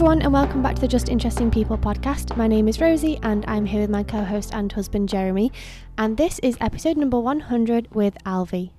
everyone, 0.00 0.22
and 0.22 0.32
welcome 0.32 0.62
back 0.62 0.74
to 0.74 0.80
the 0.80 0.88
Just 0.88 1.10
Interesting 1.10 1.50
People 1.50 1.76
podcast. 1.76 2.34
My 2.34 2.46
name 2.46 2.68
is 2.68 2.80
Rosie, 2.80 3.18
and 3.22 3.44
I'm 3.46 3.66
here 3.66 3.82
with 3.82 3.90
my 3.90 4.02
co 4.02 4.24
host 4.24 4.54
and 4.54 4.72
husband 4.72 5.10
Jeremy. 5.10 5.52
And 5.98 6.16
this 6.16 6.38
is 6.38 6.56
episode 6.58 6.96
number 6.96 7.20
100 7.20 7.94
with 7.94 8.16
Alvi. 8.24 8.70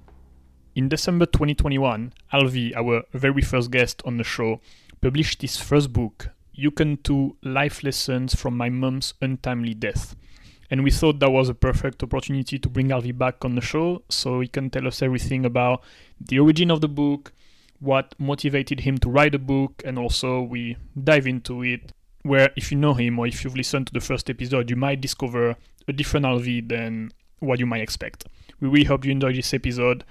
In 0.73 0.89
December 0.89 1.27
2021, 1.27 2.11
Alvi, 2.33 2.75
our 2.75 3.03
very 3.13 3.43
first 3.43 3.69
guest 3.69 4.01
on 4.03 4.17
the 4.17 4.23
show, 4.23 4.61
published 4.99 5.43
his 5.43 5.57
first 5.57 5.93
book, 5.93 6.29
You 6.53 6.71
Can 6.71 6.97
2 6.97 7.37
Life 7.43 7.83
Lessons 7.83 8.33
from 8.33 8.57
My 8.57 8.69
Mom's 8.69 9.13
Untimely 9.21 9.75
Death. 9.75 10.15
And 10.71 10.83
we 10.83 10.89
thought 10.89 11.19
that 11.19 11.29
was 11.29 11.49
a 11.49 11.53
perfect 11.53 12.01
opportunity 12.01 12.57
to 12.57 12.67
bring 12.67 12.87
Alvi 12.87 13.15
back 13.15 13.45
on 13.45 13.53
the 13.53 13.61
show 13.61 14.01
so 14.09 14.39
he 14.39 14.47
can 14.47 14.71
tell 14.71 14.87
us 14.87 15.03
everything 15.03 15.45
about 15.45 15.83
the 16.19 16.39
origin 16.39 16.71
of 16.71 16.81
the 16.81 16.89
book, 16.89 17.31
what 17.81 18.13
motivated 18.17 18.81
him 18.81 18.97
to 18.99 19.09
write 19.09 19.35
a 19.35 19.39
book, 19.39 19.81
and 19.83 19.99
also 19.99 20.41
we 20.41 20.77
dive 21.03 21.27
into 21.27 21.63
it. 21.63 21.91
Where, 22.23 22.51
if 22.55 22.71
you 22.71 22.77
know 22.77 22.93
him 22.93 23.17
or 23.17 23.25
if 23.25 23.43
you've 23.43 23.57
listened 23.57 23.87
to 23.87 23.93
the 23.93 23.99
first 23.99 24.29
episode, 24.29 24.69
you 24.69 24.75
might 24.75 25.01
discover 25.01 25.55
a 25.87 25.93
different 25.93 26.25
Alvi 26.25 26.67
than 26.67 27.11
what 27.39 27.59
you 27.59 27.65
might 27.65 27.81
expect. 27.81 28.25
We 28.59 28.69
really 28.69 28.85
hope 28.85 29.03
you 29.03 29.11
enjoy 29.11 29.33
this 29.33 29.53
episode. 29.55 30.03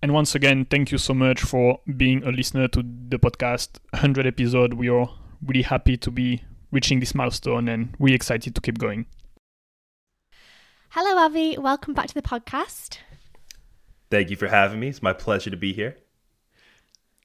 And 0.00 0.14
once 0.14 0.36
again, 0.36 0.64
thank 0.64 0.92
you 0.92 0.98
so 0.98 1.12
much 1.12 1.40
for 1.40 1.80
being 1.96 2.22
a 2.22 2.30
listener 2.30 2.68
to 2.68 2.82
the 2.82 3.18
podcast. 3.18 3.80
100 3.90 4.24
episode. 4.24 4.74
We 4.74 4.88
are 4.88 5.10
really 5.44 5.62
happy 5.62 5.96
to 5.96 6.10
be 6.12 6.44
reaching 6.70 7.00
this 7.00 7.16
milestone 7.16 7.66
and 7.66 7.94
really 7.98 8.14
excited 8.14 8.54
to 8.54 8.60
keep 8.60 8.78
going. 8.78 9.06
Hello, 10.90 11.16
Alvi. 11.16 11.58
Welcome 11.58 11.94
back 11.94 12.06
to 12.06 12.14
the 12.14 12.22
podcast. 12.22 12.98
Thank 14.10 14.30
you 14.30 14.36
for 14.36 14.46
having 14.46 14.78
me. 14.78 14.88
It's 14.88 15.02
my 15.02 15.12
pleasure 15.12 15.50
to 15.50 15.56
be 15.56 15.72
here. 15.72 15.96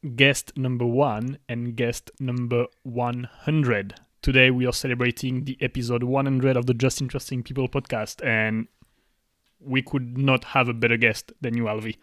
Guest 0.04 0.58
number 0.58 0.86
one 0.86 1.38
and 1.48 1.78
guest 1.78 2.12
number 2.20 2.66
100. 2.84 3.96
Today 4.22 4.52
we 4.52 4.66
are 4.68 4.74
celebrating 4.74 5.46
the 5.46 5.58
episode 5.62 6.04
100 6.04 6.58
of 6.58 6.66
the 6.66 6.74
Just 6.74 7.02
Interesting 7.02 7.42
People 7.42 7.70
podcast, 7.70 8.22
and 8.22 8.68
we 9.62 9.82
could 9.82 10.18
not 10.18 10.44
have 10.44 10.68
a 10.68 10.74
better 10.74 10.98
guest 10.98 11.32
than 11.40 11.56
you, 11.56 11.64
Alvi. 11.64 11.96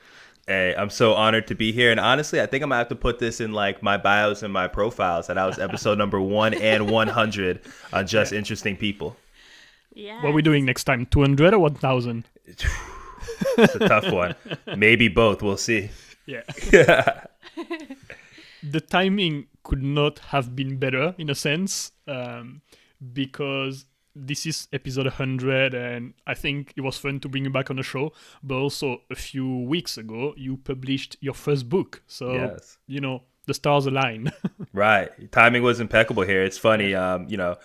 Hey, 0.47 0.75
I'm 0.79 0.89
so 0.89 1.13
honored 1.13 1.47
to 1.49 1.55
be 1.55 1.73
here. 1.73 1.91
And 1.91 2.01
honestly, 2.01 2.41
I 2.41 2.47
think 2.47 2.63
I'm 2.63 2.71
gonna 2.71 2.79
have 2.79 2.89
to 2.89 2.97
put 2.97 3.19
this 3.19 3.39
in 3.39 3.53
like 3.53 3.83
my 3.83 3.99
bios 3.99 4.43
and 4.43 4.51
my 4.51 4.67
profiles 4.67 5.27
that 5.27 5.37
I 5.37 5.45
was 5.45 5.59
episode 5.59 5.99
number 5.99 6.19
one 6.23 6.55
and 6.55 6.91
100 6.91 7.61
on 7.93 8.07
Just 8.07 8.33
Interesting 8.33 8.79
People. 8.79 9.15
Yeah. 9.93 10.23
What 10.23 10.31
are 10.31 10.33
we 10.33 10.41
doing 10.41 10.65
next 10.65 10.85
time? 10.85 11.05
200 11.05 11.53
or 11.53 11.59
1000? 11.59 12.25
It's 12.47 12.65
a 13.75 13.79
tough 13.81 14.11
one. 14.11 14.35
Maybe 14.79 15.09
both. 15.09 15.43
We'll 15.43 15.59
see. 15.59 15.91
Yeah. 16.25 16.45
The 18.63 18.81
timing 18.81 19.47
could 19.63 19.83
not 19.83 20.19
have 20.19 20.55
been 20.55 20.77
better 20.77 21.15
in 21.17 21.31
a 21.31 21.35
sense 21.35 21.93
um, 22.07 22.61
because 23.13 23.87
this 24.15 24.45
is 24.45 24.69
episode 24.73 25.07
100 25.07 25.73
and 25.73 26.15
i 26.27 26.35
think 26.35 26.75
it 26.77 26.81
was 26.81 26.99
fun 26.99 27.21
to 27.21 27.29
bring 27.29 27.45
you 27.45 27.51
back 27.51 27.71
on 27.71 27.77
the 27.77 27.83
show 27.83 28.13
but 28.43 28.57
also 28.57 29.01
a 29.09 29.15
few 29.15 29.61
weeks 29.61 29.97
ago 29.97 30.35
you 30.37 30.57
published 30.57 31.17
your 31.21 31.33
first 31.33 31.69
book 31.69 32.03
so 32.09 32.33
Yes. 32.35 32.77
you 32.89 33.01
know 33.01 33.23
the 33.47 33.55
stars 33.55 33.87
align 33.87 34.33
Right. 34.73 35.11
Timing 35.33 35.63
was 35.63 35.81
impeccable 35.81 36.25
here. 36.25 36.43
It's 36.45 36.59
funny, 36.59 36.95
um, 36.95 37.27
you 37.29 37.37
know, 37.37 37.57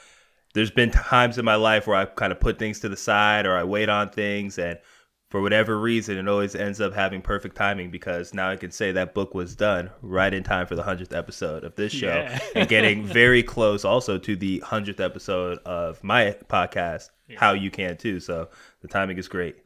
there's 0.56 0.72
been 0.72 0.90
times 0.92 1.38
in 1.38 1.46
my 1.46 1.56
life 1.56 1.86
where 1.88 1.98
I 1.98 2.06
kind 2.06 2.32
of 2.32 2.40
put 2.40 2.58
things 2.58 2.80
to 2.80 2.90
the 2.90 2.96
side 2.98 3.46
or 3.46 3.56
I 3.58 3.64
wait 3.64 3.90
on 3.90 4.10
things 4.10 4.58
and 4.58 4.80
for 5.36 5.42
whatever 5.42 5.78
reason 5.78 6.18
it 6.18 6.30
always 6.30 6.56
ends 6.56 6.80
up 6.80 6.94
having 6.94 7.22
perfect 7.22 7.58
timing 7.58 7.92
because 7.92 8.34
now 8.34 8.50
I 8.50 8.56
can 8.56 8.72
say 8.72 8.94
that 8.94 9.14
book 9.14 9.34
was 9.36 9.54
done 9.54 9.90
right 10.02 10.34
in 10.34 10.44
time 10.44 10.66
for 10.66 10.78
the 10.78 10.82
100th 10.84 11.14
episode 11.14 11.66
of 11.66 11.76
this 11.76 11.92
show 11.92 12.08
Yeah. 12.08 12.40
and 12.56 12.70
getting 12.70 13.04
very 13.22 13.44
close 13.44 13.84
also 13.84 14.18
to 14.18 14.36
the 14.38 14.64
100th 14.66 15.02
episode 15.02 15.58
of 15.66 16.02
my 16.02 16.38
podcast 16.48 17.10
How 17.36 17.52
You 17.52 17.70
Can 17.70 17.98
Too. 17.98 18.22
So 18.22 18.48
the 18.82 18.88
timing 18.88 19.18
is 19.18 19.28
great. 19.28 19.58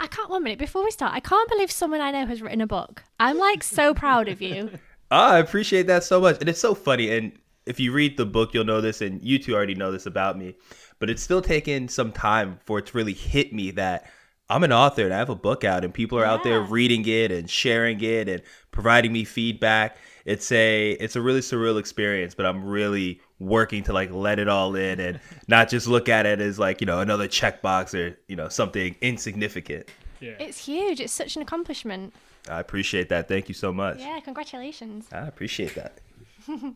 I 0.00 0.08
can't, 0.08 0.28
one 0.28 0.42
minute, 0.42 0.58
before 0.58 0.82
we 0.82 0.90
start, 0.90 1.14
I 1.14 1.20
can't 1.20 1.48
believe 1.48 1.70
someone 1.70 2.00
I 2.00 2.10
know 2.10 2.26
has 2.26 2.42
written 2.42 2.60
a 2.60 2.66
book. 2.66 3.04
I'm 3.20 3.38
like 3.38 3.62
so 3.62 3.94
proud 3.94 4.26
of 4.26 4.42
you. 4.42 4.68
Oh, 5.12 5.16
I 5.16 5.38
appreciate 5.38 5.86
that 5.86 6.02
so 6.02 6.20
much. 6.20 6.38
And 6.40 6.48
it's 6.48 6.58
so 6.58 6.74
funny. 6.74 7.16
And 7.16 7.38
if 7.66 7.78
you 7.78 7.92
read 7.92 8.16
the 8.16 8.26
book, 8.26 8.52
you'll 8.52 8.64
know 8.64 8.80
this, 8.80 9.00
and 9.00 9.22
you 9.22 9.38
two 9.38 9.54
already 9.54 9.76
know 9.76 9.92
this 9.92 10.06
about 10.06 10.36
me. 10.36 10.56
But 10.98 11.08
it's 11.08 11.22
still 11.22 11.40
taken 11.40 11.86
some 11.86 12.10
time 12.10 12.58
for 12.64 12.80
it 12.80 12.86
to 12.86 12.96
really 12.96 13.12
hit 13.12 13.52
me 13.52 13.70
that 13.72 14.10
I'm 14.50 14.62
an 14.62 14.72
author 14.72 15.04
and 15.04 15.14
I 15.14 15.18
have 15.18 15.30
a 15.30 15.34
book 15.34 15.64
out, 15.64 15.84
and 15.84 15.94
people 15.94 16.18
are 16.18 16.24
out 16.24 16.44
there 16.44 16.60
reading 16.60 17.06
it 17.06 17.32
and 17.32 17.48
sharing 17.48 18.00
it 18.02 18.28
and 18.28 18.42
providing 18.72 19.12
me 19.12 19.24
feedback. 19.24 19.96
It's 20.26 20.52
a 20.52 20.92
it's 20.92 21.16
a 21.16 21.22
really 21.22 21.40
surreal 21.40 21.78
experience, 21.78 22.34
but 22.34 22.44
I'm 22.46 22.64
really 22.64 23.20
working 23.38 23.82
to 23.84 23.92
like 23.92 24.10
let 24.10 24.38
it 24.38 24.48
all 24.48 24.74
in 24.74 25.00
and 25.00 25.20
not 25.48 25.68
just 25.68 25.86
look 25.86 26.08
at 26.08 26.26
it 26.26 26.40
as 26.40 26.58
like 26.58 26.80
you 26.80 26.86
know 26.86 27.00
another 27.00 27.26
checkbox 27.26 27.94
or 27.98 28.18
you 28.28 28.36
know 28.36 28.48
something 28.48 28.96
insignificant. 29.00 29.88
yeah 30.20 30.32
It's 30.38 30.66
huge. 30.66 31.00
It's 31.00 31.12
such 31.12 31.36
an 31.36 31.42
accomplishment. 31.42 32.12
I 32.48 32.60
appreciate 32.60 33.08
that. 33.08 33.28
Thank 33.28 33.48
you 33.48 33.54
so 33.54 33.72
much. 33.72 34.00
Yeah, 34.00 34.20
congratulations. 34.20 35.06
I 35.10 35.26
appreciate 35.26 35.74
that. 35.74 36.00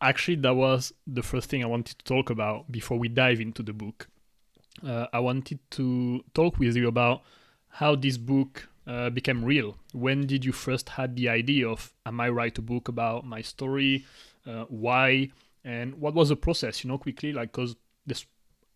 actually 0.00 0.36
that 0.36 0.54
was 0.54 0.94
the 1.06 1.22
first 1.22 1.50
thing 1.50 1.62
i 1.62 1.66
wanted 1.66 1.98
to 1.98 2.04
talk 2.04 2.30
about 2.30 2.70
before 2.72 2.98
we 2.98 3.06
dive 3.06 3.38
into 3.38 3.62
the 3.62 3.72
book 3.74 4.08
uh, 4.86 5.06
i 5.12 5.18
wanted 5.18 5.58
to 5.70 6.22
talk 6.34 6.58
with 6.58 6.76
you 6.76 6.88
about 6.88 7.22
how 7.68 7.94
this 7.94 8.16
book 8.16 8.68
uh, 8.86 9.10
became 9.10 9.44
real 9.44 9.76
when 9.92 10.26
did 10.26 10.44
you 10.44 10.52
first 10.52 10.88
had 10.90 11.16
the 11.16 11.28
idea 11.28 11.68
of 11.68 11.92
am 12.06 12.20
i 12.20 12.28
write 12.28 12.58
a 12.58 12.62
book 12.62 12.88
about 12.88 13.24
my 13.24 13.40
story 13.40 14.04
uh, 14.46 14.64
why 14.68 15.28
and 15.64 15.94
what 15.94 16.14
was 16.14 16.30
the 16.30 16.36
process 16.36 16.82
you 16.82 16.88
know 16.88 16.98
quickly 16.98 17.32
like 17.32 17.52
because 17.52 17.76
this 18.06 18.26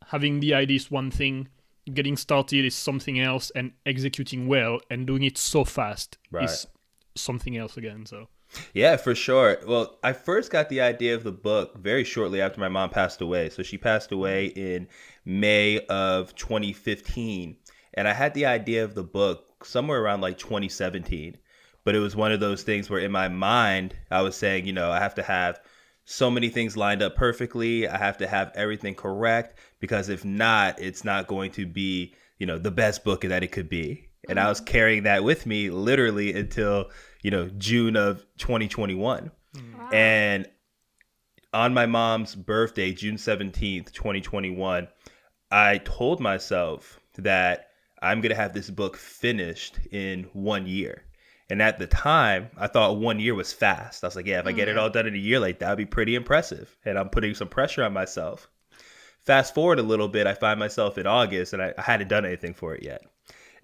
having 0.08 0.40
the 0.40 0.54
idea 0.54 0.76
is 0.76 0.90
one 0.90 1.10
thing 1.10 1.48
getting 1.92 2.16
started 2.16 2.64
is 2.64 2.74
something 2.74 3.20
else 3.20 3.50
and 3.54 3.72
executing 3.86 4.46
well 4.46 4.78
and 4.90 5.06
doing 5.06 5.22
it 5.22 5.36
so 5.38 5.64
fast 5.64 6.18
Right. 6.30 6.44
is 6.44 6.66
something 7.14 7.56
else 7.56 7.76
again 7.76 8.06
so 8.06 8.28
Yeah, 8.72 8.96
for 8.96 9.14
sure. 9.16 9.58
Well, 9.66 9.98
I 10.02 10.12
first 10.12 10.52
got 10.52 10.68
the 10.68 10.80
idea 10.80 11.14
of 11.16 11.24
the 11.24 11.32
book 11.32 11.76
very 11.76 12.04
shortly 12.04 12.40
after 12.40 12.60
my 12.60 12.68
mom 12.68 12.90
passed 12.90 13.20
away. 13.20 13.50
So 13.50 13.62
she 13.64 13.78
passed 13.78 14.12
away 14.12 14.46
in 14.46 14.86
May 15.24 15.80
of 15.86 16.34
2015. 16.34 17.56
And 17.94 18.08
I 18.08 18.12
had 18.12 18.34
the 18.34 18.46
idea 18.46 18.84
of 18.84 18.94
the 18.94 19.04
book 19.04 19.64
somewhere 19.64 20.02
around 20.02 20.20
like 20.20 20.38
2017. 20.38 21.36
But 21.84 21.94
it 21.94 22.00
was 22.00 22.16
one 22.16 22.32
of 22.32 22.40
those 22.40 22.62
things 22.62 22.88
where 22.88 23.00
in 23.00 23.12
my 23.12 23.28
mind, 23.28 23.94
I 24.10 24.22
was 24.22 24.36
saying, 24.36 24.66
you 24.66 24.72
know, 24.72 24.90
I 24.90 25.00
have 25.00 25.14
to 25.16 25.22
have 25.22 25.60
so 26.06 26.30
many 26.30 26.48
things 26.48 26.76
lined 26.76 27.02
up 27.02 27.14
perfectly. 27.14 27.86
I 27.88 27.98
have 27.98 28.18
to 28.18 28.26
have 28.26 28.52
everything 28.54 28.94
correct 28.94 29.58
because 29.80 30.08
if 30.08 30.24
not, 30.24 30.80
it's 30.80 31.04
not 31.04 31.26
going 31.26 31.50
to 31.52 31.66
be, 31.66 32.14
you 32.38 32.46
know, 32.46 32.58
the 32.58 32.70
best 32.70 33.04
book 33.04 33.22
that 33.22 33.42
it 33.42 33.52
could 33.52 33.68
be. 33.68 34.08
And 34.28 34.40
I 34.40 34.48
was 34.48 34.60
mm-hmm. 34.60 34.72
carrying 34.72 35.02
that 35.02 35.24
with 35.24 35.44
me 35.44 35.70
literally 35.70 36.34
until, 36.34 36.90
you 37.22 37.30
know, 37.30 37.50
June 37.58 37.96
of 37.96 38.24
2021. 38.38 39.30
And 39.92 40.48
on 41.52 41.74
my 41.74 41.86
mom's 41.86 42.34
birthday, 42.34 42.92
June 42.92 43.16
17th, 43.16 43.92
2021, 43.92 44.88
I 45.50 45.78
told 45.78 46.20
myself 46.20 47.00
that 47.18 47.68
I'm 48.02 48.20
going 48.20 48.30
to 48.30 48.36
have 48.36 48.52
this 48.52 48.70
book 48.70 48.96
finished 48.96 49.78
in 49.90 50.24
one 50.32 50.66
year. 50.66 51.04
And 51.50 51.60
at 51.60 51.78
the 51.78 51.86
time, 51.86 52.50
I 52.56 52.66
thought 52.66 52.96
one 52.96 53.20
year 53.20 53.34
was 53.34 53.52
fast. 53.52 54.02
I 54.02 54.06
was 54.06 54.16
like, 54.16 54.26
yeah, 54.26 54.40
if 54.40 54.46
I 54.46 54.52
get 54.52 54.68
it 54.68 54.78
all 54.78 54.90
done 54.90 55.06
in 55.06 55.14
a 55.14 55.18
year, 55.18 55.38
like 55.38 55.58
that 55.58 55.68
would 55.68 55.78
be 55.78 55.86
pretty 55.86 56.14
impressive. 56.14 56.74
And 56.84 56.98
I'm 56.98 57.10
putting 57.10 57.34
some 57.34 57.48
pressure 57.48 57.84
on 57.84 57.92
myself. 57.92 58.48
Fast 59.20 59.54
forward 59.54 59.78
a 59.78 59.82
little 59.82 60.08
bit, 60.08 60.26
I 60.26 60.34
find 60.34 60.58
myself 60.58 60.98
in 60.98 61.06
August 61.06 61.52
and 61.52 61.62
I, 61.62 61.72
I 61.78 61.82
hadn't 61.82 62.08
done 62.08 62.26
anything 62.26 62.54
for 62.54 62.74
it 62.74 62.82
yet. 62.82 63.02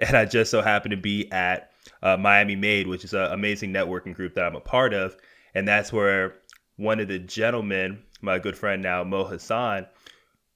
And 0.03 0.17
I 0.17 0.25
just 0.25 0.51
so 0.51 0.63
happened 0.63 0.93
to 0.93 0.97
be 0.97 1.31
at 1.31 1.73
uh, 2.03 2.17
Miami 2.17 2.57
Made, 2.57 2.87
which 2.87 3.05
is 3.05 3.13
an 3.13 3.31
amazing 3.33 3.71
networking 3.71 4.15
group 4.15 4.33
that 4.33 4.47
I'm 4.47 4.57
a 4.57 4.61
part 4.61 4.95
of. 4.95 5.15
And 5.55 5.69
that's 5.69 5.93
where 5.93 6.37
one 6.77 7.01
of 7.01 7.09
the 7.09 7.19
gentlemen, 7.19 8.03
my 8.23 8.39
good 8.39 8.57
friend 8.57 8.81
now, 8.81 9.05
Mo 9.05 9.25
Hassan, 9.25 9.87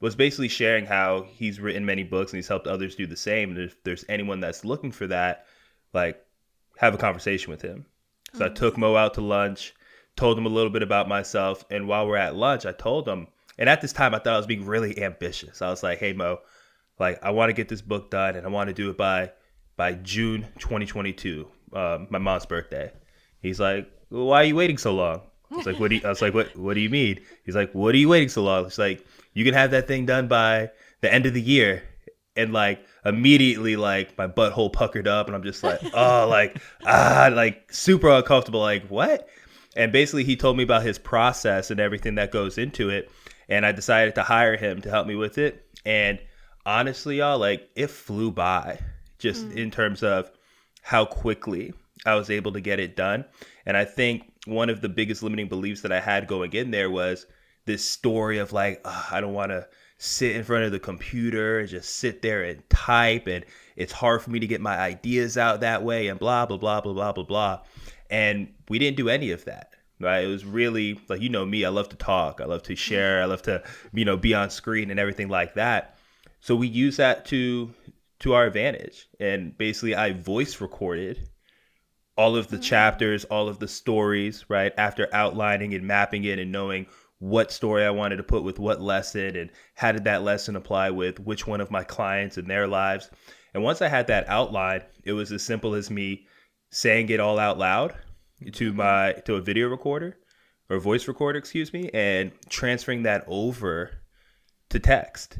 was 0.04 0.14
basically 0.14 0.48
sharing 0.48 0.84
how 0.84 1.22
he's 1.22 1.58
written 1.58 1.86
many 1.86 2.02
books 2.02 2.30
and 2.30 2.36
he's 2.36 2.46
helped 2.46 2.66
others 2.66 2.94
do 2.94 3.06
the 3.06 3.16
same. 3.16 3.48
And 3.50 3.58
if 3.58 3.82
there's 3.84 4.04
anyone 4.06 4.38
that's 4.38 4.62
looking 4.62 4.92
for 4.92 5.06
that, 5.06 5.46
like, 5.94 6.22
have 6.76 6.92
a 6.92 6.98
conversation 6.98 7.50
with 7.50 7.62
him. 7.62 7.86
So 8.34 8.44
I 8.44 8.50
took 8.50 8.76
Mo 8.76 8.96
out 8.96 9.14
to 9.14 9.22
lunch, 9.22 9.74
told 10.14 10.36
him 10.36 10.44
a 10.44 10.50
little 10.50 10.68
bit 10.68 10.82
about 10.82 11.08
myself. 11.08 11.64
And 11.70 11.88
while 11.88 12.06
we're 12.06 12.18
at 12.18 12.36
lunch, 12.36 12.66
I 12.66 12.72
told 12.72 13.08
him, 13.08 13.28
and 13.56 13.66
at 13.66 13.80
this 13.80 13.94
time, 13.94 14.14
I 14.14 14.18
thought 14.18 14.34
I 14.34 14.36
was 14.36 14.46
being 14.46 14.66
really 14.66 15.02
ambitious. 15.02 15.62
I 15.62 15.70
was 15.70 15.82
like, 15.82 16.00
hey, 16.00 16.12
Mo, 16.12 16.40
like, 16.98 17.18
I 17.24 17.30
want 17.30 17.48
to 17.48 17.54
get 17.54 17.70
this 17.70 17.80
book 17.80 18.10
done 18.10 18.36
and 18.36 18.46
I 18.46 18.50
want 18.50 18.68
to 18.68 18.74
do 18.74 18.90
it 18.90 18.98
by 18.98 19.32
by 19.76 19.94
June 19.94 20.46
2022, 20.58 21.48
um, 21.72 22.08
my 22.10 22.18
mom's 22.18 22.44
birthday. 22.44 22.92
He's 23.40 23.58
like, 23.58 23.90
well, 24.10 24.26
why 24.26 24.42
are 24.42 24.44
you 24.44 24.54
waiting 24.54 24.78
so 24.78 24.94
long? 24.94 25.22
I 25.50 25.56
was 25.56 25.66
like, 25.66 25.80
what 25.80 25.88
do 25.88 25.96
you, 25.96 26.02
I 26.04 26.10
was 26.10 26.22
like, 26.22 26.34
what, 26.34 26.54
what 26.56 26.74
do 26.74 26.80
you 26.80 26.90
mean? 26.90 27.20
He's 27.44 27.56
like, 27.56 27.72
what 27.72 27.94
are 27.94 27.98
you 27.98 28.08
waiting 28.08 28.28
so 28.28 28.42
long? 28.42 28.66
It's 28.66 28.78
like, 28.78 29.04
you 29.34 29.44
can 29.44 29.54
have 29.54 29.72
that 29.72 29.86
thing 29.86 30.06
done 30.06 30.28
by 30.28 30.70
the 31.00 31.12
end 31.12 31.26
of 31.26 31.34
the 31.34 31.42
year. 31.42 31.82
And 32.36 32.52
like 32.52 32.84
immediately, 33.04 33.76
like 33.76 34.16
my 34.18 34.26
butthole 34.26 34.72
puckered 34.72 35.06
up 35.06 35.26
and 35.26 35.36
I'm 35.36 35.42
just 35.42 35.62
like, 35.62 35.80
oh, 35.94 36.26
like, 36.28 36.56
ah, 36.86 37.30
like 37.32 37.72
super 37.72 38.08
uncomfortable. 38.08 38.60
Like 38.60 38.86
what? 38.88 39.28
And 39.76 39.92
basically, 39.92 40.24
he 40.24 40.36
told 40.36 40.56
me 40.56 40.62
about 40.62 40.84
his 40.84 40.98
process 40.98 41.70
and 41.70 41.80
everything 41.80 42.14
that 42.14 42.30
goes 42.30 42.58
into 42.58 42.90
it. 42.90 43.10
And 43.48 43.66
I 43.66 43.72
decided 43.72 44.14
to 44.14 44.22
hire 44.22 44.56
him 44.56 44.80
to 44.82 44.90
help 44.90 45.06
me 45.06 45.16
with 45.16 45.36
it. 45.36 45.66
And 45.84 46.18
honestly, 46.64 47.18
y'all, 47.18 47.38
like 47.38 47.68
it 47.76 47.88
flew 47.88 48.30
by 48.30 48.78
just 49.18 49.50
in 49.52 49.70
terms 49.70 50.02
of 50.02 50.30
how 50.82 51.04
quickly 51.04 51.72
I 52.06 52.14
was 52.14 52.30
able 52.30 52.52
to 52.52 52.60
get 52.60 52.80
it 52.80 52.96
done. 52.96 53.24
And 53.66 53.76
I 53.76 53.84
think 53.84 54.30
one 54.46 54.70
of 54.70 54.80
the 54.80 54.88
biggest 54.88 55.22
limiting 55.22 55.48
beliefs 55.48 55.80
that 55.82 55.92
I 55.92 56.00
had 56.00 56.26
going 56.26 56.52
in 56.52 56.70
there 56.70 56.90
was 56.90 57.26
this 57.66 57.88
story 57.88 58.38
of 58.38 58.52
like, 58.52 58.80
"Ugh, 58.84 59.04
I 59.10 59.20
don't 59.20 59.34
want 59.34 59.50
to 59.50 59.66
sit 60.04 60.36
in 60.36 60.44
front 60.44 60.64
of 60.64 60.72
the 60.72 60.78
computer 60.78 61.60
and 61.60 61.68
just 61.68 61.96
sit 61.96 62.22
there 62.22 62.44
and 62.44 62.68
type. 62.68 63.26
And 63.26 63.44
it's 63.76 63.92
hard 63.92 64.22
for 64.22 64.30
me 64.30 64.38
to 64.40 64.46
get 64.46 64.60
my 64.60 64.78
ideas 64.78 65.38
out 65.38 65.60
that 65.60 65.82
way 65.82 66.08
and 66.08 66.18
blah, 66.18 66.46
blah, 66.46 66.58
blah, 66.58 66.80
blah, 66.80 66.92
blah, 66.92 67.12
blah, 67.12 67.24
blah. 67.24 67.60
And 68.10 68.52
we 68.68 68.78
didn't 68.78 68.96
do 68.96 69.08
any 69.08 69.30
of 69.30 69.44
that. 69.46 69.70
Right. 70.00 70.24
It 70.24 70.28
was 70.28 70.44
really 70.44 71.00
like, 71.08 71.20
you 71.20 71.28
know, 71.28 71.46
me, 71.46 71.64
I 71.64 71.68
love 71.68 71.88
to 71.90 71.96
talk. 71.96 72.40
I 72.40 72.44
love 72.44 72.64
to 72.64 72.74
share. 72.74 73.22
I 73.22 73.26
love 73.26 73.42
to, 73.42 73.62
you 73.92 74.04
know, 74.04 74.16
be 74.16 74.34
on 74.34 74.50
screen 74.50 74.90
and 74.90 74.98
everything 74.98 75.28
like 75.28 75.54
that. 75.54 75.96
So 76.40 76.56
we 76.56 76.66
use 76.66 76.96
that 76.96 77.24
to 77.26 77.72
to 78.20 78.34
our 78.34 78.44
advantage. 78.44 79.08
And 79.20 79.56
basically 79.56 79.94
I 79.94 80.12
voice 80.12 80.60
recorded 80.60 81.28
all 82.16 82.36
of 82.36 82.48
the 82.48 82.58
mm. 82.58 82.62
chapters, 82.62 83.24
all 83.24 83.48
of 83.48 83.60
the 83.60 83.68
stories, 83.68 84.44
right? 84.48 84.72
After 84.76 85.08
outlining 85.12 85.74
and 85.74 85.86
mapping 85.86 86.24
it 86.24 86.38
and 86.38 86.52
knowing 86.52 86.86
what 87.24 87.50
story 87.50 87.86
I 87.86 87.90
wanted 87.90 88.16
to 88.16 88.22
put 88.22 88.42
with 88.42 88.58
what 88.58 88.82
lesson 88.82 89.34
and 89.34 89.50
how 89.76 89.92
did 89.92 90.04
that 90.04 90.24
lesson 90.24 90.56
apply 90.56 90.90
with 90.90 91.18
which 91.20 91.46
one 91.46 91.62
of 91.62 91.70
my 91.70 91.82
clients 91.82 92.36
in 92.36 92.46
their 92.46 92.66
lives. 92.66 93.10
And 93.54 93.62
once 93.62 93.80
I 93.80 93.88
had 93.88 94.08
that 94.08 94.28
outline, 94.28 94.82
it 95.04 95.14
was 95.14 95.32
as 95.32 95.42
simple 95.42 95.74
as 95.74 95.90
me 95.90 96.26
saying 96.70 97.08
it 97.08 97.20
all 97.20 97.38
out 97.38 97.56
loud 97.56 97.94
to 98.52 98.68
mm-hmm. 98.68 98.76
my 98.76 99.12
to 99.24 99.36
a 99.36 99.40
video 99.40 99.68
recorder 99.68 100.18
or 100.68 100.78
voice 100.78 101.08
recorder, 101.08 101.38
excuse 101.38 101.72
me, 101.72 101.88
and 101.94 102.30
transferring 102.50 103.04
that 103.04 103.24
over 103.26 103.90
to 104.68 104.78
text. 104.78 105.38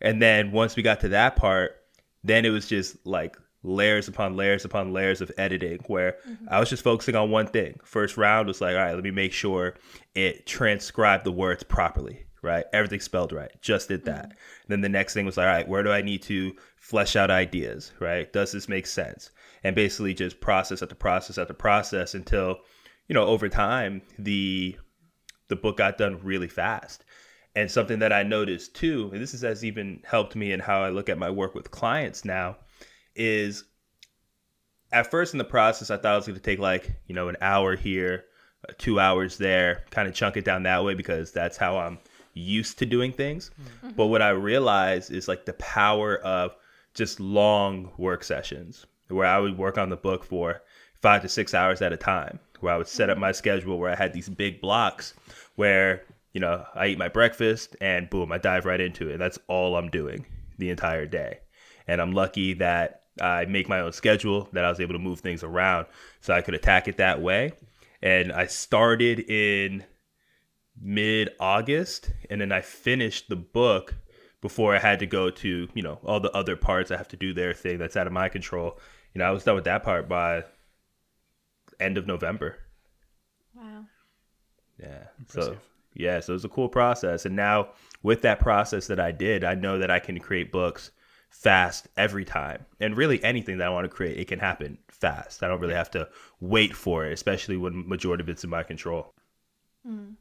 And 0.00 0.20
then 0.20 0.50
once 0.50 0.74
we 0.74 0.82
got 0.82 0.98
to 1.00 1.08
that 1.10 1.36
part, 1.36 1.76
then 2.24 2.44
it 2.44 2.50
was 2.50 2.66
just 2.66 3.06
like 3.06 3.36
layers 3.62 4.08
upon 4.08 4.36
layers 4.36 4.64
upon 4.64 4.92
layers 4.92 5.20
of 5.20 5.30
editing 5.36 5.78
where 5.86 6.16
I 6.48 6.58
was 6.60 6.70
just 6.70 6.82
focusing 6.82 7.14
on 7.14 7.30
one 7.30 7.46
thing. 7.46 7.78
First 7.84 8.16
round 8.16 8.48
was 8.48 8.60
like, 8.60 8.74
all 8.74 8.82
right, 8.82 8.94
let 8.94 9.04
me 9.04 9.10
make 9.10 9.32
sure 9.32 9.74
it 10.14 10.46
transcribed 10.46 11.24
the 11.24 11.32
words 11.32 11.62
properly, 11.62 12.24
right? 12.42 12.64
Everything 12.72 13.00
spelled 13.00 13.32
right. 13.32 13.50
Just 13.60 13.88
did 13.88 14.04
that. 14.06 14.26
Mm-hmm. 14.26 14.34
Then 14.68 14.80
the 14.80 14.88
next 14.88 15.12
thing 15.12 15.26
was 15.26 15.36
like, 15.36 15.46
all 15.46 15.52
right, 15.52 15.68
where 15.68 15.82
do 15.82 15.92
I 15.92 16.00
need 16.00 16.22
to 16.22 16.52
flesh 16.76 17.16
out 17.16 17.30
ideas, 17.30 17.92
right? 18.00 18.32
Does 18.32 18.52
this 18.52 18.68
make 18.68 18.86
sense? 18.86 19.30
And 19.62 19.76
basically 19.76 20.14
just 20.14 20.40
process 20.40 20.82
after 20.82 20.94
process 20.94 21.36
after 21.36 21.52
process 21.52 22.14
until, 22.14 22.56
you 23.08 23.14
know, 23.14 23.26
over 23.26 23.48
time 23.48 24.00
the 24.18 24.76
the 25.48 25.56
book 25.56 25.76
got 25.76 25.98
done 25.98 26.18
really 26.22 26.48
fast. 26.48 27.04
And 27.56 27.70
something 27.70 27.98
that 27.98 28.12
I 28.12 28.22
noticed 28.22 28.74
too, 28.74 29.10
and 29.12 29.20
this 29.20 29.38
has 29.38 29.64
even 29.64 30.00
helped 30.06 30.36
me 30.36 30.52
in 30.52 30.60
how 30.60 30.82
I 30.82 30.90
look 30.90 31.08
at 31.08 31.18
my 31.18 31.28
work 31.28 31.54
with 31.54 31.72
clients 31.72 32.24
now, 32.24 32.56
is 33.20 33.64
at 34.92 35.10
first 35.10 35.34
in 35.34 35.38
the 35.38 35.44
process, 35.44 35.90
I 35.90 35.98
thought 35.98 36.14
it 36.14 36.16
was 36.16 36.26
going 36.26 36.38
to 36.38 36.42
take 36.42 36.58
like, 36.58 36.90
you 37.06 37.14
know, 37.14 37.28
an 37.28 37.36
hour 37.40 37.76
here, 37.76 38.24
uh, 38.68 38.72
two 38.78 38.98
hours 38.98 39.36
there, 39.36 39.84
kind 39.90 40.08
of 40.08 40.14
chunk 40.14 40.36
it 40.36 40.44
down 40.44 40.62
that 40.64 40.82
way 40.82 40.94
because 40.94 41.30
that's 41.30 41.56
how 41.56 41.78
I'm 41.78 41.98
used 42.32 42.78
to 42.78 42.86
doing 42.86 43.12
things. 43.12 43.50
Hmm. 43.54 43.62
Mm-hmm. 43.62 43.96
But 43.96 44.06
what 44.06 44.22
I 44.22 44.30
realized 44.30 45.12
is 45.12 45.28
like 45.28 45.44
the 45.44 45.52
power 45.54 46.16
of 46.16 46.56
just 46.94 47.20
long 47.20 47.92
work 47.98 48.24
sessions 48.24 48.86
where 49.08 49.26
I 49.26 49.38
would 49.38 49.58
work 49.58 49.76
on 49.76 49.90
the 49.90 49.96
book 49.96 50.24
for 50.24 50.62
five 50.94 51.22
to 51.22 51.28
six 51.28 51.54
hours 51.54 51.82
at 51.82 51.92
a 51.92 51.96
time, 51.96 52.40
where 52.60 52.74
I 52.74 52.78
would 52.78 52.88
set 52.88 53.10
up 53.10 53.14
mm-hmm. 53.14 53.22
my 53.22 53.32
schedule 53.32 53.78
where 53.78 53.92
I 53.92 53.96
had 53.96 54.12
these 54.12 54.28
big 54.28 54.60
blocks 54.60 55.14
where, 55.56 56.02
you 56.32 56.40
know, 56.40 56.64
I 56.74 56.88
eat 56.88 56.98
my 56.98 57.08
breakfast 57.08 57.76
and 57.80 58.08
boom, 58.08 58.32
I 58.32 58.38
dive 58.38 58.64
right 58.64 58.80
into 58.80 59.10
it. 59.10 59.18
That's 59.18 59.38
all 59.46 59.76
I'm 59.76 59.90
doing 59.90 60.24
the 60.58 60.70
entire 60.70 61.06
day. 61.06 61.40
And 61.86 62.00
I'm 62.00 62.12
lucky 62.12 62.54
that 62.54 62.99
I 63.20 63.44
make 63.46 63.68
my 63.68 63.80
own 63.80 63.92
schedule, 63.92 64.48
that 64.52 64.64
I 64.64 64.68
was 64.68 64.80
able 64.80 64.94
to 64.94 64.98
move 64.98 65.20
things 65.20 65.42
around 65.42 65.86
so 66.20 66.34
I 66.34 66.42
could 66.42 66.54
attack 66.54 66.88
it 66.88 66.98
that 66.98 67.20
way. 67.20 67.52
And 68.02 68.32
I 68.32 68.46
started 68.46 69.20
in 69.20 69.84
mid 70.80 71.30
August 71.38 72.10
and 72.28 72.40
then 72.40 72.52
I 72.52 72.60
finished 72.60 73.28
the 73.28 73.36
book 73.36 73.94
before 74.40 74.74
I 74.74 74.78
had 74.78 75.00
to 75.00 75.06
go 75.06 75.30
to, 75.30 75.68
you 75.74 75.82
know, 75.82 75.98
all 76.04 76.20
the 76.20 76.30
other 76.32 76.56
parts 76.56 76.90
I 76.90 76.96
have 76.96 77.08
to 77.08 77.16
do 77.16 77.34
their 77.34 77.52
thing 77.52 77.78
that's 77.78 77.96
out 77.96 78.06
of 78.06 78.12
my 78.12 78.28
control. 78.28 78.78
You 79.14 79.18
know, 79.18 79.26
I 79.26 79.30
was 79.30 79.44
done 79.44 79.56
with 79.56 79.64
that 79.64 79.82
part 79.82 80.08
by 80.08 80.44
end 81.78 81.98
of 81.98 82.06
November. 82.06 82.58
Wow. 83.54 83.84
Yeah. 84.78 85.04
So 85.28 85.56
yeah, 85.94 86.20
so 86.20 86.32
it 86.32 86.34
was 86.34 86.44
a 86.44 86.48
cool 86.48 86.68
process. 86.68 87.26
And 87.26 87.36
now 87.36 87.70
with 88.02 88.22
that 88.22 88.40
process 88.40 88.86
that 88.86 89.00
I 89.00 89.12
did, 89.12 89.44
I 89.44 89.54
know 89.54 89.78
that 89.78 89.90
I 89.90 89.98
can 89.98 90.18
create 90.20 90.52
books 90.52 90.90
fast 91.30 91.88
every 91.96 92.24
time. 92.24 92.66
And 92.80 92.96
really 92.96 93.22
anything 93.24 93.58
that 93.58 93.66
I 93.66 93.70
want 93.70 93.84
to 93.86 93.88
create, 93.88 94.18
it 94.18 94.28
can 94.28 94.38
happen 94.38 94.76
fast. 94.88 95.42
I 95.42 95.48
don't 95.48 95.60
really 95.60 95.74
have 95.74 95.90
to 95.92 96.08
wait 96.40 96.74
for 96.76 97.06
it, 97.06 97.12
especially 97.12 97.56
when 97.56 97.88
majority 97.88 98.22
of 98.22 98.28
it's 98.28 98.44
in 98.44 98.50
my 98.50 98.62
control. 98.62 99.14
Mm. 99.88 100.16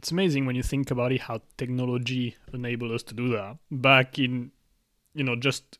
it's 0.00 0.10
amazing 0.10 0.46
when 0.46 0.56
you 0.56 0.64
think 0.64 0.90
about 0.90 1.12
it 1.12 1.20
how 1.20 1.40
technology 1.56 2.34
enabled 2.52 2.90
us 2.90 3.04
to 3.04 3.14
do 3.14 3.28
that 3.28 3.56
back 3.70 4.18
in 4.18 4.50
you 5.14 5.22
know 5.22 5.36
just 5.36 5.78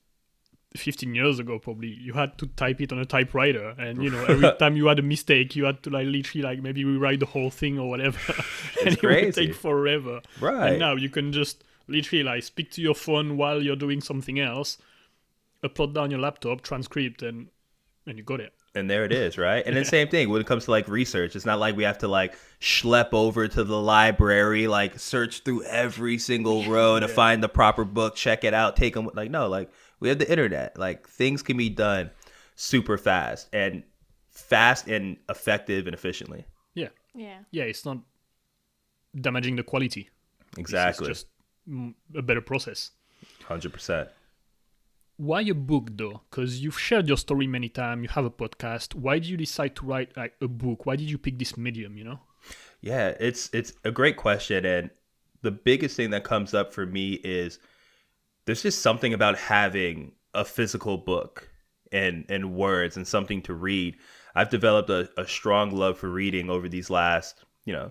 15 0.77 1.13
years 1.13 1.41
ago 1.41 1.59
probably 1.59 1.89
you 1.89 2.13
had 2.13 2.39
to 2.39 2.47
type 2.47 2.81
it 2.81 2.93
on 2.93 3.01
a 3.01 3.05
typewriter 3.05 3.71
and 3.79 4.01
you 4.01 4.11
know 4.11 4.25
every 4.27 4.53
time 4.61 4.77
you 4.77 4.87
had 4.87 5.01
a 5.01 5.03
mistake 5.03 5.57
you 5.57 5.65
had 5.65 5.83
to 5.83 5.91
like 5.91 6.07
literally 6.07 6.43
like 6.43 6.63
maybe 6.63 6.85
rewrite 6.85 7.19
the 7.19 7.27
whole 7.27 7.51
thing 7.51 7.81
or 7.81 7.89
whatever 7.89 8.19
and 8.87 8.97
it 8.97 9.03
would 9.03 9.35
take 9.35 9.55
forever 9.57 10.21
Right. 10.41 10.71
and 10.71 10.79
now 10.79 10.95
you 10.95 11.09
can 11.09 11.33
just 11.33 11.65
literally 11.89 12.23
like 12.23 12.43
speak 12.43 12.71
to 12.71 12.81
your 12.83 12.95
phone 12.95 13.37
while 13.37 13.63
you're 13.63 13.77
doing 13.77 14.01
something 14.01 14.39
else 14.39 14.79
upload 15.65 15.95
down 15.95 16.11
your 16.11 16.21
laptop 16.21 16.61
transcript 16.63 17.23
and 17.23 17.49
and 18.07 18.17
you 18.19 18.25
got 18.25 18.41
it 18.41 18.53
And 18.75 18.89
there 18.89 19.05
it 19.05 19.13
is, 19.13 19.37
right? 19.37 19.67
And 19.67 19.77
the 19.77 19.85
same 19.85 20.09
thing 20.09 20.29
when 20.31 20.41
it 20.41 20.47
comes 20.47 20.65
to 20.67 20.71
like 20.71 20.87
research. 20.89 21.35
It's 21.37 21.45
not 21.45 21.59
like 21.59 21.77
we 21.77 21.83
have 21.85 21.99
to 21.99 22.09
like 22.09 22.39
schlep 22.61 23.09
over 23.13 23.49
to 23.49 23.65
the 23.65 23.81
library, 23.81 24.67
like 24.69 24.99
search 24.99 25.41
through 25.41 25.65
every 25.65 26.17
single 26.19 26.65
row 26.65 27.01
to 27.01 27.09
find 27.09 27.43
the 27.43 27.49
proper 27.49 27.85
book, 27.85 28.15
check 28.15 28.45
it 28.45 28.55
out, 28.55 28.77
take 28.77 28.95
them. 28.95 29.11
Like 29.15 29.31
no, 29.31 29.49
like 29.49 29.71
we 30.01 30.09
have 30.09 30.19
the 30.19 30.31
internet. 30.31 30.79
Like 30.79 31.09
things 31.09 31.43
can 31.43 31.57
be 31.57 31.69
done 31.69 32.11
super 32.55 32.97
fast 32.99 33.49
and 33.53 33.83
fast 34.31 34.87
and 34.89 35.17
effective 35.29 35.87
and 35.87 35.95
efficiently. 35.95 36.45
yeah 36.75 36.89
Yeah. 37.15 37.39
yeah 37.51 37.65
it's 37.65 37.85
not 37.85 37.99
damaging 39.19 39.57
the 39.57 39.63
quality 39.63 40.09
Exactly, 40.57 41.11
it's 41.11 41.21
just 41.23 41.27
a 42.15 42.23
better 42.23 42.41
process. 42.41 42.91
Hundred 43.45 43.73
percent. 43.73 44.09
why 45.17 45.41
a 45.43 45.55
book 45.55 45.91
though? 45.97 46.21
Because 46.31 46.63
you've 46.63 46.79
shared 46.79 47.09
your 47.09 47.17
story 47.17 47.47
many 47.47 47.69
times 47.69 48.03
you 48.05 48.09
have 48.09 48.25
a 48.25 48.31
podcast. 48.31 48.95
Why 48.95 49.19
did 49.19 49.29
you 49.29 49.37
decide 49.37 49.75
to 49.77 49.87
write 49.87 50.17
like 50.17 50.35
a 50.41 50.49
book? 50.49 50.87
Why 50.87 50.97
did 50.97 51.11
you 51.11 51.19
pick 51.19 51.39
this 51.39 51.57
medium 51.57 51.97
you 51.99 52.05
know? 52.05 52.21
Yeah, 52.81 53.15
it's 53.19 53.51
it's 53.53 53.73
a 53.85 53.91
great 53.91 54.17
question, 54.17 54.65
and 54.65 54.91
the 55.43 55.51
biggest 55.51 55.97
thing 55.97 56.11
that 56.11 56.25
comes 56.25 56.55
up 56.55 56.73
for 56.73 56.87
me 56.87 57.15
is 57.25 57.59
there's 58.45 58.63
just 58.63 58.81
something 58.83 59.13
about 59.13 59.37
having 59.39 60.13
a 60.35 60.45
physical 60.45 60.97
book 60.97 61.49
and 61.91 62.25
and 62.29 62.55
words 62.55 62.97
and 62.97 63.07
something 63.07 63.43
to 63.43 63.55
read. 63.55 63.97
I've 64.37 64.51
developed 64.51 64.91
a, 64.91 65.11
a 65.17 65.27
strong 65.27 65.71
love 65.73 65.99
for 65.99 66.09
reading 66.09 66.49
over 66.49 66.69
these 66.69 66.91
last, 66.91 67.45
you 67.65 67.73
know, 67.73 67.91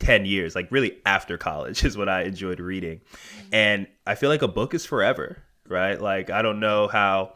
10 0.00 0.26
years, 0.26 0.54
like 0.54 0.70
really 0.70 0.98
after 1.06 1.38
college 1.38 1.84
is 1.86 1.96
what 1.96 2.08
I 2.08 2.22
enjoyed 2.22 2.60
reading. 2.60 3.00
Mm-hmm. 3.00 3.48
And 3.54 3.86
I 4.06 4.14
feel 4.14 4.30
like 4.30 4.42
a 4.42 4.48
book 4.48 4.74
is 4.74 4.84
forever, 4.84 5.42
right? 5.68 6.00
Like 6.00 6.30
I 6.30 6.42
don't 6.42 6.60
know 6.60 6.88
how 6.88 7.34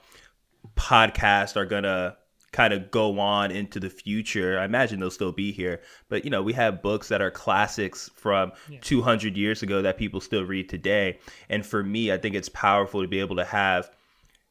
podcasts 0.76 1.56
are 1.56 1.66
going 1.66 1.84
to 1.84 2.16
kind 2.52 2.72
of 2.72 2.90
go 2.90 3.18
on 3.20 3.50
into 3.50 3.78
the 3.78 3.90
future. 3.90 4.58
I 4.58 4.64
imagine 4.64 4.98
they'll 4.98 5.10
still 5.10 5.32
be 5.32 5.52
here, 5.52 5.80
but 6.08 6.24
you 6.24 6.30
know, 6.30 6.42
we 6.42 6.52
have 6.54 6.82
books 6.82 7.08
that 7.08 7.22
are 7.22 7.30
classics 7.30 8.10
from 8.16 8.52
200 8.80 9.36
years 9.36 9.62
ago 9.62 9.82
that 9.82 9.98
people 9.98 10.20
still 10.20 10.44
read 10.44 10.68
today. 10.68 11.20
And 11.48 11.64
for 11.64 11.82
me, 11.82 12.12
I 12.12 12.18
think 12.18 12.34
it's 12.34 12.48
powerful 12.48 13.02
to 13.02 13.08
be 13.08 13.20
able 13.20 13.36
to 13.36 13.44
have, 13.44 13.90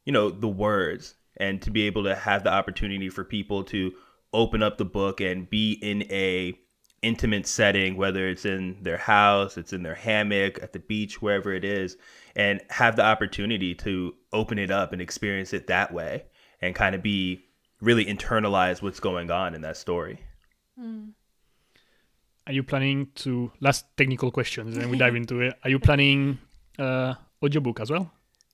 you 0.05 0.13
know, 0.13 0.29
the 0.29 0.47
words 0.47 1.15
and 1.37 1.61
to 1.61 1.71
be 1.71 1.83
able 1.83 2.03
to 2.05 2.15
have 2.15 2.43
the 2.43 2.51
opportunity 2.51 3.09
for 3.09 3.25
people 3.25 3.63
to 3.65 3.93
open 4.31 4.63
up 4.63 4.77
the 4.77 4.85
book 4.85 5.19
and 5.19 5.49
be 5.49 5.73
in 5.73 6.03
a 6.03 6.57
intimate 7.01 7.47
setting 7.47 7.95
whether 7.97 8.27
it's 8.27 8.45
in 8.45 8.77
their 8.81 8.97
house 8.97 9.57
it's 9.57 9.73
in 9.73 9.83
their 9.83 9.95
hammock 9.95 10.61
at 10.61 10.73
the 10.73 10.79
beach 10.79 11.21
wherever 11.21 11.53
it 11.53 11.63
is 11.63 11.97
and 12.35 12.61
have 12.69 12.95
the 12.95 13.03
opportunity 13.03 13.73
to 13.73 14.13
open 14.33 14.59
it 14.59 14.71
up 14.71 14.93
and 14.93 15.01
experience 15.01 15.53
it 15.53 15.67
that 15.67 15.93
way 15.93 16.23
and 16.61 16.75
kind 16.75 16.95
of 16.95 17.01
be 17.01 17.43
really 17.81 18.05
internalize 18.05 18.81
what's 18.81 18.99
going 18.99 19.31
on 19.31 19.55
in 19.55 19.61
that 19.61 19.77
story 19.77 20.19
are 22.47 22.53
you 22.53 22.63
planning 22.63 23.07
to 23.15 23.51
last 23.59 23.85
technical 23.97 24.31
questions 24.31 24.75
and 24.75 24.83
then 24.83 24.89
we 24.89 24.97
dive 24.97 25.15
into 25.21 25.41
it 25.41 25.53
are 25.63 25.69
you 25.69 25.79
planning 25.79 26.37
uh 26.77 27.13
audiobook 27.43 27.79
as 27.79 27.89
well 27.89 28.11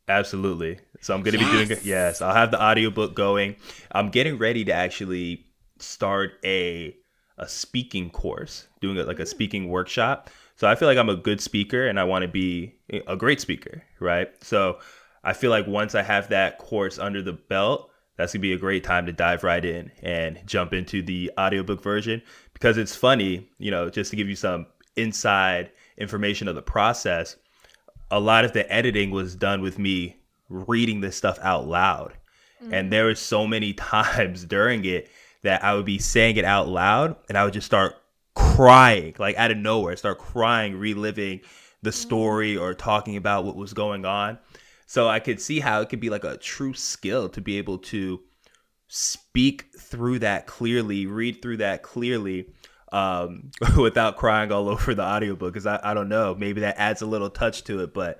Absolutely. 0.07 0.79
So 1.01 1.15
I'm 1.15 1.23
going 1.23 1.37
to 1.37 1.43
be 1.43 1.51
doing 1.51 1.71
it. 1.71 1.83
Yes, 1.83 2.21
I'll 2.21 2.33
have 2.33 2.51
the 2.51 2.61
audiobook 2.61 3.15
going. 3.15 3.55
I'm 3.91 4.09
getting 4.09 4.37
ready 4.37 4.65
to 4.65 4.71
actually 4.71 5.45
start 5.79 6.33
a 6.43 6.95
a 7.37 7.47
speaking 7.47 8.09
course, 8.09 8.67
doing 8.81 8.97
it 8.97 9.07
like 9.07 9.19
a 9.19 9.25
speaking 9.25 9.69
workshop. 9.69 10.29
So 10.55 10.67
I 10.67 10.75
feel 10.75 10.87
like 10.87 10.97
I'm 10.97 11.09
a 11.09 11.15
good 11.15 11.41
speaker 11.41 11.87
and 11.87 11.99
I 11.99 12.05
want 12.05 12.21
to 12.21 12.27
be 12.27 12.75
a 13.07 13.17
great 13.17 13.41
speaker, 13.41 13.83
right? 13.99 14.31
So 14.43 14.79
I 15.23 15.33
feel 15.33 15.49
like 15.49 15.67
once 15.67 15.95
I 15.95 16.01
have 16.01 16.29
that 16.29 16.57
course 16.59 16.97
under 16.97 17.21
the 17.21 17.33
belt, 17.33 17.91
that's 18.15 18.33
gonna 18.33 18.41
be 18.41 18.53
a 18.53 18.57
great 18.57 18.83
time 18.83 19.05
to 19.07 19.11
dive 19.11 19.43
right 19.43 19.63
in 19.63 19.91
and 20.01 20.39
jump 20.45 20.71
into 20.71 21.01
the 21.01 21.31
audiobook 21.37 21.83
version 21.83 22.21
because 22.53 22.77
it's 22.77 22.95
funny, 22.95 23.49
you 23.57 23.71
know, 23.71 23.89
just 23.89 24.11
to 24.11 24.15
give 24.15 24.29
you 24.29 24.35
some 24.35 24.67
inside 24.95 25.71
information 25.97 26.47
of 26.47 26.55
the 26.55 26.61
process. 26.61 27.35
A 28.11 28.19
lot 28.19 28.45
of 28.45 28.53
the 28.53 28.71
editing 28.71 29.11
was 29.11 29.35
done 29.35 29.61
with 29.61 29.77
me 29.77 30.15
reading 30.47 31.01
this 31.01 31.17
stuff 31.17 31.37
out 31.41 31.67
loud. 31.67 32.13
Mm-hmm. 32.63 32.73
And 32.73 32.93
there 32.93 33.05
were 33.05 33.15
so 33.15 33.45
many 33.45 33.73
times 33.73 34.45
during 34.45 34.85
it 34.85 35.09
that 35.45 35.63
I 35.63 35.73
would 35.75 35.85
be 35.85 35.99
saying 35.99 36.37
it 36.37 36.45
out 36.45 36.67
loud 36.67 37.15
and 37.29 37.37
I 37.37 37.45
would 37.45 37.53
just 37.53 37.65
start 37.65 37.95
crying, 38.35 39.15
like 39.17 39.37
out 39.37 39.51
of 39.51 39.57
nowhere, 39.57 39.95
start 39.95 40.19
crying, 40.19 40.77
reliving 40.77 41.41
the 41.81 41.89
mm-hmm. 41.89 41.95
story 41.95 42.57
or 42.57 42.73
talking 42.73 43.15
about 43.15 43.45
what 43.45 43.55
was 43.55 43.73
going 43.73 44.05
on. 44.05 44.37
So 44.85 45.07
I 45.07 45.19
could 45.19 45.41
see 45.41 45.59
how 45.59 45.81
it 45.81 45.89
could 45.89 45.99
be 45.99 46.09
like 46.09 46.23
a 46.23 46.37
true 46.37 46.73
skill 46.73 47.29
to 47.29 47.41
be 47.41 47.57
able 47.57 47.79
to 47.79 48.21
speak 48.87 49.67
through 49.79 50.19
that 50.19 50.45
clearly, 50.45 51.05
read 51.05 51.41
through 51.41 51.57
that 51.57 51.81
clearly 51.81 52.53
um, 52.91 53.51
without 53.77 54.17
crying 54.17 54.51
all 54.51 54.69
over 54.69 54.93
the 54.93 55.03
audiobook. 55.03 55.53
Because 55.53 55.65
I, 55.65 55.79
I 55.83 55.93
don't 55.93 56.09
know, 56.09 56.35
maybe 56.35 56.61
that 56.61 56.77
adds 56.77 57.01
a 57.01 57.07
little 57.07 57.29
touch 57.29 57.63
to 57.65 57.81
it, 57.81 57.93
but 57.93 58.19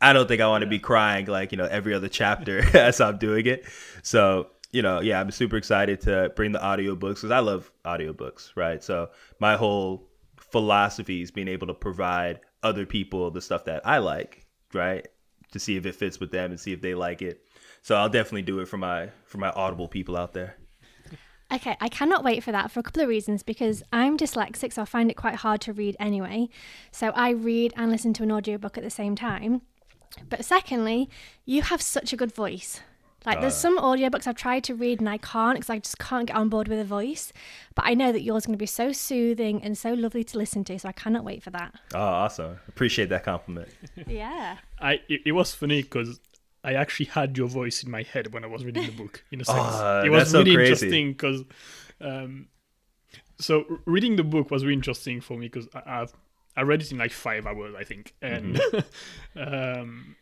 I 0.00 0.12
don't 0.12 0.28
think 0.28 0.40
I 0.40 0.48
want 0.48 0.62
to 0.62 0.70
be 0.70 0.78
crying 0.78 1.26
like, 1.26 1.52
you 1.52 1.58
know, 1.58 1.66
every 1.66 1.94
other 1.94 2.08
chapter 2.08 2.64
as 2.76 3.00
I'm 3.00 3.18
doing 3.18 3.46
it. 3.46 3.64
So, 4.02 4.48
you 4.70 4.82
know, 4.82 5.00
yeah, 5.00 5.20
I'm 5.20 5.30
super 5.30 5.56
excited 5.56 6.00
to 6.02 6.32
bring 6.36 6.52
the 6.52 6.58
audiobooks 6.58 7.16
because 7.16 7.30
I 7.30 7.38
love 7.38 7.70
audiobooks, 7.84 8.50
right? 8.56 8.82
So 8.82 9.10
my 9.40 9.56
whole 9.56 10.08
philosophy 10.36 11.22
is 11.22 11.30
being 11.30 11.48
able 11.48 11.66
to 11.68 11.74
provide 11.74 12.40
other 12.62 12.86
people 12.86 13.30
the 13.30 13.40
stuff 13.40 13.64
that 13.66 13.86
I 13.86 13.98
like, 13.98 14.46
right? 14.74 15.06
to 15.52 15.58
see 15.58 15.76
if 15.76 15.86
it 15.86 15.94
fits 15.94 16.20
with 16.20 16.30
them 16.30 16.50
and 16.50 16.60
see 16.60 16.72
if 16.72 16.80
they 16.80 16.94
like 16.94 17.22
it. 17.22 17.44
So 17.82 17.96
I'll 17.96 18.08
definitely 18.08 18.42
do 18.42 18.60
it 18.60 18.68
for 18.68 18.76
my 18.76 19.10
for 19.24 19.38
my 19.38 19.50
Audible 19.50 19.88
people 19.88 20.16
out 20.16 20.34
there. 20.34 20.56
Okay, 21.50 21.76
I 21.80 21.88
cannot 21.88 22.24
wait 22.24 22.44
for 22.44 22.52
that 22.52 22.70
for 22.70 22.80
a 22.80 22.82
couple 22.82 23.02
of 23.02 23.08
reasons 23.08 23.42
because 23.42 23.82
I'm 23.90 24.18
dyslexic, 24.18 24.72
so 24.74 24.82
I 24.82 24.84
find 24.84 25.10
it 25.10 25.16
quite 25.16 25.36
hard 25.36 25.62
to 25.62 25.72
read 25.72 25.96
anyway. 25.98 26.48
So 26.92 27.08
I 27.14 27.30
read 27.30 27.72
and 27.74 27.90
listen 27.90 28.12
to 28.14 28.22
an 28.22 28.32
audiobook 28.32 28.76
at 28.76 28.84
the 28.84 28.90
same 28.90 29.16
time. 29.16 29.62
But 30.28 30.44
secondly, 30.44 31.08
you 31.46 31.62
have 31.62 31.80
such 31.80 32.12
a 32.12 32.16
good 32.16 32.34
voice. 32.34 32.82
Like, 33.28 33.40
there's 33.42 33.54
some 33.54 33.78
audiobooks 33.78 34.26
I've 34.26 34.36
tried 34.36 34.64
to 34.64 34.74
read 34.74 35.00
and 35.00 35.08
I 35.08 35.18
can't 35.18 35.58
because 35.58 35.70
I 35.70 35.78
just 35.78 35.98
can't 35.98 36.26
get 36.26 36.36
on 36.36 36.48
board 36.48 36.68
with 36.68 36.78
a 36.78 36.84
voice. 36.84 37.32
But 37.74 37.84
I 37.86 37.94
know 37.94 38.10
that 38.10 38.22
yours 38.22 38.42
is 38.42 38.46
going 38.46 38.54
to 38.54 38.58
be 38.58 38.66
so 38.66 38.92
soothing 38.92 39.62
and 39.62 39.76
so 39.76 39.92
lovely 39.92 40.24
to 40.24 40.38
listen 40.38 40.64
to. 40.64 40.78
So 40.78 40.88
I 40.88 40.92
cannot 40.92 41.24
wait 41.24 41.42
for 41.42 41.50
that. 41.50 41.74
Oh, 41.94 42.00
awesome. 42.00 42.58
Appreciate 42.68 43.10
that 43.10 43.24
compliment. 43.24 43.68
yeah. 44.06 44.56
I 44.80 45.00
it, 45.08 45.20
it 45.26 45.32
was 45.32 45.54
funny 45.54 45.82
because 45.82 46.20
I 46.64 46.74
actually 46.74 47.06
had 47.06 47.36
your 47.36 47.48
voice 47.48 47.82
in 47.82 47.90
my 47.90 48.02
head 48.02 48.32
when 48.32 48.44
I 48.44 48.46
was 48.46 48.64
reading 48.64 48.86
the 48.86 48.92
book, 48.92 49.22
in 49.30 49.40
a 49.40 49.44
sense. 49.46 49.58
Oh, 49.58 50.02
it 50.04 50.10
was 50.10 50.32
really 50.32 50.54
so 50.54 50.60
interesting 50.60 51.12
because. 51.12 51.44
Um, 52.00 52.48
so 53.40 53.80
reading 53.84 54.16
the 54.16 54.24
book 54.24 54.50
was 54.50 54.64
really 54.64 54.74
interesting 54.74 55.20
for 55.20 55.36
me 55.36 55.46
because 55.46 55.68
I, 55.74 55.98
have 55.98 56.12
I 56.56 56.62
read 56.62 56.82
it 56.82 56.90
in 56.90 56.98
like 56.98 57.12
five 57.12 57.46
hours, 57.46 57.74
I 57.78 57.84
think, 57.84 58.14
and 58.20 58.56
mm-hmm. 58.56 59.80
um, 59.80 60.16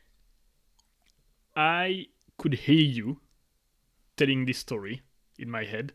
I 1.56 2.06
could 2.38 2.54
hear 2.54 2.74
you 2.74 3.20
telling 4.16 4.46
this 4.46 4.58
story 4.58 5.02
in 5.38 5.50
my 5.50 5.64
head, 5.64 5.92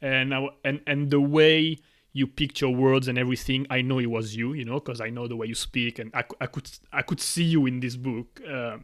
and 0.00 0.34
I, 0.34 0.48
and 0.64 0.80
and 0.86 1.10
the 1.10 1.20
way 1.20 1.78
you 2.12 2.26
picked 2.26 2.60
your 2.60 2.74
words 2.74 3.08
and 3.08 3.18
everything, 3.18 3.66
I 3.68 3.82
know 3.82 3.98
it 3.98 4.06
was 4.06 4.34
you, 4.34 4.54
you 4.54 4.64
know, 4.64 4.80
because 4.80 5.00
I 5.00 5.10
know 5.10 5.28
the 5.28 5.36
way 5.36 5.46
you 5.46 5.54
speak, 5.54 5.98
and 5.98 6.10
I, 6.14 6.24
I 6.40 6.46
could 6.46 6.70
I 6.92 7.02
could 7.02 7.20
see 7.20 7.44
you 7.44 7.66
in 7.66 7.80
this 7.80 7.96
book. 7.96 8.40
Uh, 8.48 8.78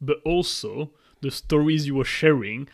but 0.00 0.18
also 0.24 0.92
the 1.20 1.30
stories 1.30 1.86
you 1.86 1.94
were 1.94 2.04
sharing 2.04 2.68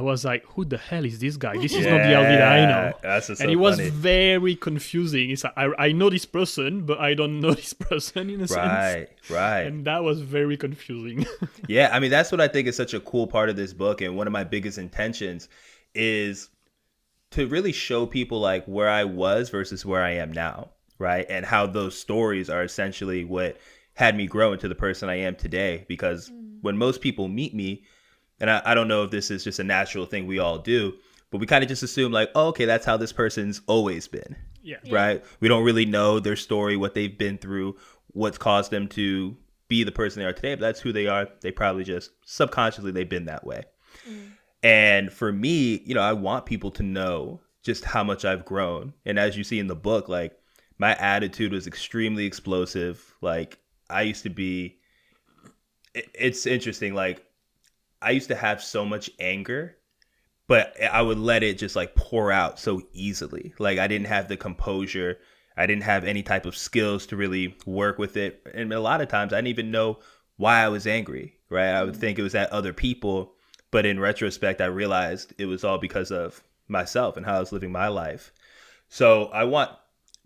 I 0.00 0.02
was 0.02 0.24
like, 0.24 0.46
who 0.46 0.64
the 0.64 0.78
hell 0.78 1.04
is 1.04 1.18
this 1.18 1.36
guy? 1.36 1.58
This 1.58 1.74
is 1.74 1.84
yeah, 1.84 1.90
not 1.90 1.98
the 1.98 2.14
Alvida 2.14 2.48
I 2.48 2.64
know. 2.64 2.92
That's 3.02 3.26
so 3.26 3.34
and 3.38 3.50
it 3.50 3.56
was 3.56 3.78
very 3.78 4.56
confusing. 4.56 5.28
It's 5.28 5.44
like, 5.44 5.52
I, 5.58 5.72
I 5.78 5.92
know 5.92 6.08
this 6.08 6.24
person, 6.24 6.86
but 6.86 6.98
I 6.98 7.12
don't 7.12 7.38
know 7.38 7.52
this 7.62 7.74
person 7.74 8.30
in 8.30 8.36
a 8.36 8.44
right, 8.44 8.48
sense. 8.48 8.58
Right, 8.58 9.36
right. 9.36 9.66
And 9.66 9.84
that 9.84 10.02
was 10.02 10.22
very 10.22 10.56
confusing. 10.56 11.26
yeah, 11.68 11.90
I 11.92 12.00
mean, 12.00 12.10
that's 12.10 12.32
what 12.32 12.40
I 12.40 12.48
think 12.48 12.66
is 12.66 12.76
such 12.76 12.94
a 12.94 13.00
cool 13.00 13.26
part 13.26 13.50
of 13.50 13.56
this 13.56 13.74
book. 13.74 14.00
And 14.00 14.16
one 14.16 14.26
of 14.26 14.32
my 14.32 14.42
biggest 14.42 14.78
intentions 14.78 15.50
is 15.94 16.48
to 17.32 17.46
really 17.46 17.72
show 17.72 18.06
people 18.06 18.40
like 18.40 18.64
where 18.64 18.88
I 18.88 19.04
was 19.04 19.50
versus 19.50 19.84
where 19.84 20.02
I 20.02 20.12
am 20.12 20.32
now, 20.32 20.70
right? 20.98 21.26
And 21.28 21.44
how 21.44 21.66
those 21.66 21.94
stories 21.94 22.48
are 22.48 22.62
essentially 22.62 23.22
what 23.22 23.58
had 23.92 24.16
me 24.16 24.26
grow 24.26 24.54
into 24.54 24.66
the 24.66 24.74
person 24.74 25.10
I 25.10 25.16
am 25.16 25.36
today. 25.36 25.84
Because 25.88 26.30
mm. 26.30 26.56
when 26.62 26.78
most 26.78 27.02
people 27.02 27.28
meet 27.28 27.54
me, 27.54 27.84
and 28.40 28.50
I, 28.50 28.62
I 28.64 28.74
don't 28.74 28.88
know 28.88 29.04
if 29.04 29.10
this 29.10 29.30
is 29.30 29.44
just 29.44 29.58
a 29.58 29.64
natural 29.64 30.06
thing 30.06 30.26
we 30.26 30.38
all 30.38 30.58
do, 30.58 30.94
but 31.30 31.38
we 31.38 31.46
kind 31.46 31.62
of 31.62 31.68
just 31.68 31.82
assume 31.82 32.12
like, 32.12 32.30
oh, 32.34 32.48
okay, 32.48 32.64
that's 32.64 32.86
how 32.86 32.96
this 32.96 33.12
person's 33.12 33.60
always 33.66 34.08
been. 34.08 34.36
Yeah. 34.62 34.76
Right. 34.90 35.24
We 35.40 35.48
don't 35.48 35.64
really 35.64 35.86
know 35.86 36.20
their 36.20 36.36
story, 36.36 36.76
what 36.76 36.94
they've 36.94 37.16
been 37.16 37.38
through, 37.38 37.76
what's 38.08 38.38
caused 38.38 38.70
them 38.70 38.88
to 38.88 39.36
be 39.68 39.84
the 39.84 39.92
person 39.92 40.20
they 40.20 40.26
are 40.26 40.32
today. 40.32 40.54
But 40.54 40.60
that's 40.60 40.80
who 40.80 40.92
they 40.92 41.06
are. 41.06 41.28
They 41.40 41.50
probably 41.50 41.84
just 41.84 42.10
subconsciously 42.24 42.92
they've 42.92 43.08
been 43.08 43.26
that 43.26 43.46
way. 43.46 43.62
Mm. 44.08 44.30
And 44.62 45.12
for 45.12 45.32
me, 45.32 45.82
you 45.86 45.94
know, 45.94 46.02
I 46.02 46.12
want 46.12 46.44
people 46.44 46.70
to 46.72 46.82
know 46.82 47.40
just 47.62 47.84
how 47.84 48.04
much 48.04 48.24
I've 48.24 48.44
grown. 48.44 48.92
And 49.06 49.18
as 49.18 49.36
you 49.36 49.44
see 49.44 49.58
in 49.58 49.66
the 49.66 49.76
book, 49.76 50.08
like 50.08 50.38
my 50.78 50.94
attitude 50.96 51.52
was 51.52 51.66
extremely 51.66 52.26
explosive. 52.26 53.14
Like 53.22 53.58
I 53.88 54.02
used 54.02 54.22
to 54.24 54.30
be. 54.30 54.76
It's 55.94 56.46
interesting. 56.46 56.94
Like 56.94 57.24
I 58.02 58.10
used 58.10 58.28
to 58.28 58.34
have 58.34 58.62
so 58.62 58.84
much 58.84 59.10
anger, 59.18 59.76
but 60.46 60.74
I 60.82 61.02
would 61.02 61.18
let 61.18 61.42
it 61.42 61.58
just 61.58 61.76
like 61.76 61.94
pour 61.94 62.32
out 62.32 62.58
so 62.58 62.82
easily. 62.92 63.54
Like 63.58 63.78
I 63.78 63.86
didn't 63.86 64.06
have 64.06 64.28
the 64.28 64.36
composure. 64.36 65.18
I 65.56 65.66
didn't 65.66 65.82
have 65.82 66.04
any 66.04 66.22
type 66.22 66.46
of 66.46 66.56
skills 66.56 67.06
to 67.06 67.16
really 67.16 67.56
work 67.66 67.98
with 67.98 68.16
it. 68.16 68.46
And 68.54 68.72
a 68.72 68.80
lot 68.80 69.00
of 69.00 69.08
times 69.08 69.32
I 69.32 69.36
didn't 69.36 69.48
even 69.48 69.70
know 69.70 69.98
why 70.36 70.60
I 70.60 70.68
was 70.68 70.86
angry, 70.86 71.34
right? 71.50 71.70
I 71.74 71.84
would 71.84 71.94
mm. 71.94 71.98
think 71.98 72.18
it 72.18 72.22
was 72.22 72.34
at 72.34 72.50
other 72.50 72.72
people, 72.72 73.34
but 73.70 73.84
in 73.84 74.00
retrospect 74.00 74.60
I 74.60 74.66
realized 74.66 75.34
it 75.38 75.46
was 75.46 75.62
all 75.62 75.78
because 75.78 76.10
of 76.10 76.42
myself 76.68 77.16
and 77.16 77.26
how 77.26 77.36
I 77.36 77.40
was 77.40 77.52
living 77.52 77.72
my 77.72 77.88
life. 77.88 78.32
So 78.88 79.26
I 79.26 79.44
want 79.44 79.70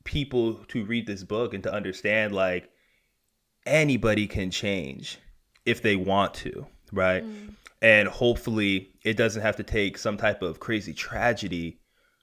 people 0.04 0.54
to 0.68 0.84
read 0.84 1.06
this 1.06 1.24
book 1.24 1.54
and 1.54 1.62
to 1.64 1.72
understand 1.72 2.34
like 2.34 2.70
anybody 3.66 4.26
can 4.26 4.50
change 4.50 5.18
if 5.66 5.82
they 5.82 5.96
want 5.96 6.34
to, 6.34 6.66
right? 6.92 7.24
Mm 7.24 7.54
and 7.84 8.08
hopefully 8.08 8.94
it 9.04 9.14
doesn't 9.14 9.42
have 9.42 9.56
to 9.56 9.62
take 9.62 9.98
some 9.98 10.16
type 10.16 10.40
of 10.40 10.58
crazy 10.58 10.94
tragedy 10.94 11.78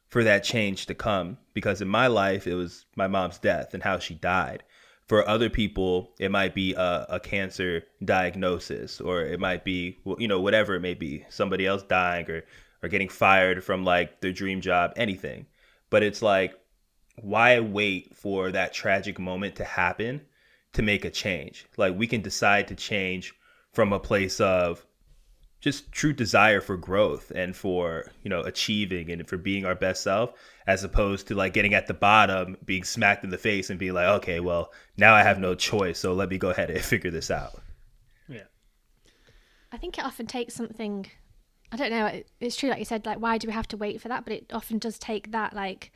for 0.07 0.23
that 0.23 0.43
change 0.43 0.87
to 0.87 0.95
come. 0.95 1.37
Because 1.53 1.83
in 1.83 1.87
my 1.87 2.07
life 2.07 2.47
it 2.47 2.55
was 2.55 2.87
my 2.95 3.05
mom's 3.05 3.37
death 3.37 3.75
and 3.75 3.83
how 3.83 3.99
she 3.99 4.15
died. 4.15 4.63
For 5.07 5.27
other 5.29 5.51
people 5.51 6.15
it 6.17 6.31
might 6.31 6.55
be 6.55 6.73
a, 6.73 7.05
a 7.09 7.19
cancer 7.19 7.83
diagnosis 8.03 8.99
or 8.99 9.21
it 9.21 9.39
might 9.39 9.63
be 9.63 9.99
you 10.17 10.27
know 10.27 10.41
whatever 10.41 10.73
it 10.73 10.79
may 10.79 10.95
be. 10.95 11.25
Somebody 11.29 11.67
else 11.67 11.83
dying 11.83 12.27
or 12.27 12.43
or 12.81 12.89
getting 12.89 13.09
fired 13.09 13.63
from 13.63 13.85
like 13.85 14.19
their 14.19 14.33
dream 14.33 14.61
job 14.61 14.93
anything. 14.95 15.45
But 15.91 16.01
it's 16.01 16.23
like 16.23 16.55
why 17.21 17.59
wait 17.59 18.15
for 18.15 18.51
that 18.51 18.73
tragic 18.73 19.19
moment 19.19 19.57
to 19.57 19.63
happen 19.63 20.21
to 20.73 20.81
make 20.81 21.05
a 21.05 21.11
change? 21.11 21.67
Like 21.77 21.95
we 21.95 22.07
can 22.07 22.21
decide 22.21 22.67
to 22.69 22.75
change 22.75 23.35
from 23.73 23.93
a 23.93 23.99
place 23.99 24.41
of 24.41 24.83
just 25.61 25.91
true 25.91 26.11
desire 26.11 26.59
for 26.59 26.75
growth 26.75 27.31
and 27.33 27.55
for 27.55 28.11
you 28.23 28.29
know 28.29 28.41
achieving 28.41 29.11
and 29.11 29.27
for 29.27 29.37
being 29.37 29.63
our 29.63 29.75
best 29.75 30.03
self 30.03 30.33
as 30.67 30.83
opposed 30.83 31.27
to 31.27 31.35
like 31.35 31.53
getting 31.53 31.75
at 31.75 31.87
the 31.87 31.93
bottom 31.93 32.57
being 32.65 32.83
smacked 32.83 33.23
in 33.23 33.29
the 33.29 33.37
face 33.37 33.69
and 33.69 33.79
being 33.79 33.93
like 33.93 34.07
okay 34.07 34.39
well 34.39 34.71
now 34.97 35.13
i 35.13 35.21
have 35.21 35.39
no 35.39 35.55
choice 35.55 35.99
so 35.99 36.13
let 36.13 36.29
me 36.29 36.37
go 36.37 36.49
ahead 36.49 36.69
and 36.69 36.81
figure 36.83 37.11
this 37.11 37.31
out. 37.31 37.61
Yeah. 38.27 38.43
I 39.71 39.77
think 39.77 39.97
it 39.97 40.03
often 40.03 40.25
takes 40.25 40.55
something 40.55 41.05
i 41.71 41.77
don't 41.77 41.91
know 41.91 42.21
it's 42.41 42.57
true 42.57 42.69
like 42.69 42.79
you 42.79 42.85
said 42.85 43.05
like 43.05 43.19
why 43.19 43.37
do 43.37 43.47
we 43.47 43.53
have 43.53 43.67
to 43.69 43.77
wait 43.77 44.01
for 44.01 44.09
that? 44.09 44.25
But 44.25 44.33
it 44.33 44.51
often 44.51 44.79
does 44.79 44.97
take 44.97 45.31
that 45.31 45.55
like 45.55 45.93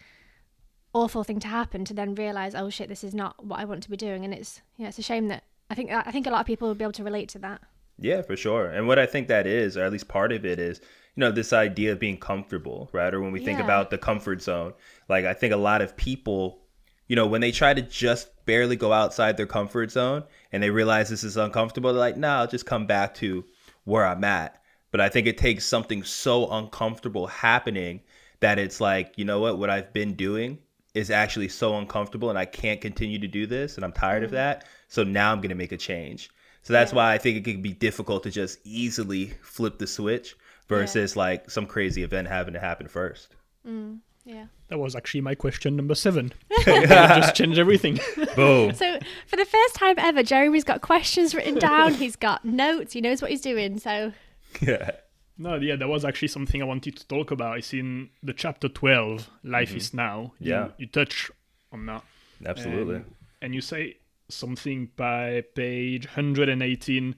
awful 0.94 1.26
thing 1.26 1.40
to 1.40 1.48
happen 1.48 1.84
to 1.86 1.94
then 1.94 2.16
realize 2.16 2.56
oh 2.56 2.70
shit 2.70 2.88
this 2.88 3.04
is 3.04 3.14
not 3.14 3.44
what 3.44 3.60
i 3.60 3.66
want 3.66 3.82
to 3.84 3.90
be 3.90 3.98
doing. 3.98 4.24
And 4.24 4.34
it's 4.34 4.62
yeah 4.78 4.90
it's 4.90 5.00
a 5.00 5.04
shame 5.04 5.28
that 5.30 5.44
i 5.72 5.76
think 5.76 5.92
i 5.92 6.12
think 6.12 6.28
a 6.28 6.30
lot 6.30 6.42
of 6.42 6.48
people 6.48 6.68
will 6.68 6.76
be 6.76 6.86
able 6.86 6.92
to 6.94 7.04
relate 7.04 7.30
to 7.30 7.40
that 7.40 7.62
yeah, 8.00 8.22
for 8.22 8.36
sure. 8.36 8.68
And 8.68 8.88
what 8.88 9.00
I 9.00 9.06
think 9.06 9.28
that 9.28 9.48
is, 9.48 9.78
or 9.78 9.84
at 9.84 9.92
least 9.92 10.08
part 10.08 10.32
of 10.32 10.46
it 10.46 10.60
is, 10.60 10.82
you 11.16 11.22
know, 11.22 11.32
this 11.32 11.54
idea 11.54 11.94
of 11.94 12.00
being 12.00 12.18
comfortable, 12.18 12.90
right? 12.92 13.14
Or 13.14 13.22
when 13.22 13.32
we 13.32 13.40
think 13.40 13.60
about 13.60 13.90
the 13.90 13.98
comfort 13.98 14.42
zone, 14.42 14.74
like 15.08 15.24
I 15.24 15.34
think 15.34 15.54
a 15.54 15.58
lot 15.58 15.82
of 15.82 15.96
people, 15.96 16.60
you 17.08 17.16
know, 17.16 17.26
when 17.26 17.40
they 17.40 17.52
try 17.52 17.74
to 17.74 17.82
just 17.82 18.30
barely 18.46 18.76
go 18.76 18.92
outside 18.92 19.38
their 19.38 19.46
comfort 19.46 19.92
zone 19.92 20.24
and 20.52 20.62
they 20.62 20.70
realize 20.70 21.10
this 21.10 21.24
is 21.24 21.38
uncomfortable, 21.38 21.94
they're 21.94 22.00
like, 22.00 22.18
no, 22.18 22.28
nah, 22.28 22.40
I'll 22.42 22.48
just 22.48 22.66
come 22.66 22.86
back 22.86 23.14
to 23.16 23.46
where 23.86 24.06
I'm 24.06 24.26
at. 24.26 24.62
But 24.92 25.00
I 25.00 25.08
think 25.08 25.28
it 25.28 25.38
takes 25.38 25.66
something 25.66 26.04
so 26.04 26.50
uncomfortable 26.52 27.28
happening 27.28 28.02
that 28.42 28.60
it's 28.60 28.82
like, 28.82 29.14
you 29.16 29.24
know 29.24 29.40
what, 29.40 29.58
what 29.58 29.70
I've 29.70 29.94
been 29.94 30.16
doing 30.16 30.60
is 30.94 31.10
actually 31.10 31.50
so 31.50 31.78
uncomfortable 31.78 32.30
and 32.30 32.40
I 32.40 32.46
can't 32.46 32.82
continue 32.82 33.20
to 33.20 33.28
do 33.28 33.46
this 33.46 33.76
and 33.76 33.86
I'm 33.86 33.92
tired 33.92 34.24
of 34.24 34.32
mm. 34.32 34.34
that. 34.34 34.66
So 34.88 35.04
now 35.04 35.32
I'm 35.32 35.40
going 35.40 35.50
to 35.50 35.56
make 35.56 35.72
a 35.72 35.78
change. 35.78 36.30
So 36.66 36.74
that's 36.74 36.92
Yeah. 36.92 36.98
why 36.98 37.14
I 37.14 37.20
think 37.20 37.38
it 37.38 37.44
can 37.44 37.62
be 37.62 37.74
difficult 37.74 38.24
to 38.24 38.32
just 38.32 38.60
easily 38.64 39.34
flip 39.44 39.78
the 39.78 39.86
switch 39.86 40.36
versus 40.68 41.16
like 41.16 41.50
some 41.50 41.68
crazy 41.68 42.02
event 42.02 42.28
having 42.28 42.56
to 42.56 42.60
happen 42.60 42.88
first. 42.88 43.36
Mm, 43.68 44.00
yeah. 44.26 44.46
That 44.70 44.80
was 44.80 44.96
actually 44.96 45.22
my 45.22 45.36
question 45.36 45.76
number 45.76 45.94
seven. 45.94 46.34
Just 46.66 47.36
change 47.36 47.60
everything. 47.60 48.00
Boom. 48.36 48.74
So 48.74 48.98
for 49.28 49.36
the 49.36 49.46
first 49.46 49.76
time 49.76 49.94
ever, 50.00 50.24
Jeremy's 50.24 50.64
got 50.64 50.82
questions 50.82 51.36
written 51.36 51.54
down. 51.56 51.94
he's 51.94 52.16
got 52.16 52.44
notes. 52.44 52.94
He 52.94 53.02
knows 53.02 53.22
what 53.22 53.30
he's 53.30 53.42
doing. 53.42 53.78
So 53.78 54.12
yeah. 54.60 54.92
No, 55.38 55.56
yeah, 55.56 55.76
that 55.76 55.88
was 55.88 56.04
actually 56.04 56.30
something 56.30 56.64
I 56.64 56.66
wanted 56.66 56.98
to 56.98 57.08
talk 57.08 57.30
about. 57.30 57.60
It's 57.60 57.74
in 57.74 58.10
the 58.24 58.34
chapter 58.34 58.70
12, 58.70 59.30
Life 59.44 59.70
mm-hmm. 59.70 59.78
is 59.78 59.94
Now. 59.94 60.34
You, 60.40 60.52
Yeah. 60.52 60.68
You 60.80 60.88
touch 60.88 61.30
on 61.72 61.86
that. 61.86 62.04
Absolutely. 62.44 62.96
And, 62.96 63.06
and 63.44 63.54
you 63.54 63.62
say 63.62 63.98
something 64.30 64.90
by 64.96 65.44
page 65.56 66.06
118 66.08 67.16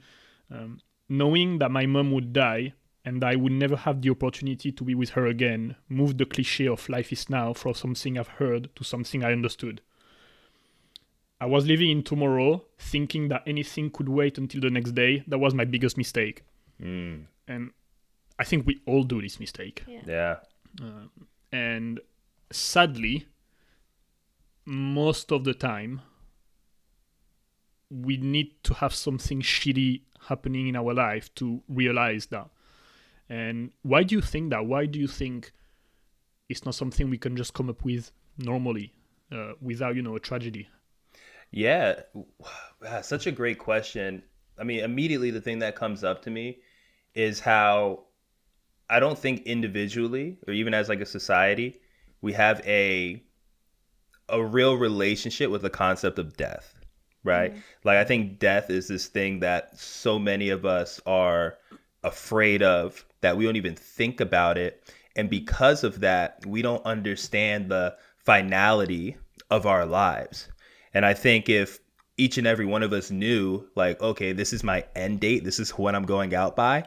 um, 0.52 0.80
knowing 1.10 1.60
that 1.60 1.72
my 1.72 1.86
mom 1.86 2.12
would 2.12 2.34
die 2.34 2.74
and 3.06 3.24
I 3.24 3.38
would 3.38 3.54
never 3.54 3.78
have 3.78 4.02
the 4.02 4.10
opportunity 4.10 4.72
to 4.72 4.84
be 4.84 4.94
with 4.94 5.12
her 5.12 5.26
again 5.26 5.76
moved 5.88 6.18
the 6.18 6.26
cliche 6.26 6.68
of 6.68 6.90
life 6.90 7.14
is 7.14 7.30
now 7.30 7.54
from 7.54 7.74
something 7.74 8.18
I've 8.18 8.28
heard 8.28 8.70
to 8.76 8.84
something 8.84 9.24
I 9.24 9.32
understood. 9.32 9.82
I 11.40 11.46
was 11.46 11.68
living 11.68 11.92
in 11.92 12.04
tomorrow, 12.04 12.66
thinking 12.80 13.28
that 13.30 13.44
anything 13.46 13.92
could 13.92 14.10
wait 14.10 14.38
until 14.38 14.60
the 14.60 14.72
next 14.72 14.94
day. 14.94 15.24
That 15.28 15.38
was 15.38 15.54
my 15.54 15.66
biggest 15.66 15.98
mistake. 15.98 16.44
Mm. 16.82 17.28
And 17.48 17.72
I 18.40 18.44
think 18.44 18.66
we 18.66 18.82
all 18.86 19.04
do 19.04 19.22
this 19.22 19.40
mistake. 19.40 19.84
Yeah. 20.06 20.38
And 21.52 22.00
sadly, 22.52 23.28
most 24.66 25.32
of 25.32 25.44
the 25.44 25.54
time, 25.54 26.02
we 27.90 28.18
need 28.18 28.52
to 28.64 28.74
have 28.76 28.94
something 28.94 29.42
shitty 29.42 30.02
happening 30.28 30.68
in 30.68 30.76
our 30.76 30.94
life 30.94 31.34
to 31.36 31.62
realize 31.68 32.28
that. 32.28 32.50
And 33.30 33.72
why 33.82 34.04
do 34.04 34.16
you 34.16 34.22
think 34.22 34.52
that? 34.52 34.66
Why 34.66 34.86
do 34.86 35.00
you 35.00 35.08
think 35.08 35.52
it's 36.50 36.66
not 36.66 36.76
something 36.76 37.10
we 37.10 37.18
can 37.18 37.36
just 37.36 37.54
come 37.54 37.70
up 37.70 37.84
with 37.84 38.12
normally 38.38 38.94
uh, 39.32 39.54
without, 39.62 39.96
you 39.96 40.02
know, 40.02 40.16
a 40.16 40.20
tragedy? 40.20 40.68
Yeah, 41.52 42.02
wow, 42.14 43.02
such 43.02 43.28
a 43.28 43.32
great 43.32 43.58
question. 43.58 44.24
I 44.60 44.64
mean, 44.64 44.84
immediately 44.84 45.32
the 45.32 45.42
thing 45.42 45.60
that 45.60 45.76
comes 45.76 46.04
up 46.04 46.22
to 46.24 46.30
me 46.30 46.60
is 47.14 47.40
how 47.40 48.06
I 48.90 49.00
don't 49.00 49.18
think 49.18 49.44
individually 49.44 50.38
or 50.48 50.54
even 50.54 50.74
as 50.74 50.90
like 50.90 51.02
a 51.02 51.06
society 51.06 51.80
we 52.22 52.34
have 52.34 52.62
a 52.66 53.22
a 54.30 54.44
real 54.44 54.76
relationship 54.76 55.50
with 55.50 55.62
the 55.62 55.70
concept 55.70 56.20
of 56.20 56.36
death, 56.36 56.74
right? 57.28 57.52
Mm-hmm. 57.52 57.62
Like 57.84 57.98
I 57.98 58.04
think 58.04 58.40
death 58.40 58.72
is 58.72 58.88
this 58.88 59.08
thing 59.08 59.42
that 59.42 59.78
so 59.78 60.18
many 60.18 60.50
of 60.50 60.66
us 60.66 61.00
are 61.06 61.58
afraid 62.04 62.64
of 62.64 63.06
that 63.22 63.38
we 63.38 63.46
don't 63.46 63.56
even 63.56 63.76
think 63.76 64.20
about 64.20 64.58
it 64.58 64.92
and 65.16 65.30
mm-hmm. 65.30 65.40
because 65.40 65.84
of 65.84 66.00
that 66.00 66.44
we 66.46 66.62
don't 66.62 66.86
understand 66.86 67.70
the 67.70 67.96
finality 68.26 69.18
of 69.50 69.66
our 69.66 69.86
lives. 69.86 70.50
And 70.94 71.06
I 71.06 71.14
think 71.14 71.50
if 71.50 71.80
each 72.18 72.38
and 72.38 72.48
every 72.48 72.66
one 72.66 72.84
of 72.84 72.94
us 72.94 73.12
knew, 73.12 73.68
like, 73.76 74.02
okay, 74.02 74.34
this 74.34 74.52
is 74.52 74.64
my 74.64 74.84
end 74.96 75.20
date, 75.20 75.44
this 75.44 75.60
is 75.60 75.72
when 75.72 75.96
I'm 75.96 76.06
going 76.06 76.34
out 76.34 76.56
by, 76.56 76.86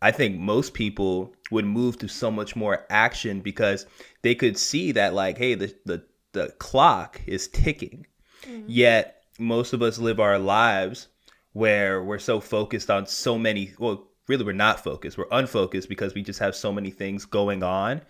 I 0.00 0.10
think 0.10 0.38
most 0.38 0.74
people 0.74 1.34
would 1.50 1.64
move 1.64 1.98
to 1.98 2.08
so 2.08 2.30
much 2.30 2.56
more 2.56 2.86
action 2.90 3.40
because 3.40 3.86
they 4.22 4.34
could 4.34 4.56
see 4.56 4.92
that, 4.92 5.14
like, 5.14 5.38
hey, 5.38 5.54
the, 5.54 5.74
the, 5.84 6.04
the 6.32 6.48
clock 6.58 7.20
is 7.26 7.48
ticking. 7.48 8.06
Mm-hmm. 8.44 8.64
Yet 8.66 9.21
most 9.42 9.72
of 9.72 9.82
us 9.82 9.98
live 9.98 10.20
our 10.20 10.38
lives 10.38 11.08
where 11.52 12.02
we're 12.02 12.18
so 12.18 12.40
focused 12.40 12.90
on 12.90 13.06
so 13.06 13.38
many, 13.38 13.72
well, 13.78 14.08
really, 14.28 14.44
we're 14.44 14.52
not 14.52 14.82
focused. 14.82 15.18
We're 15.18 15.26
unfocused 15.30 15.88
because 15.88 16.14
we 16.14 16.22
just 16.22 16.38
have 16.38 16.56
so 16.56 16.72
many 16.72 16.90
things 16.90 17.24
going 17.24 17.62
on 17.62 18.02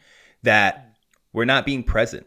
that 0.43 0.95
we're 1.33 1.45
not 1.45 1.67
being 1.67 1.83
present. 1.83 2.27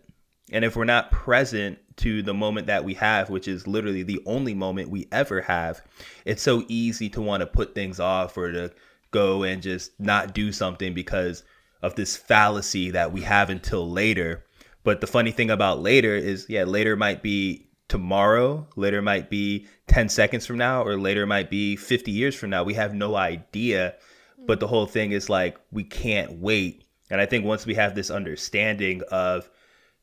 And 0.52 0.63
if 0.63 0.76
we're 0.76 0.86
not 0.86 1.12
present 1.12 1.80
to 1.98 2.22
the 2.22 2.34
moment 2.34 2.68
that 2.68 2.84
we 2.84 2.94
have, 2.96 3.30
which 3.30 3.48
is 3.48 3.68
literally 3.68 4.04
the 4.04 4.22
only 4.26 4.54
moment 4.54 4.89
we 4.89 5.08
ever 5.12 5.41
have, 5.41 5.82
it's 6.26 6.41
so 6.41 6.63
easy 6.68 7.10
to 7.10 7.22
want 7.22 7.41
to 7.41 7.48
put 7.48 7.74
things 7.74 8.00
off 8.00 8.38
or 8.38 8.52
to 8.52 8.72
go 9.12 9.44
and 9.44 9.62
just 9.62 9.98
not 10.00 10.34
do 10.34 10.52
something 10.52 10.94
because 10.94 11.44
of 11.82 11.96
this 11.96 12.18
fallacy 12.18 12.91
that 12.91 13.12
we 13.12 13.22
have 13.22 13.50
until 13.50 13.89
later. 13.89 14.44
But 14.84 15.02
the 15.02 15.08
funny 15.08 15.32
thing 15.32 15.50
about 15.50 15.82
later 15.82 16.15
is, 16.15 16.46
yeah, 16.50 16.63
later 16.63 16.96
might 16.96 17.24
be 17.24 17.68
tomorrow, 17.88 18.67
later 18.76 19.02
might 19.02 19.30
be 19.30 19.67
10 19.88 20.10
seconds 20.10 20.45
from 20.45 20.58
now, 20.58 20.84
or 20.84 20.98
later 20.98 21.26
might 21.26 21.50
be 21.50 21.76
50 21.76 22.12
years 22.12 22.36
from 22.36 22.50
now. 22.50 22.63
We 22.63 22.74
have 22.76 22.93
no 22.93 23.15
idea. 23.15 23.95
Hmm. 24.38 24.45
But 24.45 24.60
the 24.60 24.67
whole 24.67 24.86
thing 24.86 25.12
is 25.12 25.30
like, 25.30 25.58
we 25.71 25.84
can't 25.84 26.39
wait. 26.39 26.84
And 27.10 27.21
I 27.21 27.26
think 27.26 27.45
once 27.45 27.65
we 27.65 27.76
have 27.76 27.95
this 27.95 28.10
understanding 28.10 29.02
of, 29.12 29.50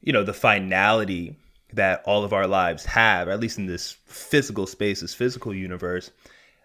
you 0.00 0.12
know, 0.12 0.22
the 0.22 0.32
finality 0.32 1.36
that 1.72 2.02
all 2.04 2.24
of 2.24 2.32
our 2.32 2.46
lives 2.46 2.84
have, 2.84 3.28
at 3.28 3.40
least 3.40 3.58
in 3.58 3.66
this 3.66 3.96
physical 4.06 4.66
space, 4.66 5.00
this 5.00 5.14
physical 5.14 5.54
universe, 5.54 6.10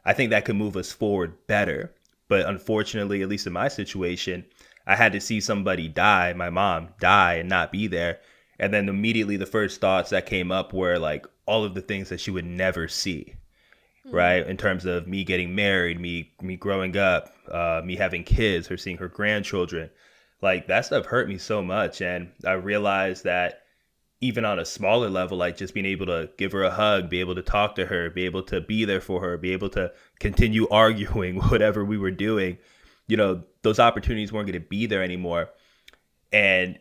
I 0.05 0.13
think 0.13 0.29
that 0.29 0.45
could 0.45 0.55
move 0.55 0.77
us 0.77 0.91
forward 0.91 1.33
better. 1.47 1.93
But 2.27 2.45
unfortunately, 2.45 3.21
at 3.21 3.29
least 3.29 3.47
in 3.47 3.53
my 3.53 3.67
situation, 3.67 4.45
I 4.85 4.95
had 4.95 5.13
to 5.13 5.21
see 5.21 5.41
somebody 5.41 5.87
die, 5.87 6.33
my 6.33 6.49
mom 6.49 6.89
die 6.99 7.35
and 7.35 7.49
not 7.49 7.71
be 7.71 7.87
there. 7.87 8.19
And 8.59 8.73
then 8.73 8.89
immediately 8.89 9.37
the 9.37 9.45
first 9.45 9.81
thoughts 9.81 10.09
that 10.09 10.25
came 10.25 10.51
up 10.51 10.73
were 10.73 10.97
like 10.97 11.25
all 11.45 11.63
of 11.63 11.73
the 11.73 11.81
things 11.81 12.09
that 12.09 12.19
she 12.19 12.31
would 12.31 12.45
never 12.45 12.87
see. 12.87 13.35
Right, 14.09 14.47
in 14.47 14.55
terms 14.55 14.85
of 14.85 15.05
me 15.05 15.25
getting 15.25 15.53
married, 15.53 15.99
me 15.99 16.31
me 16.41 16.55
growing 16.55 16.95
up, 16.95 17.35
uh, 17.51 17.81
me 17.83 17.97
having 17.97 18.23
kids, 18.23 18.65
her 18.67 18.77
seeing 18.77 18.95
her 18.99 19.09
grandchildren, 19.09 19.89
like 20.41 20.67
that 20.67 20.85
stuff 20.85 21.05
hurt 21.05 21.27
me 21.27 21.37
so 21.37 21.61
much, 21.61 21.99
and 21.99 22.31
I 22.45 22.53
realized 22.53 23.25
that 23.25 23.63
even 24.19 24.45
on 24.45 24.59
a 24.59 24.65
smaller 24.65 25.09
level, 25.09 25.37
like 25.37 25.57
just 25.57 25.73
being 25.73 25.85
able 25.85 26.07
to 26.07 26.29
give 26.37 26.51
her 26.51 26.63
a 26.63 26.71
hug, 26.71 27.09
be 27.09 27.19
able 27.19 27.35
to 27.35 27.41
talk 27.41 27.75
to 27.75 27.85
her, 27.85 28.09
be 28.09 28.25
able 28.25 28.43
to 28.43 28.59
be 28.61 28.83
there 28.85 29.01
for 29.01 29.21
her, 29.21 29.37
be 29.37 29.51
able 29.51 29.69
to 29.69 29.91
continue 30.19 30.67
arguing 30.71 31.35
whatever 31.35 31.85
we 31.85 31.97
were 31.97 32.11
doing, 32.11 32.57
you 33.07 33.17
know, 33.17 33.43
those 33.61 33.79
opportunities 33.79 34.31
weren't 34.31 34.47
going 34.47 34.61
to 34.61 34.67
be 34.67 34.85
there 34.85 35.03
anymore. 35.03 35.49
And 36.31 36.79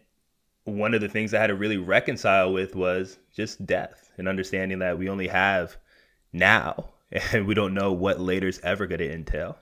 one 0.67 0.95
of 0.95 1.01
the 1.01 1.09
things 1.09 1.33
I 1.33 1.41
had 1.41 1.47
to 1.49 1.55
really 1.55 1.79
reconcile 1.79 2.53
with 2.53 2.77
was 2.77 3.19
just 3.35 3.65
death 3.65 4.13
and 4.19 4.29
understanding 4.29 4.81
that 4.81 4.99
we 4.99 5.09
only 5.09 5.29
have 5.29 5.77
now 6.33 6.91
and 7.33 7.47
we 7.47 7.55
don't 7.55 7.75
know 7.75 7.93
what 7.93 8.21
later's 8.21 8.61
ever 8.61 8.87
going 8.87 8.99
to 8.99 9.13
entail. 9.13 9.59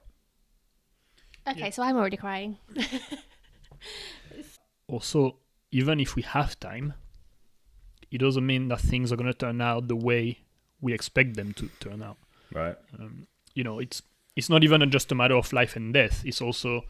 Okay, 1.47 1.71
so 1.71 1.83
I'm 1.83 1.97
already 1.97 2.17
crying. 2.17 2.59
Also, 4.87 5.37
even 5.73 5.99
if 5.99 6.15
we 6.15 6.21
have 6.21 6.61
time, 6.61 6.93
it 8.11 8.19
doesn't 8.19 8.45
mean 8.45 8.69
that 8.69 8.81
things 8.81 9.11
are 9.11 9.17
going 9.17 9.33
to 9.33 9.33
turn 9.33 9.63
out 9.63 9.89
the 9.89 9.97
way 9.97 10.41
we 10.83 10.93
expect 10.93 11.37
them 11.37 11.55
to 11.55 11.71
turn 11.81 12.03
out. 12.03 12.19
Right. 12.53 12.77
Um, 12.99 13.27
you 13.55 13.65
know 13.65 13.79
it's 13.79 14.03
it's 14.37 14.51
not 14.51 14.65
even 14.65 14.91
just 14.91 15.11
a 15.13 15.15
matter 15.15 15.37
of 15.37 15.53
life 15.53 15.77
and 15.77 15.95
death 15.95 16.23
it's 16.27 16.43
also 16.43 16.83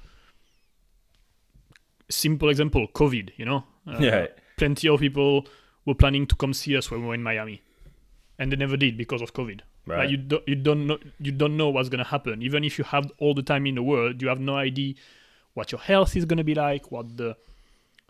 simple 2.11 2.49
example 2.49 2.87
covid 2.95 3.31
you 3.37 3.45
know 3.45 3.65
Yeah. 3.87 4.27
plenty 4.57 4.89
of 4.89 5.01
people 5.01 5.47
were 5.85 5.95
planning 5.95 6.27
to 6.29 6.35
come 6.37 6.55
see 6.55 6.77
us 6.77 6.91
when 6.91 7.01
we 7.03 7.07
were 7.09 7.15
in 7.15 7.23
miami 7.23 7.63
and 8.39 8.51
they 8.51 8.57
never 8.57 8.77
did 8.77 8.97
because 8.97 9.23
of 9.23 9.33
covid 9.35 9.61
Right. 9.87 9.99
like 9.99 10.11
you 10.11 10.17
don't 10.17 10.49
you 10.49 10.55
don't 10.55 10.87
know 10.87 10.99
you 11.21 11.31
don't 11.33 11.57
know 11.59 11.69
what's 11.69 11.91
going 11.91 11.99
to 12.03 12.09
happen 12.11 12.41
even 12.41 12.65
if 12.65 12.79
you 12.79 12.85
have 12.85 13.13
all 13.19 13.35
the 13.35 13.43
time 13.43 13.67
in 13.67 13.75
the 13.75 13.83
world 13.83 14.23
you 14.23 14.29
have 14.29 14.41
no 14.41 14.57
idea 14.57 14.95
what 15.53 15.71
your 15.73 15.81
health 15.81 16.17
is 16.17 16.25
going 16.25 16.39
to 16.39 16.45
be 16.45 16.55
like 16.55 16.91
what 16.91 17.17
the 17.19 17.37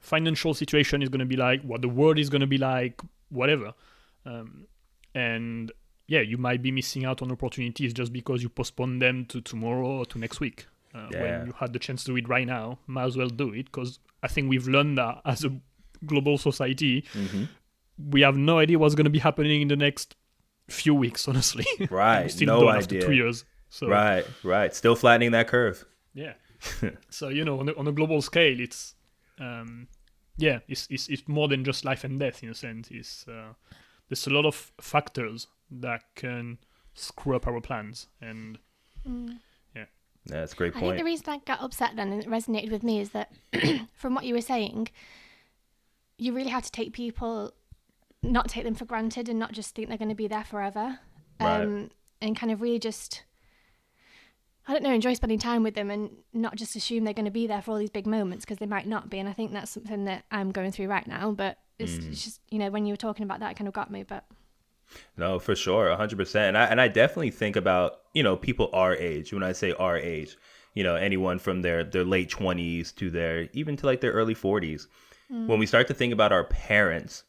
financial 0.01 0.55
situation 0.55 1.03
is 1.03 1.09
going 1.09 1.19
to 1.21 1.27
be 1.27 1.37
like 1.37 1.63
what 1.63 1.83
the 1.83 1.89
world 1.89 2.19
is 2.19 2.29
going 2.31 2.41
to 2.43 2.47
be 2.47 2.59
like 2.59 3.01
whatever 3.31 3.75
um, 4.27 4.67
and 5.15 5.73
yeah, 6.07 6.21
you 6.21 6.37
might 6.37 6.61
be 6.63 6.71
missing 6.71 7.05
out 7.07 7.23
on 7.23 7.33
opportunities 7.33 7.93
just 7.95 8.13
because 8.13 8.43
you 8.43 8.49
postpone 8.51 8.99
them 8.99 9.25
to 9.27 9.41
tomorrow 9.41 9.87
or 9.87 10.05
to 10.07 10.19
next 10.19 10.39
week. 10.39 10.67
Uh, 10.95 11.09
Yeah. 11.11 11.23
When 11.39 11.47
you 11.47 11.53
had 11.59 11.73
the 11.73 11.79
chance 11.79 12.05
to 12.05 12.11
do 12.13 12.17
it 12.19 12.29
right 12.29 12.47
now, 12.47 12.79
might 12.87 13.05
as 13.05 13.17
well 13.17 13.29
do 13.31 13.55
it 13.55 13.65
because 13.67 13.99
I 14.25 14.29
think 14.29 14.49
we've 14.51 14.67
learned 14.69 14.97
that 14.99 15.21
as 15.25 15.45
a 15.45 15.51
global 16.07 16.37
society, 16.39 17.03
Mhm. 17.13 17.49
we 18.15 18.21
have 18.23 18.37
no 18.37 18.59
idea 18.59 18.79
what's 18.79 18.95
going 18.95 19.05
to 19.13 19.17
be 19.19 19.19
happening 19.29 19.63
in 19.63 19.69
the 19.69 19.77
next 19.77 20.17
few 20.69 20.95
weeks, 20.95 21.29
honestly. 21.31 21.67
Right. 21.91 22.31
still 22.37 22.47
no 22.47 22.61
don't 22.61 22.77
after 22.77 22.97
idea. 22.97 23.07
two 23.07 23.15
years. 23.15 23.45
So, 23.69 23.89
Right. 23.89 24.25
Right. 24.43 24.75
Still 24.75 24.97
flattening 24.97 25.33
that 25.33 25.49
curve. 25.49 25.85
yeah. 26.15 26.35
so, 27.11 27.29
you 27.29 27.45
know, 27.45 27.61
on 27.61 27.69
a, 27.69 27.73
on 27.77 27.87
a 27.87 27.93
global 27.93 28.23
scale, 28.23 28.59
it's, 28.61 28.95
um, 29.39 29.89
yeah, 30.39 30.61
it's, 30.69 30.87
it's, 30.91 31.09
it's 31.09 31.29
more 31.29 31.47
than 31.49 31.63
just 31.65 31.85
life 31.85 32.05
and 32.05 32.19
death 32.19 32.43
in 32.43 32.49
a 32.49 32.55
sense. 32.55 32.89
It's, 32.91 33.27
uh, 33.29 33.53
there's 34.09 34.27
a 34.27 34.31
lot 34.31 34.47
of 34.47 34.73
factors 34.81 35.47
that 35.71 36.03
can 36.15 36.59
screw 36.95 37.37
up 37.37 37.47
our 37.47 37.61
plans 37.61 38.07
and 38.23 38.59
Yeah, 40.27 40.41
that's 40.41 40.53
a 40.55 40.57
great 40.57 40.73
point. 40.73 40.85
I 40.85 40.89
think 40.89 40.99
the 40.99 41.05
reason 41.05 41.25
I 41.29 41.39
got 41.39 41.61
upset 41.61 41.97
then 41.97 42.13
and 42.13 42.23
it 42.23 42.29
resonated 42.29 42.71
with 42.71 42.83
me 42.83 43.01
is 43.01 43.11
that 43.11 43.33
from 43.95 44.15
what 44.15 44.25
you 44.25 44.35
were 44.35 44.41
saying, 44.41 44.89
you 46.17 46.33
really 46.33 46.51
have 46.51 46.63
to 46.65 46.71
take 46.71 46.93
people, 46.93 47.53
not 48.23 48.49
take 48.49 48.65
them 48.65 48.75
for 48.75 48.85
granted 48.87 49.29
and 49.29 49.39
not 49.39 49.53
just 49.53 49.75
think 49.75 49.89
they're 49.89 49.99
going 49.99 50.09
to 50.09 50.15
be 50.15 50.29
there 50.29 50.45
forever. 50.45 51.01
Right. 51.41 51.61
Um, 51.63 51.91
and 52.23 52.35
kind 52.37 52.51
of 52.53 52.63
really 52.63 52.79
just, 52.79 53.25
I 54.67 54.73
don't 54.73 54.83
know, 54.83 54.93
enjoy 54.95 55.13
spending 55.15 55.39
time 55.39 55.63
with 55.63 55.75
them 55.75 55.91
and 55.91 56.11
not 56.33 56.57
just 56.57 56.75
assume 56.75 57.05
they're 57.05 57.13
going 57.13 57.27
to 57.27 57.31
be 57.31 57.47
there 57.47 57.61
for 57.61 57.73
all 57.73 57.79
these 57.79 57.91
big 57.91 58.07
moments 58.07 58.45
because 58.47 58.59
they 58.59 58.67
might 58.67 58.87
not 58.87 59.11
be. 59.11 59.19
And 59.19 59.29
I 59.29 59.33
think 59.35 59.53
that's 59.53 59.73
something 59.73 60.05
that 60.07 60.25
I'm 60.31 60.53
going 60.53 60.73
through 60.73 60.89
right 60.89 61.07
now. 61.07 61.33
But 61.33 61.59
it's, 61.79 61.93
Mm. 61.93 62.13
it's 62.13 62.25
just, 62.25 62.41
you 62.51 62.59
know, 62.59 62.71
when 62.71 62.87
you 62.87 62.93
were 62.93 62.97
talking 62.97 63.25
about 63.25 63.41
that, 63.41 63.51
it 63.51 63.57
kind 63.57 63.69
of 63.69 63.75
got 63.75 63.91
me. 63.91 64.05
But 64.05 64.25
No, 65.17 65.39
for 65.39 65.55
sure, 65.57 65.95
hundred 65.97 66.17
percent. 66.17 66.49
And 66.49 66.59
I 66.59 66.65
and 66.67 66.81
I 66.81 66.89
definitely 66.89 67.31
think 67.31 67.57
about 67.57 68.01
you 68.13 68.23
know 68.23 68.37
people 68.37 68.71
our 68.73 68.95
age. 68.95 69.33
When 69.33 69.43
I 69.43 69.53
say 69.53 69.73
our 69.73 69.97
age, 69.97 70.37
you 70.75 70.85
know 70.85 70.97
anyone 70.97 71.39
from 71.39 71.63
their 71.63 71.85
their 71.85 72.05
late 72.05 72.31
twenties 72.31 72.93
to 72.93 73.11
their 73.11 73.49
even 73.53 73.77
to 73.77 73.87
like 73.87 74.01
their 74.01 74.13
early 74.13 74.35
forties. 74.35 74.89
When 75.47 75.59
we 75.59 75.67
start 75.67 75.89
to 75.89 75.95
think 75.95 76.13
about 76.13 76.33
our 76.33 76.45
parents, 76.45 77.25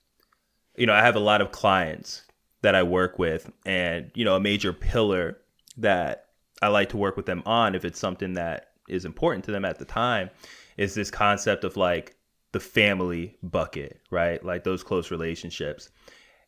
you 0.78 0.86
know, 0.86 0.94
I 0.94 1.02
have 1.02 1.16
a 1.16 1.20
lot 1.20 1.42
of 1.42 1.52
clients 1.52 2.24
that 2.62 2.76
I 2.76 2.84
work 2.84 3.18
with, 3.18 3.52
and 3.66 4.12
you 4.14 4.26
know, 4.26 4.36
a 4.36 4.40
major 4.40 4.74
pillar 4.74 5.38
that 5.78 6.26
I 6.62 6.68
like 6.68 6.90
to 6.90 6.98
work 6.98 7.18
with 7.18 7.26
them 7.26 7.42
on, 7.46 7.74
if 7.74 7.86
it's 7.86 8.00
something 8.00 8.34
that 8.34 8.72
is 8.88 9.06
important 9.06 9.46
to 9.46 9.52
them 9.52 9.66
at 9.66 9.80
the 9.80 9.86
time, 9.86 10.30
is 10.78 10.94
this 10.94 11.10
concept 11.10 11.64
of 11.64 11.78
like 11.78 12.16
the 12.52 12.60
family 12.60 13.38
bucket, 13.44 14.00
right? 14.12 14.44
Like 14.44 14.64
those 14.64 14.84
close 14.84 15.12
relationships. 15.12 15.90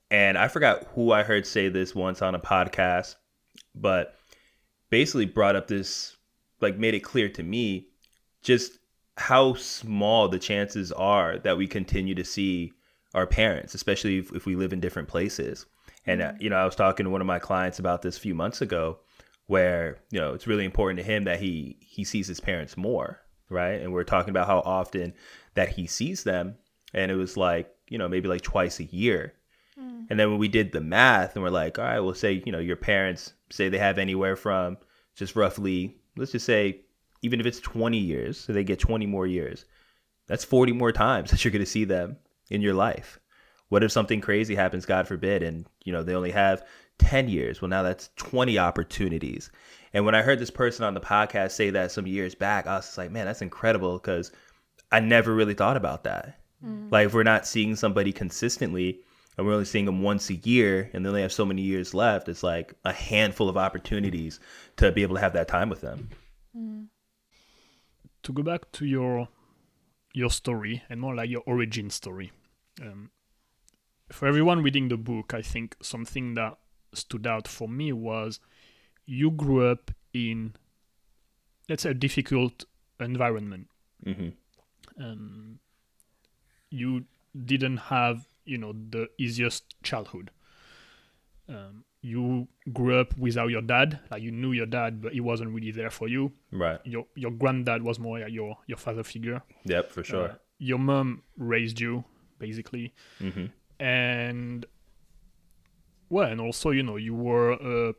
And 0.10 0.38
I 0.38 0.48
forgot 0.48 0.88
who 0.94 1.12
I 1.12 1.24
heard 1.24 1.46
say 1.46 1.70
this 1.70 1.94
once 1.94 2.22
on 2.22 2.36
a 2.36 2.40
podcast, 2.40 3.16
but 3.76 4.16
basically 4.90 5.26
brought 5.26 5.56
up 5.56 5.68
this, 5.68 6.16
like, 6.62 6.78
made 6.78 6.94
it 6.94 7.02
clear 7.02 7.30
to 7.30 7.44
me 7.44 7.88
just 8.42 8.80
how 9.18 9.54
small 9.56 10.30
the 10.30 10.40
chances 10.40 10.92
are 10.92 11.40
that 11.40 11.58
we 11.58 11.68
continue 11.68 12.16
to 12.16 12.24
see 12.24 12.72
our 13.14 13.28
parents, 13.28 13.74
especially 13.74 14.20
if, 14.20 14.34
if 14.34 14.46
we 14.46 14.56
live 14.56 14.72
in 14.72 14.80
different 14.80 15.08
places. 15.08 15.66
And, 16.06 16.22
uh, 16.22 16.34
you 16.40 16.50
know, 16.50 16.56
I 16.56 16.66
was 16.66 16.76
talking 16.76 17.04
to 17.04 17.10
one 17.10 17.22
of 17.22 17.28
my 17.28 17.40
clients 17.40 17.80
about 17.80 18.02
this 18.02 18.18
a 18.18 18.22
few 18.22 18.36
months 18.36 18.62
ago 18.62 19.00
where, 19.48 20.00
you 20.12 20.20
know, 20.20 20.34
it's 20.34 20.48
really 20.48 20.66
important 20.66 21.00
to 21.00 21.06
him 21.06 21.26
that 21.26 21.40
he, 21.40 21.78
he 21.82 22.04
sees 22.04 22.28
his 22.28 22.40
parents 22.40 22.78
more, 22.78 23.20
right? 23.50 23.82
And 23.82 23.92
we're 23.92 24.04
talking 24.04 24.30
about 24.30 24.48
how 24.48 24.60
often 24.60 25.14
that 25.56 25.70
he 25.70 25.88
sees 25.88 26.24
them. 26.24 26.56
And 26.94 27.12
it 27.12 27.16
was 27.16 27.36
like, 27.36 27.74
you 27.90 27.98
know, 27.98 28.08
maybe 28.08 28.30
like 28.30 28.42
twice 28.42 28.80
a 28.80 28.86
year. 28.86 29.34
Hmm. 29.78 30.04
And 30.10 30.20
then 30.20 30.30
when 30.30 30.40
we 30.40 30.48
did 30.48 30.72
the 30.72 30.82
math 30.82 31.36
and 31.36 31.44
we're 31.44 31.50
like, 31.50 31.78
all 31.78 31.86
right, 31.86 32.00
we'll 32.00 32.14
say, 32.14 32.42
you 32.46 32.52
know, 32.52 32.60
your 32.60 32.76
parents 32.76 33.34
say 33.50 33.70
they 33.70 33.78
have 33.78 33.98
anywhere 33.98 34.36
from 34.36 34.78
just 35.16 35.36
roughly, 35.36 35.98
let's 36.16 36.32
just 36.32 36.46
say, 36.46 36.82
even 37.22 37.40
if 37.40 37.46
it's 37.46 37.60
20 37.60 37.98
years, 37.98 38.40
so 38.40 38.54
they 38.54 38.64
get 38.64 38.80
20 38.80 39.06
more 39.06 39.28
years, 39.28 39.66
that's 40.28 40.46
40 40.46 40.74
more 40.74 40.92
times 40.92 41.32
that 41.32 41.44
you're 41.44 41.52
going 41.52 41.64
to 41.64 41.66
see 41.66 41.86
them 41.86 42.18
in 42.50 42.62
your 42.62 42.74
life. 42.74 43.20
What 43.70 43.84
if 43.84 43.92
something 43.92 44.22
crazy 44.22 44.56
happens, 44.56 44.86
God 44.86 45.08
forbid, 45.08 45.44
and, 45.44 45.66
you 45.84 45.92
know, 45.92 46.02
they 46.02 46.16
only 46.16 46.32
have 46.32 46.66
10 47.00 47.28
years? 47.28 47.62
Well, 47.62 47.70
now 47.70 47.84
that's 47.84 48.10
20 48.16 48.58
opportunities. 48.58 49.52
And 49.94 50.06
when 50.06 50.16
I 50.16 50.22
heard 50.22 50.40
this 50.40 50.50
person 50.50 50.86
on 50.86 50.94
the 50.94 51.02
podcast 51.02 51.52
say 51.52 51.70
that 51.72 51.92
some 51.92 52.08
years 52.08 52.34
back, 52.34 52.66
I 52.66 52.78
was 52.78 52.98
like, 52.98 53.12
man, 53.12 53.26
that's 53.26 53.42
incredible 53.42 53.98
because 53.98 54.32
I 54.92 55.02
never 55.02 55.34
really 55.34 55.54
thought 55.54 55.76
about 55.76 56.06
that. 56.06 56.40
Hmm. 56.62 56.88
Like, 56.90 57.08
if 57.08 57.14
we're 57.14 57.24
not 57.24 57.46
seeing 57.46 57.76
somebody 57.76 58.14
consistently, 58.14 59.02
and 59.38 59.46
we're 59.46 59.54
only 59.54 59.66
seeing 59.66 59.86
them 59.86 60.02
once 60.02 60.30
a 60.30 60.36
year 60.36 60.90
and 60.94 60.94
then 60.94 61.04
they 61.04 61.10
only 61.10 61.22
have 61.22 61.32
so 61.32 61.46
many 61.46 61.62
years 61.62 61.94
left 61.94 62.28
it's 62.28 62.44
like 62.44 62.74
a 62.86 62.94
handful 62.94 63.50
of 63.50 63.58
opportunities 63.58 64.40
to 64.76 64.92
be 64.92 65.04
able 65.04 65.16
to 65.16 65.22
have 65.22 65.34
that 65.34 65.48
time 65.48 65.70
with 65.70 65.82
them 65.82 66.10
to 68.24 68.34
go 68.34 68.44
back 68.44 68.72
to 68.74 68.86
your 68.86 69.30
your 70.14 70.30
story 70.30 70.84
and 70.90 71.00
more 71.00 71.16
like 71.16 71.30
your 71.30 71.44
origin 71.46 71.90
story. 71.90 72.32
Um, 72.82 73.12
for 74.12 74.28
everyone 74.28 74.64
reading 74.64 74.88
the 74.90 74.98
book, 74.98 75.34
I 75.34 75.42
think 75.42 75.76
something 75.82 76.34
that 76.34 76.58
stood 76.94 77.28
out 77.28 77.48
for 77.48 77.70
me 77.70 77.94
was 77.94 78.40
you 79.06 79.32
grew 79.32 79.70
up 79.70 79.92
in 80.14 80.56
let's 81.70 81.84
say 81.84 81.92
a 81.92 81.94
difficult 81.94 82.66
environment. 83.00 83.68
hmm 84.04 84.30
Um, 85.00 85.60
you 86.70 87.06
didn't 87.46 87.78
have 87.78 88.28
you 88.48 88.58
know 88.58 88.74
the 88.74 89.10
easiest 89.18 89.64
childhood. 89.84 90.32
Um, 91.50 91.84
you 92.02 92.48
grew 92.74 93.00
up 93.00 93.18
without 93.18 93.48
your 93.50 93.62
dad, 93.62 94.00
like 94.12 94.22
you 94.22 94.32
knew 94.32 94.52
your 94.52 94.66
dad, 94.66 95.02
but 95.02 95.14
he 95.14 95.20
wasn't 95.22 95.50
really 95.52 95.72
there 95.72 95.90
for 95.90 96.08
you. 96.08 96.32
right 96.52 96.80
Your 96.86 97.06
your 97.16 97.32
granddad 97.32 97.82
was 97.84 98.00
more 98.00 98.20
like 98.20 98.32
your 98.34 98.58
your 98.68 98.78
father 98.78 99.04
figure. 99.04 99.42
yep 99.66 99.92
for 99.92 100.04
sure 100.04 100.30
Uh, 100.30 100.36
your 100.60 100.80
mom 100.80 101.24
raised 101.38 101.80
you 101.80 102.04
basically, 102.40 102.94
hmm 103.20 103.46
and 103.80 104.66
well, 106.10 106.30
and 106.32 106.40
also 106.42 106.72
you 106.72 106.84
know 106.84 106.96
you 106.98 107.14
were 107.16 107.52
a 107.54 107.94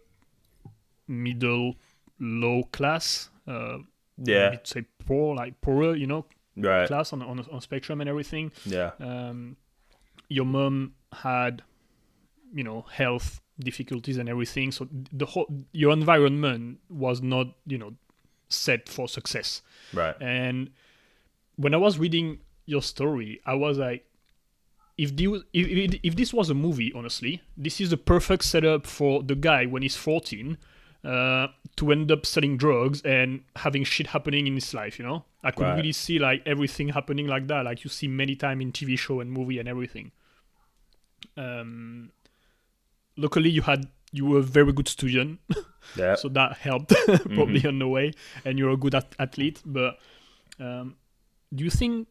middle 1.06 1.74
low 2.18 2.62
class. 2.72 3.30
Uh, 3.46 3.78
yeah 4.24 4.56
say 4.64 4.84
poor, 5.06 5.34
like 5.36 5.60
poorer, 5.60 5.94
you 5.94 6.06
know, 6.06 6.26
right 6.56 6.86
class 6.88 7.12
on 7.12 7.22
on 7.22 7.38
on 7.50 7.60
spectrum 7.60 8.00
and 8.00 8.08
everything. 8.10 8.50
yeah 8.66 8.90
Um, 9.00 9.56
your 10.28 10.44
mom 10.44 10.94
had, 11.12 11.62
you 12.54 12.64
know, 12.64 12.82
health 12.90 13.40
difficulties 13.58 14.16
and 14.18 14.28
everything. 14.28 14.70
So 14.72 14.88
the 15.12 15.26
whole 15.26 15.46
your 15.72 15.92
environment 15.92 16.78
was 16.88 17.20
not 17.20 17.48
you 17.66 17.78
know 17.78 17.94
set 18.48 18.88
for 18.88 19.08
success. 19.08 19.62
right 19.92 20.16
And 20.20 20.70
when 21.56 21.74
I 21.74 21.76
was 21.76 21.98
reading 21.98 22.38
your 22.66 22.82
story, 22.82 23.40
I 23.44 23.54
was 23.54 23.78
like, 23.78 24.04
if, 24.96 25.14
the, 25.16 25.42
if, 25.52 26.16
this 26.16 26.32
was 26.32 26.50
a 26.50 26.54
movie, 26.54 26.92
honestly, 26.94 27.42
this 27.56 27.80
is 27.80 27.90
the 27.90 27.96
perfect 27.96 28.44
setup 28.44 28.86
for 28.86 29.22
the 29.22 29.34
guy 29.34 29.66
when 29.66 29.82
he's 29.82 29.96
14 29.96 30.56
uh, 31.04 31.48
to 31.76 31.92
end 31.92 32.10
up 32.10 32.26
selling 32.26 32.56
drugs 32.56 33.00
and 33.02 33.42
having 33.56 33.84
shit 33.84 34.08
happening 34.08 34.46
in 34.46 34.54
his 34.54 34.72
life, 34.74 34.98
you 34.98 35.04
know? 35.04 35.24
I 35.42 35.50
could 35.52 35.64
Right. 35.64 35.76
really 35.76 35.92
see 35.92 36.18
like 36.18 36.42
everything 36.46 36.88
happening 36.88 37.26
like 37.26 37.46
that, 37.46 37.64
like 37.64 37.84
you 37.84 37.90
see 37.90 38.08
many 38.08 38.34
times 38.34 38.62
in 38.62 38.72
TV 38.72 38.98
show 38.98 39.20
and 39.20 39.30
movie 39.30 39.58
and 39.58 39.68
everything. 39.68 40.10
Um, 41.38 42.10
luckily, 43.16 43.50
you 43.50 43.62
had 43.62 43.88
you 44.12 44.26
were 44.26 44.38
a 44.38 44.42
very 44.42 44.72
good 44.72 44.88
student, 44.88 45.40
yeah. 45.96 46.14
So 46.16 46.28
that 46.30 46.56
helped 46.58 46.92
probably 47.06 47.64
on 47.66 47.78
the 47.78 47.88
way. 47.88 48.12
And 48.44 48.58
you're 48.58 48.70
a 48.70 48.76
good 48.76 48.94
at- 48.94 49.14
athlete 49.18 49.62
but 49.64 49.98
um, 50.58 50.96
do 51.54 51.64
you 51.64 51.70
think 51.70 52.06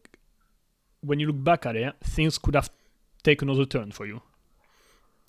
when 1.00 1.20
you 1.20 1.28
look 1.28 1.44
back 1.44 1.66
at 1.66 1.76
it 1.76 1.94
things 2.02 2.38
could 2.38 2.54
have 2.54 2.70
taken 3.22 3.48
another 3.48 3.66
turn 3.66 3.92
for 3.92 4.06
you? 4.06 4.22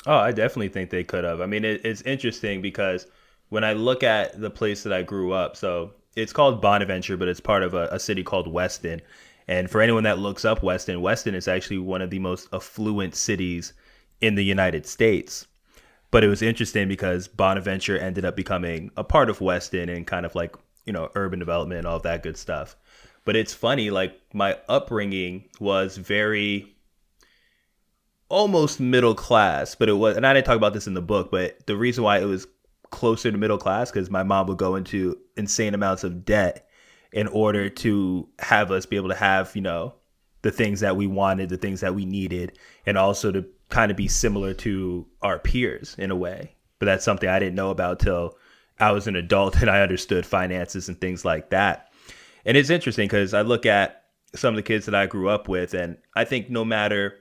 Oh, 0.05 0.17
I 0.17 0.31
definitely 0.31 0.69
think 0.69 0.89
they 0.89 1.03
could 1.03 1.25
have. 1.25 1.41
I 1.41 1.45
mean, 1.45 1.65
it, 1.65 1.81
it's 1.83 2.01
interesting 2.03 2.61
because 2.61 3.05
when 3.49 3.63
I 3.63 3.73
look 3.73 4.03
at 4.03 4.39
the 4.39 4.49
place 4.49 4.83
that 4.83 4.93
I 4.93 5.01
grew 5.01 5.33
up, 5.33 5.57
so 5.57 5.91
it's 6.15 6.31
called 6.31 6.61
Bonaventure, 6.61 7.17
but 7.17 7.27
it's 7.27 7.41
part 7.41 7.63
of 7.63 7.73
a, 7.73 7.89
a 7.91 7.99
city 7.99 8.23
called 8.23 8.47
Weston. 8.47 9.01
And 9.47 9.69
for 9.69 9.81
anyone 9.81 10.03
that 10.03 10.19
looks 10.19 10.45
up 10.45 10.63
Weston, 10.63 11.01
Weston 11.01 11.35
is 11.35 11.47
actually 11.47 11.79
one 11.79 12.01
of 12.01 12.11
the 12.11 12.19
most 12.19 12.47
affluent 12.53 13.15
cities 13.15 13.73
in 14.21 14.35
the 14.35 14.43
United 14.43 14.85
States. 14.85 15.47
But 16.11 16.23
it 16.23 16.27
was 16.27 16.41
interesting 16.41 16.87
because 16.87 17.27
Bonaventure 17.27 17.97
ended 17.97 18.25
up 18.25 18.35
becoming 18.35 18.91
a 18.97 19.03
part 19.03 19.29
of 19.29 19.41
Weston 19.41 19.89
and 19.89 20.07
kind 20.07 20.25
of 20.25 20.33
like, 20.35 20.55
you 20.85 20.93
know, 20.93 21.11
urban 21.15 21.39
development 21.39 21.79
and 21.79 21.87
all 21.87 21.99
that 21.99 22.23
good 22.23 22.37
stuff. 22.37 22.75
But 23.25 23.35
it's 23.35 23.53
funny, 23.53 23.91
like 23.91 24.19
my 24.33 24.57
upbringing 24.67 25.49
was 25.59 25.97
very 25.97 26.75
almost 28.27 28.79
middle 28.79 29.13
class, 29.13 29.75
but 29.75 29.89
it 29.89 29.93
was, 29.93 30.17
and 30.17 30.25
I 30.25 30.33
didn't 30.33 30.45
talk 30.45 30.55
about 30.55 30.73
this 30.73 30.87
in 30.87 30.93
the 30.93 31.01
book, 31.01 31.29
but 31.31 31.65
the 31.67 31.77
reason 31.77 32.03
why 32.03 32.19
it 32.19 32.25
was 32.25 32.47
closer 32.91 33.31
to 33.31 33.37
middle 33.37 33.57
class 33.57 33.91
because 33.91 34.09
my 34.09 34.23
mom 34.23 34.47
would 34.47 34.57
go 34.57 34.75
into 34.75 35.17
insane 35.37 35.73
amounts 35.73 36.03
of 36.03 36.25
debt 36.25 36.67
in 37.11 37.27
order 37.27 37.69
to 37.69 38.27
have 38.39 38.71
us 38.71 38.85
be 38.85 38.95
able 38.95 39.09
to 39.09 39.15
have, 39.15 39.55
you 39.55 39.61
know, 39.61 39.93
the 40.41 40.51
things 40.51 40.79
that 40.79 40.95
we 40.95 41.05
wanted, 41.05 41.49
the 41.49 41.57
things 41.57 41.81
that 41.81 41.95
we 41.95 42.05
needed, 42.05 42.57
and 42.85 42.97
also 42.97 43.31
to 43.31 43.45
kind 43.69 43.91
of 43.91 43.97
be 43.97 44.07
similar 44.07 44.53
to 44.55 45.07
our 45.21 45.39
peers 45.39 45.95
in 45.97 46.11
a 46.11 46.15
way. 46.15 46.55
But 46.79 46.85
that's 46.87 47.05
something 47.05 47.29
I 47.29 47.39
didn't 47.39 47.55
know 47.55 47.69
about 47.69 47.99
till 47.99 48.37
I 48.79 48.91
was 48.91 49.07
an 49.07 49.15
adult 49.15 49.57
and 49.61 49.69
I 49.69 49.81
understood 49.81 50.25
finances 50.25 50.87
and 50.87 50.99
things 50.99 51.25
like 51.25 51.49
that. 51.49 51.91
And 52.45 52.55
it's 52.55 52.69
interesting 52.69 53.07
because 53.07 53.33
I 53.33 53.41
look 53.41 53.65
at 53.65 54.05
some 54.35 54.53
of 54.53 54.55
the 54.55 54.63
kids 54.63 54.85
that 54.85 54.95
I 54.95 55.05
grew 55.05 55.27
up 55.29 55.47
with, 55.47 55.73
and 55.73 55.97
I 56.15 56.23
think 56.23 56.49
no 56.49 56.63
matter 56.63 57.15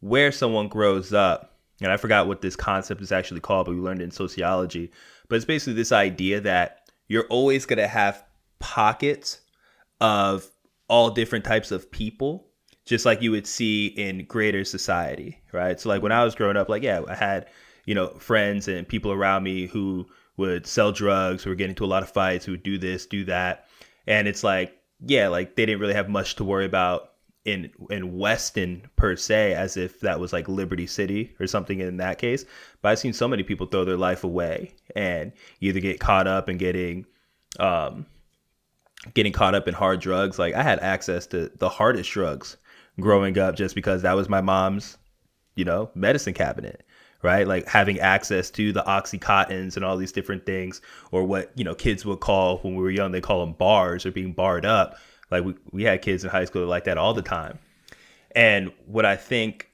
where 0.00 0.32
someone 0.32 0.68
grows 0.68 1.12
up, 1.12 1.58
and 1.80 1.92
I 1.92 1.96
forgot 1.98 2.26
what 2.26 2.40
this 2.40 2.56
concept 2.56 3.02
is 3.02 3.12
actually 3.12 3.40
called, 3.40 3.66
but 3.66 3.74
we 3.74 3.80
learned 3.80 4.00
it 4.00 4.04
in 4.04 4.10
sociology. 4.10 4.90
But 5.28 5.36
it's 5.36 5.44
basically 5.44 5.74
this 5.74 5.92
idea 5.92 6.40
that 6.40 6.90
you're 7.08 7.26
always 7.26 7.66
going 7.66 7.78
to 7.78 7.86
have 7.86 8.24
pockets 8.58 9.40
of 10.00 10.50
all 10.88 11.10
different 11.10 11.44
types 11.44 11.70
of 11.70 11.90
people, 11.90 12.48
just 12.86 13.04
like 13.04 13.20
you 13.20 13.32
would 13.32 13.46
see 13.46 13.88
in 13.88 14.24
greater 14.24 14.64
society, 14.64 15.40
right? 15.52 15.78
So, 15.78 15.88
like 15.88 16.02
when 16.02 16.12
I 16.12 16.24
was 16.24 16.34
growing 16.34 16.56
up, 16.56 16.68
like, 16.68 16.84
yeah, 16.84 17.02
I 17.06 17.14
had, 17.14 17.48
you 17.84 17.94
know, 17.94 18.08
friends 18.18 18.68
and 18.68 18.88
people 18.88 19.12
around 19.12 19.42
me 19.42 19.66
who 19.66 20.06
would 20.36 20.66
sell 20.66 20.92
drugs, 20.92 21.42
who 21.42 21.50
were 21.50 21.56
getting 21.56 21.72
into 21.72 21.84
a 21.84 21.86
lot 21.86 22.04
of 22.04 22.10
fights, 22.10 22.44
who 22.44 22.52
would 22.52 22.62
do 22.62 22.78
this, 22.78 23.04
do 23.04 23.24
that. 23.24 23.66
And 24.06 24.28
it's 24.28 24.44
like, 24.44 24.78
yeah, 25.00 25.28
like 25.28 25.56
they 25.56 25.66
didn't 25.66 25.80
really 25.80 25.94
have 25.94 26.08
much 26.08 26.36
to 26.36 26.44
worry 26.44 26.64
about 26.64 27.12
in 27.44 27.70
in 27.90 28.16
Weston 28.16 28.88
per 28.94 29.16
se, 29.16 29.54
as 29.54 29.76
if 29.76 30.00
that 30.00 30.20
was 30.20 30.32
like 30.32 30.48
Liberty 30.48 30.86
City 30.86 31.34
or 31.40 31.48
something 31.48 31.80
in 31.80 31.96
that 31.96 32.18
case. 32.18 32.44
But 32.82 32.90
I've 32.90 32.98
seen 33.00 33.12
so 33.12 33.26
many 33.26 33.42
people 33.42 33.66
throw 33.66 33.84
their 33.84 33.96
life 33.96 34.22
away 34.22 34.74
and 34.94 35.32
either 35.60 35.80
get 35.80 35.98
caught 35.98 36.28
up 36.28 36.48
in 36.48 36.56
getting 36.56 37.04
um 37.58 38.06
getting 39.14 39.32
caught 39.32 39.56
up 39.56 39.66
in 39.66 39.74
hard 39.74 40.00
drugs. 40.00 40.38
Like 40.38 40.54
I 40.54 40.62
had 40.62 40.78
access 40.78 41.26
to 41.28 41.50
the 41.56 41.68
hardest 41.68 42.10
drugs 42.10 42.56
growing 43.00 43.38
up 43.38 43.56
just 43.56 43.74
because 43.74 44.02
that 44.02 44.14
was 44.14 44.28
my 44.28 44.40
mom's, 44.40 44.98
you 45.54 45.64
know, 45.64 45.90
medicine 45.94 46.34
cabinet 46.34 46.84
right? 47.22 47.46
Like 47.46 47.66
having 47.66 47.98
access 47.98 48.50
to 48.52 48.72
the 48.72 48.82
Oxycontins 48.82 49.76
and 49.76 49.84
all 49.84 49.96
these 49.96 50.12
different 50.12 50.46
things, 50.46 50.80
or 51.10 51.24
what, 51.24 51.50
you 51.56 51.64
know, 51.64 51.74
kids 51.74 52.04
would 52.06 52.20
call 52.20 52.58
when 52.58 52.76
we 52.76 52.82
were 52.82 52.90
young, 52.90 53.12
they 53.12 53.20
call 53.20 53.40
them 53.40 53.54
bars 53.54 54.06
or 54.06 54.12
being 54.12 54.32
barred 54.32 54.64
up. 54.64 54.96
Like 55.30 55.44
we, 55.44 55.54
we 55.72 55.82
had 55.82 56.02
kids 56.02 56.24
in 56.24 56.30
high 56.30 56.44
school 56.44 56.66
like 56.66 56.84
that 56.84 56.98
all 56.98 57.14
the 57.14 57.22
time. 57.22 57.58
And 58.34 58.72
what 58.86 59.04
I 59.04 59.16
think 59.16 59.70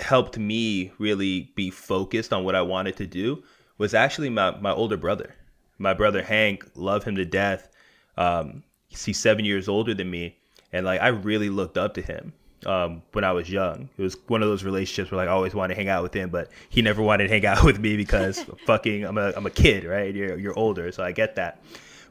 helped 0.00 0.38
me 0.38 0.92
really 0.98 1.52
be 1.56 1.70
focused 1.70 2.32
on 2.32 2.44
what 2.44 2.54
I 2.54 2.62
wanted 2.62 2.96
to 2.98 3.06
do 3.06 3.42
was 3.78 3.94
actually 3.94 4.28
my, 4.28 4.58
my 4.60 4.72
older 4.72 4.96
brother. 4.96 5.34
My 5.78 5.94
brother 5.94 6.22
Hank, 6.22 6.68
love 6.74 7.04
him 7.04 7.14
to 7.16 7.24
death. 7.24 7.68
Um, 8.16 8.64
he's 8.88 9.18
seven 9.18 9.44
years 9.44 9.68
older 9.68 9.94
than 9.94 10.10
me. 10.10 10.36
And 10.72 10.84
like 10.84 11.00
I 11.00 11.08
really 11.08 11.50
looked 11.50 11.78
up 11.78 11.94
to 11.94 12.02
him 12.02 12.32
um, 12.66 13.02
when 13.12 13.24
I 13.24 13.32
was 13.32 13.50
young. 13.50 13.88
It 13.96 14.02
was 14.02 14.16
one 14.26 14.42
of 14.42 14.48
those 14.48 14.64
relationships 14.64 15.10
where 15.10 15.18
like 15.18 15.28
I 15.28 15.32
always 15.32 15.54
wanted 15.54 15.74
to 15.74 15.80
hang 15.80 15.88
out 15.88 16.02
with 16.02 16.14
him, 16.14 16.30
but 16.30 16.50
he 16.68 16.82
never 16.82 17.02
wanted 17.02 17.28
to 17.28 17.30
hang 17.30 17.46
out 17.46 17.64
with 17.64 17.78
me 17.78 17.96
because 17.96 18.42
fucking 18.66 19.04
I'm 19.04 19.18
a 19.18 19.32
I'm 19.36 19.46
a 19.46 19.50
kid, 19.50 19.84
right? 19.84 20.14
You're 20.14 20.38
you're 20.38 20.58
older, 20.58 20.90
so 20.92 21.02
I 21.02 21.12
get 21.12 21.36
that. 21.36 21.62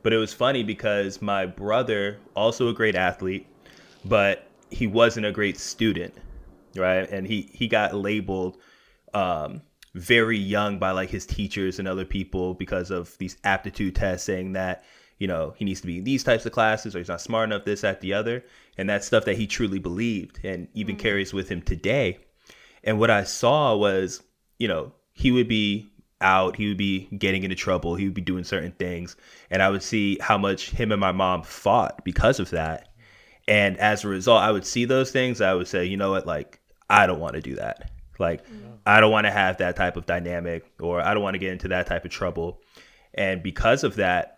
But 0.04 0.14
it 0.14 0.18
was 0.18 0.34
funny 0.34 0.64
because 0.64 1.22
my 1.22 1.46
brother, 1.46 2.20
also 2.36 2.70
a 2.70 2.74
great 2.74 2.96
athlete, 2.96 3.48
but 4.06 4.48
he 4.70 4.88
wasn't 4.88 5.26
a 5.26 5.32
great 5.32 5.58
student, 5.58 6.14
right? 6.76 7.10
And 7.10 7.28
he 7.28 7.50
he 7.54 7.68
got 7.68 7.94
labeled 7.94 8.58
um, 9.14 9.62
very 9.96 10.38
young 10.38 10.80
by 10.80 10.92
like 10.92 11.10
his 11.10 11.26
teachers 11.26 11.80
and 11.80 11.88
other 11.88 12.06
people 12.06 12.54
because 12.54 12.92
of 12.92 13.18
these 13.18 13.38
aptitude 13.44 13.96
tests 13.96 14.26
saying 14.26 14.54
that 14.54 14.84
you 15.18 15.28
know 15.28 15.54
he 15.58 15.66
needs 15.66 15.82
to 15.82 15.88
be 15.88 15.98
in 15.98 16.04
these 16.04 16.24
types 16.24 16.46
of 16.46 16.52
classes 16.52 16.96
or 16.96 17.00
he's 17.00 17.08
not 17.08 17.22
smart 17.22 17.50
enough 17.50 17.66
this 17.66 17.82
that 17.82 18.02
the 18.02 18.14
other. 18.14 18.44
And 18.78 18.90
that's 18.90 19.08
stuff 19.08 19.26
that 19.26 19.38
he 19.38 19.48
truly 19.48 19.80
believed 19.80 20.40
and 20.44 20.68
even 20.74 20.96
mm-hmm. 20.96 21.02
carries 21.02 21.34
with 21.34 21.50
him 21.50 21.62
today. 21.62 22.20
And 22.84 23.00
what 23.00 23.10
i 23.10 23.24
saw 23.24 23.76
was 23.76 24.22
you 24.60 24.68
know 24.68 24.94
he 25.14 25.32
would 25.32 25.48
be 25.48 25.90
out 26.22 26.56
he 26.56 26.68
would 26.68 26.78
be 26.78 27.08
getting 27.18 27.44
into 27.44 27.56
trouble 27.56 27.94
he 27.94 28.06
would 28.06 28.14
be 28.14 28.22
doing 28.22 28.44
certain 28.44 28.72
things. 28.74 29.16
And 29.50 29.62
i 29.62 29.70
would 29.70 29.84
see 29.84 30.18
how 30.22 30.38
much 30.38 30.72
him 30.72 30.92
and 30.92 31.02
my 31.02 31.12
mom 31.12 31.44
fought 31.44 32.04
because 32.04 32.40
of 32.40 32.52
that. 32.52 32.90
And 33.48 33.78
as 33.78 34.04
a 34.04 34.08
result 34.08 34.42
i 34.42 34.52
would 34.52 34.66
see 34.66 34.86
those 34.86 35.12
things 35.12 35.42
i 35.42 35.54
would 35.54 35.68
say 35.68 35.86
you 35.86 35.98
know 35.98 36.12
what? 36.12 36.28
Like 36.28 36.60
i 36.90 37.08
don't 37.08 37.20
want 37.20 37.34
to 37.34 37.42
do 37.42 37.56
that. 37.56 37.92
Like 38.20 38.46
mm-hmm. 38.46 38.76
i 38.86 39.00
don't 39.00 39.12
want 39.12 39.26
to 39.26 39.32
have 39.32 39.58
that 39.58 39.76
type 39.76 39.98
of 39.98 40.06
dynamic 40.06 40.72
or 40.80 41.02
i 41.02 41.14
don't 41.14 41.24
want 41.24 41.34
to 41.34 41.40
get 41.40 41.54
into 41.54 41.70
that 41.70 41.88
type 41.88 42.06
of 42.06 42.12
trouble. 42.12 42.62
And 43.16 43.42
because 43.42 43.84
of 43.84 43.96
that 43.96 44.37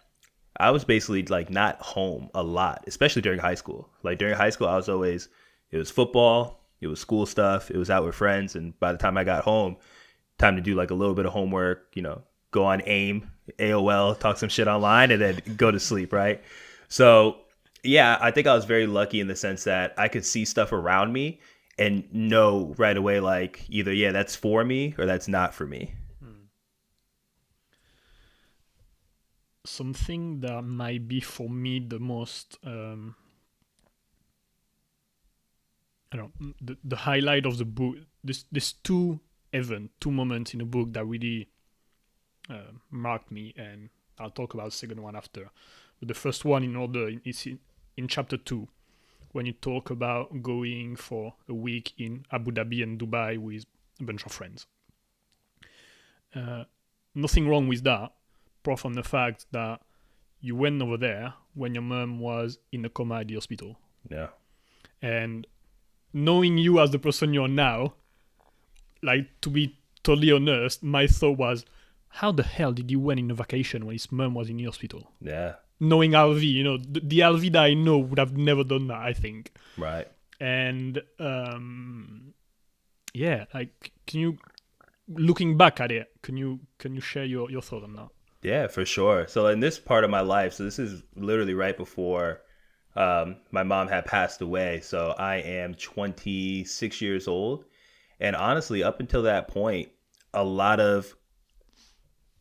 i 0.58 0.72
was 0.72 0.84
basically 0.84 1.24
like 1.24 1.50
not 1.50 1.80
home 1.82 2.30
a 2.34 2.44
lot 2.44 2.84
especially 2.88 3.22
during 3.22 3.40
high 3.40 3.56
school 3.56 3.90
like 4.04 4.18
during 4.18 4.36
high 4.36 4.50
school 4.50 4.68
i 4.68 4.76
was 4.76 4.90
always 4.90 5.30
it 5.72 5.78
was 5.78 5.92
football 5.92 6.60
it 6.82 6.88
was 6.88 7.00
school 7.00 7.26
stuff 7.26 7.70
it 7.70 7.78
was 7.78 7.90
out 7.90 8.06
with 8.06 8.16
friends 8.16 8.56
and 8.56 8.80
by 8.80 8.92
the 8.92 8.98
time 8.98 9.18
i 9.18 9.24
got 9.24 9.44
home 9.44 9.78
time 10.40 10.56
to 10.56 10.62
do 10.62 10.74
like 10.74 10.90
a 10.90 10.96
little 10.96 11.14
bit 11.14 11.26
of 11.26 11.34
homework, 11.34 11.90
you 11.94 12.02
know, 12.02 12.24
go 12.52 12.66
on 12.66 12.82
AIM, 12.86 13.30
AOL, 13.60 14.18
talk 14.18 14.38
some 14.38 14.50
shit 14.50 14.68
online, 14.68 15.12
and 15.12 15.22
then 15.22 15.42
go 15.58 15.70
to 15.70 15.80
sleep, 15.80 16.12
right? 16.12 16.42
So, 16.88 17.38
yeah, 17.84 18.18
I 18.20 18.32
think 18.32 18.48
I 18.48 18.56
was 18.56 18.66
very 18.66 18.88
lucky 18.88 19.20
in 19.20 19.28
the 19.28 19.36
sense 19.36 19.66
that 19.66 19.94
I 19.98 20.08
could 20.08 20.26
see 20.26 20.46
stuff 20.46 20.72
around 20.72 21.14
me 21.14 21.40
and 21.78 22.04
know 22.12 22.74
right 22.78 22.98
away, 22.98 23.20
like, 23.20 23.64
either, 23.70 23.94
yeah, 23.94 24.12
that's 24.12 24.36
for 24.36 24.66
me 24.66 24.96
or 24.98 25.06
that's 25.06 25.28
not 25.28 25.54
for 25.54 25.68
me. 25.68 25.94
Something 29.70 30.40
that 30.40 30.64
might 30.64 31.08
be 31.08 31.20
for 31.20 31.48
me 31.48 31.80
the 31.80 32.00
most. 32.00 32.58
Um, 32.66 33.16
I 36.12 36.18
don't 36.18 36.34
know, 36.40 36.54
the, 36.60 36.78
the 36.84 36.96
highlight 36.96 37.46
of 37.46 37.60
the 37.60 37.66
book. 37.66 37.98
This, 38.24 38.46
this 38.52 38.74
two 38.74 39.20
event, 39.54 39.92
two 40.00 40.10
moments 40.10 40.56
in 40.56 40.62
a 40.62 40.66
book 40.66 40.94
that 40.94 41.06
really 41.06 41.50
uh, 42.50 42.72
marked 42.90 43.32
me, 43.32 43.54
and 43.56 43.90
I'll 44.18 44.32
talk 44.32 44.56
about 44.56 44.72
the 44.72 44.72
second 44.72 45.04
one 45.04 45.16
after. 45.16 45.52
But 46.00 46.08
the 46.08 46.16
first 46.16 46.46
one, 46.46 46.64
in 46.64 46.76
order, 46.76 47.12
is 47.24 47.46
in, 47.46 47.60
in 47.96 48.08
chapter 48.08 48.38
two, 48.38 48.70
when 49.34 49.46
you 49.46 49.54
talk 49.54 49.92
about 49.92 50.42
going 50.42 50.96
for 50.96 51.36
a 51.48 51.54
week 51.54 51.94
in 52.00 52.26
Abu 52.32 52.52
Dhabi 52.52 52.82
and 52.82 53.00
Dubai 53.00 53.38
with 53.38 53.66
a 54.00 54.04
bunch 54.04 54.26
of 54.26 54.32
friends. 54.32 54.66
Uh, 56.36 56.64
nothing 57.14 57.48
wrong 57.48 57.68
with 57.68 57.84
that, 57.84 58.14
apart 58.62 58.80
from 58.80 58.94
the 58.94 59.04
fact 59.04 59.46
that 59.52 59.82
you 60.42 60.56
went 60.56 60.82
over 60.82 60.98
there 60.98 61.34
when 61.54 61.74
your 61.74 61.84
mom 61.84 62.20
was 62.20 62.60
in 62.72 62.86
a 62.86 62.90
coma 62.90 63.20
at 63.20 63.28
the 63.28 63.36
hospital. 63.36 63.78
Yeah. 64.10 64.28
And 65.02 65.46
knowing 66.14 66.58
you 66.58 66.80
as 66.80 66.92
the 66.92 67.00
person 67.00 67.34
you're 67.34 67.48
now, 67.48 67.94
like 69.02 69.28
to 69.42 69.50
be 69.50 69.78
totally 70.04 70.32
honest, 70.32 70.84
my 70.84 71.08
thought 71.08 71.38
was, 71.38 71.66
how 72.10 72.32
the 72.32 72.44
hell 72.44 72.72
did 72.72 72.90
you 72.90 73.00
went 73.00 73.20
in 73.20 73.30
a 73.32 73.34
vacation 73.34 73.86
when 73.86 73.94
his 73.94 74.12
mom 74.12 74.34
was 74.34 74.50
in 74.50 74.58
the 74.58 74.66
hospital? 74.66 75.12
Yeah. 75.22 75.56
Knowing 75.80 76.12
Alvi, 76.12 76.52
you 76.52 76.64
know, 76.64 76.78
the, 76.78 77.00
the 77.02 77.20
Alvi 77.20 77.52
that 77.52 77.64
I 77.64 77.74
know 77.74 78.00
would 78.00 78.20
have 78.20 78.36
never 78.36 78.64
done 78.64 78.88
that. 78.88 78.98
I 78.98 79.14
think. 79.14 79.52
Right. 79.78 80.08
And 80.40 81.02
um, 81.20 82.34
yeah, 83.14 83.46
like, 83.54 83.92
can 84.08 84.20
you, 84.20 84.38
looking 85.08 85.58
back 85.58 85.80
at 85.80 85.92
it, 85.92 86.12
can 86.22 86.36
you 86.38 86.62
can 86.78 86.96
you 86.96 87.02
share 87.02 87.26
your 87.26 87.50
your 87.52 87.62
thought 87.62 87.84
on 87.84 87.94
that? 87.94 88.10
Yeah, 88.42 88.68
for 88.68 88.86
sure. 88.86 89.28
So 89.28 89.48
in 89.48 89.60
this 89.60 89.80
part 89.80 90.04
of 90.04 90.10
my 90.10 90.22
life, 90.22 90.54
so 90.54 90.64
this 90.64 90.80
is 90.80 91.04
literally 91.16 91.54
right 91.54 91.76
before 91.76 92.42
um, 92.96 93.38
my 93.52 93.64
mom 93.64 93.88
had 93.88 94.06
passed 94.06 94.42
away. 94.42 94.80
So 94.82 95.14
I 95.18 95.38
am 95.38 95.76
26 95.76 97.02
years 97.02 97.28
old, 97.28 97.66
and 98.20 98.36
honestly, 98.36 98.84
up 98.84 99.00
until 99.00 99.24
that 99.24 99.48
point, 99.48 99.90
a 100.34 100.44
lot 100.44 100.80
of 100.80 101.16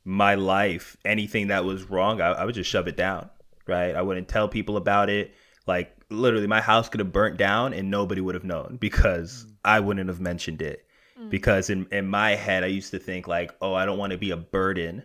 my 0.04 0.36
life, 0.36 0.96
anything 1.04 1.48
that 1.48 1.64
was 1.64 1.84
wrong, 1.84 2.20
I, 2.20 2.28
I 2.28 2.44
would 2.44 2.54
just 2.54 2.70
shove 2.70 2.88
it 2.88 2.96
down, 2.96 3.28
right? 3.66 3.94
I 3.94 4.02
wouldn't 4.02 4.28
tell 4.28 4.48
people 4.48 4.76
about 4.76 5.10
it. 5.10 5.34
Like 5.66 5.94
literally, 6.10 6.46
my 6.46 6.60
house 6.60 6.88
could 6.88 7.00
have 7.00 7.12
burnt 7.12 7.36
down 7.36 7.74
and 7.74 7.90
nobody 7.90 8.20
would 8.20 8.34
have 8.34 8.44
known 8.44 8.78
because 8.80 9.44
mm. 9.44 9.52
I 9.64 9.80
wouldn't 9.80 10.08
have 10.08 10.20
mentioned 10.20 10.62
it. 10.62 10.86
Mm. 11.20 11.28
Because 11.28 11.68
in, 11.68 11.86
in 11.92 12.06
my 12.06 12.36
head, 12.36 12.64
I 12.64 12.68
used 12.68 12.92
to 12.92 12.98
think 12.98 13.28
like, 13.28 13.52
oh, 13.60 13.74
I 13.74 13.84
don't 13.84 13.98
want 13.98 14.12
to 14.12 14.18
be 14.18 14.30
a 14.30 14.36
burden 14.36 15.02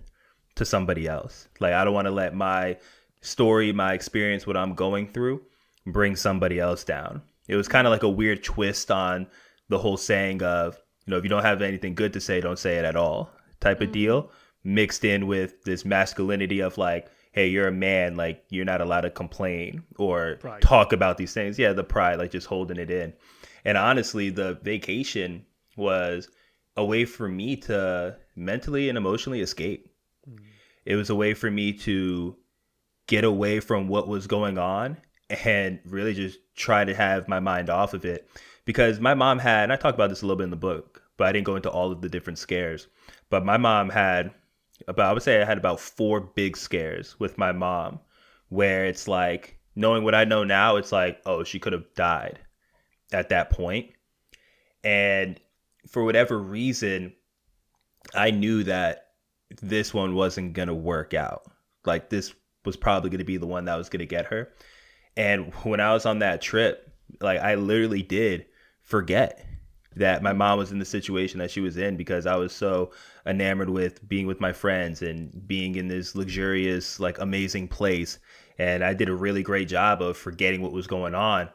to 0.55 0.65
somebody 0.65 1.07
else. 1.07 1.47
Like 1.59 1.73
I 1.73 1.83
don't 1.83 1.93
want 1.93 2.07
to 2.07 2.11
let 2.11 2.35
my 2.35 2.77
story, 3.21 3.71
my 3.71 3.93
experience, 3.93 4.45
what 4.45 4.57
I'm 4.57 4.73
going 4.75 5.11
through, 5.11 5.41
bring 5.85 6.15
somebody 6.15 6.59
else 6.59 6.83
down. 6.83 7.21
It 7.47 7.55
was 7.55 7.67
kind 7.67 7.87
of 7.87 7.91
like 7.91 8.03
a 8.03 8.09
weird 8.09 8.43
twist 8.43 8.91
on 8.91 9.27
the 9.69 9.77
whole 9.77 9.97
saying 9.97 10.43
of 10.43 10.77
you 11.05 11.11
know 11.11 11.17
if 11.17 11.23
you 11.23 11.29
don't 11.29 11.43
have 11.43 11.61
anything 11.61 11.95
good 11.95 12.13
to 12.13 12.21
say 12.21 12.39
don't 12.39 12.59
say 12.59 12.77
it 12.77 12.85
at 12.85 12.95
all 12.95 13.31
type 13.59 13.77
mm-hmm. 13.77 13.85
of 13.85 13.91
deal 13.91 14.31
mixed 14.63 15.03
in 15.03 15.25
with 15.25 15.63
this 15.63 15.83
masculinity 15.83 16.59
of 16.59 16.77
like 16.77 17.09
hey 17.31 17.47
you're 17.47 17.67
a 17.67 17.71
man 17.71 18.15
like 18.15 18.43
you're 18.49 18.65
not 18.65 18.81
allowed 18.81 19.01
to 19.01 19.09
complain 19.09 19.83
or 19.97 20.35
pride. 20.41 20.61
talk 20.61 20.93
about 20.93 21.17
these 21.17 21.33
things 21.33 21.57
yeah 21.57 21.73
the 21.73 21.83
pride 21.83 22.19
like 22.19 22.29
just 22.29 22.45
holding 22.45 22.77
it 22.77 22.91
in 22.91 23.13
and 23.65 23.77
honestly 23.77 24.29
the 24.29 24.55
vacation 24.63 25.45
was 25.75 26.29
a 26.75 26.85
way 26.85 27.05
for 27.05 27.27
me 27.27 27.55
to 27.55 28.17
mentally 28.35 28.89
and 28.89 28.97
emotionally 28.97 29.41
escape. 29.41 29.89
It 30.85 30.95
was 30.95 31.09
a 31.09 31.15
way 31.15 31.33
for 31.33 31.49
me 31.49 31.73
to 31.73 32.35
get 33.07 33.23
away 33.23 33.59
from 33.59 33.87
what 33.87 34.07
was 34.07 34.27
going 34.27 34.57
on 34.57 34.97
and 35.29 35.79
really 35.85 36.13
just 36.13 36.39
try 36.55 36.85
to 36.85 36.95
have 36.95 37.27
my 37.27 37.39
mind 37.39 37.69
off 37.69 37.93
of 37.93 38.05
it 38.05 38.29
because 38.65 38.99
my 38.99 39.13
mom 39.13 39.39
had, 39.39 39.63
and 39.63 39.73
I 39.73 39.75
talk 39.75 39.93
about 39.93 40.09
this 40.09 40.21
a 40.21 40.25
little 40.25 40.37
bit 40.37 40.45
in 40.45 40.49
the 40.49 40.55
book, 40.55 41.03
but 41.17 41.27
I 41.27 41.31
didn't 41.31 41.45
go 41.45 41.55
into 41.55 41.69
all 41.69 41.91
of 41.91 42.01
the 42.01 42.09
different 42.09 42.39
scares. 42.39 42.87
But 43.29 43.45
my 43.45 43.57
mom 43.57 43.89
had 43.89 44.31
about, 44.87 45.09
I 45.09 45.13
would 45.13 45.23
say 45.23 45.41
I 45.41 45.45
had 45.45 45.57
about 45.57 45.79
four 45.79 46.21
big 46.21 46.55
scares 46.57 47.19
with 47.19 47.37
my 47.37 47.51
mom 47.51 47.99
where 48.49 48.85
it's 48.85 49.07
like, 49.07 49.59
knowing 49.75 50.03
what 50.03 50.15
I 50.15 50.23
know 50.23 50.43
now, 50.43 50.75
it's 50.75 50.91
like, 50.91 51.19
oh, 51.25 51.43
she 51.43 51.59
could 51.59 51.73
have 51.73 51.93
died 51.95 52.39
at 53.11 53.29
that 53.29 53.49
point. 53.49 53.91
And 54.83 55.39
for 55.87 56.03
whatever 56.03 56.37
reason, 56.37 57.13
I 58.13 58.31
knew 58.31 58.63
that 58.65 59.12
this 59.61 59.93
one 59.93 60.15
wasn't 60.15 60.53
going 60.53 60.67
to 60.67 60.73
work 60.73 61.13
out. 61.13 61.43
Like, 61.85 62.09
this 62.09 62.33
was 62.65 62.77
probably 62.77 63.09
going 63.09 63.19
to 63.19 63.25
be 63.25 63.37
the 63.37 63.47
one 63.47 63.65
that 63.65 63.75
was 63.75 63.89
going 63.89 63.99
to 63.99 64.05
get 64.05 64.25
her. 64.27 64.51
And 65.15 65.53
when 65.63 65.79
I 65.79 65.93
was 65.93 66.05
on 66.05 66.19
that 66.19 66.41
trip, 66.41 66.91
like, 67.21 67.39
I 67.39 67.55
literally 67.55 68.03
did 68.03 68.45
forget 68.81 69.45
that 69.95 70.23
my 70.23 70.33
mom 70.33 70.57
was 70.57 70.71
in 70.71 70.79
the 70.79 70.85
situation 70.85 71.39
that 71.39 71.51
she 71.51 71.61
was 71.61 71.77
in 71.77 71.97
because 71.97 72.25
I 72.25 72.35
was 72.35 72.51
so 72.51 72.91
enamored 73.25 73.69
with 73.69 74.07
being 74.07 74.27
with 74.27 74.41
my 74.41 74.51
friends 74.51 75.01
and 75.01 75.47
being 75.47 75.75
in 75.75 75.87
this 75.87 76.15
luxurious, 76.15 76.99
like 76.99 77.19
amazing 77.19 77.67
place. 77.67 78.19
And 78.57 78.83
I 78.83 78.93
did 78.93 79.09
a 79.09 79.15
really 79.15 79.43
great 79.43 79.67
job 79.67 80.01
of 80.01 80.17
forgetting 80.17 80.61
what 80.61 80.71
was 80.71 80.87
going 80.87 81.15
on 81.15 81.49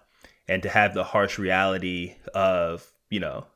and 0.47 0.63
to 0.63 0.69
have 0.69 0.95
the 0.95 1.05
harsh 1.05 1.39
reality 1.39 2.15
of, 2.35 2.91
you 3.11 3.21
know, 3.21 3.47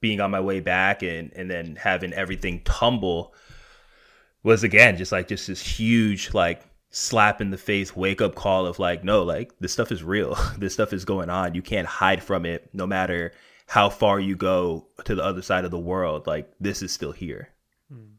being 0.00 0.20
on 0.20 0.30
my 0.30 0.40
way 0.40 0.60
back 0.60 1.02
and, 1.02 1.32
and 1.34 1.50
then 1.50 1.76
having 1.76 2.12
everything 2.12 2.60
tumble 2.64 3.34
was 4.42 4.64
again 4.64 4.96
just 4.96 5.12
like 5.12 5.28
just 5.28 5.46
this 5.46 5.62
huge 5.62 6.34
like 6.34 6.62
slap 6.90 7.40
in 7.40 7.50
the 7.50 7.58
face 7.58 7.96
wake 7.96 8.20
up 8.20 8.34
call 8.34 8.66
of 8.66 8.78
like 8.78 9.02
no 9.02 9.22
like 9.22 9.52
this 9.60 9.72
stuff 9.72 9.92
is 9.92 10.02
real. 10.02 10.36
This 10.58 10.74
stuff 10.74 10.92
is 10.92 11.04
going 11.04 11.30
on. 11.30 11.54
You 11.54 11.62
can't 11.62 11.86
hide 11.86 12.22
from 12.22 12.44
it 12.44 12.68
no 12.72 12.86
matter 12.86 13.32
how 13.66 13.88
far 13.88 14.20
you 14.20 14.36
go 14.36 14.88
to 15.04 15.14
the 15.14 15.24
other 15.24 15.42
side 15.42 15.64
of 15.64 15.70
the 15.70 15.78
world. 15.78 16.26
Like 16.26 16.52
this 16.60 16.82
is 16.82 16.92
still 16.92 17.12
here. 17.12 17.48
Hmm. 17.90 18.16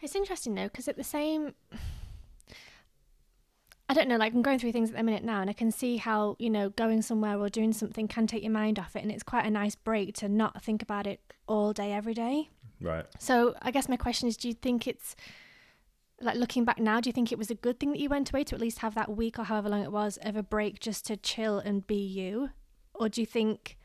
It's 0.00 0.14
interesting 0.14 0.54
though, 0.54 0.68
because 0.68 0.86
at 0.86 0.96
the 0.96 1.04
same, 1.04 1.54
I 3.88 3.94
don't 3.94 4.08
know, 4.08 4.16
like 4.16 4.32
I'm 4.32 4.42
going 4.42 4.58
through 4.58 4.72
things 4.72 4.90
at 4.90 4.96
the 4.96 5.02
minute 5.02 5.24
now, 5.24 5.40
and 5.40 5.50
I 5.50 5.54
can 5.54 5.70
see 5.70 5.96
how 5.96 6.36
you 6.38 6.50
know 6.50 6.70
going 6.70 7.02
somewhere 7.02 7.38
or 7.38 7.48
doing 7.48 7.72
something 7.72 8.06
can 8.06 8.26
take 8.26 8.42
your 8.42 8.52
mind 8.52 8.78
off 8.78 8.96
it, 8.96 9.02
and 9.02 9.10
it's 9.10 9.22
quite 9.22 9.46
a 9.46 9.50
nice 9.50 9.74
break 9.74 10.14
to 10.16 10.28
not 10.28 10.62
think 10.62 10.82
about 10.82 11.06
it 11.06 11.20
all 11.48 11.72
day 11.72 11.92
every 11.92 12.14
day. 12.14 12.50
Right 12.80 13.06
So 13.18 13.54
I 13.62 13.70
guess 13.70 13.88
my 13.88 13.96
question 13.96 14.28
is, 14.28 14.36
do 14.36 14.48
you 14.48 14.54
think 14.54 14.86
it's 14.86 15.16
like 16.20 16.36
looking 16.36 16.64
back 16.64 16.78
now? 16.78 17.00
Do 17.00 17.08
you 17.08 17.12
think 17.12 17.32
it 17.32 17.38
was 17.38 17.50
a 17.50 17.54
good 17.54 17.80
thing 17.80 17.90
that 17.90 17.98
you 17.98 18.08
went 18.08 18.30
away 18.30 18.44
to 18.44 18.54
at 18.54 18.60
least 18.60 18.78
have 18.78 18.94
that 18.94 19.16
week 19.16 19.38
or 19.38 19.44
however 19.44 19.68
long 19.68 19.82
it 19.82 19.92
was 19.92 20.18
of 20.22 20.36
a 20.36 20.42
break 20.42 20.80
just 20.80 21.06
to 21.06 21.16
chill 21.16 21.58
and 21.58 21.86
be 21.86 21.96
you, 21.96 22.50
or 22.94 23.08
do 23.08 23.20
you 23.20 23.26
think 23.26 23.76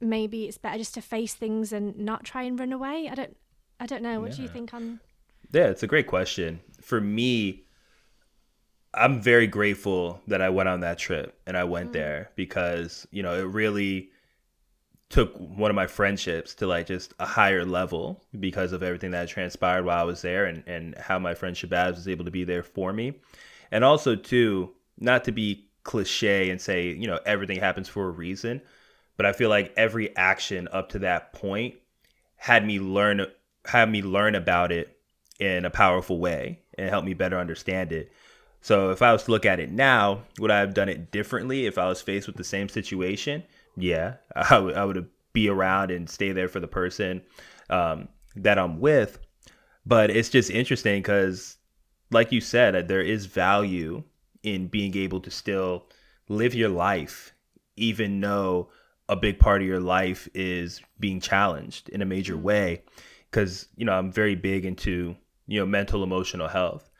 maybe 0.00 0.46
it's 0.46 0.58
better 0.58 0.78
just 0.78 0.94
to 0.94 1.02
face 1.02 1.34
things 1.34 1.72
and 1.72 1.98
not 1.98 2.24
try 2.24 2.42
and 2.42 2.58
run 2.58 2.72
away? 2.72 3.08
I 3.10 3.14
don't, 3.14 3.36
I 3.80 3.86
don't 3.86 4.02
know. 4.02 4.20
What 4.20 4.32
do 4.32 4.42
you 4.42 4.48
Yeah. 4.48 4.52
think 4.52 4.74
on? 4.74 5.00
Yeah, 5.52 5.66
it's 5.66 5.82
a 5.82 5.86
great 5.86 6.06
question. 6.06 6.60
For 6.80 7.00
me, 7.00 7.64
I'm 8.94 9.20
very 9.20 9.46
grateful 9.46 10.20
that 10.28 10.40
I 10.40 10.50
went 10.50 10.68
on 10.68 10.80
that 10.80 10.98
trip 10.98 11.38
and 11.46 11.56
I 11.56 11.64
went 11.64 11.90
mm. 11.90 11.94
there 11.94 12.30
because, 12.36 13.06
you 13.10 13.22
know, 13.22 13.34
it 13.34 13.46
really 13.46 14.11
took 15.12 15.34
one 15.36 15.70
of 15.70 15.74
my 15.74 15.86
friendships 15.86 16.54
to 16.54 16.66
like 16.66 16.86
just 16.86 17.12
a 17.20 17.26
higher 17.26 17.66
level 17.66 18.24
because 18.40 18.72
of 18.72 18.82
everything 18.82 19.10
that 19.10 19.28
transpired 19.28 19.84
while 19.84 20.00
I 20.00 20.04
was 20.04 20.22
there 20.22 20.46
and, 20.46 20.64
and 20.66 20.96
how 20.96 21.18
my 21.18 21.34
friend 21.34 21.54
Shabazz 21.54 21.96
was 21.96 22.08
able 22.08 22.24
to 22.24 22.30
be 22.30 22.44
there 22.44 22.62
for 22.62 22.94
me. 22.94 23.20
And 23.70 23.84
also, 23.84 24.16
too, 24.16 24.70
not 24.98 25.24
to 25.24 25.32
be 25.32 25.66
cliche 25.84 26.48
and 26.48 26.58
say, 26.58 26.88
you 26.88 27.06
know, 27.06 27.20
everything 27.26 27.58
happens 27.58 27.90
for 27.90 28.08
a 28.08 28.10
reason, 28.10 28.62
but 29.18 29.26
I 29.26 29.34
feel 29.34 29.50
like 29.50 29.74
every 29.76 30.16
action 30.16 30.66
up 30.72 30.88
to 30.90 31.00
that 31.00 31.34
point 31.34 31.74
had 32.36 32.66
me 32.66 32.80
learn 32.80 33.26
had 33.66 33.90
me 33.90 34.00
learn 34.00 34.34
about 34.34 34.72
it 34.72 34.96
in 35.38 35.66
a 35.66 35.70
powerful 35.70 36.18
way 36.18 36.60
and 36.78 36.88
help 36.88 37.04
me 37.04 37.12
better 37.12 37.38
understand 37.38 37.92
it. 37.92 38.10
So 38.62 38.90
if 38.92 39.02
I 39.02 39.12
was 39.12 39.24
to 39.24 39.30
look 39.30 39.44
at 39.44 39.60
it 39.60 39.70
now, 39.70 40.22
would 40.38 40.50
I 40.50 40.60
have 40.60 40.72
done 40.72 40.88
it 40.88 41.10
differently 41.10 41.66
if 41.66 41.76
I 41.76 41.88
was 41.88 42.00
faced 42.00 42.26
with 42.26 42.36
the 42.36 42.44
same 42.44 42.70
situation? 42.70 43.42
Yeah, 43.76 44.14
I 44.34 44.84
would. 44.84 45.08
Be 45.34 45.48
around 45.48 45.90
and 45.90 46.10
stay 46.10 46.32
there 46.32 46.46
for 46.46 46.60
the 46.60 46.68
person 46.68 47.22
um, 47.70 48.08
that 48.36 48.58
I'm 48.58 48.80
with. 48.80 49.18
But 49.86 50.10
it's 50.10 50.28
just 50.28 50.50
interesting 50.50 51.00
because, 51.00 51.56
like 52.10 52.32
you 52.32 52.42
said, 52.42 52.86
there 52.86 53.00
is 53.00 53.24
value 53.24 54.02
in 54.42 54.66
being 54.68 54.94
able 54.94 55.20
to 55.20 55.30
still 55.30 55.86
live 56.28 56.54
your 56.54 56.68
life, 56.68 57.32
even 57.76 58.20
though 58.20 58.68
a 59.08 59.16
big 59.16 59.38
part 59.38 59.62
of 59.62 59.66
your 59.66 59.80
life 59.80 60.28
is 60.34 60.82
being 61.00 61.18
challenged 61.18 61.88
in 61.88 62.02
a 62.02 62.06
major 62.06 62.36
way. 62.36 62.82
Because 63.30 63.68
you 63.76 63.86
know, 63.86 63.92
I'm 63.92 64.12
very 64.12 64.34
big 64.34 64.66
into 64.66 65.16
you 65.46 65.60
know 65.60 65.66
mental 65.66 66.02
emotional 66.02 66.48
health, 66.48 66.90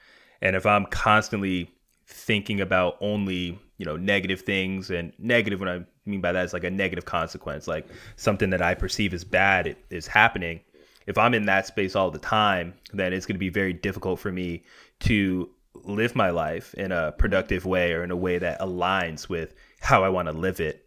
and 0.40 0.56
if 0.56 0.64
I'm 0.64 0.86
constantly 0.86 1.70
thinking 2.06 2.62
about 2.62 2.96
only 3.00 3.58
you 3.76 3.84
know 3.84 3.96
negative 3.96 4.40
things 4.40 4.90
and 4.90 5.12
negative 5.18 5.60
what 5.60 5.86
i 6.06 6.10
mean 6.10 6.20
by 6.20 6.32
that 6.32 6.44
is 6.44 6.52
like 6.52 6.64
a 6.64 6.70
negative 6.70 7.04
consequence 7.04 7.66
like 7.66 7.86
something 8.16 8.50
that 8.50 8.62
i 8.62 8.74
perceive 8.74 9.14
as 9.14 9.24
bad 9.24 9.76
is 9.90 10.06
happening. 10.06 10.60
If 11.06 11.18
i'm 11.18 11.34
in 11.34 11.46
that 11.46 11.66
space 11.66 11.96
all 11.96 12.10
the 12.10 12.18
time 12.18 12.74
then 12.92 13.12
it's 13.12 13.26
going 13.26 13.34
to 13.34 13.40
be 13.40 13.48
very 13.48 13.72
difficult 13.72 14.20
for 14.20 14.30
me 14.30 14.64
to 15.00 15.50
live 15.84 16.14
my 16.14 16.30
life 16.30 16.74
in 16.74 16.92
a 16.92 17.12
productive 17.12 17.64
way 17.64 17.92
or 17.92 18.04
in 18.04 18.10
a 18.10 18.16
way 18.16 18.38
that 18.38 18.60
aligns 18.60 19.28
with 19.28 19.54
how 19.80 20.04
i 20.04 20.08
want 20.08 20.28
to 20.28 20.32
live 20.32 20.60
it. 20.60 20.86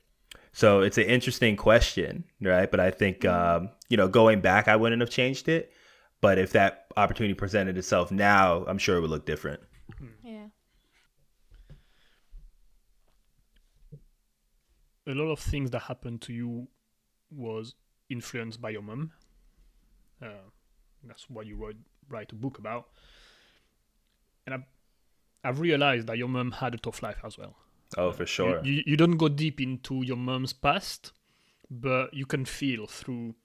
So 0.53 0.79
it's 0.81 0.97
an 0.97 1.05
interesting 1.05 1.57
question 1.57 2.23
right? 2.41 2.69
But 2.71 2.79
i 2.79 2.91
think 2.91 3.25
um, 3.25 3.69
you 3.89 3.97
know 3.97 4.07
going 4.07 4.39
back 4.41 4.67
i 4.67 4.75
wouldn't 4.75 5.01
have 5.01 5.09
changed 5.09 5.47
it. 5.49 5.71
But 6.21 6.37
if 6.39 6.53
that 6.53 6.85
opportunity 6.97 7.33
presented 7.33 7.77
itself 7.77 8.09
now 8.11 8.63
i'm 8.67 8.77
sure 8.77 8.95
it 8.97 9.01
would 9.01 9.09
look 9.09 9.25
different 9.25 9.59
Yeah. 10.23 10.45
A 15.07 15.13
lot 15.13 15.31
of 15.31 15.39
things 15.39 15.71
that 15.71 15.83
happened 15.83 16.21
to 16.21 16.33
you 16.33 16.67
was 17.31 17.75
influenced 18.09 18.61
by 18.61 18.69
your 18.69 18.81
mum. 18.81 19.11
Uh, 20.21 20.49
that's 21.03 21.29
what 21.29 21.45
you 21.45 21.55
wrote, 21.55 21.75
write 22.09 22.31
a 22.31 22.35
book 22.35 22.57
about. 22.57 22.87
And 24.45 24.55
I've, 24.55 24.63
I've 25.43 25.59
realized 25.59 26.07
that 26.07 26.17
your 26.17 26.27
mum 26.27 26.51
had 26.51 26.73
a 26.75 26.77
tough 26.77 27.03
life 27.03 27.19
as 27.23 27.37
well. 27.37 27.55
oh 27.97 28.11
for 28.11 28.25
sure 28.25 28.63
You, 28.63 28.73
you, 28.73 28.83
you 28.87 28.97
don't 28.97 29.17
go 29.17 29.27
deep 29.27 29.61
into 29.61 30.03
your 30.03 30.17
mum's 30.17 30.53
past, 30.53 31.11
but 31.69 32.13
you 32.13 32.25
can 32.25 32.45
feel 32.45 32.87
through 32.87 33.35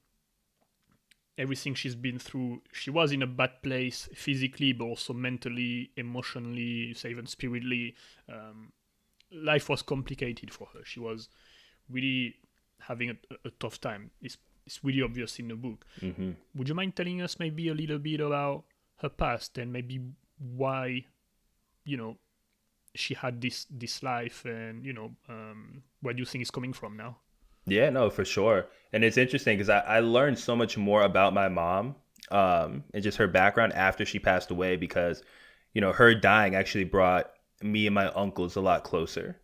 everything 1.38 1.75
she's 1.75 1.94
been 1.94 2.18
through. 2.18 2.62
She 2.73 2.90
was 2.90 3.12
in 3.12 3.23
a 3.23 3.27
bad 3.27 3.62
place 3.62 4.09
physically, 4.14 4.73
but 4.73 4.85
also 4.85 5.14
mentally, 5.14 5.90
emotionally, 5.96 6.94
even 7.05 7.27
spiritually. 7.27 7.94
Um, 8.29 8.73
life 9.33 9.68
was 9.68 9.81
complicated 9.81 10.53
for 10.53 10.68
her. 10.75 10.81
She 10.85 11.01
was 11.01 11.29
really 11.90 12.37
having 12.81 13.11
a, 13.11 13.16
a 13.44 13.50
tough 13.59 13.81
time. 13.81 14.11
It's, 14.22 14.38
it's 14.66 14.83
really 14.85 15.03
obvious 15.03 15.38
in 15.38 15.48
the 15.48 15.55
book. 15.55 15.85
hmm 16.00 16.33
Would 16.55 16.68
you 16.68 16.74
mind 16.74 16.96
telling 16.96 17.22
us 17.22 17.38
maybe 17.38 17.68
a 17.68 17.74
little 17.74 17.98
bit 17.98 18.20
about 18.20 18.64
her 19.03 19.09
past 19.09 19.59
and 19.59 19.72
maybe 19.72 20.00
why, 20.38 21.05
you 21.85 21.96
know, 21.96 22.16
she 22.94 23.14
had 23.14 23.40
this 23.40 23.66
this 23.70 24.03
life 24.03 24.44
and 24.44 24.85
you 24.85 24.92
know 24.92 25.12
um, 25.29 25.83
where 26.00 26.12
do 26.12 26.18
you 26.18 26.26
think 26.26 26.42
it's 26.42 26.50
coming 26.50 26.72
from 26.72 26.96
now? 26.96 27.18
Yeah, 27.66 27.90
no, 27.90 28.11
for 28.11 28.24
sure. 28.24 28.66
And 28.92 29.05
it's 29.05 29.16
interesting 29.16 29.57
because 29.57 29.68
I, 29.68 29.79
I 29.81 30.00
learned 30.00 30.38
so 30.38 30.57
much 30.57 30.76
more 30.76 31.03
about 31.03 31.33
my 31.33 31.48
mom 31.48 31.94
um, 32.31 32.83
and 32.92 33.03
just 33.03 33.18
her 33.18 33.29
background 33.29 33.74
after 33.74 34.05
she 34.05 34.18
passed 34.18 34.50
away 34.50 34.76
because, 34.76 35.22
you 35.74 35.81
know, 35.81 35.92
her 35.92 36.14
dying 36.14 36.55
actually 36.55 36.85
brought 36.85 37.31
me 37.62 37.87
and 37.87 37.94
my 37.94 38.09
uncles 38.09 38.57
a 38.57 38.61
lot 38.61 38.83
closer. 38.83 39.38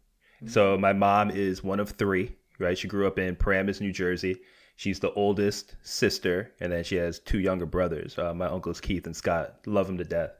So 0.47 0.79
my 0.79 0.93
mom 0.93 1.31
is 1.31 1.63
one 1.65 1.81
of 1.81 1.91
three, 1.91 2.37
right? 2.59 2.77
She 2.77 2.89
grew 2.89 3.07
up 3.07 3.19
in 3.19 3.37
Paramus, 3.37 3.81
New 3.81 3.93
Jersey. 3.93 4.41
She's 4.77 5.01
the 5.01 5.13
oldest 5.13 5.75
sister, 5.83 6.53
and 6.61 6.71
then 6.71 6.85
she 6.85 6.97
has 6.97 7.19
two 7.19 7.39
younger 7.41 7.67
brothers. 7.67 8.19
Uh, 8.19 8.35
my 8.35 8.47
uncles 8.47 8.81
Keith 8.81 9.07
and 9.07 9.17
Scott. 9.17 9.57
Love 9.67 9.87
them 9.87 9.99
to 9.99 10.05
death. 10.05 10.33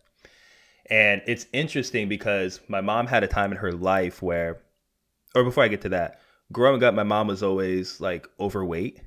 And 0.91 1.23
it's 1.27 1.47
interesting 1.53 2.09
because 2.09 2.61
my 2.69 2.81
mom 2.81 3.07
had 3.07 3.25
a 3.25 3.29
time 3.29 3.51
in 3.51 3.59
her 3.59 3.73
life 3.73 4.23
where, 4.23 4.61
or 5.35 5.43
before 5.43 5.65
I 5.65 5.69
get 5.69 5.81
to 5.83 5.89
that, 5.91 6.21
growing 6.53 6.83
up, 6.85 6.95
my 6.95 7.03
mom 7.03 7.27
was 7.27 7.43
always 7.43 8.01
like 8.01 8.29
overweight, 8.39 9.01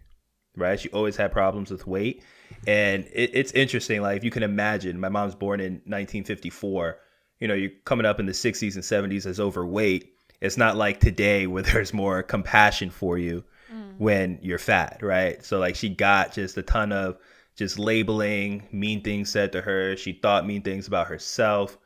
right? 0.58 0.80
She 0.80 0.90
always 0.90 1.16
had 1.16 1.32
problems 1.32 1.72
with 1.72 1.88
weight. 1.88 2.24
And 2.68 3.06
it, 3.14 3.32
it's 3.34 3.52
interesting. 3.54 4.02
Like, 4.02 4.18
if 4.18 4.24
you 4.24 4.32
can 4.32 4.44
imagine, 4.44 5.00
my 5.00 5.10
mom's 5.10 5.36
born 5.36 5.60
in 5.60 5.74
1954. 5.86 6.98
You 7.40 7.48
know, 7.48 7.54
you're 7.54 7.72
coming 7.86 8.06
up 8.06 8.20
in 8.20 8.26
the 8.26 8.34
60s 8.34 8.76
and 8.76 8.84
70s 8.84 9.26
as 9.26 9.40
overweight. 9.40 10.14
It's 10.42 10.58
not 10.58 10.78
like 10.78 11.00
today 11.00 11.48
where 11.48 11.64
there's 11.64 11.94
more 11.94 12.24
compassion 12.24 12.90
for 12.90 13.18
you 13.18 13.44
mm. 13.72 13.96
when 13.98 14.40
you're 14.42 14.60
fat, 14.60 15.00
right? 15.02 15.44
So, 15.44 15.60
like, 15.60 15.76
she 15.76 15.90
got 15.90 16.34
just 16.34 16.58
a 16.58 16.62
ton 16.62 16.92
of 16.92 17.18
just 17.56 17.78
labeling, 17.78 18.68
mean 18.72 19.02
things 19.02 19.30
said 19.30 19.52
to 19.52 19.62
her. 19.62 19.98
She 19.98 20.14
thought 20.14 20.48
mean 20.48 20.62
things 20.62 20.88
about 20.88 21.08
herself. 21.08 21.78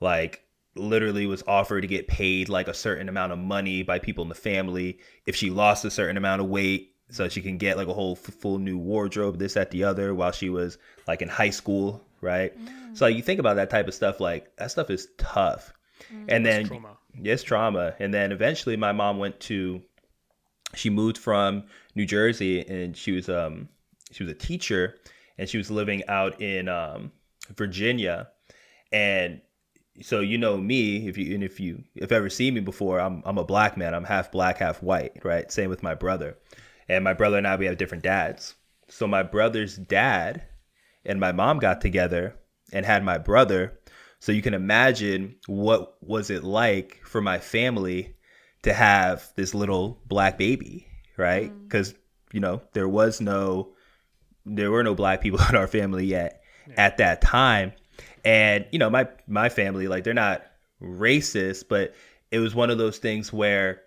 Like, 0.00 0.44
literally 0.76 1.26
was 1.26 1.42
offered 1.46 1.82
to 1.82 1.86
get 1.86 2.08
paid 2.08 2.48
like 2.48 2.68
a 2.68 2.74
certain 2.74 3.08
amount 3.08 3.32
of 3.32 3.38
money 3.38 3.82
by 3.82 3.98
people 3.98 4.22
in 4.22 4.28
the 4.28 4.34
family 4.34 4.98
if 5.26 5.34
she 5.34 5.50
lost 5.50 5.84
a 5.84 5.90
certain 5.90 6.16
amount 6.16 6.40
of 6.40 6.48
weight 6.48 6.94
so 7.10 7.28
she 7.28 7.42
can 7.42 7.58
get 7.58 7.76
like 7.76 7.88
a 7.88 7.92
whole 7.92 8.12
f- 8.12 8.34
full 8.34 8.58
new 8.58 8.78
wardrobe 8.78 9.38
this 9.38 9.56
at 9.56 9.70
the 9.72 9.82
other 9.82 10.14
while 10.14 10.30
she 10.30 10.48
was 10.48 10.78
like 11.08 11.22
in 11.22 11.28
high 11.28 11.50
school 11.50 12.04
right 12.20 12.56
mm. 12.58 12.96
so 12.96 13.04
like 13.04 13.16
you 13.16 13.22
think 13.22 13.40
about 13.40 13.56
that 13.56 13.68
type 13.68 13.88
of 13.88 13.94
stuff 13.94 14.20
like 14.20 14.54
that 14.56 14.70
stuff 14.70 14.90
is 14.90 15.08
tough 15.18 15.72
mm. 16.12 16.24
and 16.28 16.46
then 16.46 16.68
yes 17.14 17.42
trauma. 17.42 17.94
And 17.98 18.12
then 18.12 18.32
eventually 18.32 18.76
my 18.76 18.92
mom 18.92 19.18
went 19.18 19.40
to 19.40 19.82
she 20.74 20.90
moved 20.90 21.18
from 21.18 21.64
New 21.94 22.06
Jersey 22.06 22.60
and 22.66 22.96
she 22.96 23.12
was 23.12 23.28
um 23.28 23.68
she 24.12 24.24
was 24.24 24.32
a 24.32 24.36
teacher 24.36 24.96
and 25.38 25.48
she 25.48 25.58
was 25.58 25.70
living 25.70 26.02
out 26.08 26.40
in 26.40 26.68
um 26.68 27.12
Virginia. 27.56 28.28
And 28.92 29.40
so 30.02 30.20
you 30.20 30.38
know 30.38 30.56
me 30.56 31.08
if 31.08 31.18
you 31.18 31.34
and 31.34 31.44
if 31.44 31.60
you 31.60 31.82
if 31.94 32.12
ever 32.12 32.30
seen 32.30 32.54
me 32.54 32.60
before 32.60 33.00
i'm 33.00 33.22
i'm 33.26 33.38
a 33.38 33.44
black 33.44 33.76
man. 33.76 33.94
I'm 33.94 34.04
half 34.04 34.32
black 34.32 34.58
half 34.58 34.82
white 34.82 35.24
right? 35.24 35.50
Same 35.50 35.70
with 35.70 35.82
my 35.82 35.94
brother. 35.94 36.38
And 36.88 37.04
my 37.04 37.12
brother 37.12 37.38
and 37.38 37.46
i 37.46 37.56
we 37.56 37.66
have 37.66 37.78
different 37.78 38.04
dads. 38.04 38.54
So 38.88 39.06
my 39.06 39.22
brother's 39.22 39.76
dad 39.76 40.42
and 41.04 41.20
my 41.20 41.32
mom 41.32 41.58
got 41.58 41.80
together 41.80 42.36
and 42.72 42.86
had 42.86 43.04
my 43.04 43.18
brother 43.18 43.79
so 44.20 44.32
you 44.32 44.42
can 44.42 44.54
imagine 44.54 45.34
what 45.46 45.96
was 46.02 46.30
it 46.30 46.44
like 46.44 47.00
for 47.04 47.20
my 47.20 47.38
family 47.38 48.14
to 48.62 48.72
have 48.72 49.32
this 49.36 49.54
little 49.54 50.00
black 50.06 50.38
baby 50.38 50.86
right 51.16 51.52
because 51.64 51.92
mm. 51.92 51.96
you 52.32 52.40
know 52.40 52.62
there 52.72 52.88
was 52.88 53.20
no 53.20 53.72
there 54.46 54.70
were 54.70 54.84
no 54.84 54.94
black 54.94 55.20
people 55.20 55.40
in 55.48 55.56
our 55.56 55.66
family 55.66 56.06
yet 56.06 56.42
yeah. 56.68 56.74
at 56.76 56.98
that 56.98 57.20
time 57.20 57.72
and 58.24 58.66
you 58.70 58.78
know, 58.78 58.90
my 58.90 59.08
my 59.26 59.48
family 59.48 59.88
like 59.88 60.04
they're 60.04 60.14
not 60.14 60.42
racist, 60.82 61.64
but 61.68 61.94
it 62.30 62.38
was 62.38 62.54
one 62.54 62.70
of 62.70 62.78
those 62.78 62.98
things 62.98 63.32
where 63.32 63.82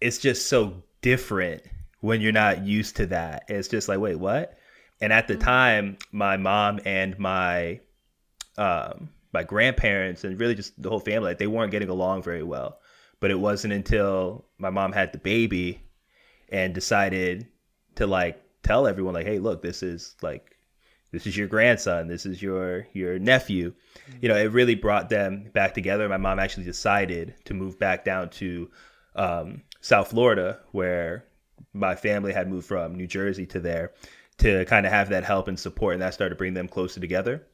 it's 0.00 0.18
just 0.18 0.48
so 0.48 0.82
different 1.02 1.62
when 2.00 2.20
you're 2.20 2.32
not 2.32 2.64
used 2.64 2.96
to 2.96 3.06
that. 3.06 3.44
It's 3.48 3.68
just 3.68 3.88
like, 3.88 3.98
wait, 3.98 4.16
what? 4.16 4.58
And 5.00 5.12
at 5.12 5.28
the 5.28 5.34
mm-hmm. 5.34 5.42
time, 5.42 5.98
my 6.12 6.36
mom 6.36 6.80
and 6.84 7.18
my 7.18 7.80
um, 8.58 9.10
my 9.36 9.44
grandparents 9.44 10.24
and 10.24 10.40
really 10.40 10.54
just 10.54 10.80
the 10.80 10.88
whole 10.88 10.98
family, 11.00 11.28
like, 11.28 11.38
they 11.38 11.46
weren't 11.46 11.70
getting 11.70 11.90
along 11.90 12.22
very 12.22 12.42
well. 12.42 12.80
But 13.20 13.30
it 13.30 13.38
wasn't 13.38 13.74
until 13.74 14.46
my 14.56 14.70
mom 14.70 14.92
had 14.92 15.12
the 15.12 15.18
baby 15.18 15.82
and 16.48 16.74
decided 16.74 17.46
to 17.96 18.06
like 18.06 18.42
tell 18.62 18.86
everyone 18.86 19.12
like, 19.12 19.26
hey, 19.26 19.38
look, 19.38 19.60
this 19.60 19.82
is 19.82 20.16
like 20.22 20.56
this 21.12 21.26
is 21.26 21.36
your 21.36 21.46
grandson 21.48 22.08
this 22.08 22.26
is 22.26 22.42
your 22.42 22.86
your 22.92 23.18
nephew 23.18 23.70
mm-hmm. 23.70 24.18
you 24.20 24.28
know 24.28 24.36
it 24.36 24.52
really 24.52 24.74
brought 24.74 25.08
them 25.08 25.48
back 25.54 25.72
together 25.72 26.08
my 26.08 26.16
mom 26.16 26.38
actually 26.38 26.64
decided 26.64 27.34
to 27.44 27.54
move 27.54 27.78
back 27.78 28.04
down 28.04 28.28
to 28.28 28.68
um, 29.14 29.62
south 29.80 30.08
florida 30.08 30.58
where 30.72 31.24
my 31.72 31.94
family 31.94 32.32
had 32.32 32.50
moved 32.50 32.66
from 32.66 32.94
new 32.94 33.06
jersey 33.06 33.46
to 33.46 33.60
there 33.60 33.92
to 34.38 34.64
kind 34.66 34.84
of 34.84 34.92
have 34.92 35.08
that 35.08 35.24
help 35.24 35.48
and 35.48 35.58
support 35.58 35.94
and 35.94 36.02
that 36.02 36.12
started 36.12 36.34
to 36.34 36.36
bring 36.36 36.54
them 36.54 36.68
closer 36.68 37.00
together 37.00 37.46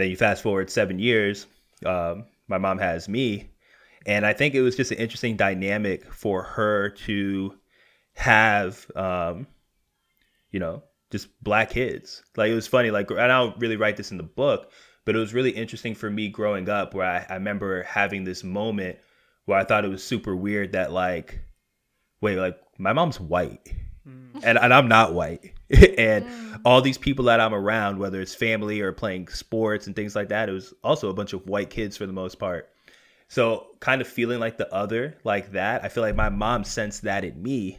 then 0.00 0.10
you 0.10 0.16
fast 0.16 0.42
forward 0.42 0.70
seven 0.70 0.98
years 0.98 1.46
um, 1.86 2.24
my 2.48 2.58
mom 2.58 2.78
has 2.78 3.08
me 3.08 3.50
and 4.06 4.26
i 4.26 4.32
think 4.32 4.54
it 4.54 4.62
was 4.62 4.76
just 4.76 4.90
an 4.90 4.98
interesting 4.98 5.36
dynamic 5.36 6.12
for 6.12 6.42
her 6.42 6.90
to 6.90 7.54
have 8.14 8.90
um, 8.96 9.46
you 10.50 10.60
know 10.60 10.82
just 11.10 11.28
black 11.42 11.70
kids. 11.70 12.22
Like 12.36 12.50
it 12.50 12.54
was 12.54 12.66
funny. 12.66 12.90
Like 12.90 13.10
I 13.12 13.26
don't 13.26 13.58
really 13.58 13.76
write 13.76 13.96
this 13.96 14.10
in 14.10 14.16
the 14.16 14.22
book, 14.22 14.70
but 15.04 15.16
it 15.16 15.18
was 15.18 15.34
really 15.34 15.50
interesting 15.50 15.94
for 15.94 16.10
me 16.10 16.28
growing 16.28 16.68
up 16.68 16.94
where 16.94 17.06
I, 17.06 17.26
I 17.28 17.34
remember 17.34 17.82
having 17.84 18.24
this 18.24 18.44
moment 18.44 18.98
where 19.46 19.58
I 19.58 19.64
thought 19.64 19.84
it 19.84 19.90
was 19.90 20.04
super 20.04 20.36
weird 20.36 20.72
that 20.72 20.92
like, 20.92 21.40
wait, 22.20 22.36
like 22.36 22.58
my 22.78 22.92
mom's 22.92 23.20
white. 23.20 23.72
Mm. 24.08 24.40
And, 24.42 24.58
and 24.58 24.74
I'm 24.74 24.88
not 24.88 25.14
white. 25.14 25.52
and 25.70 26.24
mm. 26.24 26.60
all 26.64 26.80
these 26.80 26.98
people 26.98 27.26
that 27.26 27.40
I'm 27.40 27.54
around, 27.54 27.98
whether 27.98 28.20
it's 28.20 28.34
family 28.34 28.80
or 28.80 28.92
playing 28.92 29.28
sports 29.28 29.86
and 29.86 29.94
things 29.94 30.16
like 30.16 30.28
that, 30.28 30.48
it 30.48 30.52
was 30.52 30.72
also 30.82 31.10
a 31.10 31.14
bunch 31.14 31.32
of 31.32 31.46
white 31.46 31.70
kids 31.70 31.96
for 31.96 32.06
the 32.06 32.12
most 32.12 32.38
part. 32.38 32.70
So, 33.30 33.66
kind 33.80 34.00
of 34.00 34.08
feeling 34.08 34.40
like 34.40 34.56
the 34.56 34.72
other, 34.72 35.18
like 35.22 35.52
that, 35.52 35.84
I 35.84 35.88
feel 35.88 36.02
like 36.02 36.16
my 36.16 36.30
mom 36.30 36.64
sensed 36.64 37.02
that 37.02 37.24
in 37.24 37.42
me 37.42 37.78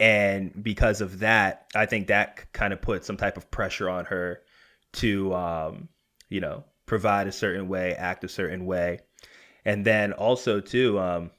and 0.00 0.62
because 0.62 1.00
of 1.00 1.20
that 1.20 1.66
i 1.74 1.86
think 1.86 2.08
that 2.08 2.52
kind 2.52 2.72
of 2.72 2.82
put 2.82 3.04
some 3.04 3.16
type 3.16 3.36
of 3.36 3.50
pressure 3.50 3.88
on 3.88 4.04
her 4.04 4.40
to 4.92 5.32
um, 5.34 5.88
you 6.28 6.40
know 6.40 6.64
provide 6.86 7.26
a 7.26 7.32
certain 7.32 7.68
way 7.68 7.94
act 7.94 8.24
a 8.24 8.28
certain 8.28 8.66
way 8.66 9.00
and 9.64 9.84
then 9.84 10.12
also 10.12 10.60
too 10.60 10.98
um, 10.98 11.30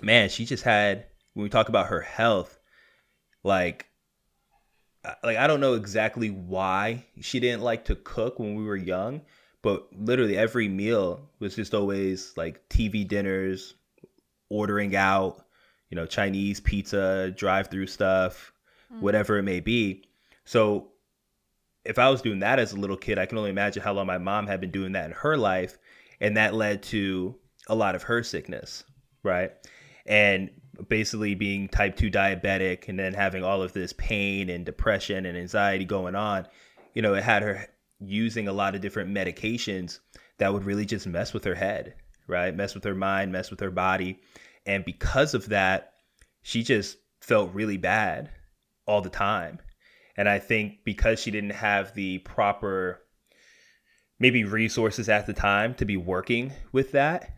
man 0.00 0.28
she 0.28 0.44
just 0.44 0.64
had 0.64 1.06
when 1.34 1.44
we 1.44 1.48
talk 1.48 1.68
about 1.68 1.86
her 1.86 2.00
health 2.00 2.58
like 3.42 3.86
uh, 5.04 5.14
like 5.24 5.36
i 5.36 5.46
don't 5.46 5.60
know 5.60 5.74
exactly 5.74 6.30
why 6.30 7.04
she 7.20 7.40
didn't 7.40 7.62
like 7.62 7.84
to 7.84 7.94
cook 7.94 8.38
when 8.38 8.54
we 8.54 8.64
were 8.64 8.76
young 8.76 9.20
but 9.62 9.88
literally 9.92 10.36
every 10.36 10.68
meal 10.68 11.28
was 11.38 11.56
just 11.56 11.74
always 11.74 12.32
like 12.36 12.68
tv 12.68 13.06
dinners 13.06 13.74
ordering 14.48 14.96
out 14.96 15.44
you 15.90 15.96
know, 15.96 16.06
Chinese 16.06 16.60
pizza, 16.60 17.32
drive 17.32 17.68
through 17.68 17.88
stuff, 17.88 18.52
mm. 18.92 19.00
whatever 19.00 19.38
it 19.38 19.42
may 19.42 19.60
be. 19.60 20.04
So 20.44 20.88
if 21.84 21.98
I 21.98 22.08
was 22.08 22.22
doing 22.22 22.38
that 22.40 22.58
as 22.58 22.72
a 22.72 22.76
little 22.76 22.96
kid, 22.96 23.18
I 23.18 23.26
can 23.26 23.36
only 23.36 23.50
imagine 23.50 23.82
how 23.82 23.92
long 23.92 24.06
my 24.06 24.18
mom 24.18 24.46
had 24.46 24.60
been 24.60 24.70
doing 24.70 24.92
that 24.92 25.06
in 25.06 25.12
her 25.12 25.36
life. 25.36 25.78
And 26.20 26.36
that 26.36 26.54
led 26.54 26.82
to 26.84 27.34
a 27.66 27.74
lot 27.74 27.94
of 27.94 28.04
her 28.04 28.22
sickness, 28.22 28.84
right? 29.22 29.52
And 30.06 30.50
basically 30.88 31.34
being 31.34 31.68
type 31.68 31.96
2 31.96 32.10
diabetic 32.10 32.88
and 32.88 32.98
then 32.98 33.14
having 33.14 33.44
all 33.44 33.62
of 33.62 33.72
this 33.72 33.92
pain 33.92 34.48
and 34.48 34.64
depression 34.64 35.26
and 35.26 35.36
anxiety 35.36 35.84
going 35.84 36.14
on, 36.14 36.46
you 36.94 37.02
know, 37.02 37.14
it 37.14 37.22
had 37.22 37.42
her 37.42 37.66
using 38.00 38.48
a 38.48 38.52
lot 38.52 38.74
of 38.74 38.80
different 38.80 39.14
medications 39.14 40.00
that 40.38 40.52
would 40.52 40.64
really 40.64 40.86
just 40.86 41.06
mess 41.06 41.32
with 41.32 41.44
her 41.44 41.54
head, 41.54 41.94
right? 42.26 42.56
Mess 42.56 42.74
with 42.74 42.84
her 42.84 42.94
mind, 42.94 43.30
mess 43.30 43.50
with 43.50 43.60
her 43.60 43.70
body. 43.70 44.18
And 44.66 44.84
because 44.84 45.34
of 45.34 45.48
that, 45.50 45.92
she 46.42 46.62
just 46.62 46.96
felt 47.20 47.54
really 47.54 47.76
bad 47.76 48.30
all 48.86 49.02
the 49.02 49.10
time. 49.10 49.58
And 50.16 50.28
I 50.28 50.38
think 50.38 50.84
because 50.84 51.20
she 51.20 51.30
didn't 51.30 51.50
have 51.50 51.94
the 51.94 52.18
proper, 52.18 53.02
maybe 54.18 54.44
resources 54.44 55.08
at 55.08 55.26
the 55.26 55.32
time 55.32 55.74
to 55.74 55.84
be 55.84 55.96
working 55.96 56.52
with 56.72 56.92
that, 56.92 57.34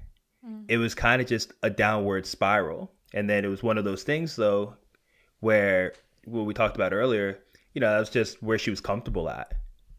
mm. 0.47 0.64
it 0.68 0.78
was 0.78 0.95
kind 0.95 1.20
of 1.20 1.28
just 1.28 1.53
a 1.62 1.70
downward 1.70 2.26
spiral. 2.26 2.93
And 3.14 3.28
then 3.28 3.44
it 3.44 3.48
was 3.48 3.62
one 3.62 3.78
of 3.78 3.84
those 3.84 4.02
things, 4.02 4.36
though, 4.36 4.74
where 5.40 5.92
what 6.24 6.46
we 6.46 6.54
talked 6.54 6.76
about 6.76 6.92
earlier, 6.92 7.38
you 7.74 7.80
know, 7.80 7.90
that 7.92 8.00
was 8.00 8.10
just 8.10 8.42
where 8.42 8.58
she 8.58 8.70
was 8.70 8.80
comfortable 8.80 9.28
at, 9.28 9.54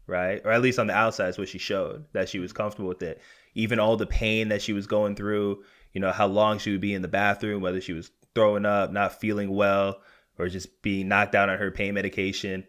right? 0.06 0.40
Or 0.44 0.50
at 0.50 0.62
least 0.62 0.78
on 0.78 0.86
the 0.86 0.94
outside 0.94 1.28
is 1.28 1.38
what 1.38 1.48
she 1.48 1.58
showed 1.58 2.04
that 2.12 2.28
she 2.28 2.38
was 2.38 2.52
comfortable 2.52 2.88
with 2.88 3.02
it. 3.02 3.20
Even 3.54 3.78
all 3.78 3.96
the 3.96 4.06
pain 4.06 4.48
that 4.48 4.62
she 4.62 4.72
was 4.72 4.86
going 4.86 5.14
through, 5.14 5.62
you 5.92 6.00
know, 6.00 6.10
how 6.12 6.26
long 6.26 6.58
she 6.58 6.72
would 6.72 6.80
be 6.80 6.94
in 6.94 7.02
the 7.02 7.08
bathroom, 7.08 7.62
whether 7.62 7.80
she 7.80 7.92
was 7.92 8.10
throwing 8.34 8.66
up, 8.66 8.90
not 8.90 9.20
feeling 9.20 9.54
well, 9.54 10.00
or 10.38 10.48
just 10.48 10.82
being 10.82 11.08
knocked 11.08 11.34
out 11.34 11.48
on 11.48 11.58
her 11.58 11.70
pain 11.70 11.94
medication. 11.94 12.64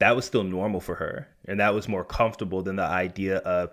That 0.00 0.16
was 0.16 0.24
still 0.24 0.42
normal 0.42 0.80
for 0.80 0.96
her. 0.96 1.28
And 1.46 1.60
that 1.60 1.74
was 1.74 1.88
more 1.88 2.04
comfortable 2.04 2.62
than 2.62 2.76
the 2.76 2.82
idea 2.82 3.36
of 3.38 3.72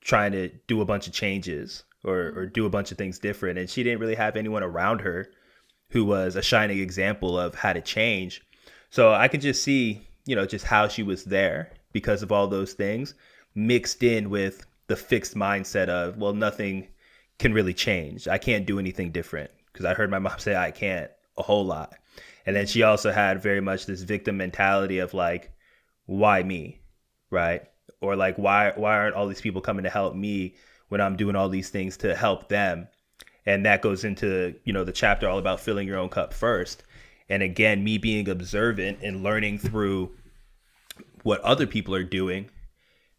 trying 0.00 0.32
to 0.32 0.48
do 0.66 0.80
a 0.80 0.86
bunch 0.86 1.06
of 1.06 1.12
changes 1.12 1.84
or, 2.04 2.32
or 2.34 2.46
do 2.46 2.64
a 2.64 2.70
bunch 2.70 2.90
of 2.90 2.96
things 2.96 3.18
different. 3.18 3.58
And 3.58 3.68
she 3.68 3.82
didn't 3.82 4.00
really 4.00 4.14
have 4.14 4.36
anyone 4.36 4.62
around 4.62 5.00
her 5.00 5.28
who 5.90 6.04
was 6.04 6.36
a 6.36 6.42
shining 6.42 6.78
example 6.78 7.38
of 7.38 7.54
how 7.54 7.72
to 7.72 7.80
change. 7.80 8.42
So 8.90 9.12
I 9.12 9.28
could 9.28 9.40
just 9.40 9.62
see, 9.62 10.02
you 10.26 10.36
know, 10.36 10.46
just 10.46 10.64
how 10.64 10.88
she 10.88 11.02
was 11.02 11.24
there 11.24 11.72
because 11.92 12.22
of 12.22 12.30
all 12.32 12.46
those 12.46 12.74
things 12.74 13.14
mixed 13.54 14.02
in 14.02 14.30
with 14.30 14.66
the 14.86 14.96
fixed 14.96 15.34
mindset 15.34 15.88
of, 15.88 16.16
well, 16.16 16.32
nothing 16.32 16.88
can 17.38 17.52
really 17.52 17.74
change. 17.74 18.28
I 18.28 18.38
can't 18.38 18.66
do 18.66 18.78
anything 18.78 19.10
different 19.10 19.50
because 19.72 19.86
I 19.86 19.94
heard 19.94 20.10
my 20.10 20.18
mom 20.18 20.38
say 20.38 20.56
I 20.56 20.70
can't 20.70 21.10
a 21.36 21.42
whole 21.42 21.64
lot. 21.64 21.94
And 22.46 22.56
then 22.56 22.66
she 22.66 22.82
also 22.82 23.12
had 23.12 23.42
very 23.42 23.60
much 23.60 23.86
this 23.86 24.02
victim 24.02 24.36
mentality 24.36 24.98
of 24.98 25.14
like, 25.14 25.52
why 26.06 26.42
me? 26.42 26.80
Right? 27.30 27.62
Or 28.00 28.16
like 28.16 28.36
why 28.36 28.72
why 28.76 28.94
aren't 28.96 29.14
all 29.14 29.26
these 29.26 29.40
people 29.40 29.60
coming 29.60 29.84
to 29.84 29.90
help 29.90 30.14
me 30.14 30.54
when 30.88 31.00
I'm 31.00 31.16
doing 31.16 31.36
all 31.36 31.48
these 31.48 31.70
things 31.70 31.96
to 31.98 32.14
help 32.14 32.48
them? 32.48 32.88
And 33.46 33.64
that 33.66 33.82
goes 33.82 34.04
into, 34.04 34.54
you 34.64 34.72
know, 34.72 34.84
the 34.84 34.92
chapter 34.92 35.28
all 35.28 35.38
about 35.38 35.60
filling 35.60 35.86
your 35.86 35.98
own 35.98 36.08
cup 36.08 36.32
first. 36.34 36.84
And 37.28 37.42
again, 37.42 37.84
me 37.84 37.98
being 37.98 38.28
observant 38.28 38.98
and 39.02 39.22
learning 39.22 39.58
through 39.58 40.14
what 41.22 41.40
other 41.40 41.66
people 41.66 41.94
are 41.94 42.04
doing, 42.04 42.50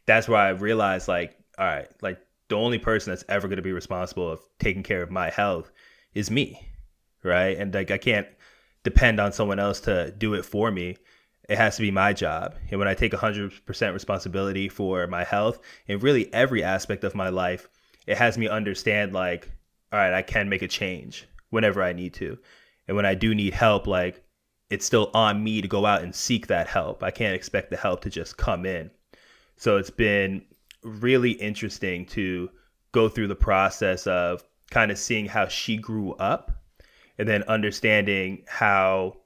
that's 0.06 0.28
where 0.28 0.40
I 0.40 0.50
realized 0.50 1.08
like, 1.08 1.38
all 1.58 1.66
right, 1.66 1.88
like 2.02 2.20
the 2.48 2.56
only 2.56 2.80
person 2.80 3.12
that's 3.12 3.26
ever 3.30 3.48
going 3.48 3.58
to 3.58 3.64
be 3.64 3.72
responsible 3.72 4.30
of 4.30 4.40
taking 4.60 4.84
care 4.84 5.02
of 5.02 5.12
my 5.12 5.30
health 5.30 5.72
is 6.14 6.32
me 6.32 6.70
right? 7.24 7.58
And 7.58 7.74
like 7.74 7.92
i 7.92 7.98
can't 7.98 8.28
depend 8.84 9.20
on 9.20 9.34
someone 9.34 9.60
else 9.60 9.82
to 9.82 10.12
do 10.12 10.34
it 10.34 10.46
for 10.46 10.72
me. 10.72 10.98
It 11.50 11.58
has 11.58 11.76
to 11.76 11.82
be 11.82 11.92
my 11.92 12.14
job. 12.14 12.56
And 12.70 12.80
when 12.80 12.88
i 12.88 12.94
take 12.94 13.12
100% 13.12 13.94
responsibility 13.94 14.70
for 14.70 15.08
my 15.08 15.24
health 15.24 15.60
and 15.88 16.02
really 16.02 16.32
every 16.34 16.64
aspect 16.64 17.04
of 17.04 17.16
my 17.16 17.30
life 17.30 17.68
it 18.08 18.18
has 18.18 18.38
me 18.38 18.48
understand 18.48 19.14
like 19.14 19.52
all 19.92 20.00
right 20.00 20.14
i 20.14 20.22
can 20.22 20.50
make 20.50 20.62
a 20.62 20.68
change 20.68 21.28
whenever 21.50 21.82
i 21.82 21.94
need 21.94 22.14
to. 22.14 22.38
And 22.88 22.96
when 22.96 23.06
i 23.06 23.16
do 23.16 23.36
need 23.36 23.54
help 23.54 23.88
like 23.88 24.24
it's 24.70 24.86
still 24.86 25.10
on 25.14 25.44
me 25.44 25.62
to 25.62 25.68
go 25.68 25.86
out 25.86 26.04
and 26.04 26.14
seek 26.14 26.48
that 26.48 26.68
help. 26.68 27.04
I 27.04 27.12
can't 27.12 27.36
expect 27.36 27.70
the 27.72 27.78
help 27.78 28.02
to 28.02 28.10
just 28.10 28.38
come 28.38 28.66
in. 28.66 28.92
So 29.58 29.78
it's 29.78 29.90
been 29.90 30.44
really 30.84 31.32
interesting 31.32 32.06
to 32.08 32.50
go 32.92 33.10
through 33.10 33.28
the 33.28 33.36
process 33.36 34.08
of 34.08 34.44
kind 34.70 34.92
of 34.92 34.98
seeing 34.98 35.26
how 35.26 35.48
she 35.48 35.78
grew 35.78 36.14
up 36.14 36.52
and 37.18 37.28
then 37.28 37.44
understanding 37.44 38.44
how 38.48 39.18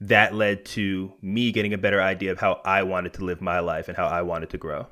that 0.00 0.34
led 0.34 0.64
to 0.64 1.12
me 1.22 1.52
getting 1.52 1.74
a 1.74 1.78
better 1.78 2.02
idea 2.02 2.32
of 2.32 2.40
how 2.40 2.60
I 2.64 2.82
wanted 2.82 3.12
to 3.14 3.24
live 3.24 3.40
my 3.40 3.60
life 3.60 3.88
and 3.88 3.96
how 3.96 4.06
I 4.06 4.22
wanted 4.22 4.50
to 4.50 4.58
grow. 4.58 4.86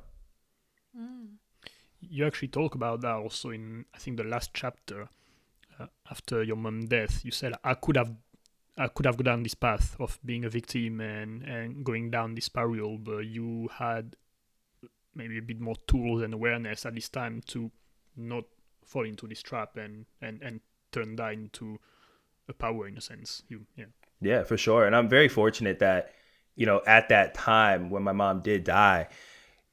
You 2.11 2.27
actually 2.27 2.49
talk 2.49 2.75
about 2.75 3.01
that 3.03 3.15
also 3.15 3.51
in 3.51 3.85
I 3.95 3.99
think 3.99 4.17
the 4.17 4.25
last 4.25 4.51
chapter 4.53 5.09
uh, 5.79 5.87
after 6.11 6.43
your 6.43 6.57
mom 6.57 6.87
death. 6.87 7.25
You 7.25 7.31
said 7.31 7.55
I 7.65 7.75
could 7.75 7.97
have 7.97 8.15
I 8.77 8.89
could 8.89 9.07
have 9.07 9.17
gone 9.17 9.25
down 9.25 9.43
this 9.43 9.55
path 9.55 9.97
of 10.01 10.19
being 10.25 10.45
a 10.45 10.51
victim 10.51 11.01
and 11.01 11.43
and 11.43 11.85
going 11.85 12.11
down 12.11 12.35
this 12.35 12.47
spiral, 12.47 12.99
but 12.99 13.27
you 13.27 13.69
had 13.73 14.17
maybe 15.15 15.39
a 15.39 15.43
bit 15.43 15.61
more 15.61 15.77
tools 15.87 16.23
and 16.23 16.35
awareness 16.35 16.87
at 16.87 16.95
this 16.95 17.09
time 17.09 17.43
to 17.47 17.71
not 18.17 18.45
fall 18.85 19.05
into 19.05 19.27
this 19.27 19.43
trap 19.43 19.77
and 19.77 20.07
and 20.21 20.43
and 20.43 20.61
turn 20.93 21.17
that 21.17 21.33
into 21.33 21.79
a 22.49 22.53
power 22.53 22.89
in 22.89 22.97
a 22.97 23.01
sense. 23.01 23.43
You 23.49 23.67
yeah. 23.77 23.87
Yeah, 24.21 24.43
for 24.43 24.57
sure. 24.57 24.87
And 24.87 24.95
I'm 24.95 25.09
very 25.09 25.29
fortunate 25.29 25.79
that, 25.79 26.13
you 26.55 26.67
know, 26.67 26.83
at 26.87 27.09
that 27.09 27.33
time 27.35 27.89
when 27.89 28.03
my 28.03 28.13
mom 28.13 28.41
did 28.41 28.65
die, 28.65 29.09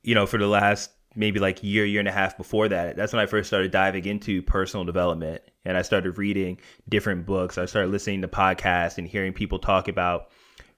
you 0.04 0.16
know, 0.16 0.26
for 0.26 0.38
the 0.38 0.48
last 0.48 0.92
maybe 1.18 1.40
like 1.40 1.64
year, 1.64 1.84
year 1.84 2.00
and 2.00 2.08
a 2.08 2.12
half 2.12 2.38
before 2.38 2.70
that, 2.70 2.96
that's 2.96 3.12
when 3.12 3.22
I 3.22 3.26
first 3.26 3.48
started 3.48 3.72
diving 3.72 4.06
into 4.06 4.42
personal 4.44 4.86
development. 4.86 5.42
And 5.66 5.76
I 5.76 5.82
started 5.82 6.18
reading 6.18 6.60
different 6.88 7.26
books. 7.26 7.58
I 7.58 7.66
started 7.66 7.92
listening 7.92 8.22
to 8.22 8.28
podcasts 8.28 8.98
and 8.98 9.08
hearing 9.08 9.34
people 9.34 9.60
talk 9.60 9.88
about 9.88 10.30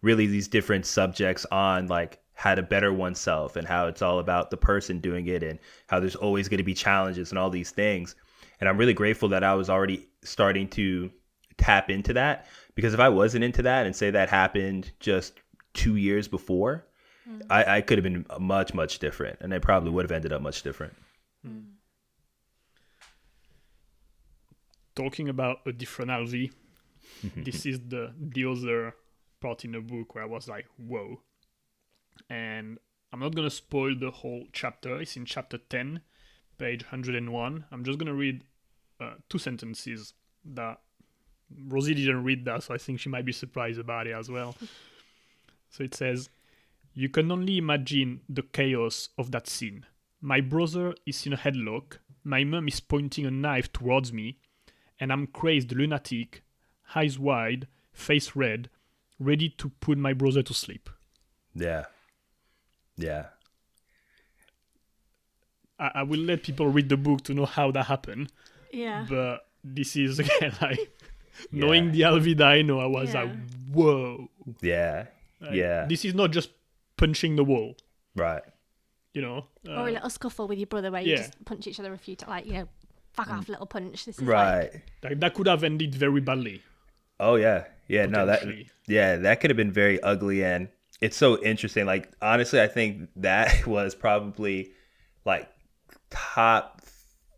really 0.02 0.26
these 0.26 0.48
different 0.48 0.86
subjects 0.86 1.46
on 1.52 1.88
like 1.88 2.20
how 2.34 2.56
to 2.56 2.64
better 2.64 2.94
oneself 2.94 3.58
and 3.58 3.68
how 3.68 3.88
it's 3.88 4.02
all 4.02 4.20
about 4.20 4.50
the 4.50 4.58
person 4.58 5.00
doing 5.00 5.28
it 5.28 5.44
and 5.44 5.60
how 5.88 6.00
there's 6.00 6.16
always 6.16 6.48
going 6.48 6.58
to 6.58 6.64
be 6.64 6.74
challenges 6.74 7.32
and 7.32 7.38
all 7.38 7.50
these 7.50 7.72
things. 7.72 8.16
And 8.62 8.70
I'm 8.70 8.78
really 8.78 8.94
grateful 8.94 9.30
that 9.30 9.44
I 9.44 9.56
was 9.56 9.70
already 9.70 10.08
starting 10.24 10.70
to 10.70 11.12
tap 11.58 11.90
into 11.90 12.14
that 12.14 12.48
because 12.76 12.94
if 12.94 13.00
I 13.02 13.10
wasn't 13.10 13.44
into 13.44 13.62
that 13.64 13.86
and 13.86 13.94
say 13.94 14.10
that 14.12 14.30
happened 14.30 14.90
just 15.02 15.34
two 15.74 15.98
years 15.98 16.30
before, 16.30 16.86
mm. 17.30 17.42
I, 17.50 17.78
I 17.78 17.82
could 17.82 17.98
have 17.98 18.04
been 18.04 18.26
much, 18.40 18.74
much 18.74 19.00
different. 19.00 19.38
And 19.42 19.54
I 19.54 19.60
probably 19.60 19.92
would 19.92 20.06
have 20.06 20.12
ended 20.12 20.34
up 20.34 20.42
much 20.42 20.64
different. 20.64 20.96
Mm. 21.48 21.66
Talking 24.96 25.30
about 25.30 25.60
a 25.66 25.72
different 25.72 26.12
Alvi, 26.12 26.52
this 27.36 27.66
is 27.66 27.80
the, 27.88 28.14
the 28.20 28.46
other 28.46 28.96
part 29.40 29.64
in 29.64 29.72
the 29.72 29.82
book 29.82 30.16
where 30.16 30.24
I 30.24 30.28
was 30.28 30.48
like, 30.48 30.66
whoa. 30.78 31.22
And 32.30 32.78
I'm 33.12 33.20
not 33.20 33.36
going 33.36 33.48
to 33.48 33.56
spoil 33.56 33.96
the 33.98 34.12
whole 34.12 34.44
chapter. 34.52 35.00
It's 35.00 35.16
in 35.16 35.26
chapter 35.26 35.58
10, 35.58 36.02
page 36.58 36.84
101. 36.84 37.66
I'm 37.72 37.84
just 37.84 37.98
going 37.98 38.08
to 38.08 38.14
read 38.14 38.44
uh, 39.00 39.14
two 39.30 39.38
sentences 39.38 40.14
that 40.46 40.80
Rosie 41.68 41.96
didn't 41.96 42.24
read 42.24 42.46
that, 42.46 42.64
so 42.64 42.74
I 42.74 42.78
think 42.78 43.00
she 43.00 43.10
might 43.10 43.26
be 43.26 43.32
surprised 43.32 43.80
about 43.80 44.08
it 44.08 44.14
as 44.14 44.30
well. 44.30 44.56
so 45.70 45.84
it 45.84 45.96
says, 45.96 46.30
You 47.00 47.08
can 47.08 47.32
only 47.32 47.58
imagine 47.58 48.20
the 48.28 48.41
chaos 48.41 49.08
of 49.18 49.32
that 49.32 49.47
scene. 49.47 49.86
My 50.20 50.41
brother 50.41 50.93
is 51.06 51.26
in 51.26 51.32
a 51.32 51.38
headlock, 51.38 52.00
my 52.26 52.43
mum 52.43 52.68
is 52.68 52.82
pointing 52.82 53.26
a 53.26 53.32
knife 53.32 53.72
towards 53.72 54.12
me, 54.12 54.39
and 55.00 55.10
I'm 55.10 55.28
crazed 55.28 55.72
lunatic, 55.72 56.43
eyes 56.93 57.18
wide, 57.18 57.70
face 57.93 58.36
red, 58.36 58.70
ready 59.18 59.47
to 59.47 59.70
put 59.80 59.97
my 59.97 60.12
brother 60.12 60.43
to 60.43 60.54
sleep. 60.54 60.89
Yeah. 61.56 61.86
Yeah. 62.97 63.28
I, 65.80 65.91
I 65.95 66.04
will 66.04 66.20
let 66.20 66.43
people 66.43 66.68
read 66.68 66.89
the 66.89 66.97
book 66.97 67.22
to 67.24 67.34
know 67.34 67.45
how 67.45 67.72
that 67.72 67.86
happened. 67.86 68.30
Yeah. 68.74 69.06
But 69.08 69.47
this 69.64 69.95
is 69.95 70.20
again 70.26 70.52
like 70.62 70.80
yeah. 70.80 71.66
knowing 71.66 71.93
the 71.93 72.02
Alvi 72.02 72.36
that 72.36 72.47
I 72.47 72.62
know, 72.62 72.82
I 72.82 72.88
was 72.88 73.14
yeah. 73.14 73.24
like, 73.24 73.32
whoa. 73.72 74.28
Yeah. 74.62 75.06
Like, 75.39 75.54
yeah. 75.54 75.86
This 75.86 76.04
is 76.04 76.14
not 76.14 76.32
just 76.32 76.50
punching 77.00 77.36
the 77.36 77.43
wall. 77.43 77.76
Right. 78.16 78.43
You 79.14 79.22
know? 79.22 79.45
Uh, 79.68 79.74
or 79.74 79.88
a 79.88 79.91
little 79.91 80.10
scuffle 80.10 80.47
with 80.47 80.60
your 80.60 80.68
brother 80.68 80.91
where 80.91 81.02
you 81.02 81.12
yeah. 81.12 81.18
just 81.18 81.45
punch 81.45 81.66
each 81.66 81.80
other 81.80 81.93
a 81.93 81.97
few 81.97 82.16
times, 82.16 82.30
like, 82.30 82.45
you 82.45 82.54
know, 82.54 82.68
fuck 83.14 83.30
off, 83.30 83.45
mm. 83.45 83.50
little 83.50 83.66
punch. 83.66 84.06
This 84.06 84.20
is 84.20 84.24
right. 84.26 84.72
Like... 84.74 84.84
Like, 85.04 85.20
that 85.22 85.34
could 85.34 85.47
have 85.47 85.64
ended 85.64 85.95
very 85.95 86.22
badly. 86.22 86.62
Oh, 87.20 87.36
yeah. 87.36 87.66
Yeah, 87.88 88.06
no, 88.06 88.28
that, 88.28 88.43
yeah, 88.88 89.16
that 89.16 89.39
could 89.39 89.50
have 89.50 89.58
been 89.58 89.72
very 89.72 90.02
ugly. 90.04 90.43
And 90.43 90.68
it's 91.02 91.18
so 91.18 91.41
interesting. 91.41 91.86
Like, 91.86 92.12
honestly, 92.22 92.62
I 92.62 92.68
think 92.68 93.10
that 93.16 93.66
was 93.68 93.95
probably 93.95 94.72
like 95.26 95.50
top, 96.10 96.82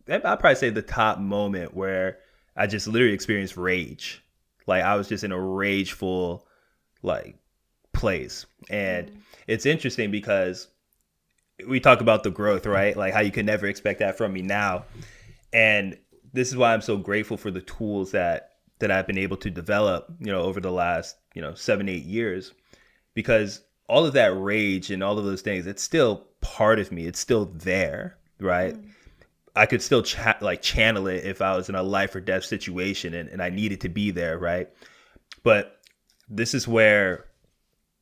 I'd 0.09 0.21
probably 0.21 0.55
say 0.55 0.71
the 0.71 0.81
top 0.81 1.19
moment 1.19 1.73
where 1.73 2.17
I 2.55 2.67
just 2.67 2.87
literally 2.87 3.13
experienced 3.13 3.55
rage. 3.55 4.23
Like 4.67 4.83
I 4.83 4.95
was 4.95 5.07
just 5.07 5.23
in 5.23 5.31
a 5.31 5.39
rageful 5.39 6.45
like 7.01 7.37
place. 7.93 8.45
And 8.69 9.07
mm. 9.07 9.17
It's 9.47 9.65
interesting 9.65 10.11
because 10.11 10.67
we 11.67 11.79
talk 11.79 12.01
about 12.01 12.23
the 12.23 12.31
growth, 12.31 12.65
right? 12.65 12.95
Like 12.95 13.13
how 13.13 13.21
you 13.21 13.31
could 13.31 13.45
never 13.45 13.67
expect 13.67 13.99
that 13.99 14.17
from 14.17 14.33
me 14.33 14.41
now. 14.41 14.85
And 15.53 15.97
this 16.33 16.49
is 16.49 16.57
why 16.57 16.73
I'm 16.73 16.81
so 16.81 16.97
grateful 16.97 17.37
for 17.37 17.51
the 17.51 17.61
tools 17.61 18.11
that 18.11 18.49
that 18.79 18.89
I've 18.89 19.05
been 19.05 19.17
able 19.17 19.37
to 19.37 19.51
develop, 19.51 20.11
you 20.19 20.31
know, 20.31 20.41
over 20.41 20.59
the 20.59 20.71
last, 20.71 21.15
you 21.35 21.41
know, 21.41 21.53
7 21.53 21.87
8 21.87 22.03
years 22.03 22.51
because 23.13 23.61
all 23.87 24.05
of 24.05 24.13
that 24.13 24.33
rage 24.35 24.89
and 24.89 25.03
all 25.03 25.19
of 25.19 25.25
those 25.25 25.41
things, 25.41 25.67
it's 25.67 25.83
still 25.83 26.27
part 26.39 26.79
of 26.79 26.91
me. 26.91 27.05
It's 27.05 27.19
still 27.19 27.45
there, 27.45 28.17
right? 28.39 28.73
Mm. 28.73 28.89
I 29.55 29.65
could 29.65 29.81
still 29.81 30.01
cha- 30.01 30.37
like 30.41 30.61
channel 30.61 31.07
it 31.07 31.25
if 31.25 31.41
I 31.41 31.55
was 31.55 31.69
in 31.69 31.75
a 31.75 31.83
life 31.83 32.15
or 32.15 32.21
death 32.21 32.45
situation 32.45 33.13
and, 33.13 33.29
and 33.29 33.41
I 33.41 33.49
needed 33.49 33.81
to 33.81 33.89
be 33.89 34.11
there, 34.11 34.37
right? 34.37 34.69
But 35.43 35.79
this 36.29 36.53
is 36.53 36.67
where 36.67 37.25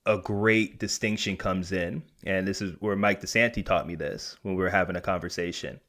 a 0.06 0.18
great 0.18 0.80
distinction 0.80 1.38
comes 1.38 1.72
in. 1.72 2.04
And 2.26 2.48
this 2.48 2.62
is 2.62 2.76
where 2.80 2.96
Mike 2.96 3.22
DeSanti 3.22 3.66
taught 3.66 3.88
me 3.88 3.96
this 3.96 4.38
when 4.42 4.56
we 4.56 4.64
were 4.64 4.70
having 4.70 4.96
a 4.96 5.02
conversation. 5.02 5.80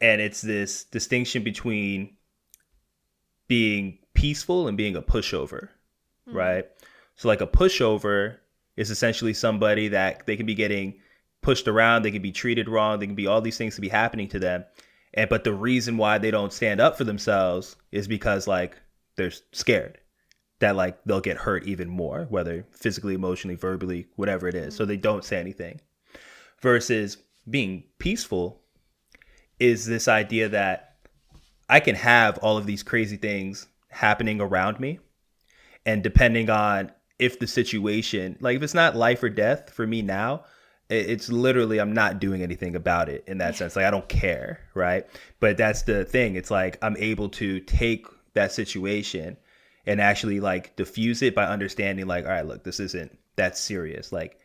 And 0.00 0.20
it's 0.20 0.40
this 0.40 0.84
distinction 0.84 1.42
between 1.42 2.16
being 3.48 3.98
peaceful 4.14 4.68
and 4.68 4.76
being 4.76 4.96
a 4.96 5.02
pushover, 5.02 5.68
mm-hmm. 6.28 6.36
right? 6.36 6.64
So, 7.16 7.28
like 7.28 7.40
a 7.40 7.46
pushover 7.46 8.38
is 8.76 8.90
essentially 8.90 9.34
somebody 9.34 9.88
that 9.88 10.26
they 10.26 10.36
can 10.36 10.46
be 10.46 10.54
getting 10.54 10.94
pushed 11.42 11.68
around, 11.68 12.02
they 12.02 12.10
can 12.10 12.22
be 12.22 12.32
treated 12.32 12.68
wrong, 12.68 12.98
they 12.98 13.06
can 13.06 13.14
be 13.14 13.26
all 13.26 13.40
these 13.40 13.58
things 13.58 13.74
to 13.74 13.80
be 13.80 13.88
happening 13.88 14.28
to 14.28 14.38
them. 14.38 14.64
And 15.14 15.28
but 15.28 15.44
the 15.44 15.52
reason 15.52 15.98
why 15.98 16.18
they 16.18 16.30
don't 16.30 16.52
stand 16.52 16.80
up 16.80 16.96
for 16.96 17.04
themselves 17.04 17.76
is 17.90 18.08
because 18.08 18.46
like 18.48 18.76
they're 19.16 19.32
scared 19.52 19.98
that 20.62 20.76
like 20.76 20.98
they'll 21.04 21.20
get 21.20 21.36
hurt 21.36 21.66
even 21.66 21.88
more, 21.88 22.26
whether 22.30 22.64
physically, 22.70 23.14
emotionally, 23.14 23.56
verbally, 23.56 24.06
whatever 24.16 24.46
it 24.48 24.54
is. 24.54 24.74
So 24.74 24.84
they 24.84 24.94
mm-hmm. 24.94 25.02
don't 25.02 25.24
say 25.24 25.38
anything. 25.38 25.80
Versus 26.60 27.18
being 27.50 27.82
peaceful 27.98 28.60
is 29.58 29.86
this 29.86 30.06
idea 30.06 30.48
that 30.48 30.94
I 31.68 31.80
can 31.80 31.96
have 31.96 32.38
all 32.38 32.56
of 32.56 32.66
these 32.66 32.84
crazy 32.84 33.16
things 33.16 33.66
happening 33.88 34.40
around 34.40 34.78
me. 34.78 35.00
And 35.84 36.02
depending 36.02 36.48
on 36.48 36.92
if 37.18 37.40
the 37.40 37.48
situation, 37.48 38.36
like 38.40 38.56
if 38.56 38.62
it's 38.62 38.74
not 38.74 38.94
life 38.94 39.22
or 39.22 39.28
death 39.28 39.70
for 39.70 39.86
me 39.86 40.00
now, 40.00 40.44
it's 40.90 41.30
literally 41.30 41.80
i'm 41.80 41.94
not 41.94 42.18
doing 42.18 42.42
anything 42.42 42.76
about 42.76 43.08
it 43.08 43.24
in 43.26 43.38
that 43.38 43.56
sense 43.56 43.76
like 43.76 43.84
i 43.86 43.90
don't 43.90 44.10
care 44.10 44.60
right 44.74 45.06
but 45.40 45.56
that's 45.56 45.82
the 45.82 46.04
thing 46.04 46.34
it's 46.34 46.50
like 46.50 46.76
i'm 46.82 46.96
able 46.98 47.30
to 47.30 47.60
take 47.60 48.04
that 48.34 48.52
situation 48.52 49.38
and 49.86 50.00
actually 50.00 50.40
like 50.40 50.76
diffuse 50.76 51.22
it 51.22 51.34
by 51.34 51.44
understanding 51.44 52.06
like 52.06 52.24
all 52.24 52.30
right 52.30 52.46
look 52.46 52.64
this 52.64 52.80
isn't 52.80 53.18
that 53.36 53.56
serious. 53.56 54.12
Like 54.12 54.38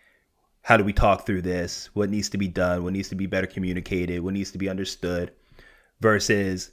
how 0.62 0.78
do 0.78 0.84
we 0.84 0.94
talk 0.94 1.26
through 1.26 1.44
this? 1.44 1.90
What 1.94 2.10
needs 2.10 2.30
to 2.30 2.38
be 2.38 2.48
done? 2.48 2.84
What 2.84 2.94
needs 2.94 3.10
to 3.10 3.16
be 3.16 3.26
better 3.26 3.48
communicated? 3.48 4.22
What 4.22 4.34
needs 4.34 4.52
to 4.52 4.58
be 4.58 4.70
understood? 4.70 5.32
Versus 6.00 6.72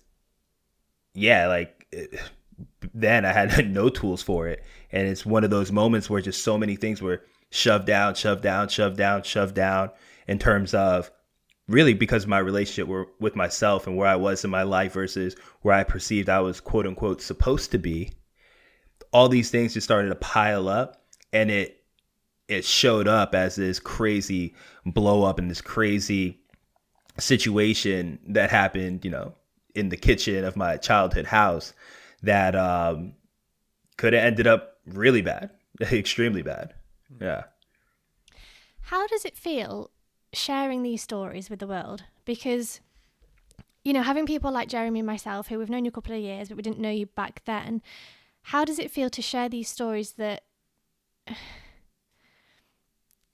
yeah 1.15 1.47
like 1.47 1.87
then 2.93 3.25
i 3.25 3.33
had 3.33 3.71
no 3.73 3.89
tools 3.89 4.23
for 4.23 4.49
it. 4.49 4.65
And 4.93 5.09
it's 5.09 5.27
one 5.27 5.45
of 5.45 5.51
those 5.51 5.73
moments 5.73 6.09
where 6.09 6.21
just 6.21 6.45
so 6.45 6.57
many 6.57 6.77
things 6.77 7.03
were 7.03 7.23
shoved 7.51 7.87
down, 7.87 8.15
shoved 8.15 8.43
down, 8.43 8.69
shoved 8.69 8.97
down, 8.97 9.23
shoved 9.23 9.55
down 9.55 9.91
in 10.27 10.39
terms 10.39 10.75
of 10.75 11.11
really 11.69 11.95
because 11.95 12.27
my 12.27 12.39
relationship 12.39 12.89
with 13.21 13.37
myself 13.37 13.87
and 13.87 13.97
where 13.97 14.09
I 14.09 14.17
was 14.17 14.45
in 14.45 14.51
my 14.51 14.63
life 14.63 14.93
versus 14.93 15.35
where 15.63 15.75
I 15.75 15.85
perceived 15.85 16.29
I 16.29 16.41
was 16.41 16.61
quote 16.61 16.87
unquote 16.87 17.23
supposed 17.23 17.71
to 17.73 17.79
be. 17.79 18.13
All 19.15 19.31
these 19.31 19.51
things 19.51 19.73
just 19.73 19.87
started 19.87 20.11
to 20.11 20.17
pile 20.17 20.69
up 20.69 21.03
and 21.33 21.51
it 21.51 21.85
it 22.49 22.65
showed 22.65 23.09
up 23.09 23.35
as 23.35 23.57
this 23.57 23.79
crazy 23.79 24.55
blow 24.85 25.23
up 25.23 25.39
and 25.39 25.51
this 25.51 25.63
crazy 25.63 26.41
situation 27.19 28.19
that 28.29 28.51
happened, 28.51 29.05
you 29.05 29.11
know, 29.11 29.35
in 29.75 29.89
the 29.89 29.97
kitchen 29.97 30.45
of 30.45 30.57
my 30.57 30.77
childhood 30.77 31.27
house 31.27 31.73
that 32.23 32.55
um, 32.55 33.15
could 33.97 34.13
have 34.13 34.25
ended 34.25 34.47
up 34.47 34.79
really 34.87 35.23
bad, 35.23 35.51
extremely 35.81 36.43
bad. 36.43 36.75
Yeah. 37.21 37.45
How 38.83 39.07
does 39.07 39.25
it 39.25 39.37
feel 39.37 39.91
sharing 40.33 40.83
these 40.83 41.03
stories 41.03 41.49
with 41.49 41.61
the 41.61 41.67
world? 41.67 42.05
Because, 42.25 42.81
you 43.85 43.93
know, 43.93 44.03
having 44.03 44.27
people 44.27 44.53
like 44.53 44.69
Jeremy 44.69 45.01
and 45.01 45.07
myself, 45.07 45.49
who 45.49 45.59
we've 45.59 45.71
known 45.71 45.85
you 45.85 45.89
a 45.89 45.93
couple 45.93 46.15
of 46.15 46.21
years, 46.21 46.49
but 46.49 46.57
we 46.57 46.63
didn't 46.63 46.81
know 46.81 46.91
you 46.91 47.07
back 47.07 47.43
then, 47.47 47.81
how 48.45 48.65
does 48.65 48.79
it 48.79 48.91
feel 48.91 49.11
to 49.11 49.23
share 49.23 49.49
these 49.49 49.69
stories 49.69 50.13
that. 50.13 50.43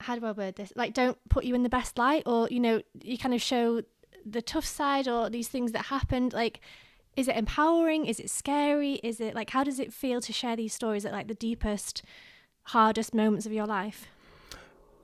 How 0.04 0.18
do 0.18 0.24
I 0.24 0.32
word 0.32 0.56
this? 0.56 0.72
Like, 0.74 0.94
don't 0.94 1.18
put 1.28 1.44
you 1.44 1.54
in 1.54 1.62
the 1.62 1.68
best 1.68 1.98
light, 1.98 2.22
or, 2.24 2.48
you 2.48 2.58
know, 2.58 2.80
you 3.02 3.18
kind 3.18 3.34
of 3.34 3.42
show 3.42 3.82
the 4.24 4.40
tough 4.40 4.64
side 4.64 5.06
or 5.06 5.28
these 5.28 5.48
things 5.48 5.72
that 5.72 5.86
happened? 5.86 6.32
Like, 6.32 6.60
is 7.16 7.28
it 7.28 7.36
empowering? 7.36 8.06
Is 8.06 8.18
it 8.18 8.30
scary? 8.30 8.94
Is 9.02 9.20
it 9.20 9.34
like, 9.34 9.50
how 9.50 9.62
does 9.62 9.78
it 9.78 9.92
feel 9.92 10.22
to 10.22 10.32
share 10.32 10.56
these 10.56 10.72
stories 10.72 11.04
at 11.04 11.12
like 11.12 11.28
the 11.28 11.34
deepest, 11.34 12.02
hardest 12.62 13.12
moments 13.12 13.44
of 13.44 13.52
your 13.52 13.66
life? 13.66 14.06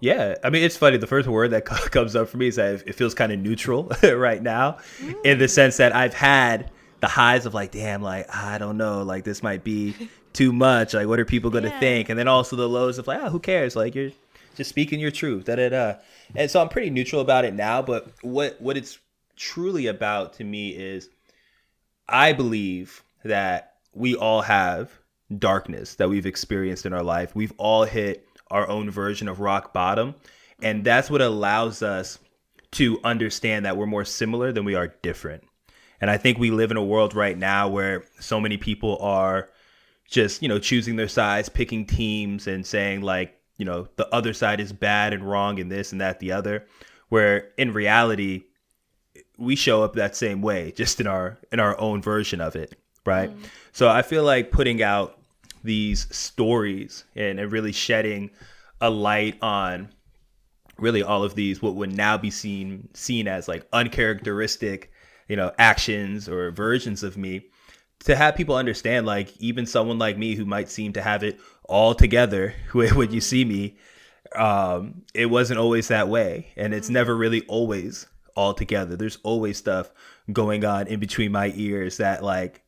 Yeah, 0.00 0.36
I 0.42 0.48
mean 0.48 0.62
it's 0.62 0.78
funny. 0.78 0.96
The 0.96 1.06
first 1.06 1.28
word 1.28 1.50
that 1.50 1.64
comes 1.90 2.16
up 2.16 2.30
for 2.30 2.38
me 2.38 2.48
is 2.48 2.56
that 2.56 2.86
it 2.86 2.94
feels 2.94 3.12
kind 3.12 3.32
of 3.32 3.38
neutral 3.38 3.92
right 4.02 4.42
now, 4.42 4.78
mm. 4.98 5.14
in 5.24 5.38
the 5.38 5.48
sense 5.48 5.76
that 5.76 5.94
I've 5.94 6.14
had 6.14 6.70
the 7.00 7.08
highs 7.08 7.46
of 7.46 7.54
like, 7.54 7.72
damn, 7.72 8.02
like 8.02 8.34
I 8.34 8.58
don't 8.58 8.76
know, 8.76 9.02
like 9.02 9.24
this 9.24 9.42
might 9.42 9.64
be 9.64 9.94
too 10.32 10.52
much. 10.52 10.94
Like, 10.94 11.06
what 11.06 11.18
are 11.18 11.24
people 11.24 11.50
going 11.50 11.64
to 11.64 11.70
yeah. 11.70 11.80
think? 11.80 12.08
And 12.08 12.18
then 12.18 12.28
also 12.28 12.56
the 12.56 12.68
lows 12.68 12.98
of 12.98 13.06
like, 13.06 13.20
oh, 13.22 13.30
who 13.30 13.40
cares? 13.40 13.76
Like 13.76 13.94
you're 13.94 14.12
just 14.54 14.70
speaking 14.70 15.00
your 15.00 15.10
truth. 15.10 15.44
Da 15.44 15.56
da 15.56 15.68
da. 15.68 15.94
And 16.34 16.50
so 16.50 16.60
I'm 16.60 16.68
pretty 16.68 16.90
neutral 16.90 17.20
about 17.20 17.44
it 17.44 17.54
now. 17.54 17.82
But 17.82 18.08
what 18.22 18.60
what 18.60 18.76
it's 18.76 18.98
truly 19.36 19.86
about 19.86 20.34
to 20.34 20.44
me 20.44 20.70
is, 20.70 21.08
I 22.08 22.32
believe 22.32 23.02
that 23.24 23.74
we 23.92 24.14
all 24.14 24.42
have 24.42 24.90
darkness 25.38 25.96
that 25.96 26.08
we've 26.08 26.26
experienced 26.26 26.86
in 26.86 26.92
our 26.92 27.02
life. 27.02 27.34
We've 27.34 27.52
all 27.58 27.84
hit 27.84 28.26
our 28.50 28.68
own 28.68 28.90
version 28.90 29.28
of 29.28 29.40
rock 29.40 29.72
bottom. 29.72 30.14
And 30.62 30.84
that's 30.84 31.10
what 31.10 31.20
allows 31.20 31.82
us 31.82 32.18
to 32.72 32.98
understand 33.04 33.64
that 33.64 33.76
we're 33.76 33.86
more 33.86 34.04
similar 34.04 34.52
than 34.52 34.64
we 34.64 34.74
are 34.74 34.94
different. 35.02 35.44
And 36.00 36.10
I 36.10 36.16
think 36.16 36.38
we 36.38 36.50
live 36.50 36.70
in 36.70 36.76
a 36.76 36.84
world 36.84 37.14
right 37.14 37.36
now 37.36 37.68
where 37.68 38.04
so 38.20 38.40
many 38.40 38.56
people 38.56 38.98
are 38.98 39.48
just, 40.08 40.42
you 40.42 40.48
know, 40.48 40.58
choosing 40.58 40.96
their 40.96 41.08
sides, 41.08 41.48
picking 41.48 41.86
teams 41.86 42.46
and 42.46 42.64
saying 42.64 43.02
like, 43.02 43.38
you 43.58 43.64
know, 43.64 43.88
the 43.96 44.12
other 44.14 44.32
side 44.32 44.60
is 44.60 44.72
bad 44.72 45.12
and 45.12 45.28
wrong 45.28 45.58
and 45.58 45.70
this 45.70 45.92
and 45.92 46.00
that, 46.00 46.20
the 46.20 46.32
other, 46.32 46.66
where 47.08 47.50
in 47.56 47.72
reality, 47.72 48.44
we 49.38 49.56
show 49.56 49.82
up 49.82 49.94
that 49.94 50.16
same 50.16 50.42
way, 50.42 50.72
just 50.72 51.00
in 51.00 51.06
our 51.06 51.38
in 51.52 51.60
our 51.60 51.78
own 51.80 52.02
version 52.02 52.40
of 52.40 52.56
it, 52.56 52.78
right? 53.04 53.30
Mm. 53.30 53.44
So 53.72 53.88
I 53.88 54.02
feel 54.02 54.24
like 54.24 54.50
putting 54.50 54.82
out 54.82 55.18
these 55.64 56.06
stories 56.14 57.04
and, 57.14 57.40
and 57.40 57.52
really 57.52 57.72
shedding 57.72 58.30
a 58.80 58.90
light 58.90 59.36
on 59.42 59.88
really 60.78 61.02
all 61.02 61.24
of 61.24 61.34
these 61.34 61.62
what 61.62 61.74
would 61.74 61.92
now 61.94 62.16
be 62.18 62.30
seen 62.30 62.88
seen 62.94 63.26
as 63.26 63.48
like 63.48 63.66
uncharacteristic 63.72 64.92
you 65.28 65.36
know 65.36 65.52
actions 65.58 66.28
or 66.28 66.50
versions 66.50 67.02
of 67.02 67.16
me 67.16 67.46
to 68.00 68.14
have 68.14 68.36
people 68.36 68.54
understand 68.54 69.06
like 69.06 69.36
even 69.38 69.66
someone 69.66 69.98
like 69.98 70.16
me 70.18 70.34
who 70.34 70.44
might 70.44 70.68
seem 70.68 70.92
to 70.92 71.02
have 71.02 71.22
it 71.22 71.40
all 71.64 71.94
together 71.94 72.54
when 72.72 73.10
you 73.10 73.20
see 73.20 73.44
me 73.44 73.76
um 74.34 75.02
it 75.14 75.26
wasn't 75.26 75.58
always 75.58 75.88
that 75.88 76.08
way. 76.08 76.48
And 76.56 76.74
it's 76.74 76.90
never 76.90 77.16
really 77.16 77.42
always 77.42 78.06
all 78.34 78.54
together. 78.54 78.96
There's 78.96 79.18
always 79.22 79.56
stuff 79.56 79.90
going 80.32 80.64
on 80.64 80.86
in 80.88 81.00
between 81.00 81.32
my 81.32 81.52
ears 81.54 81.98
that 81.98 82.22
like 82.22 82.62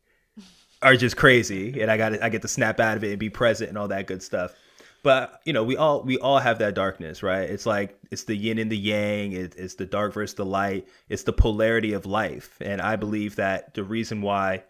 are 0.81 0.97
just 0.97 1.17
crazy, 1.17 1.81
and 1.81 1.91
I 1.91 1.97
got 1.97 2.23
I 2.23 2.29
get 2.29 2.43
to 2.43 2.49
snap 2.49 2.81
out 2.81 2.97
of 2.97 3.05
it 3.05 3.11
and 3.11 3.19
be 3.19 3.31
present 3.31 3.69
and 3.69 3.79
all 3.79 3.89
that 3.89 4.07
good 4.07 4.23
stuff. 4.23 4.55
But 5.03 5.41
you 5.45 5.53
know, 5.53 5.63
we 5.63 5.77
all 5.77 6.03
we 6.03 6.19
all 6.19 6.39
have 6.39 6.59
that 6.59 6.75
darkness, 6.75 7.23
right? 7.23 7.49
It's 7.49 7.67
like 7.67 7.99
it's 8.11 8.25
the 8.25 8.37
yin 8.37 8.59
and 8.59 8.71
the 8.71 8.77
yang. 8.77 9.33
It, 9.33 9.55
it's 9.57 9.75
the 9.75 9.87
dark 9.87 10.13
versus 10.13 10.35
the 10.35 10.45
light. 10.45 10.89
It's 11.09 11.23
the 11.23 11.33
polarity 11.33 11.93
of 11.93 12.05
life, 12.05 12.57
and 12.61 12.81
I 12.81 12.97
believe 12.97 13.37
that 13.37 13.75
the 13.75 13.85
reason 13.85 14.23
why 14.23 14.65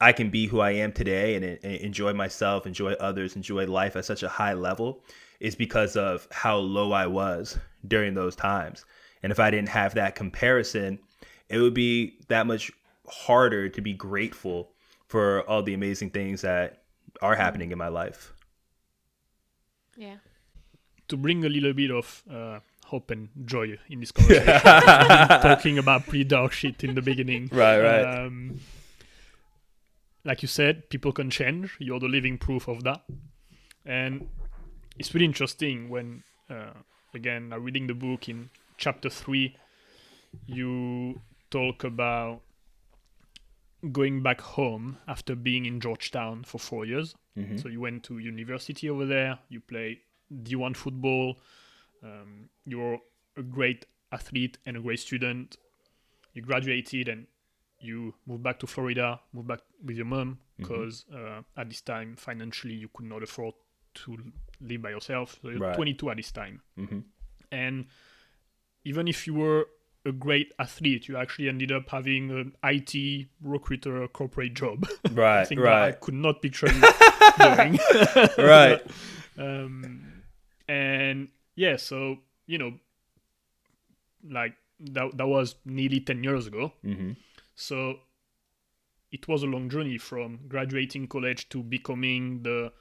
I 0.00 0.12
can 0.12 0.30
be 0.30 0.46
who 0.46 0.60
I 0.60 0.72
am 0.72 0.92
today 0.92 1.34
and, 1.34 1.44
and 1.44 1.74
enjoy 1.76 2.14
myself, 2.14 2.66
enjoy 2.66 2.92
others, 2.94 3.36
enjoy 3.36 3.66
life 3.66 3.96
at 3.96 4.04
such 4.04 4.22
a 4.22 4.28
high 4.28 4.54
level 4.54 5.02
is 5.40 5.54
because 5.54 5.96
of 5.96 6.26
how 6.30 6.56
low 6.56 6.92
I 6.92 7.06
was 7.06 7.58
during 7.86 8.14
those 8.14 8.36
times. 8.36 8.84
And 9.22 9.30
if 9.30 9.38
I 9.38 9.50
didn't 9.50 9.68
have 9.70 9.94
that 9.94 10.14
comparison, 10.14 10.98
it 11.48 11.58
would 11.58 11.74
be 11.74 12.18
that 12.28 12.46
much 12.46 12.70
harder 13.08 13.68
to 13.68 13.80
be 13.80 13.92
grateful 13.92 14.70
for 15.08 15.42
all 15.48 15.62
the 15.62 15.74
amazing 15.74 16.10
things 16.10 16.42
that 16.42 16.82
are 17.20 17.34
happening 17.34 17.72
in 17.72 17.78
my 17.78 17.88
life. 17.88 18.32
Yeah. 19.96 20.16
To 21.08 21.16
bring 21.16 21.44
a 21.44 21.48
little 21.48 21.72
bit 21.72 21.90
of 21.90 22.22
uh, 22.30 22.60
hope 22.86 23.10
and 23.10 23.28
joy 23.44 23.78
in 23.88 24.00
this 24.00 24.12
conversation, 24.12 24.60
talking 25.42 25.78
about 25.78 26.04
pretty 26.04 26.24
dark 26.24 26.52
shit 26.52 26.84
in 26.84 26.94
the 26.94 27.02
beginning. 27.02 27.48
Right, 27.52 27.80
right. 27.80 28.04
Um, 28.04 28.60
like 30.24 30.42
you 30.42 30.48
said, 30.48 30.90
people 30.90 31.12
can 31.12 31.30
change. 31.30 31.76
You're 31.78 32.00
the 32.00 32.08
living 32.08 32.38
proof 32.38 32.68
of 32.68 32.84
that. 32.84 33.02
And 33.84 34.28
it's 34.98 35.14
really 35.14 35.26
interesting 35.26 35.88
when, 35.88 36.22
uh, 36.50 36.74
again, 37.14 37.52
I'm 37.52 37.64
reading 37.64 37.86
the 37.86 37.94
book 37.94 38.28
in 38.28 38.50
chapter 38.76 39.08
three, 39.08 39.56
you 40.46 41.20
talk 41.50 41.84
about 41.84 42.42
going 43.92 44.22
back 44.22 44.40
home 44.40 44.98
after 45.08 45.34
being 45.34 45.64
in 45.64 45.80
Georgetown 45.80 46.44
for 46.44 46.58
four 46.58 46.84
years. 46.84 47.14
Mm-hmm. 47.38 47.58
So 47.58 47.68
you 47.68 47.80
went 47.80 48.02
to 48.04 48.18
university 48.18 48.90
over 48.90 49.06
there. 49.06 49.38
You 49.48 49.60
play 49.60 50.00
D1 50.32 50.76
football. 50.76 51.36
Um, 52.02 52.48
you're 52.64 52.98
a 53.36 53.42
great 53.42 53.86
athlete 54.12 54.58
and 54.66 54.76
a 54.76 54.80
great 54.80 55.00
student. 55.00 55.56
You 56.32 56.42
graduated 56.42 57.08
and 57.08 57.26
you 57.80 58.14
moved 58.26 58.42
back 58.42 58.58
to 58.60 58.66
Florida, 58.66 59.20
moved 59.32 59.48
back 59.48 59.60
with 59.84 59.96
your 59.96 60.06
mom 60.06 60.38
because 60.56 61.04
mm-hmm. 61.12 61.38
uh, 61.38 61.60
at 61.60 61.68
this 61.68 61.80
time 61.80 62.16
financially 62.16 62.74
you 62.74 62.88
could 62.92 63.06
not 63.06 63.22
afford 63.22 63.54
to 63.94 64.18
live 64.60 64.82
by 64.82 64.90
yourself. 64.90 65.38
So 65.42 65.48
you're 65.48 65.58
right. 65.58 65.74
22 65.74 66.10
at 66.10 66.16
this 66.16 66.30
time, 66.30 66.60
mm-hmm. 66.78 67.00
and 67.50 67.86
even 68.84 69.08
if 69.08 69.26
you 69.26 69.34
were 69.34 69.66
a 70.04 70.12
great 70.12 70.52
athlete. 70.58 71.08
You 71.08 71.16
actually 71.16 71.48
ended 71.48 71.72
up 71.72 71.88
having 71.88 72.30
an 72.30 72.52
IT 72.64 73.28
recruiter 73.42 74.06
corporate 74.08 74.54
job. 74.54 74.86
Right, 75.12 75.48
right. 75.56 75.88
I 75.88 75.92
could 75.92 76.14
not 76.14 76.40
picture 76.40 76.72
you 76.72 76.80
doing. 77.38 77.78
right. 78.38 78.82
um, 79.38 80.22
and 80.68 81.28
yeah, 81.54 81.76
so 81.76 82.18
you 82.46 82.58
know, 82.58 82.72
like 84.28 84.54
that 84.80 85.16
that 85.16 85.26
was 85.26 85.56
nearly 85.64 86.00
ten 86.00 86.22
years 86.24 86.46
ago. 86.46 86.72
Mm-hmm. 86.84 87.12
So 87.54 87.96
it 89.12 89.28
was 89.28 89.42
a 89.42 89.46
long 89.46 89.68
journey 89.68 89.98
from 89.98 90.40
graduating 90.48 91.08
college 91.08 91.48
to 91.50 91.62
becoming 91.62 92.42
the 92.42 92.72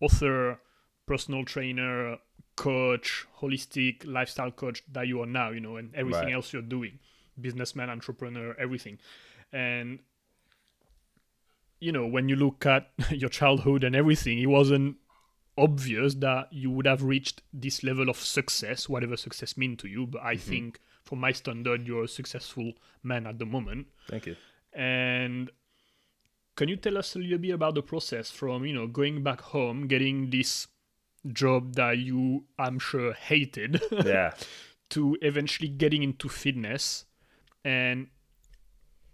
author, 0.00 0.60
personal 1.06 1.44
trainer, 1.44 2.18
coach, 2.56 3.26
holistic 3.40 4.02
lifestyle 4.04 4.50
coach 4.50 4.82
that 4.92 5.06
you 5.06 5.20
are 5.22 5.26
now, 5.26 5.50
you 5.50 5.60
know, 5.60 5.76
and 5.76 5.94
everything 5.94 6.26
right. 6.26 6.34
else 6.34 6.52
you're 6.52 6.62
doing, 6.62 6.98
businessman, 7.40 7.90
entrepreneur, 7.90 8.54
everything. 8.58 8.98
And 9.52 9.98
you 11.82 11.92
know, 11.92 12.06
when 12.06 12.28
you 12.28 12.36
look 12.36 12.64
at 12.66 12.90
your 13.10 13.30
childhood 13.30 13.84
and 13.84 13.96
everything, 13.96 14.38
it 14.38 14.46
wasn't 14.46 14.96
obvious 15.58 16.14
that 16.14 16.48
you 16.52 16.70
would 16.70 16.86
have 16.86 17.02
reached 17.02 17.42
this 17.52 17.82
level 17.82 18.08
of 18.08 18.16
success, 18.16 18.88
whatever 18.88 19.16
success 19.16 19.56
mean 19.56 19.76
to 19.78 19.88
you. 19.88 20.06
But 20.06 20.22
I 20.22 20.34
mm-hmm. 20.34 20.50
think, 20.50 20.80
for 21.04 21.16
my 21.16 21.32
standard, 21.32 21.86
you're 21.86 22.04
a 22.04 22.08
successful 22.08 22.72
man 23.02 23.26
at 23.26 23.38
the 23.38 23.46
moment. 23.46 23.88
Thank 24.08 24.26
you. 24.26 24.36
And 24.72 25.50
can 26.56 26.68
you 26.68 26.76
tell 26.76 26.96
us 26.96 27.16
a 27.16 27.18
little 27.18 27.38
bit 27.38 27.50
about 27.50 27.74
the 27.74 27.82
process 27.82 28.30
from 28.30 28.64
you 28.64 28.74
know 28.74 28.86
going 28.86 29.22
back 29.22 29.40
home, 29.40 29.88
getting 29.88 30.30
this 30.30 30.68
job 31.30 31.74
that 31.74 31.98
you, 31.98 32.44
I'm 32.58 32.78
sure, 32.78 33.12
hated. 33.12 33.82
Yeah. 33.92 34.32
to 34.90 35.16
eventually 35.22 35.68
getting 35.68 36.02
into 36.02 36.28
fitness. 36.28 37.06
And, 37.64 38.08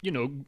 you 0.01 0.11
know, 0.11 0.45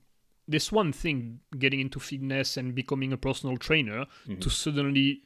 this 0.52 0.72
one 0.72 0.94
thing, 0.94 1.40
getting 1.58 1.80
into 1.80 2.00
fitness 2.00 2.58
and 2.58 2.76
becoming 2.76 3.14
a 3.14 3.18
personal 3.18 3.58
trainer, 3.58 4.06
mm-hmm. 4.28 4.40
to 4.40 4.50
suddenly 4.50 5.24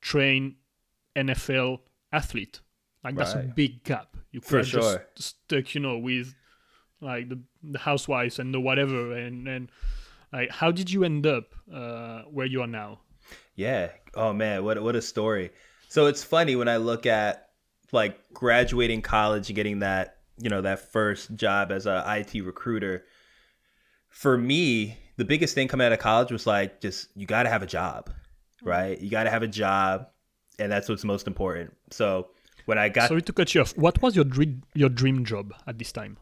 train 0.00 0.56
NFL 1.16 1.80
athlete. 2.12 2.60
Like, 3.04 3.16
right. 3.16 3.24
that's 3.24 3.34
a 3.34 3.42
big 3.42 3.84
gap. 3.84 4.16
You 4.30 4.40
could 4.40 4.66
sure. 4.66 5.06
just 5.16 5.44
stuck, 5.46 5.74
you 5.74 5.80
know, 5.80 5.98
with 5.98 6.34
like 7.00 7.28
the, 7.28 7.40
the 7.62 7.78
housewives 7.78 8.38
and 8.38 8.54
the 8.54 8.60
whatever. 8.60 9.12
And, 9.12 9.48
and 9.48 9.70
like, 10.32 10.50
how 10.50 10.70
did 10.70 10.90
you 10.90 11.04
end 11.04 11.26
up 11.26 11.54
uh, 11.72 12.22
where 12.22 12.46
you 12.46 12.62
are 12.62 12.66
now? 12.66 13.00
Yeah. 13.54 13.90
Oh 14.14 14.32
man, 14.32 14.64
what 14.64 14.82
what 14.82 14.96
a 14.96 15.02
story. 15.02 15.50
So 15.88 16.06
it's 16.06 16.24
funny 16.24 16.56
when 16.56 16.68
I 16.68 16.78
look 16.78 17.06
at 17.06 17.50
like 17.92 18.18
graduating 18.32 19.02
college 19.02 19.48
and 19.48 19.56
getting 19.56 19.80
that, 19.80 20.18
you 20.38 20.48
know, 20.48 20.62
that 20.62 20.92
first 20.92 21.34
job 21.34 21.70
as 21.70 21.86
a 21.86 22.04
IT 22.06 22.42
recruiter. 22.42 23.04
For 24.12 24.38
me, 24.38 24.96
the 25.16 25.24
biggest 25.24 25.54
thing 25.54 25.68
coming 25.68 25.86
out 25.86 25.92
of 25.92 25.98
college 25.98 26.30
was 26.30 26.46
like 26.46 26.80
just 26.80 27.08
you 27.16 27.26
got 27.26 27.42
to 27.42 27.48
have 27.48 27.62
a 27.62 27.66
job, 27.66 28.08
mm-hmm. 28.08 28.68
right? 28.68 29.00
You 29.00 29.10
got 29.10 29.24
to 29.24 29.30
have 29.30 29.42
a 29.42 29.48
job 29.48 30.06
and 30.58 30.70
that's 30.70 30.88
what's 30.88 31.04
most 31.04 31.26
important. 31.26 31.74
So 31.90 32.28
when 32.66 32.78
I 32.78 32.88
got 32.88 33.08
Sorry 33.08 33.22
to 33.22 33.32
cut 33.32 33.54
you 33.54 33.62
off. 33.62 33.76
What 33.76 34.00
was 34.02 34.14
your 34.14 34.24
dream 34.24 34.62
your 34.74 34.88
dream 34.88 35.24
job 35.24 35.52
at 35.66 35.78
this 35.78 35.92
time? 35.92 36.16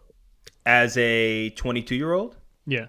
As 0.67 0.97
a 0.97 1.51
22-year-old? 1.57 2.37
Yeah. 2.67 2.87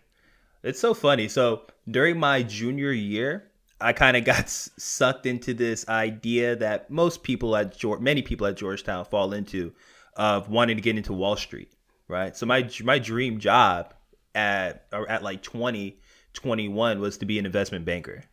It's 0.64 0.80
so 0.80 0.94
funny. 0.94 1.28
So 1.28 1.64
during 1.90 2.20
my 2.20 2.44
junior 2.44 2.92
year, 2.92 3.52
I 3.80 3.94
kind 3.94 4.16
of 4.16 4.26
got 4.34 4.50
sucked 4.50 5.26
into 5.26 5.54
this 5.54 5.88
idea 5.90 6.56
that 6.58 6.90
most 6.90 7.24
people 7.24 7.56
at 7.56 7.78
George, 7.78 8.02
many 8.02 8.22
people 8.22 8.48
at 8.48 8.58
Georgetown 8.58 9.06
fall 9.06 9.34
into 9.34 9.74
of 10.16 10.50
wanting 10.50 10.76
to 10.76 10.82
get 10.82 10.98
into 10.98 11.14
Wall 11.14 11.36
Street, 11.36 11.72
right? 12.08 12.36
So 12.36 12.46
my 12.46 12.70
my 12.84 13.00
dream 13.00 13.40
job 13.40 13.94
at 14.36 14.86
or 14.92 15.10
at 15.10 15.24
like 15.24 15.42
20, 15.42 16.00
21 16.34 17.00
was 17.00 17.18
to 17.20 17.26
be 17.26 17.40
an 17.40 17.46
investment 17.46 17.86
banker. 17.86 18.24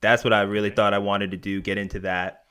That's 0.00 0.24
what 0.24 0.32
I 0.32 0.42
really 0.42 0.70
thought 0.70 0.94
I 0.94 0.98
wanted 0.98 1.30
to 1.30 1.36
do. 1.36 1.60
Get 1.60 1.78
into 1.78 2.00
that. 2.00 2.44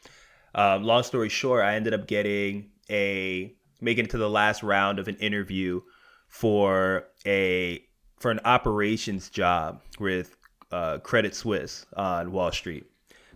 Um, 0.55 0.83
long 0.83 1.03
story 1.03 1.29
short, 1.29 1.63
I 1.63 1.75
ended 1.75 1.93
up 1.93 2.07
getting 2.07 2.69
a 2.89 3.53
making 3.81 4.05
it 4.05 4.11
to 4.11 4.17
the 4.17 4.29
last 4.29 4.63
round 4.63 4.99
of 4.99 5.07
an 5.07 5.15
interview 5.17 5.81
for 6.27 7.05
a 7.25 7.83
for 8.19 8.31
an 8.31 8.39
operations 8.45 9.29
job 9.29 9.81
with 9.99 10.35
uh, 10.71 10.97
Credit 10.99 11.35
Suisse 11.35 11.85
on 11.95 12.31
Wall 12.31 12.51
Street. 12.51 12.85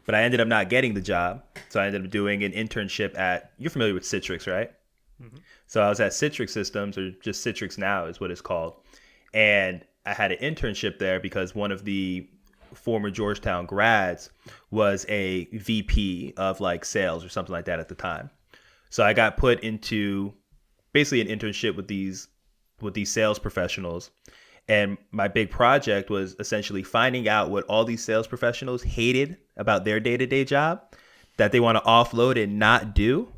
But 0.05 0.15
I 0.15 0.23
ended 0.23 0.39
up 0.39 0.47
not 0.47 0.69
getting 0.69 0.93
the 0.95 1.01
job, 1.01 1.43
so 1.69 1.79
I 1.79 1.85
ended 1.85 2.05
up 2.05 2.09
doing 2.09 2.43
an 2.43 2.51
internship 2.53 3.17
at. 3.17 3.51
You're 3.57 3.69
familiar 3.69 3.93
with 3.93 4.03
Citrix, 4.03 4.51
right? 4.51 4.71
So 5.67 5.81
I 5.81 5.89
was 5.89 5.99
at 5.99 6.13
Citrix 6.13 6.49
Systems, 6.49 6.97
or 6.97 7.11
just 7.21 7.45
Citrix 7.45 7.77
Now 7.77 8.05
is 8.05 8.19
what 8.19 8.31
it's 8.31 8.41
called, 8.41 8.73
and 9.33 9.83
I 10.05 10.13
had 10.13 10.31
an 10.31 10.39
internship 10.39 10.99
there 10.99 11.19
because 11.19 11.53
one 11.53 11.71
of 11.71 11.85
the 11.85 12.27
former 12.73 13.09
Georgetown 13.09 13.65
grads 13.65 14.29
was 14.71 15.05
a 15.09 15.45
VP 15.45 16.33
of 16.37 16.59
like 16.61 16.85
sales 16.85 17.25
or 17.25 17.29
something 17.29 17.53
like 17.53 17.65
that 17.65 17.79
at 17.79 17.89
the 17.89 17.95
time. 17.95 18.29
So 18.89 19.03
I 19.03 19.13
got 19.13 19.37
put 19.37 19.61
into 19.61 20.33
basically 20.93 21.21
an 21.21 21.27
internship 21.27 21.75
with 21.75 21.87
these 21.87 22.27
with 22.81 22.93
these 22.93 23.11
sales 23.11 23.39
professionals. 23.39 24.11
And 24.67 24.97
my 25.11 25.27
big 25.27 25.49
project 25.49 26.09
was 26.09 26.35
essentially 26.39 26.83
finding 26.83 27.27
out 27.27 27.49
what 27.49 27.65
all 27.65 27.85
these 27.85 28.03
sales 28.03 28.27
professionals 28.27 28.83
hated 28.83 29.37
about 29.57 29.83
their 29.83 29.99
day-to-day 29.99 30.45
job 30.45 30.81
that 31.37 31.51
they 31.51 31.59
want 31.59 31.77
to 31.77 31.83
offload 31.83 32.41
and 32.41 32.59
not 32.59 32.93
do. 32.93 33.31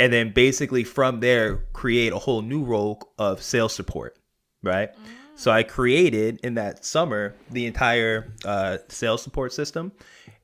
And 0.00 0.12
then 0.12 0.32
basically 0.32 0.82
from 0.84 1.20
there 1.20 1.66
create 1.72 2.12
a 2.12 2.18
whole 2.18 2.42
new 2.42 2.64
role 2.64 3.00
of 3.18 3.42
sales 3.42 3.74
support, 3.74 4.18
right? 4.66 4.90
So 5.36 5.50
I 5.50 5.62
created 5.62 6.40
in 6.42 6.54
that 6.54 6.84
summer 6.84 7.34
the 7.50 7.66
entire 7.66 8.32
uh, 8.44 8.78
sales 8.88 9.22
support 9.22 9.52
system 9.52 9.92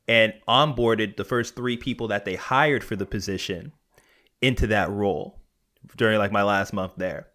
and 0.06 0.34
onboarded 0.46 1.16
the 1.16 1.24
first 1.24 1.56
three 1.56 1.76
people 1.76 2.08
that 2.08 2.24
they 2.24 2.34
hired 2.34 2.84
for 2.84 2.96
the 2.96 3.06
position 3.06 3.72
into 4.40 4.66
that 4.66 4.90
role 4.90 5.38
during 5.96 6.18
like 6.18 6.32
my 6.32 6.42
last 6.42 6.72
month 6.72 6.92
there. 6.96 7.28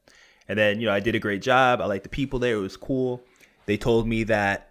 And 0.47 0.57
then, 0.57 0.79
you 0.79 0.85
know, 0.85 0.93
I 0.93 0.99
did 0.99 1.15
a 1.15 1.19
great 1.19 1.41
job. 1.41 1.81
I 1.81 1.85
liked 1.85 2.03
the 2.03 2.09
people 2.09 2.39
there. 2.39 2.55
It 2.55 2.61
was 2.61 2.77
cool. 2.77 3.23
They 3.65 3.75
told 3.75 4.07
me 4.07 4.23
that 4.25 4.69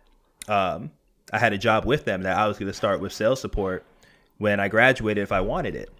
um, 0.48 0.90
I 1.32 1.38
had 1.38 1.52
a 1.52 1.58
job 1.58 1.84
with 1.84 2.04
them 2.04 2.22
that 2.22 2.36
I 2.36 2.46
was 2.46 2.58
going 2.58 2.70
to 2.70 2.76
start 2.76 3.00
with 3.00 3.12
sales 3.12 3.40
support 3.40 3.84
when 4.38 4.60
I 4.60 4.68
graduated 4.68 5.22
if 5.22 5.32
I 5.32 5.40
wanted 5.40 5.74
it. 5.74 5.90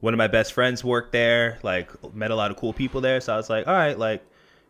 One 0.00 0.12
of 0.12 0.18
my 0.18 0.26
best 0.26 0.52
friends 0.52 0.82
worked 0.82 1.12
there, 1.12 1.58
like 1.62 1.90
met 2.12 2.30
a 2.30 2.34
lot 2.34 2.50
of 2.50 2.56
cool 2.56 2.72
people 2.72 3.00
there. 3.00 3.20
So 3.20 3.32
I 3.32 3.36
was 3.36 3.48
like, 3.48 3.68
all 3.68 3.74
right, 3.74 3.96
like, 3.96 4.24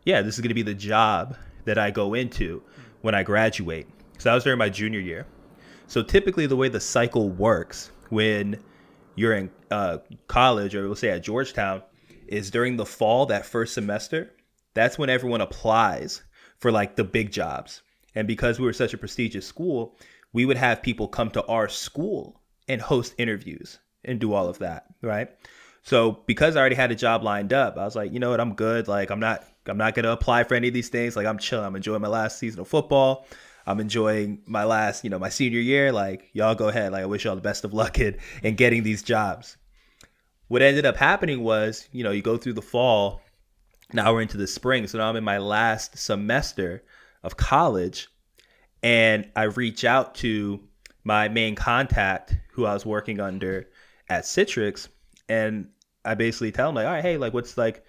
yeah, 0.05 0.21
this 0.21 0.35
is 0.35 0.41
going 0.41 0.49
to 0.49 0.55
be 0.55 0.61
the 0.61 0.73
job 0.73 1.35
that 1.65 1.77
I 1.77 1.91
go 1.91 2.13
into 2.13 2.61
when 3.01 3.15
I 3.15 3.23
graduate. 3.23 3.87
So 4.17 4.29
that 4.29 4.35
was 4.35 4.43
during 4.43 4.59
my 4.59 4.69
junior 4.69 4.99
year. 4.99 5.25
So 5.87 6.01
typically, 6.01 6.45
the 6.45 6.55
way 6.55 6.69
the 6.69 6.79
cycle 6.79 7.29
works 7.29 7.91
when 8.09 8.59
you're 9.15 9.33
in 9.33 9.49
uh, 9.69 9.99
college, 10.27 10.75
or 10.75 10.85
we'll 10.85 10.95
say 10.95 11.09
at 11.09 11.23
Georgetown, 11.23 11.83
is 12.27 12.51
during 12.51 12.77
the 12.77 12.85
fall, 12.85 13.25
that 13.27 13.45
first 13.45 13.73
semester, 13.73 14.31
that's 14.73 14.97
when 14.97 15.09
everyone 15.09 15.41
applies 15.41 16.23
for 16.57 16.71
like 16.71 16.95
the 16.95 17.03
big 17.03 17.31
jobs. 17.31 17.81
And 18.15 18.27
because 18.27 18.59
we 18.59 18.65
were 18.65 18.73
such 18.73 18.93
a 18.93 18.97
prestigious 18.97 19.45
school, 19.45 19.97
we 20.31 20.45
would 20.45 20.57
have 20.57 20.81
people 20.81 21.07
come 21.07 21.29
to 21.31 21.45
our 21.45 21.67
school 21.67 22.41
and 22.67 22.81
host 22.81 23.13
interviews 23.17 23.79
and 24.03 24.19
do 24.19 24.33
all 24.33 24.47
of 24.47 24.59
that, 24.59 24.85
right? 25.01 25.29
So 25.83 26.23
because 26.25 26.55
I 26.55 26.59
already 26.59 26.75
had 26.75 26.91
a 26.91 26.95
job 26.95 27.23
lined 27.23 27.53
up, 27.53 27.77
I 27.77 27.83
was 27.83 27.95
like, 27.95 28.13
you 28.13 28.19
know 28.19 28.31
what, 28.31 28.39
I'm 28.39 28.55
good. 28.55 28.87
Like 28.87 29.09
I'm 29.09 29.19
not 29.19 29.43
I'm 29.67 29.77
not 29.77 29.95
gonna 29.95 30.11
apply 30.11 30.43
for 30.43 30.55
any 30.55 30.67
of 30.67 30.73
these 30.73 30.89
things. 30.89 31.15
Like 31.15 31.25
I'm 31.25 31.37
chilling. 31.37 31.65
I'm 31.65 31.75
enjoying 31.75 32.01
my 32.01 32.07
last 32.07 32.37
season 32.37 32.59
of 32.61 32.67
football. 32.67 33.25
I'm 33.65 33.79
enjoying 33.79 34.41
my 34.45 34.65
last, 34.65 35.03
you 35.03 35.09
know, 35.09 35.19
my 35.19 35.29
senior 35.29 35.59
year. 35.59 35.91
Like 35.91 36.29
y'all 36.33 36.55
go 36.55 36.67
ahead. 36.67 36.91
Like 36.91 37.03
I 37.03 37.05
wish 37.05 37.25
y'all 37.25 37.35
the 37.35 37.41
best 37.41 37.63
of 37.63 37.73
luck 37.73 37.99
in, 37.99 38.17
in 38.41 38.55
getting 38.55 38.83
these 38.83 39.03
jobs. 39.03 39.57
What 40.47 40.61
ended 40.61 40.85
up 40.85 40.97
happening 40.97 41.43
was, 41.43 41.87
you 41.91 42.03
know, 42.03 42.11
you 42.11 42.21
go 42.21 42.37
through 42.37 42.53
the 42.53 42.61
fall. 42.61 43.21
Now 43.93 44.13
we're 44.13 44.21
into 44.21 44.37
the 44.37 44.47
spring. 44.47 44.85
So 44.87 44.97
now 44.97 45.09
I'm 45.09 45.15
in 45.15 45.23
my 45.23 45.37
last 45.37 45.97
semester 45.97 46.83
of 47.23 47.37
college. 47.37 48.09
And 48.81 49.29
I 49.35 49.43
reach 49.43 49.85
out 49.85 50.15
to 50.15 50.59
my 51.05 51.29
main 51.29 51.55
contact 51.55 52.35
who 52.51 52.65
I 52.65 52.73
was 52.73 52.85
working 52.85 53.19
under 53.19 53.69
at 54.09 54.25
Citrix. 54.25 54.89
And 55.29 55.69
I 56.03 56.15
basically 56.15 56.51
tell 56.51 56.69
him 56.69 56.75
like, 56.75 56.85
all 56.85 56.91
right, 56.91 57.01
hey, 57.01 57.17
like 57.17 57.33
what's 57.33 57.57
like 57.57 57.85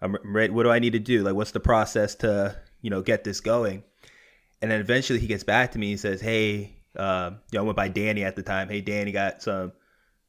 I'm 0.00 0.16
ready. 0.24 0.52
What 0.52 0.62
do 0.62 0.70
I 0.70 0.78
need 0.78 0.92
to 0.92 0.98
do? 0.98 1.22
Like, 1.22 1.34
what's 1.34 1.50
the 1.50 1.60
process 1.60 2.14
to, 2.16 2.56
you 2.82 2.90
know, 2.90 3.02
get 3.02 3.24
this 3.24 3.40
going? 3.40 3.82
And 4.62 4.70
then 4.70 4.80
eventually 4.80 5.18
he 5.18 5.26
gets 5.26 5.44
back 5.44 5.72
to 5.72 5.78
me 5.78 5.92
and 5.92 6.00
says, 6.00 6.20
Hey, 6.20 6.76
uh, 6.96 7.30
you 7.52 7.58
know, 7.58 7.62
I 7.62 7.66
went 7.66 7.76
by 7.76 7.88
Danny 7.88 8.24
at 8.24 8.36
the 8.36 8.42
time. 8.42 8.68
Hey, 8.68 8.80
Danny, 8.80 9.12
got 9.12 9.42
some, 9.42 9.72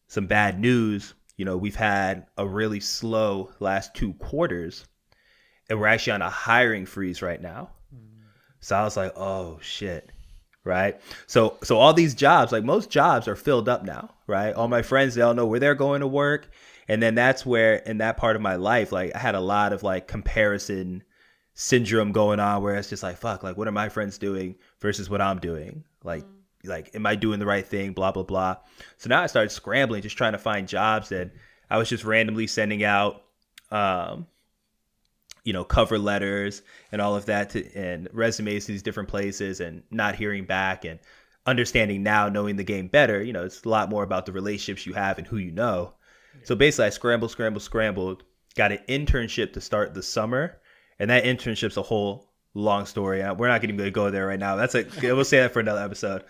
some 0.07 0.27
bad 0.27 0.59
news. 0.59 1.13
You 1.37 1.45
know, 1.45 1.57
we've 1.57 1.75
had 1.75 2.25
a 2.37 2.45
really 2.45 2.79
slow 2.79 3.51
last 3.59 3.95
two 3.95 4.13
quarters 4.13 4.85
and 5.69 5.79
we're 5.79 5.87
actually 5.87 6.13
on 6.13 6.21
a 6.21 6.29
hiring 6.29 6.85
freeze 6.85 7.21
right 7.21 7.41
now. 7.41 7.69
So 8.59 8.75
I 8.75 8.83
was 8.83 8.97
like, 8.97 9.13
oh 9.15 9.59
shit. 9.61 10.11
Right. 10.65 10.99
So, 11.25 11.57
so 11.63 11.77
all 11.77 11.93
these 11.93 12.13
jobs, 12.13 12.51
like 12.51 12.65
most 12.65 12.89
jobs 12.89 13.27
are 13.27 13.35
filled 13.35 13.69
up 13.69 13.85
now, 13.85 14.13
right? 14.27 14.53
All 14.53 14.67
my 14.67 14.81
friends, 14.81 15.15
they 15.15 15.21
all 15.21 15.33
know 15.33 15.45
where 15.45 15.59
they're 15.59 15.73
going 15.73 16.01
to 16.01 16.07
work 16.07 16.49
and 16.89 17.01
then 17.01 17.15
that's 17.15 17.45
where 17.45 17.75
in 17.75 17.99
that 17.99 18.17
part 18.17 18.35
of 18.35 18.41
my 18.41 18.55
life 18.55 18.91
like 18.91 19.15
i 19.15 19.19
had 19.19 19.35
a 19.35 19.39
lot 19.39 19.71
of 19.71 19.83
like 19.83 20.07
comparison 20.07 21.03
syndrome 21.59 22.13
going 22.13 22.39
on 22.39 22.63
where 22.63 22.75
it's 22.75 22.87
just 22.87 23.03
like 23.03 23.17
fuck 23.17 23.43
like 23.43 23.57
what 23.57 23.67
are 23.67 23.73
my 23.73 23.89
friends 23.89 24.17
doing 24.17 24.55
versus 24.79 25.09
what 25.09 25.19
i'm 25.19 25.39
doing? 25.39 25.83
Like 26.05 26.23
mm. 26.23 26.29
like 26.63 26.95
am 26.95 27.05
i 27.05 27.15
doing 27.15 27.37
the 27.37 27.45
right 27.45 27.65
thing? 27.65 27.91
Blah 27.91 28.13
blah 28.13 28.23
blah. 28.23 28.55
So 28.97 29.09
now 29.09 29.21
i 29.21 29.27
started 29.27 29.49
scrambling 29.49 30.01
just 30.01 30.17
trying 30.17 30.31
to 30.31 30.37
find 30.37 30.69
jobs 30.69 31.11
and 31.11 31.31
i 31.69 31.77
was 31.77 31.89
just 31.89 32.05
randomly 32.05 32.47
sending 32.47 32.85
out 32.85 33.23
um 33.71 34.25
you 35.43 35.51
know 35.51 35.65
cover 35.65 35.99
letters 35.99 36.61
and 36.93 37.01
all 37.01 37.17
of 37.17 37.25
that 37.25 37.49
to, 37.49 37.75
and 37.75 38.07
resumes 38.13 38.65
to 38.65 38.71
these 38.71 38.81
different 38.81 39.09
places 39.09 39.59
and 39.59 39.83
not 39.91 40.15
hearing 40.15 40.45
back 40.45 40.85
and 40.85 40.97
understanding 41.45 42.03
now 42.03 42.29
knowing 42.29 42.55
the 42.55 42.63
game 42.63 42.87
better 42.87 43.21
you 43.21 43.33
know 43.33 43.43
it's 43.43 43.65
a 43.65 43.69
lot 43.69 43.89
more 43.89 44.03
about 44.03 44.25
the 44.25 44.31
relationships 44.31 44.85
you 44.85 44.93
have 44.93 45.17
and 45.17 45.27
who 45.27 45.35
you 45.35 45.51
know 45.51 45.93
so 46.43 46.55
basically, 46.55 46.85
I 46.85 46.89
scrambled, 46.89 47.31
scrambled, 47.31 47.63
scrambled, 47.63 48.23
got 48.55 48.71
an 48.71 48.79
internship 48.87 49.53
to 49.53 49.61
start 49.61 49.93
the 49.93 50.03
summer, 50.03 50.59
and 50.99 51.09
that 51.09 51.23
internship's 51.23 51.77
a 51.77 51.81
whole 51.81 52.29
long 52.53 52.85
story. 52.85 53.19
We're 53.19 53.47
not 53.47 53.61
going 53.61 53.77
to 53.77 53.91
go 53.91 54.09
there 54.09 54.27
right 54.27 54.39
now. 54.39 54.55
That's 54.55 54.75
a 54.75 54.85
we'll 55.01 55.23
say 55.23 55.39
that 55.39 55.53
for 55.53 55.59
another 55.59 55.83
episode. 55.83 56.23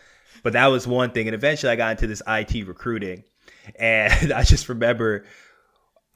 But 0.43 0.53
that 0.53 0.68
was 0.68 0.88
one 0.88 1.12
thing, 1.12 1.28
and 1.28 1.36
eventually 1.36 1.72
I 1.72 1.76
got 1.76 1.91
into 1.91 2.07
this 2.07 2.22
IT 2.28 2.68
recruiting, 2.68 3.24
and 3.76 4.32
I 4.34 4.43
just 4.43 4.70
remember 4.70 5.26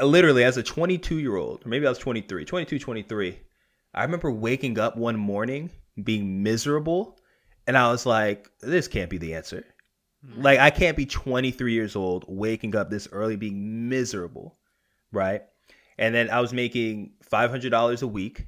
literally 0.01 0.43
as 0.43 0.57
a 0.57 0.63
22 0.63 1.19
year 1.19 1.35
old, 1.35 1.65
or 1.65 1.69
maybe 1.69 1.85
I 1.85 1.89
was 1.89 1.97
23, 1.97 2.45
22, 2.45 2.79
23. 2.79 3.39
I 3.93 4.03
remember 4.03 4.31
waking 4.31 4.79
up 4.79 4.97
one 4.97 5.17
morning 5.17 5.69
being 6.01 6.41
miserable, 6.41 7.19
and 7.67 7.77
I 7.77 7.91
was 7.91 8.05
like, 8.05 8.49
"This 8.61 8.87
can't 8.87 9.09
be 9.09 9.17
the 9.17 9.35
answer." 9.35 9.65
Like 10.37 10.59
I 10.59 10.69
can't 10.69 10.97
be 10.97 11.05
23 11.05 11.73
years 11.73 11.95
old 11.95 12.25
waking 12.27 12.75
up 12.75 12.89
this 12.89 13.07
early 13.11 13.35
being 13.35 13.89
miserable, 13.89 14.57
right? 15.11 15.43
And 15.97 16.15
then 16.15 16.29
I 16.29 16.39
was 16.39 16.53
making 16.53 17.13
$500 17.31 18.01
a 18.01 18.07
week, 18.07 18.47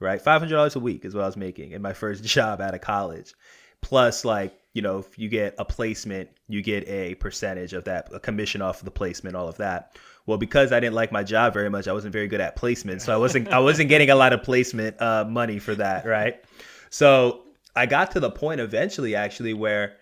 right? 0.00 0.22
$500 0.22 0.76
a 0.76 0.78
week 0.78 1.04
is 1.04 1.14
what 1.14 1.24
I 1.24 1.26
was 1.26 1.36
making 1.36 1.72
in 1.72 1.82
my 1.82 1.92
first 1.92 2.24
job 2.36 2.60
out 2.60 2.74
of 2.74 2.80
college. 2.80 3.34
Plus 3.80 4.24
like, 4.24 4.58
you 4.74 4.82
know, 4.82 4.98
if 4.98 5.18
you 5.18 5.28
get 5.28 5.54
a 5.58 5.64
placement, 5.64 6.28
you 6.48 6.62
get 6.62 6.86
a 6.88 7.14
percentage 7.16 7.72
of 7.72 7.84
that, 7.84 8.08
a 8.12 8.20
commission 8.20 8.62
off 8.62 8.78
of 8.78 8.84
the 8.84 8.90
placement, 8.90 9.36
all 9.36 9.48
of 9.48 9.56
that. 9.58 9.96
Well, 10.26 10.38
because 10.38 10.72
I 10.72 10.80
didn't 10.80 10.94
like 10.94 11.10
my 11.10 11.24
job 11.24 11.52
very 11.54 11.70
much, 11.70 11.88
I 11.88 11.92
wasn't 11.92 12.12
very 12.12 12.28
good 12.28 12.40
at 12.40 12.54
placement, 12.54 13.02
so 13.02 13.14
I 13.14 13.16
wasn't 13.16 13.48
I 13.48 13.60
wasn't 13.60 13.88
getting 13.88 14.10
a 14.10 14.14
lot 14.14 14.32
of 14.32 14.42
placement 14.42 15.00
uh, 15.00 15.24
money 15.24 15.58
for 15.58 15.74
that, 15.76 16.04
right? 16.04 16.44
So 16.90 17.44
I 17.74 17.86
got 17.86 18.10
to 18.12 18.20
the 18.20 18.30
point 18.30 18.60
eventually, 18.60 19.14
actually, 19.14 19.54
where 19.54 19.96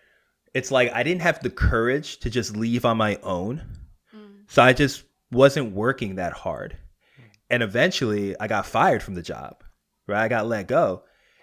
it's 0.57 0.71
like 0.71 0.91
I 0.95 1.03
didn't 1.03 1.21
have 1.21 1.43
the 1.43 1.51
courage 1.51 2.19
to 2.21 2.31
just 2.31 2.57
leave 2.57 2.87
on 2.87 2.97
my 2.97 3.19
own. 3.23 3.63
Mm. 4.15 4.45
So 4.49 4.63
I 4.63 4.73
just 4.73 5.05
wasn't 5.31 5.75
working 5.75 6.15
that 6.15 6.33
hard. 6.33 6.79
And 7.51 7.63
eventually 7.63 8.35
I 8.41 8.49
got 8.49 8.65
fired 8.65 9.03
from 9.03 9.17
the 9.17 9.23
job, 9.23 9.63
right? 10.09 10.25
I 10.25 10.29
got 10.29 10.47
let 10.47 10.67
go. 10.67 11.03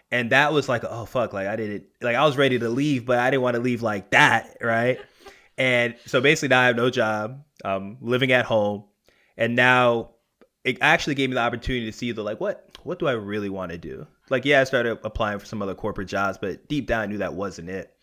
And 0.09 0.32
that 0.32 0.51
was 0.51 0.68
like, 0.68 0.84
oh, 0.84 1.05
fuck. 1.05 1.32
Like, 1.32 1.45
I 1.45 1.55
didn't, 1.55 1.86
like, 2.01 2.16
I 2.16 2.26
was 2.26 2.38
ready 2.38 2.57
to 2.57 2.70
leave, 2.70 3.05
but 3.05 3.20
I 3.20 3.30
didn't 3.30 3.43
want 3.43 3.55
to 3.55 3.61
leave 3.61 3.84
like 3.84 4.09
that, 4.11 4.57
right? 4.61 4.99
and 5.59 5.95
so 6.07 6.20
basically 6.20 6.49
now 6.49 6.61
I 6.61 6.66
have 6.66 6.76
no 6.76 6.89
job, 6.89 7.43
um, 7.64 7.97
living 8.01 8.32
at 8.32 8.45
home. 8.45 8.86
And 9.38 9.55
now 9.55 10.09
it 10.64 10.80
actually 10.82 11.14
gave 11.14 11.30
me 11.30 11.36
the 11.36 11.41
opportunity 11.41 11.86
to 11.86 11.95
see 11.95 12.14
the, 12.14 12.24
like, 12.24 12.39
what, 12.39 12.68
what 12.82 12.97
do 12.97 13.07
I 13.07 13.14
really 13.14 13.49
want 13.49 13.72
to 13.74 13.78
do? 13.78 14.07
Like, 14.32 14.43
yeah, 14.43 14.61
I 14.61 14.64
started 14.64 14.97
applying 15.03 15.38
for 15.38 15.45
some 15.45 15.61
other 15.61 15.76
corporate 15.76 16.07
jobs, 16.07 16.39
but 16.39 16.68
deep 16.68 16.88
down 16.88 17.01
I 17.01 17.05
knew 17.05 17.20
that 17.20 17.36
wasn't 17.36 17.70
it. 17.70 17.95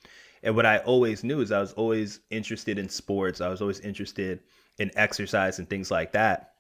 And 0.43 0.57
what 0.57 0.67
I 0.67 0.79
always 0.79 1.23
knew 1.23 1.41
is 1.41 1.53
I 1.53 1.61
was 1.61 1.73
always 1.75 2.21
interested 2.31 2.79
in 2.79 2.89
sports. 2.89 3.41
I 3.41 3.49
was 3.49 3.61
always 3.61 3.81
interested 3.81 4.41
in 4.79 4.91
exercise 4.97 5.59
and 5.59 5.69
things 5.69 5.91
like 5.91 6.13
that. 6.13 6.55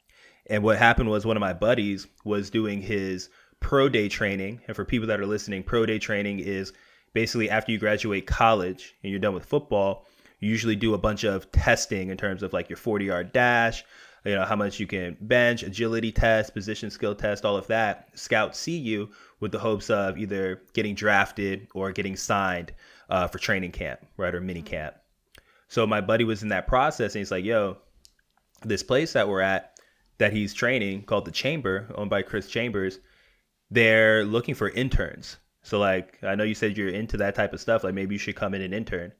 And 0.48 0.62
what 0.62 0.78
happened 0.78 1.08
was 1.08 1.24
one 1.24 1.36
of 1.36 1.40
my 1.40 1.52
buddies 1.52 2.06
was 2.24 2.50
doing 2.50 2.82
his 2.82 3.30
pro 3.60 3.88
day 3.88 4.08
training. 4.08 4.60
And 4.66 4.76
for 4.76 4.84
people 4.84 5.08
that 5.08 5.20
are 5.20 5.26
listening, 5.26 5.62
pro 5.62 5.86
day 5.86 5.98
training 5.98 6.40
is 6.40 6.72
basically 7.12 7.50
after 7.50 7.72
you 7.72 7.78
graduate 7.78 8.26
college 8.26 8.94
and 9.02 9.10
you're 9.10 9.20
done 9.20 9.34
with 9.34 9.44
football, 9.44 10.06
you 10.40 10.48
usually 10.48 10.76
do 10.76 10.94
a 10.94 10.98
bunch 10.98 11.24
of 11.24 11.50
testing 11.52 12.10
in 12.10 12.16
terms 12.16 12.42
of 12.42 12.52
like 12.52 12.68
your 12.68 12.76
40 12.76 13.04
yard 13.04 13.32
dash, 13.32 13.84
you 14.24 14.34
know, 14.34 14.44
how 14.44 14.56
much 14.56 14.80
you 14.80 14.86
can 14.86 15.16
bench, 15.20 15.62
agility 15.62 16.12
test, 16.12 16.54
position 16.54 16.90
skill 16.90 17.14
test, 17.14 17.44
all 17.44 17.56
of 17.56 17.66
that. 17.68 18.08
Scouts 18.14 18.58
see 18.58 18.76
you 18.76 19.10
with 19.40 19.52
the 19.52 19.58
hopes 19.58 19.88
of 19.88 20.18
either 20.18 20.62
getting 20.74 20.94
drafted 20.94 21.68
or 21.74 21.92
getting 21.92 22.16
signed 22.16 22.72
uh, 23.10 23.26
for 23.26 23.38
training 23.38 23.72
camp, 23.72 24.00
right, 24.16 24.34
or 24.34 24.40
mini 24.40 24.62
camp. 24.62 24.94
So 25.68 25.86
my 25.86 26.00
buddy 26.00 26.24
was 26.24 26.42
in 26.42 26.48
that 26.48 26.66
process 26.66 27.14
and 27.14 27.20
he's 27.20 27.30
like, 27.30 27.44
yo, 27.44 27.78
this 28.64 28.82
place 28.82 29.12
that 29.12 29.28
we're 29.28 29.40
at 29.40 29.78
that 30.18 30.32
he's 30.32 30.52
training 30.52 31.02
called 31.02 31.24
the 31.24 31.30
Chamber, 31.30 31.92
owned 31.94 32.10
by 32.10 32.22
Chris 32.22 32.48
Chambers, 32.48 32.98
they're 33.70 34.24
looking 34.24 34.54
for 34.54 34.68
interns. 34.68 35.36
So 35.62 35.78
like 35.78 36.18
I 36.22 36.34
know 36.34 36.44
you 36.44 36.54
said 36.54 36.76
you're 36.76 36.88
into 36.88 37.16
that 37.18 37.34
type 37.34 37.52
of 37.52 37.60
stuff. 37.60 37.84
Like 37.84 37.94
maybe 37.94 38.14
you 38.14 38.18
should 38.18 38.36
come 38.36 38.54
in 38.54 38.62
and 38.62 38.74
intern. 38.74 39.12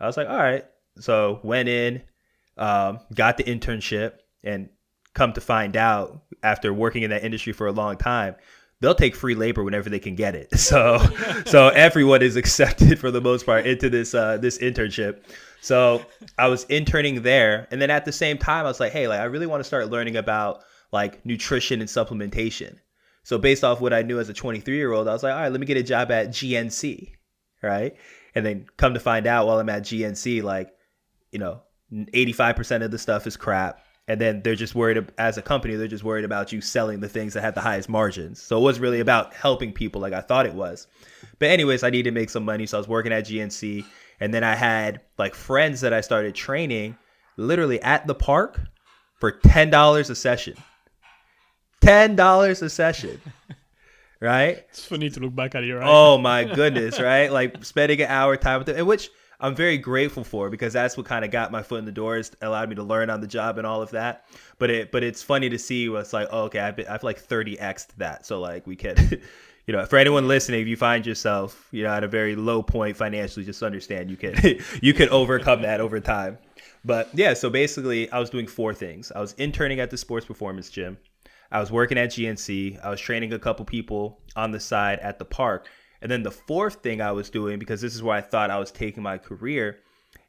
I 0.00 0.06
was 0.06 0.16
like, 0.16 0.28
all 0.28 0.36
right. 0.36 0.64
So 0.98 1.40
went 1.42 1.68
in, 1.68 2.02
um, 2.56 3.00
got 3.14 3.36
the 3.36 3.44
internship, 3.44 4.18
and 4.42 4.68
come 5.14 5.32
to 5.32 5.40
find 5.40 5.76
out 5.76 6.22
after 6.42 6.72
working 6.72 7.02
in 7.02 7.10
that 7.10 7.24
industry 7.24 7.52
for 7.52 7.66
a 7.66 7.72
long 7.72 7.96
time, 7.96 8.36
they'll 8.84 8.94
take 8.94 9.16
free 9.16 9.34
labor 9.34 9.64
whenever 9.64 9.88
they 9.88 9.98
can 9.98 10.14
get 10.14 10.34
it. 10.34 10.48
So 10.64 10.98
so 11.46 11.68
everyone 11.68 12.22
is 12.22 12.36
accepted 12.36 12.98
for 12.98 13.10
the 13.10 13.20
most 13.20 13.46
part 13.46 13.66
into 13.66 13.90
this 13.90 14.14
uh, 14.14 14.38
this 14.38 14.58
internship. 14.58 15.24
So 15.60 16.04
I 16.38 16.48
was 16.48 16.64
interning 16.64 17.22
there, 17.22 17.66
and 17.70 17.80
then 17.80 17.90
at 17.90 18.04
the 18.04 18.12
same 18.12 18.38
time, 18.38 18.66
I 18.66 18.68
was 18.68 18.80
like, 18.80 18.92
hey, 18.92 19.08
like 19.08 19.20
I 19.20 19.24
really 19.24 19.46
want 19.46 19.60
to 19.60 19.64
start 19.64 19.90
learning 19.90 20.16
about 20.16 20.62
like 20.92 21.24
nutrition 21.24 21.80
and 21.80 21.88
supplementation. 21.88 22.76
So 23.24 23.38
based 23.38 23.64
off 23.64 23.80
what 23.80 23.92
I 23.92 24.02
knew 24.02 24.20
as 24.20 24.28
a 24.28 24.34
23 24.34 24.76
year 24.76 24.92
old, 24.92 25.08
I 25.08 25.12
was 25.12 25.22
like, 25.22 25.32
all 25.32 25.40
right, 25.40 25.50
let 25.50 25.60
me 25.60 25.66
get 25.66 25.76
a 25.76 25.82
job 25.82 26.10
at 26.10 26.28
GNC, 26.28 27.12
right? 27.62 27.96
And 28.34 28.44
then 28.44 28.66
come 28.76 28.94
to 28.94 29.00
find 29.00 29.26
out 29.26 29.46
while 29.46 29.58
I'm 29.58 29.68
at 29.68 29.82
GNC, 29.82 30.42
like, 30.42 30.72
you 31.30 31.38
know, 31.38 31.62
85% 31.92 32.84
of 32.84 32.90
the 32.90 32.98
stuff 32.98 33.26
is 33.26 33.36
crap. 33.36 33.83
And 34.06 34.20
then 34.20 34.42
they're 34.42 34.54
just 34.54 34.74
worried 34.74 35.10
as 35.16 35.38
a 35.38 35.42
company, 35.42 35.76
they're 35.76 35.88
just 35.88 36.04
worried 36.04 36.26
about 36.26 36.52
you 36.52 36.60
selling 36.60 37.00
the 37.00 37.08
things 37.08 37.32
that 37.32 37.40
have 37.40 37.54
the 37.54 37.62
highest 37.62 37.88
margins. 37.88 38.40
So 38.40 38.58
it 38.58 38.62
was 38.62 38.78
really 38.78 39.00
about 39.00 39.32
helping 39.32 39.72
people 39.72 40.00
like 40.00 40.12
I 40.12 40.20
thought 40.20 40.44
it 40.44 40.54
was. 40.54 40.86
But 41.38 41.48
anyways, 41.50 41.82
I 41.82 41.90
needed 41.90 42.10
to 42.10 42.14
make 42.14 42.28
some 42.28 42.44
money, 42.44 42.66
so 42.66 42.76
I 42.76 42.80
was 42.80 42.88
working 42.88 43.12
at 43.12 43.24
GNC 43.24 43.84
and 44.20 44.32
then 44.32 44.44
I 44.44 44.54
had 44.54 45.00
like 45.18 45.34
friends 45.34 45.80
that 45.80 45.92
I 45.92 46.02
started 46.02 46.34
training 46.34 46.96
literally 47.36 47.80
at 47.82 48.06
the 48.06 48.14
park 48.14 48.60
for 49.18 49.32
$10 49.32 50.10
a 50.10 50.14
session. 50.14 50.56
$10 51.80 52.62
a 52.62 52.70
session. 52.70 53.20
Right? 54.20 54.64
It's 54.70 54.84
funny 54.84 55.10
to 55.10 55.20
look 55.20 55.34
back 55.34 55.54
at 55.54 55.64
it, 55.64 55.74
right? 55.74 55.86
Oh 55.86 56.16
my 56.18 56.44
goodness, 56.44 57.00
right? 57.00 57.30
Like 57.30 57.64
spending 57.64 58.00
an 58.00 58.08
hour 58.08 58.36
time 58.36 58.58
with 58.58 58.68
them, 58.68 58.86
which 58.86 59.10
I'm 59.44 59.54
very 59.54 59.76
grateful 59.76 60.24
for 60.24 60.48
because 60.48 60.72
that's 60.72 60.96
what 60.96 61.04
kind 61.04 61.22
of 61.22 61.30
got 61.30 61.52
my 61.52 61.62
foot 61.62 61.78
in 61.78 61.84
the 61.84 61.92
doors, 61.92 62.32
allowed 62.40 62.70
me 62.70 62.76
to 62.76 62.82
learn 62.82 63.10
on 63.10 63.20
the 63.20 63.26
job 63.26 63.58
and 63.58 63.66
all 63.66 63.82
of 63.82 63.90
that. 63.90 64.24
But 64.58 64.70
it, 64.70 64.90
but 64.90 65.04
it's 65.04 65.22
funny 65.22 65.50
to 65.50 65.58
see 65.58 65.90
what's 65.90 66.14
like, 66.14 66.28
oh, 66.30 66.44
okay, 66.44 66.60
I've, 66.60 66.76
been, 66.76 66.86
I've 66.88 67.02
like 67.02 67.18
30 67.18 67.60
x 67.60 67.84
that, 67.98 68.24
so 68.24 68.40
like 68.40 68.66
we 68.66 68.74
can, 68.74 68.96
you 69.66 69.74
know, 69.74 69.84
for 69.84 69.98
anyone 69.98 70.26
listening, 70.28 70.62
if 70.62 70.66
you 70.66 70.78
find 70.78 71.04
yourself, 71.04 71.68
you 71.72 71.82
know, 71.82 71.92
at 71.92 72.02
a 72.02 72.08
very 72.08 72.34
low 72.34 72.62
point 72.62 72.96
financially, 72.96 73.44
just 73.44 73.62
understand 73.62 74.10
you 74.10 74.16
can 74.16 74.34
you 74.80 74.94
can 74.94 75.10
overcome 75.10 75.60
that 75.60 75.78
over 75.78 76.00
time. 76.00 76.38
But 76.82 77.10
yeah, 77.12 77.34
so 77.34 77.50
basically, 77.50 78.10
I 78.10 78.20
was 78.20 78.30
doing 78.30 78.46
four 78.46 78.72
things. 78.72 79.12
I 79.14 79.20
was 79.20 79.34
interning 79.34 79.78
at 79.78 79.90
the 79.90 79.98
sports 79.98 80.24
performance 80.24 80.70
gym. 80.70 80.96
I 81.52 81.60
was 81.60 81.70
working 81.70 81.98
at 81.98 82.08
GNC. 82.08 82.82
I 82.82 82.88
was 82.88 82.98
training 82.98 83.34
a 83.34 83.38
couple 83.38 83.66
people 83.66 84.22
on 84.36 84.52
the 84.52 84.60
side 84.60 85.00
at 85.00 85.18
the 85.18 85.26
park. 85.26 85.68
And 86.04 86.10
then 86.12 86.22
the 86.22 86.30
fourth 86.30 86.82
thing 86.82 87.00
I 87.00 87.12
was 87.12 87.30
doing, 87.30 87.58
because 87.58 87.80
this 87.80 87.94
is 87.94 88.02
where 88.02 88.14
I 88.14 88.20
thought 88.20 88.50
I 88.50 88.58
was 88.58 88.70
taking 88.70 89.02
my 89.02 89.16
career, 89.16 89.78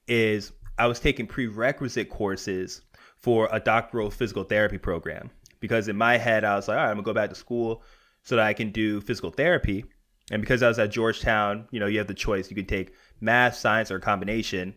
is 0.07 0.53
I 0.77 0.87
was 0.87 1.01
taking 1.01 1.27
prerequisite 1.27 2.09
courses 2.09 2.81
for 3.17 3.49
a 3.51 3.59
doctoral 3.59 4.09
physical 4.09 4.45
therapy 4.45 4.77
program. 4.77 5.29
Because 5.59 5.89
in 5.89 5.97
my 5.97 6.17
head, 6.17 6.45
I 6.45 6.55
was 6.55 6.69
like, 6.69 6.77
all 6.77 6.83
right, 6.83 6.89
I'm 6.89 6.95
gonna 6.95 7.03
go 7.03 7.13
back 7.13 7.29
to 7.29 7.35
school 7.35 7.83
so 8.23 8.37
that 8.37 8.45
I 8.45 8.53
can 8.53 8.71
do 8.71 9.01
physical 9.01 9.31
therapy. 9.31 9.83
And 10.31 10.41
because 10.41 10.63
I 10.63 10.69
was 10.69 10.79
at 10.79 10.91
Georgetown, 10.91 11.67
you 11.71 11.81
know, 11.81 11.87
you 11.87 11.97
have 11.97 12.07
the 12.07 12.13
choice. 12.13 12.49
You 12.49 12.55
could 12.55 12.69
take 12.69 12.93
math, 13.19 13.55
science, 13.55 13.91
or 13.91 13.97
a 13.97 14.01
combination. 14.01 14.75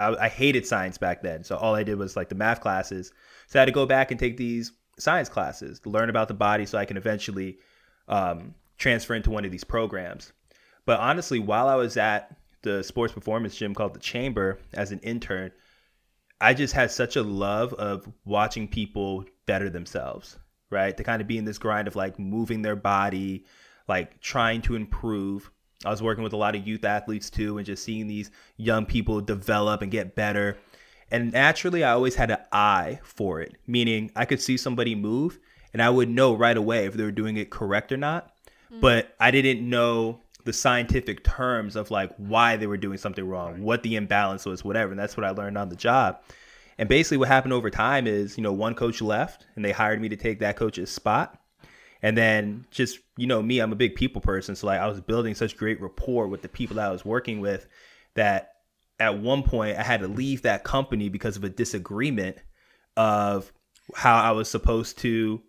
I, 0.00 0.16
I, 0.16 0.28
hated 0.28 0.66
science 0.66 0.98
back 0.98 1.22
then. 1.22 1.44
So 1.44 1.58
all 1.58 1.76
I 1.76 1.84
did 1.84 1.96
was 1.96 2.16
like 2.16 2.28
the 2.28 2.34
math 2.34 2.60
classes. 2.60 3.12
So 3.46 3.58
I 3.58 3.60
had 3.60 3.66
to 3.66 3.72
go 3.72 3.86
back 3.86 4.10
and 4.10 4.18
take 4.18 4.36
these 4.36 4.72
science 4.98 5.28
classes 5.28 5.78
to 5.80 5.90
learn 5.90 6.10
about 6.10 6.26
the 6.26 6.34
body 6.34 6.66
so 6.66 6.76
I 6.76 6.86
can 6.86 6.96
eventually 6.96 7.58
um, 8.08 8.54
transfer 8.78 9.14
into 9.14 9.30
one 9.30 9.44
of 9.44 9.52
these 9.52 9.64
programs. 9.64 10.32
But 10.86 11.00
honestly, 11.00 11.38
while 11.38 11.68
I 11.68 11.76
was 11.76 11.96
at 11.96 12.36
the 12.62 12.82
sports 12.82 13.12
performance 13.12 13.56
gym 13.56 13.74
called 13.74 13.94
the 13.94 14.00
Chamber 14.00 14.58
as 14.72 14.92
an 14.92 15.00
intern, 15.00 15.52
I 16.40 16.54
just 16.54 16.74
had 16.74 16.90
such 16.90 17.16
a 17.16 17.22
love 17.22 17.74
of 17.74 18.10
watching 18.24 18.66
people 18.68 19.24
better 19.46 19.68
themselves 19.70 20.38
right? 20.70 20.96
To 20.96 21.04
kind 21.04 21.20
of 21.20 21.28
be 21.28 21.36
in 21.36 21.44
this 21.44 21.58
grind 21.58 21.88
of 21.88 21.96
like 21.96 22.18
moving 22.18 22.62
their 22.62 22.76
body, 22.76 23.44
like 23.88 24.20
trying 24.20 24.62
to 24.62 24.76
improve. 24.76 25.50
I 25.84 25.90
was 25.90 26.02
working 26.02 26.24
with 26.24 26.32
a 26.32 26.38
lot 26.38 26.54
of 26.54 26.66
youth 26.66 26.84
athletes 26.84 27.28
too, 27.28 27.58
and 27.58 27.66
just 27.66 27.84
seeing 27.84 28.06
these 28.06 28.30
young 28.56 28.86
people 28.86 29.20
develop 29.20 29.82
and 29.82 29.90
get 29.90 30.14
better. 30.14 30.58
And 31.10 31.32
naturally, 31.32 31.82
I 31.82 31.92
always 31.92 32.14
had 32.14 32.30
an 32.30 32.38
eye 32.52 33.00
for 33.02 33.40
it, 33.40 33.56
meaning 33.66 34.12
I 34.14 34.24
could 34.24 34.40
see 34.40 34.56
somebody 34.56 34.94
move 34.94 35.38
and 35.72 35.82
I 35.82 35.90
would 35.90 36.08
know 36.08 36.34
right 36.34 36.56
away 36.56 36.86
if 36.86 36.94
they 36.94 37.02
were 37.02 37.10
doing 37.10 37.36
it 37.36 37.50
correct 37.50 37.90
or 37.90 37.96
not. 37.96 38.32
Mm-hmm. 38.70 38.80
But 38.80 39.14
I 39.18 39.32
didn't 39.32 39.68
know 39.68 40.20
the 40.50 40.54
scientific 40.54 41.22
terms 41.22 41.76
of 41.76 41.92
like 41.92 42.12
why 42.16 42.56
they 42.56 42.66
were 42.66 42.76
doing 42.76 42.98
something 42.98 43.24
wrong, 43.24 43.62
what 43.62 43.84
the 43.84 43.94
imbalance 43.94 44.44
was, 44.44 44.64
whatever. 44.64 44.90
And 44.90 44.98
that's 44.98 45.16
what 45.16 45.24
I 45.24 45.30
learned 45.30 45.56
on 45.56 45.68
the 45.68 45.76
job. 45.76 46.20
And 46.76 46.88
basically, 46.88 47.18
what 47.18 47.28
happened 47.28 47.52
over 47.52 47.70
time 47.70 48.08
is, 48.08 48.36
you 48.36 48.42
know, 48.42 48.52
one 48.52 48.74
coach 48.74 49.00
left 49.00 49.46
and 49.54 49.64
they 49.64 49.70
hired 49.70 50.00
me 50.00 50.08
to 50.08 50.16
take 50.16 50.40
that 50.40 50.56
coach's 50.56 50.90
spot. 50.90 51.38
And 52.02 52.18
then 52.18 52.66
just, 52.72 52.98
you 53.16 53.28
know, 53.28 53.40
me, 53.40 53.60
I'm 53.60 53.70
a 53.70 53.76
big 53.76 53.94
people 53.94 54.20
person. 54.20 54.56
So, 54.56 54.66
like, 54.66 54.80
I 54.80 54.88
was 54.88 55.00
building 55.00 55.36
such 55.36 55.56
great 55.56 55.80
rapport 55.80 56.26
with 56.26 56.42
the 56.42 56.48
people 56.48 56.74
that 56.76 56.88
I 56.88 56.90
was 56.90 57.04
working 57.04 57.38
with 57.38 57.68
that 58.14 58.54
at 58.98 59.20
one 59.20 59.44
point 59.44 59.78
I 59.78 59.84
had 59.84 60.00
to 60.00 60.08
leave 60.08 60.42
that 60.42 60.64
company 60.64 61.08
because 61.08 61.36
of 61.36 61.44
a 61.44 61.48
disagreement 61.48 62.38
of 62.96 63.52
how 63.94 64.16
I 64.16 64.32
was 64.32 64.50
supposed 64.50 64.98
to 64.98 65.42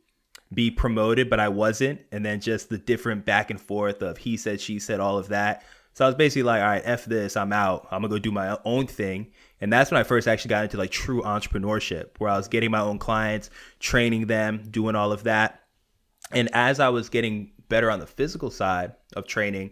be 0.54 0.70
promoted, 0.70 1.30
but 1.30 1.39
I 1.39 1.49
wasn't. 1.49 2.02
And 2.12 2.26
then 2.26 2.41
just 2.41 2.70
the 2.70 2.78
different 2.78 3.26
back 3.26 3.49
and 3.49 3.60
forth 3.60 4.02
of 4.02 4.18
he 4.18 4.38
said, 4.38 4.60
she 4.60 4.80
said, 4.80 4.99
all 4.99 5.18
of 5.18 5.30
that. 5.30 5.64
So 5.93 6.06
I 6.06 6.08
was 6.08 6.16
basically 6.16 6.43
like, 6.43 6.62
all 6.62 6.68
right, 6.68 6.82
F 6.86 7.06
this, 7.06 7.36
I'm 7.36 7.52
out. 7.52 7.88
I'm 7.91 8.02
gonna 8.02 8.10
go 8.10 8.20
do 8.20 8.32
my 8.32 8.58
own 8.64 8.88
thing. 8.88 9.32
And 9.60 9.72
that's 9.72 9.91
when 9.91 9.99
I 9.99 10.04
first 10.04 10.28
actually 10.28 10.49
got 10.49 10.64
into 10.64 10.78
like 10.78 10.91
true 10.91 11.22
entrepreneurship, 11.22 12.12
where 12.18 12.30
I 12.30 12.38
was 12.38 12.47
getting 12.47 12.72
my 12.72 12.80
own 12.80 12.97
clients, 12.97 13.49
training 13.80 14.28
them, 14.28 14.64
doing 14.72 14.95
all 14.95 15.12
of 15.12 15.24
that. 15.24 15.62
And 16.32 16.49
as 16.54 16.80
I 16.80 16.89
was 16.89 17.10
getting 17.10 17.52
better 17.68 17.91
on 17.91 17.99
the 17.99 18.08
physical 18.08 18.49
side 18.49 18.93
of 19.16 19.28
training, 19.28 19.72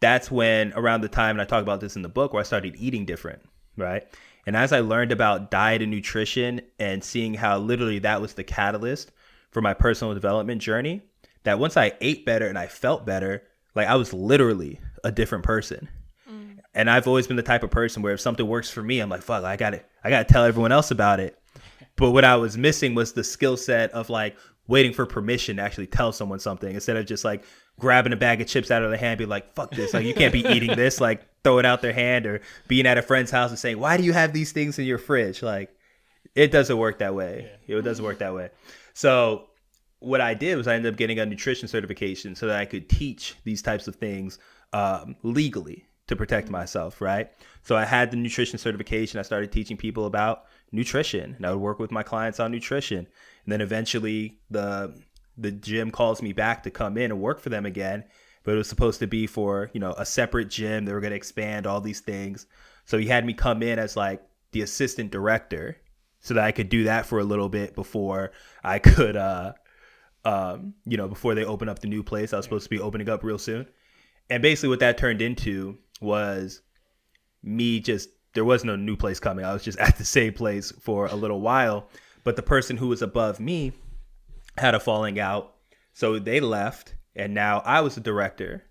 that's 0.00 0.30
when 0.30 0.72
around 0.74 1.00
the 1.00 1.08
time, 1.08 1.36
and 1.36 1.42
I 1.42 1.44
talk 1.44 1.62
about 1.62 1.80
this 1.80 1.96
in 1.96 2.02
the 2.02 2.08
book, 2.08 2.32
where 2.32 2.40
I 2.40 2.44
started 2.44 2.76
eating 2.78 3.04
different, 3.04 3.42
right? 3.76 4.06
And 4.46 4.56
as 4.56 4.72
I 4.72 4.80
learned 4.80 5.10
about 5.10 5.50
diet 5.50 5.82
and 5.82 5.90
nutrition 5.90 6.60
and 6.78 7.02
seeing 7.02 7.34
how 7.34 7.58
literally 7.58 7.98
that 8.00 8.20
was 8.20 8.34
the 8.34 8.44
catalyst 8.44 9.10
for 9.50 9.60
my 9.60 9.74
personal 9.74 10.14
development 10.14 10.60
journey, 10.60 11.02
that 11.44 11.58
once 11.58 11.76
I 11.76 11.92
ate 12.00 12.26
better 12.26 12.46
and 12.48 12.58
I 12.58 12.66
felt 12.66 13.06
better, 13.06 13.42
like 13.74 13.88
I 13.88 13.96
was 13.96 14.12
literally 14.12 14.80
a 15.04 15.12
different 15.12 15.44
person. 15.44 15.88
Mm. 16.30 16.58
And 16.74 16.90
I've 16.90 17.06
always 17.06 17.26
been 17.26 17.36
the 17.36 17.42
type 17.42 17.62
of 17.62 17.70
person 17.70 18.02
where 18.02 18.14
if 18.14 18.20
something 18.20 18.46
works 18.46 18.70
for 18.70 18.82
me, 18.82 19.00
I'm 19.00 19.08
like, 19.08 19.22
fuck, 19.22 19.44
I 19.44 19.56
got 19.56 19.74
it. 19.74 19.86
I 20.02 20.10
got 20.10 20.26
to 20.26 20.32
tell 20.32 20.44
everyone 20.44 20.72
else 20.72 20.90
about 20.90 21.20
it. 21.20 21.38
But 21.98 22.10
what 22.10 22.26
I 22.26 22.36
was 22.36 22.58
missing 22.58 22.94
was 22.94 23.14
the 23.14 23.24
skill 23.24 23.56
set 23.56 23.90
of 23.92 24.10
like 24.10 24.36
waiting 24.68 24.92
for 24.92 25.06
permission 25.06 25.56
to 25.56 25.62
actually 25.62 25.86
tell 25.86 26.12
someone 26.12 26.38
something 26.38 26.74
instead 26.74 26.98
of 26.98 27.06
just 27.06 27.24
like 27.24 27.42
grabbing 27.78 28.12
a 28.12 28.16
bag 28.16 28.40
of 28.40 28.46
chips 28.46 28.70
out 28.70 28.82
of 28.82 28.90
their 28.90 28.98
hand, 28.98 29.18
be 29.18 29.26
like, 29.26 29.54
fuck 29.54 29.70
this. 29.70 29.94
Like, 29.94 30.04
you 30.04 30.14
can't 30.14 30.32
be 30.32 30.44
eating 30.46 30.70
this. 30.76 31.00
Like, 31.00 31.26
throw 31.44 31.58
it 31.58 31.66
out 31.66 31.82
their 31.82 31.92
hand 31.92 32.26
or 32.26 32.40
being 32.68 32.86
at 32.86 32.98
a 32.98 33.02
friend's 33.02 33.30
house 33.30 33.50
and 33.50 33.58
saying, 33.58 33.78
why 33.78 33.96
do 33.96 34.02
you 34.02 34.12
have 34.12 34.32
these 34.32 34.52
things 34.52 34.78
in 34.78 34.84
your 34.84 34.98
fridge? 34.98 35.42
Like, 35.42 35.70
it 36.34 36.50
doesn't 36.50 36.76
work 36.76 36.98
that 36.98 37.14
way. 37.14 37.50
Yeah. 37.66 37.78
It 37.78 37.82
doesn't 37.82 38.04
work 38.04 38.18
that 38.18 38.34
way. 38.34 38.50
So, 38.96 39.50
what 39.98 40.22
I 40.22 40.32
did 40.32 40.56
was 40.56 40.66
I 40.66 40.74
ended 40.74 40.94
up 40.94 40.96
getting 40.96 41.18
a 41.18 41.26
nutrition 41.26 41.68
certification 41.68 42.34
so 42.34 42.46
that 42.46 42.58
I 42.58 42.64
could 42.64 42.88
teach 42.88 43.34
these 43.44 43.60
types 43.60 43.86
of 43.86 43.96
things 43.96 44.38
um, 44.72 45.16
legally 45.22 45.84
to 46.06 46.16
protect 46.16 46.48
myself, 46.48 47.02
right? 47.02 47.30
So 47.62 47.76
I 47.76 47.84
had 47.84 48.10
the 48.10 48.16
nutrition 48.16 48.58
certification. 48.58 49.20
I 49.20 49.22
started 49.22 49.52
teaching 49.52 49.76
people 49.76 50.06
about 50.06 50.46
nutrition, 50.72 51.34
and 51.34 51.44
I 51.44 51.50
would 51.50 51.60
work 51.60 51.78
with 51.78 51.90
my 51.90 52.02
clients 52.02 52.40
on 52.40 52.50
nutrition. 52.50 53.00
And 53.44 53.52
then 53.52 53.60
eventually, 53.60 54.38
the 54.48 54.98
the 55.36 55.52
gym 55.52 55.90
calls 55.90 56.22
me 56.22 56.32
back 56.32 56.62
to 56.62 56.70
come 56.70 56.96
in 56.96 57.10
and 57.10 57.20
work 57.20 57.40
for 57.40 57.50
them 57.50 57.66
again. 57.66 58.02
But 58.44 58.54
it 58.54 58.58
was 58.58 58.68
supposed 58.68 59.00
to 59.00 59.06
be 59.06 59.26
for 59.26 59.70
you 59.74 59.80
know 59.80 59.92
a 59.98 60.06
separate 60.06 60.48
gym. 60.48 60.86
They 60.86 60.94
were 60.94 61.02
going 61.02 61.10
to 61.10 61.16
expand 61.16 61.66
all 61.66 61.82
these 61.82 62.00
things. 62.00 62.46
So 62.86 62.96
he 62.96 63.08
had 63.08 63.26
me 63.26 63.34
come 63.34 63.62
in 63.62 63.78
as 63.78 63.94
like 63.94 64.22
the 64.52 64.62
assistant 64.62 65.10
director 65.10 65.76
so 66.26 66.34
that 66.34 66.42
I 66.42 66.50
could 66.50 66.68
do 66.68 66.84
that 66.84 67.06
for 67.06 67.20
a 67.20 67.24
little 67.24 67.48
bit 67.48 67.76
before 67.76 68.32
I 68.64 68.80
could, 68.80 69.16
uh, 69.16 69.52
um, 70.24 70.74
you 70.84 70.96
know, 70.96 71.06
before 71.06 71.36
they 71.36 71.44
open 71.44 71.68
up 71.68 71.78
the 71.78 71.86
new 71.86 72.02
place. 72.02 72.32
I 72.32 72.36
was 72.36 72.44
supposed 72.44 72.64
to 72.64 72.70
be 72.70 72.80
opening 72.80 73.08
up 73.08 73.22
real 73.22 73.38
soon. 73.38 73.68
And 74.28 74.42
basically, 74.42 74.70
what 74.70 74.80
that 74.80 74.98
turned 74.98 75.22
into 75.22 75.78
was 76.00 76.62
me 77.44 77.78
just, 77.78 78.08
there 78.34 78.44
was 78.44 78.64
no 78.64 78.74
new 78.74 78.96
place 78.96 79.20
coming. 79.20 79.44
I 79.44 79.52
was 79.52 79.62
just 79.62 79.78
at 79.78 79.98
the 79.98 80.04
same 80.04 80.32
place 80.32 80.72
for 80.80 81.06
a 81.06 81.14
little 81.14 81.40
while. 81.40 81.88
But 82.24 82.34
the 82.34 82.42
person 82.42 82.76
who 82.76 82.88
was 82.88 83.02
above 83.02 83.38
me 83.38 83.72
had 84.58 84.74
a 84.74 84.80
falling 84.80 85.20
out. 85.20 85.54
So 85.92 86.18
they 86.18 86.40
left. 86.40 86.96
And 87.14 87.34
now 87.34 87.62
I 87.64 87.82
was 87.82 87.94
the 87.94 88.00
director 88.00 88.64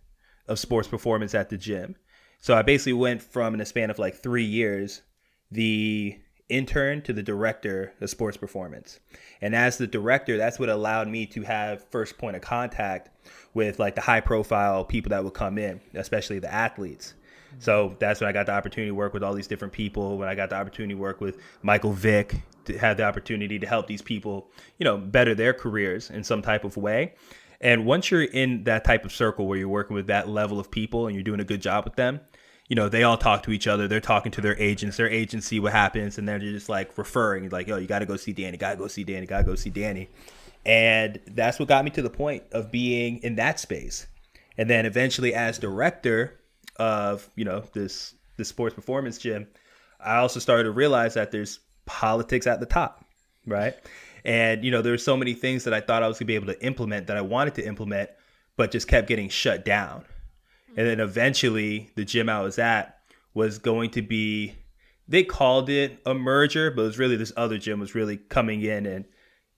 of 0.45 0.59
sports 0.59 0.89
performance 0.89 1.33
at 1.33 1.49
the 1.49 1.57
gym. 1.57 1.95
So 2.41 2.53
I 2.53 2.63
basically 2.63 2.93
went 2.93 3.23
from, 3.23 3.53
in 3.53 3.61
a 3.61 3.65
span 3.65 3.89
of 3.89 3.97
like 3.97 4.15
three 4.15 4.43
years, 4.43 5.03
the 5.51 6.19
intern 6.49 7.01
to 7.03 7.13
the 7.13 7.23
director 7.23 7.93
of 8.01 8.09
sports 8.09 8.37
performance. 8.37 8.99
And 9.41 9.55
as 9.55 9.77
the 9.77 9.87
director, 9.87 10.37
that's 10.37 10.59
what 10.59 10.69
allowed 10.69 11.07
me 11.07 11.25
to 11.27 11.41
have 11.43 11.85
first 11.89 12.17
point 12.17 12.35
of 12.35 12.41
contact 12.41 13.09
with 13.53 13.79
like 13.79 13.95
the 13.95 14.01
high 14.01 14.21
profile 14.21 14.83
people 14.83 15.09
that 15.09 15.23
would 15.23 15.33
come 15.33 15.57
in, 15.57 15.81
especially 15.93 16.39
the 16.39 16.53
athletes. 16.53 17.13
So 17.59 17.95
that's 17.99 18.19
when 18.19 18.29
I 18.29 18.33
got 18.33 18.47
the 18.47 18.51
opportunity 18.51 18.89
to 18.89 18.95
work 18.95 19.13
with 19.13 19.23
all 19.23 19.33
these 19.33 19.47
different 19.47 19.73
people. 19.73 20.17
When 20.17 20.27
I 20.27 20.35
got 20.35 20.49
the 20.49 20.57
opportunity 20.57 20.93
to 20.93 20.99
work 20.99 21.21
with 21.21 21.39
Michael 21.61 21.93
Vick, 21.93 22.41
to 22.65 22.77
have 22.77 22.97
the 22.97 23.03
opportunity 23.03 23.59
to 23.59 23.67
help 23.67 23.87
these 23.87 24.01
people, 24.01 24.49
you 24.77 24.83
know, 24.83 24.97
better 24.97 25.35
their 25.35 25.53
careers 25.53 26.09
in 26.09 26.23
some 26.23 26.41
type 26.41 26.63
of 26.63 26.77
way. 26.77 27.13
And 27.61 27.85
once 27.85 28.11
you're 28.11 28.23
in 28.23 28.65
that 28.65 28.83
type 28.83 29.05
of 29.05 29.13
circle 29.13 29.47
where 29.47 29.57
you're 29.57 29.69
working 29.69 29.95
with 29.95 30.07
that 30.07 30.27
level 30.27 30.59
of 30.59 30.69
people 30.69 31.07
and 31.07 31.15
you're 31.15 31.23
doing 31.23 31.39
a 31.39 31.45
good 31.45 31.61
job 31.61 31.85
with 31.85 31.95
them, 31.95 32.19
you 32.67 32.75
know, 32.75 32.89
they 32.89 33.03
all 33.03 33.17
talk 33.17 33.43
to 33.43 33.51
each 33.51 33.67
other. 33.67 33.87
They're 33.87 34.01
talking 34.01 34.31
to 34.33 34.41
their 34.41 34.57
agents. 34.57 34.97
Their 34.97 35.09
agents 35.09 35.45
see 35.47 35.59
what 35.59 35.71
happens, 35.71 36.17
and 36.17 36.27
they're 36.27 36.39
just 36.39 36.69
like 36.69 36.97
referring, 36.97 37.49
like, 37.49 37.67
"Yo, 37.67 37.77
you 37.77 37.87
got 37.87 37.99
to 37.99 38.05
go 38.05 38.17
see 38.17 38.33
Danny. 38.33 38.57
Got 38.57 38.71
to 38.71 38.77
go 38.77 38.87
see 38.87 39.03
Danny. 39.03 39.27
Got 39.27 39.39
to 39.39 39.43
go 39.43 39.55
see 39.55 39.69
Danny." 39.69 40.09
And 40.65 41.19
that's 41.27 41.59
what 41.59 41.67
got 41.67 41.85
me 41.85 41.91
to 41.91 42.01
the 42.01 42.09
point 42.09 42.43
of 42.51 42.71
being 42.71 43.19
in 43.19 43.35
that 43.35 43.59
space. 43.59 44.07
And 44.57 44.67
then 44.67 44.87
eventually, 44.87 45.35
as 45.35 45.59
director 45.59 46.39
of 46.77 47.29
you 47.35 47.45
know 47.45 47.63
this 47.73 48.15
this 48.37 48.47
sports 48.47 48.73
performance 48.73 49.19
gym, 49.19 49.47
I 49.99 50.17
also 50.17 50.39
started 50.39 50.63
to 50.63 50.71
realize 50.71 51.13
that 51.13 51.31
there's 51.31 51.59
politics 51.85 52.47
at 52.47 52.59
the 52.59 52.65
top, 52.65 53.05
right? 53.45 53.75
And 54.23 54.65
you 54.65 54.71
know, 54.71 54.81
there's 54.81 55.03
so 55.03 55.15
many 55.15 55.35
things 55.35 55.65
that 55.65 55.73
I 55.75 55.81
thought 55.81 56.01
I 56.01 56.07
was 56.07 56.17
gonna 56.17 56.27
be 56.27 56.35
able 56.35 56.47
to 56.47 56.65
implement 56.65 57.05
that 57.07 57.17
I 57.17 57.21
wanted 57.21 57.53
to 57.55 57.67
implement, 57.67 58.09
but 58.57 58.71
just 58.71 58.87
kept 58.87 59.07
getting 59.07 59.29
shut 59.29 59.65
down 59.65 60.03
and 60.75 60.87
then 60.87 60.99
eventually 60.99 61.89
the 61.95 62.05
gym 62.05 62.29
I 62.29 62.41
was 62.41 62.59
at 62.59 62.99
was 63.33 63.57
going 63.59 63.91
to 63.91 64.01
be 64.01 64.55
they 65.07 65.23
called 65.23 65.69
it 65.69 65.99
a 66.05 66.13
merger, 66.13 66.71
but 66.71 66.81
it 66.81 66.85
was 66.85 66.99
really 66.99 67.15
this 67.15 67.33
other 67.37 67.57
gym 67.57 67.79
was 67.79 67.95
really 67.95 68.17
coming 68.17 68.61
in 68.61 68.85
and 68.85 69.05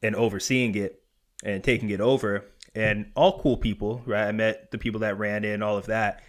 and 0.03 0.15
overseeing 0.15 0.75
it 0.75 1.01
and 1.43 1.63
taking 1.63 1.89
it 1.89 2.01
over. 2.01 2.45
And 2.75 3.11
all 3.15 3.39
cool 3.39 3.57
people, 3.57 4.03
right? 4.05 4.27
I 4.27 4.31
met 4.31 4.69
the 4.69 4.77
people 4.77 4.99
that 4.99 5.17
ran 5.17 5.43
in, 5.43 5.63
all 5.63 5.77
of 5.77 5.87
that. 5.87 6.21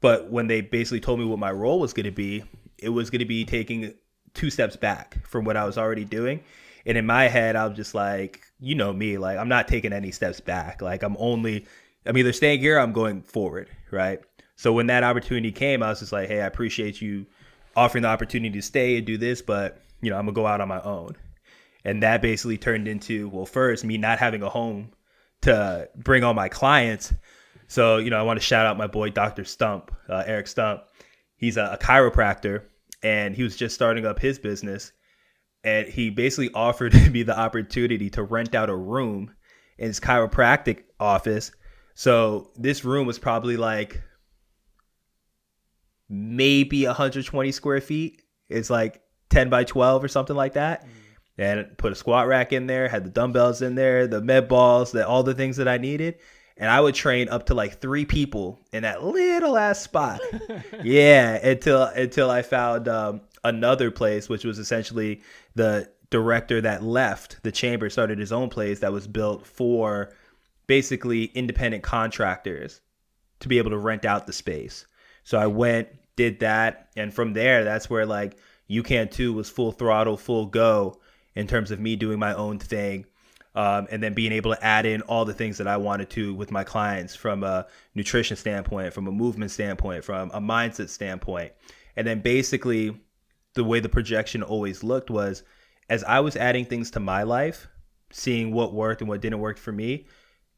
But 0.00 0.30
when 0.30 0.46
they 0.46 0.62
basically 0.62 1.00
told 1.00 1.18
me 1.18 1.26
what 1.26 1.38
my 1.38 1.52
role 1.52 1.78
was 1.78 1.92
going 1.92 2.06
to 2.06 2.12
be, 2.12 2.44
it 2.78 2.88
was 2.88 3.10
going 3.10 3.18
to 3.18 3.26
be 3.26 3.44
taking 3.44 3.92
two 4.32 4.50
steps 4.50 4.76
back 4.76 5.26
from 5.26 5.44
what 5.44 5.56
I 5.56 5.64
was 5.64 5.76
already 5.76 6.04
doing. 6.04 6.40
And 6.86 6.96
in 6.96 7.04
my 7.04 7.28
head, 7.28 7.56
I 7.56 7.66
was 7.66 7.76
just 7.76 7.94
like, 7.94 8.40
you 8.60 8.74
know 8.74 8.92
me, 8.92 9.18
like 9.18 9.36
I'm 9.36 9.48
not 9.48 9.68
taking 9.68 9.92
any 9.92 10.10
steps 10.10 10.40
back. 10.40 10.80
Like 10.80 11.02
I'm 11.02 11.16
only 11.18 11.66
I'm 12.06 12.16
either 12.16 12.32
staying 12.32 12.60
here 12.60 12.78
I'm 12.78 12.92
going 12.92 13.22
forward, 13.22 13.68
right? 13.90 14.20
So 14.56 14.72
when 14.72 14.86
that 14.86 15.04
opportunity 15.04 15.52
came, 15.52 15.82
I 15.82 15.90
was 15.90 16.00
just 16.00 16.12
like, 16.12 16.28
hey, 16.28 16.40
I 16.40 16.46
appreciate 16.46 17.00
you 17.00 17.26
offering 17.76 18.02
the 18.02 18.08
opportunity 18.08 18.50
to 18.58 18.62
stay 18.62 18.96
and 18.96 19.06
do 19.06 19.18
this, 19.18 19.42
but 19.42 19.80
you 20.00 20.10
know, 20.10 20.16
I'm 20.16 20.26
gonna 20.26 20.34
go 20.34 20.46
out 20.46 20.60
on 20.60 20.68
my 20.68 20.80
own. 20.82 21.16
And 21.84 22.02
that 22.02 22.22
basically 22.22 22.56
turned 22.56 22.88
into, 22.88 23.28
well, 23.28 23.46
first 23.46 23.84
me 23.84 23.98
not 23.98 24.18
having 24.18 24.42
a 24.42 24.48
home 24.48 24.92
to 25.42 25.88
bring 25.96 26.24
all 26.24 26.34
my 26.34 26.48
clients. 26.48 27.12
So, 27.68 27.98
you 27.98 28.10
know, 28.10 28.18
I 28.18 28.22
want 28.22 28.38
to 28.38 28.44
shout 28.44 28.66
out 28.66 28.78
my 28.78 28.86
boy, 28.86 29.10
Dr. 29.10 29.44
Stump, 29.44 29.90
uh, 30.08 30.24
Eric 30.26 30.46
Stump. 30.46 30.82
He's 31.36 31.56
a, 31.56 31.72
a 31.72 31.78
chiropractor 31.78 32.64
and 33.02 33.34
he 33.36 33.42
was 33.42 33.56
just 33.56 33.74
starting 33.74 34.06
up 34.06 34.18
his 34.18 34.38
business. 34.38 34.92
And 35.62 35.86
he 35.86 36.10
basically 36.10 36.50
offered 36.54 36.94
me 37.12 37.22
the 37.22 37.38
opportunity 37.38 38.08
to 38.10 38.22
rent 38.22 38.54
out 38.54 38.70
a 38.70 38.76
room 38.76 39.34
in 39.78 39.88
his 39.88 40.00
chiropractic 40.00 40.84
office 40.98 41.52
so 41.94 42.50
this 42.56 42.84
room 42.84 43.06
was 43.06 43.18
probably 43.18 43.56
like 43.56 44.02
maybe 46.08 46.86
120 46.86 47.52
square 47.52 47.80
feet. 47.80 48.22
It's 48.48 48.70
like 48.70 49.02
10 49.30 49.48
by 49.48 49.64
12 49.64 50.04
or 50.04 50.08
something 50.08 50.36
like 50.36 50.54
that. 50.54 50.84
Mm. 50.84 50.88
And 51.36 51.78
put 51.78 51.92
a 51.92 51.96
squat 51.96 52.28
rack 52.28 52.52
in 52.52 52.66
there, 52.68 52.88
had 52.88 53.04
the 53.04 53.10
dumbbells 53.10 53.60
in 53.60 53.74
there, 53.74 54.06
the 54.06 54.20
med 54.20 54.46
balls, 54.46 54.92
the, 54.92 55.06
all 55.06 55.24
the 55.24 55.34
things 55.34 55.56
that 55.56 55.66
I 55.66 55.78
needed. 55.78 56.16
And 56.56 56.70
I 56.70 56.80
would 56.80 56.94
train 56.94 57.28
up 57.28 57.46
to 57.46 57.54
like 57.54 57.80
three 57.80 58.04
people 58.04 58.60
in 58.72 58.84
that 58.84 59.02
little 59.02 59.56
ass 59.56 59.80
spot. 59.80 60.20
yeah, 60.84 61.34
until 61.44 61.82
until 61.82 62.30
I 62.30 62.42
found 62.42 62.86
um, 62.86 63.22
another 63.42 63.90
place, 63.90 64.28
which 64.28 64.44
was 64.44 64.60
essentially 64.60 65.22
the 65.56 65.90
director 66.10 66.60
that 66.60 66.84
left 66.84 67.42
the 67.42 67.50
chamber, 67.50 67.90
started 67.90 68.20
his 68.20 68.30
own 68.30 68.50
place 68.50 68.78
that 68.78 68.92
was 68.92 69.08
built 69.08 69.44
for 69.44 70.12
basically 70.66 71.24
independent 71.26 71.82
contractors 71.82 72.80
to 73.40 73.48
be 73.48 73.58
able 73.58 73.70
to 73.70 73.78
rent 73.78 74.04
out 74.04 74.26
the 74.26 74.32
space. 74.32 74.86
So 75.24 75.38
I 75.38 75.46
went, 75.46 75.88
did 76.16 76.40
that, 76.40 76.90
and 76.96 77.12
from 77.12 77.32
there, 77.32 77.64
that's 77.64 77.90
where 77.90 78.06
like 78.06 78.36
You 78.66 78.82
Can 78.82 79.08
Too 79.08 79.32
was 79.32 79.50
full 79.50 79.72
throttle, 79.72 80.16
full 80.16 80.46
go 80.46 81.00
in 81.34 81.46
terms 81.46 81.70
of 81.70 81.80
me 81.80 81.96
doing 81.96 82.18
my 82.18 82.34
own 82.34 82.58
thing. 82.58 83.06
Um, 83.56 83.86
and 83.92 84.02
then 84.02 84.14
being 84.14 84.32
able 84.32 84.52
to 84.52 84.64
add 84.64 84.84
in 84.84 85.00
all 85.02 85.24
the 85.24 85.32
things 85.32 85.58
that 85.58 85.68
I 85.68 85.76
wanted 85.76 86.10
to 86.10 86.34
with 86.34 86.50
my 86.50 86.64
clients 86.64 87.14
from 87.14 87.44
a 87.44 87.68
nutrition 87.94 88.36
standpoint, 88.36 88.92
from 88.92 89.06
a 89.06 89.12
movement 89.12 89.52
standpoint, 89.52 90.02
from 90.02 90.32
a 90.34 90.40
mindset 90.40 90.88
standpoint. 90.88 91.52
And 91.94 92.04
then 92.04 92.20
basically, 92.20 93.00
the 93.54 93.62
way 93.62 93.78
the 93.78 93.88
projection 93.88 94.42
always 94.42 94.82
looked 94.82 95.08
was 95.08 95.44
as 95.88 96.02
I 96.02 96.18
was 96.20 96.36
adding 96.36 96.64
things 96.64 96.90
to 96.92 97.00
my 97.00 97.22
life, 97.22 97.68
seeing 98.10 98.52
what 98.52 98.74
worked 98.74 99.00
and 99.00 99.08
what 99.08 99.20
didn't 99.20 99.38
work 99.38 99.58
for 99.58 99.70
me, 99.70 100.06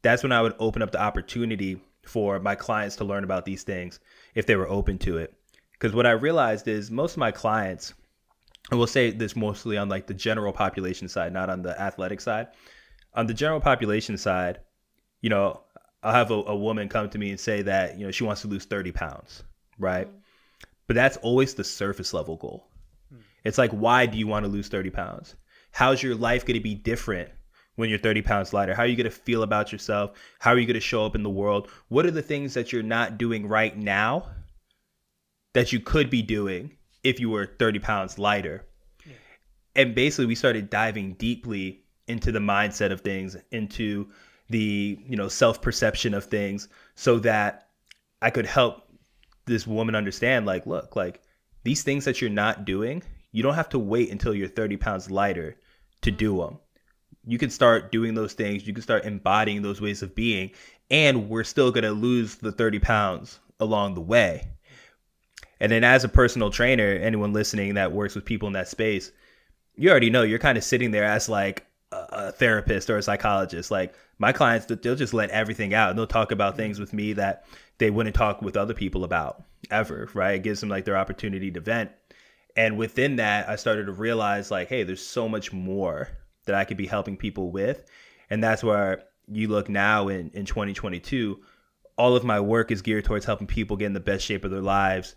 that's 0.01 0.23
when 0.23 0.31
I 0.31 0.41
would 0.41 0.55
open 0.59 0.81
up 0.81 0.91
the 0.91 1.01
opportunity 1.01 1.81
for 2.05 2.39
my 2.39 2.55
clients 2.55 2.95
to 2.97 3.03
learn 3.03 3.23
about 3.23 3.45
these 3.45 3.63
things 3.63 3.99
if 4.35 4.45
they 4.45 4.55
were 4.55 4.69
open 4.69 4.97
to 4.99 5.17
it. 5.17 5.33
Because 5.73 5.93
what 5.93 6.05
I 6.05 6.11
realized 6.11 6.67
is 6.67 6.89
most 6.89 7.13
of 7.13 7.17
my 7.17 7.31
clients, 7.31 7.93
and 8.71 8.79
we'll 8.79 8.87
say 8.87 9.11
this 9.11 9.35
mostly 9.35 9.77
on 9.77 9.89
like 9.89 10.07
the 10.07 10.13
general 10.13 10.53
population 10.53 11.07
side, 11.07 11.33
not 11.33 11.49
on 11.49 11.61
the 11.61 11.79
athletic 11.79 12.21
side. 12.21 12.47
On 13.13 13.27
the 13.27 13.33
general 13.33 13.59
population 13.59 14.17
side, 14.17 14.59
you 15.21 15.29
know, 15.29 15.61
I'll 16.03 16.13
have 16.13 16.31
a, 16.31 16.35
a 16.35 16.55
woman 16.55 16.89
come 16.89 17.09
to 17.09 17.17
me 17.17 17.31
and 17.31 17.39
say 17.39 17.63
that, 17.63 17.97
you 17.97 18.05
know, 18.05 18.11
she 18.11 18.23
wants 18.23 18.41
to 18.41 18.47
lose 18.47 18.65
30 18.65 18.91
pounds, 18.91 19.43
right? 19.77 20.07
Mm. 20.07 20.19
But 20.87 20.95
that's 20.95 21.17
always 21.17 21.53
the 21.53 21.63
surface 21.63 22.13
level 22.13 22.37
goal. 22.37 22.67
Mm. 23.13 23.21
It's 23.43 23.57
like, 23.57 23.71
why 23.71 24.05
do 24.05 24.17
you 24.17 24.27
want 24.27 24.45
to 24.45 24.51
lose 24.51 24.67
30 24.67 24.89
pounds? 24.91 25.35
How's 25.71 26.01
your 26.01 26.15
life 26.15 26.45
going 26.45 26.57
to 26.57 26.63
be 26.63 26.75
different 26.75 27.29
when 27.77 27.89
you're 27.89 27.99
30 27.99 28.23
pounds 28.23 28.53
lighter? 28.53 28.75
How 28.75 28.83
are 28.83 28.87
you 28.87 28.97
going 28.97 29.09
to 29.09 29.11
feel 29.11 29.43
about 29.43 29.71
yourself? 29.71 30.11
How 30.39 30.51
are 30.51 30.57
you 30.57 30.65
going 30.65 30.73
to 30.73 30.79
show 30.81 31.05
up 31.05 31.15
in 31.15 31.23
the 31.23 31.29
world? 31.29 31.69
What 31.87 32.05
are 32.05 32.11
the 32.11 32.21
things 32.21 32.53
that 32.55 32.73
you're 32.73 32.83
not 32.83 33.17
doing 33.17 33.47
right 33.47 33.77
now 33.77 34.29
that 35.53 35.71
you 35.71 35.79
could 35.79 36.09
be 36.09 36.21
doing 36.21 36.75
if 37.03 37.19
you 37.19 37.29
were 37.29 37.45
30 37.45 37.79
pounds 37.79 38.19
lighter? 38.19 38.65
Yeah. 39.05 39.13
And 39.75 39.95
basically, 39.95 40.25
we 40.25 40.35
started 40.35 40.69
diving 40.69 41.13
deeply 41.13 41.83
into 42.07 42.31
the 42.31 42.39
mindset 42.39 42.91
of 42.91 43.01
things, 43.01 43.37
into 43.51 44.09
the 44.49 44.99
you 45.05 45.15
know 45.15 45.27
self 45.27 45.61
perception 45.61 46.13
of 46.13 46.25
things, 46.25 46.67
so 46.95 47.19
that 47.19 47.69
I 48.21 48.31
could 48.31 48.47
help 48.47 48.89
this 49.45 49.67
woman 49.67 49.95
understand, 49.95 50.45
like, 50.45 50.65
look, 50.65 50.95
like 50.95 51.21
these 51.63 51.83
things 51.83 52.05
that 52.05 52.21
you're 52.21 52.29
not 52.29 52.65
doing, 52.65 53.03
you 53.31 53.43
don't 53.43 53.53
have 53.53 53.69
to 53.69 53.79
wait 53.79 54.09
until 54.09 54.33
you're 54.33 54.47
30 54.47 54.77
pounds 54.77 55.11
lighter 55.11 55.57
to 56.01 56.11
do 56.11 56.37
them 56.37 56.57
you 57.27 57.37
can 57.37 57.49
start 57.49 57.91
doing 57.91 58.15
those 58.15 58.33
things. 58.33 58.65
You 58.65 58.73
can 58.73 58.81
start 58.81 59.05
embodying 59.05 59.61
those 59.61 59.81
ways 59.81 60.01
of 60.01 60.15
being, 60.15 60.51
and 60.89 61.29
we're 61.29 61.43
still 61.43 61.71
going 61.71 61.83
to 61.83 61.91
lose 61.91 62.35
the 62.35 62.51
30 62.51 62.79
pounds 62.79 63.39
along 63.59 63.93
the 63.93 64.01
way. 64.01 64.47
And 65.59 65.71
then, 65.71 65.83
as 65.83 66.03
a 66.03 66.09
personal 66.09 66.49
trainer, 66.49 66.93
anyone 66.93 67.33
listening 67.33 67.73
that 67.73 67.91
works 67.91 68.15
with 68.15 68.25
people 68.25 68.47
in 68.47 68.53
that 68.53 68.69
space, 68.69 69.11
you 69.75 69.89
already 69.89 70.09
know 70.09 70.23
you're 70.23 70.39
kind 70.39 70.57
of 70.57 70.63
sitting 70.63 70.91
there 70.91 71.03
as 71.03 71.27
like 71.27 71.65
a, 71.91 72.31
therapist 72.31 72.89
or 72.89 72.97
a 72.97 73.03
psychologist. 73.03 73.71
Like 73.71 73.93
my 74.19 74.31
clients, 74.31 74.65
they'll 74.67 74.95
just 74.95 75.13
let 75.13 75.29
everything 75.31 75.73
out 75.73 75.89
and 75.89 75.99
they'll 75.99 76.07
talk 76.07 76.31
about 76.31 76.53
mm-hmm. 76.53 76.61
things 76.61 76.79
with 76.79 76.93
me 76.93 77.13
that 77.13 77.45
they 77.77 77.89
wouldn't 77.89 78.15
talk 78.15 78.41
with 78.41 78.55
other 78.55 78.73
people 78.73 79.03
about 79.03 79.43
ever, 79.69 80.09
right? 80.13 80.35
It 80.35 80.43
gives 80.43 80.61
them 80.61 80.69
like 80.69 80.85
their 80.85 80.97
opportunity 80.97 81.51
to 81.51 81.59
vent. 81.59 81.91
And 82.55 82.77
within 82.77 83.17
that, 83.17 83.49
I 83.49 83.55
started 83.55 83.85
to 83.85 83.91
realize 83.91 84.49
like, 84.49 84.69
hey, 84.69 84.83
there's 84.83 85.05
so 85.05 85.27
much 85.27 85.51
more 85.51 86.09
that 86.47 86.55
I 86.55 86.65
could 86.65 86.77
be 86.77 86.87
helping 86.87 87.17
people 87.17 87.51
with. 87.51 87.85
And 88.29 88.43
that's 88.43 88.63
where 88.63 89.03
you 89.27 89.47
look 89.47 89.69
now 89.69 90.07
in, 90.07 90.31
in 90.33 90.45
2022, 90.45 91.39
all 91.97 92.15
of 92.15 92.23
my 92.23 92.39
work 92.39 92.71
is 92.71 92.81
geared 92.81 93.05
towards 93.05 93.25
helping 93.25 93.47
people 93.47 93.77
get 93.77 93.85
in 93.85 93.93
the 93.93 93.99
best 93.99 94.25
shape 94.25 94.43
of 94.43 94.51
their 94.51 94.61
lives 94.61 95.15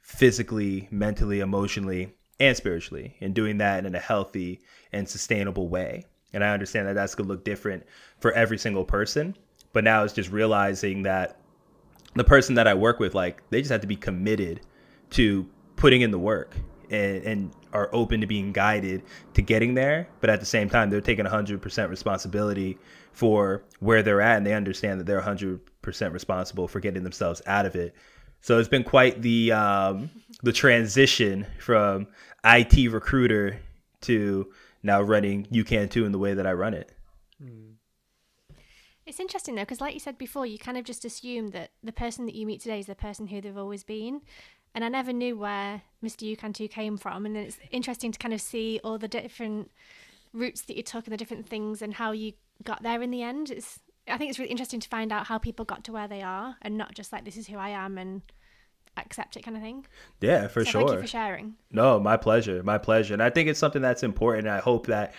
physically, 0.00 0.88
mentally, 0.90 1.40
emotionally, 1.40 2.14
and 2.38 2.56
spiritually, 2.56 3.16
and 3.20 3.34
doing 3.34 3.58
that 3.58 3.84
in 3.84 3.94
a 3.94 3.98
healthy 3.98 4.60
and 4.92 5.08
sustainable 5.08 5.68
way. 5.68 6.04
And 6.32 6.44
I 6.44 6.52
understand 6.52 6.88
that 6.88 6.94
that's 6.94 7.14
going 7.14 7.26
to 7.26 7.32
look 7.32 7.44
different 7.44 7.84
for 8.20 8.32
every 8.32 8.58
single 8.58 8.84
person. 8.84 9.36
But 9.72 9.84
now 9.84 10.04
it's 10.04 10.14
just 10.14 10.30
realizing 10.30 11.02
that 11.02 11.40
the 12.14 12.24
person 12.24 12.54
that 12.54 12.66
I 12.66 12.74
work 12.74 12.98
with, 12.98 13.14
like, 13.14 13.42
they 13.50 13.60
just 13.60 13.70
have 13.70 13.80
to 13.82 13.86
be 13.86 13.96
committed 13.96 14.60
to 15.10 15.48
putting 15.76 16.00
in 16.00 16.10
the 16.10 16.18
work 16.18 16.54
and, 16.90 17.22
and 17.24 17.52
are 17.72 17.88
open 17.92 18.20
to 18.20 18.26
being 18.26 18.52
guided 18.52 19.02
to 19.34 19.42
getting 19.42 19.74
there. 19.74 20.08
But 20.20 20.30
at 20.30 20.40
the 20.40 20.46
same 20.46 20.68
time, 20.68 20.90
they're 20.90 21.00
taking 21.00 21.24
100% 21.24 21.88
responsibility 21.88 22.78
for 23.12 23.62
where 23.80 24.02
they're 24.02 24.20
at 24.20 24.36
and 24.36 24.46
they 24.46 24.54
understand 24.54 25.00
that 25.00 25.06
they're 25.06 25.20
100% 25.20 25.60
responsible 26.12 26.68
for 26.68 26.80
getting 26.80 27.02
themselves 27.02 27.42
out 27.46 27.66
of 27.66 27.74
it. 27.74 27.94
So 28.40 28.58
it's 28.58 28.68
been 28.68 28.84
quite 28.84 29.20
the 29.20 29.52
um, 29.52 30.10
the 30.42 30.52
transition 30.52 31.46
from 31.58 32.06
IT 32.44 32.90
recruiter 32.90 33.60
to 34.02 34.50
now 34.82 35.02
running 35.02 35.46
You 35.50 35.62
Can 35.62 35.90
Too 35.90 36.06
in 36.06 36.12
the 36.12 36.18
way 36.18 36.32
that 36.34 36.46
I 36.46 36.52
run 36.54 36.72
it. 36.72 36.90
It's 39.10 39.18
interesting 39.18 39.56
though, 39.56 39.62
because 39.62 39.80
like 39.80 39.92
you 39.92 40.00
said 40.00 40.18
before, 40.18 40.46
you 40.46 40.56
kind 40.56 40.78
of 40.78 40.84
just 40.84 41.04
assume 41.04 41.48
that 41.48 41.70
the 41.82 41.92
person 41.92 42.26
that 42.26 42.34
you 42.34 42.46
meet 42.46 42.60
today 42.60 42.78
is 42.78 42.86
the 42.86 42.94
person 42.94 43.26
who 43.26 43.40
they've 43.40 43.56
always 43.56 43.82
been. 43.82 44.20
And 44.74 44.84
I 44.84 44.88
never 44.88 45.12
knew 45.12 45.36
where 45.36 45.82
Mr. 46.02 46.54
2 46.54 46.68
came 46.68 46.96
from. 46.96 47.26
And 47.26 47.36
it's 47.36 47.58
interesting 47.70 48.12
to 48.12 48.18
kind 48.18 48.34
of 48.34 48.40
see 48.40 48.80
all 48.84 48.98
the 48.98 49.08
different 49.08 49.70
routes 50.32 50.62
that 50.62 50.76
you 50.76 50.82
took 50.82 51.06
and 51.06 51.12
the 51.12 51.16
different 51.16 51.46
things 51.46 51.82
and 51.82 51.94
how 51.94 52.12
you 52.12 52.32
got 52.62 52.82
there 52.82 53.02
in 53.02 53.10
the 53.10 53.22
end. 53.22 53.50
It's 53.50 53.80
I 54.08 54.16
think 54.16 54.30
it's 54.30 54.38
really 54.38 54.50
interesting 54.50 54.80
to 54.80 54.88
find 54.88 55.12
out 55.12 55.26
how 55.26 55.38
people 55.38 55.64
got 55.64 55.84
to 55.84 55.92
where 55.92 56.08
they 56.08 56.22
are 56.22 56.56
and 56.62 56.76
not 56.76 56.94
just 56.94 57.12
like 57.12 57.24
this 57.24 57.36
is 57.36 57.46
who 57.46 57.56
I 57.56 57.70
am 57.70 57.98
and 57.98 58.22
accept 58.96 59.36
it 59.36 59.42
kind 59.42 59.56
of 59.56 59.62
thing. 59.62 59.86
Yeah, 60.20 60.48
for 60.48 60.64
so 60.64 60.70
sure. 60.70 60.80
Thank 60.80 60.92
you 60.92 61.00
for 61.02 61.06
sharing. 61.06 61.54
No, 61.70 62.00
my 62.00 62.16
pleasure. 62.16 62.62
My 62.62 62.78
pleasure. 62.78 63.14
And 63.14 63.22
I 63.22 63.30
think 63.30 63.48
it's 63.48 63.58
something 63.58 63.82
that's 63.82 64.02
important. 64.02 64.48
I 64.48 64.58
hope 64.58 64.86
that 64.86 65.14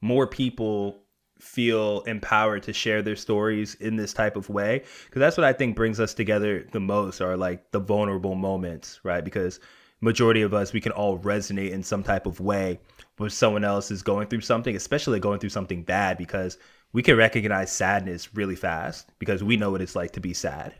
more 0.00 0.26
people 0.26 1.02
feel 1.38 2.00
empowered 2.02 2.62
to 2.62 2.72
share 2.72 3.02
their 3.02 3.16
stories 3.16 3.74
in 3.76 3.96
this 3.96 4.12
type 4.12 4.36
of 4.36 4.48
way 4.48 4.82
because 5.06 5.20
that's 5.20 5.36
what 5.36 5.44
I 5.44 5.52
think 5.52 5.76
brings 5.76 6.00
us 6.00 6.14
together 6.14 6.66
the 6.72 6.80
most 6.80 7.20
are 7.20 7.36
like 7.36 7.70
the 7.72 7.78
vulnerable 7.78 8.34
moments, 8.34 9.00
right? 9.02 9.24
Because 9.24 9.60
majority 10.00 10.42
of 10.42 10.54
us 10.54 10.72
we 10.72 10.80
can 10.80 10.92
all 10.92 11.18
resonate 11.18 11.70
in 11.70 11.82
some 11.82 12.02
type 12.02 12.26
of 12.26 12.40
way 12.40 12.78
when 13.18 13.30
someone 13.30 13.64
else 13.64 13.90
is 13.90 14.02
going 14.02 14.28
through 14.28 14.40
something, 14.40 14.76
especially 14.76 15.20
going 15.20 15.38
through 15.38 15.50
something 15.50 15.82
bad 15.82 16.16
because 16.18 16.58
we 16.92 17.02
can 17.02 17.16
recognize 17.16 17.72
sadness 17.72 18.34
really 18.34 18.56
fast 18.56 19.10
because 19.18 19.44
we 19.44 19.56
know 19.56 19.70
what 19.70 19.82
it's 19.82 19.96
like 19.96 20.12
to 20.12 20.20
be 20.20 20.32
sad. 20.32 20.74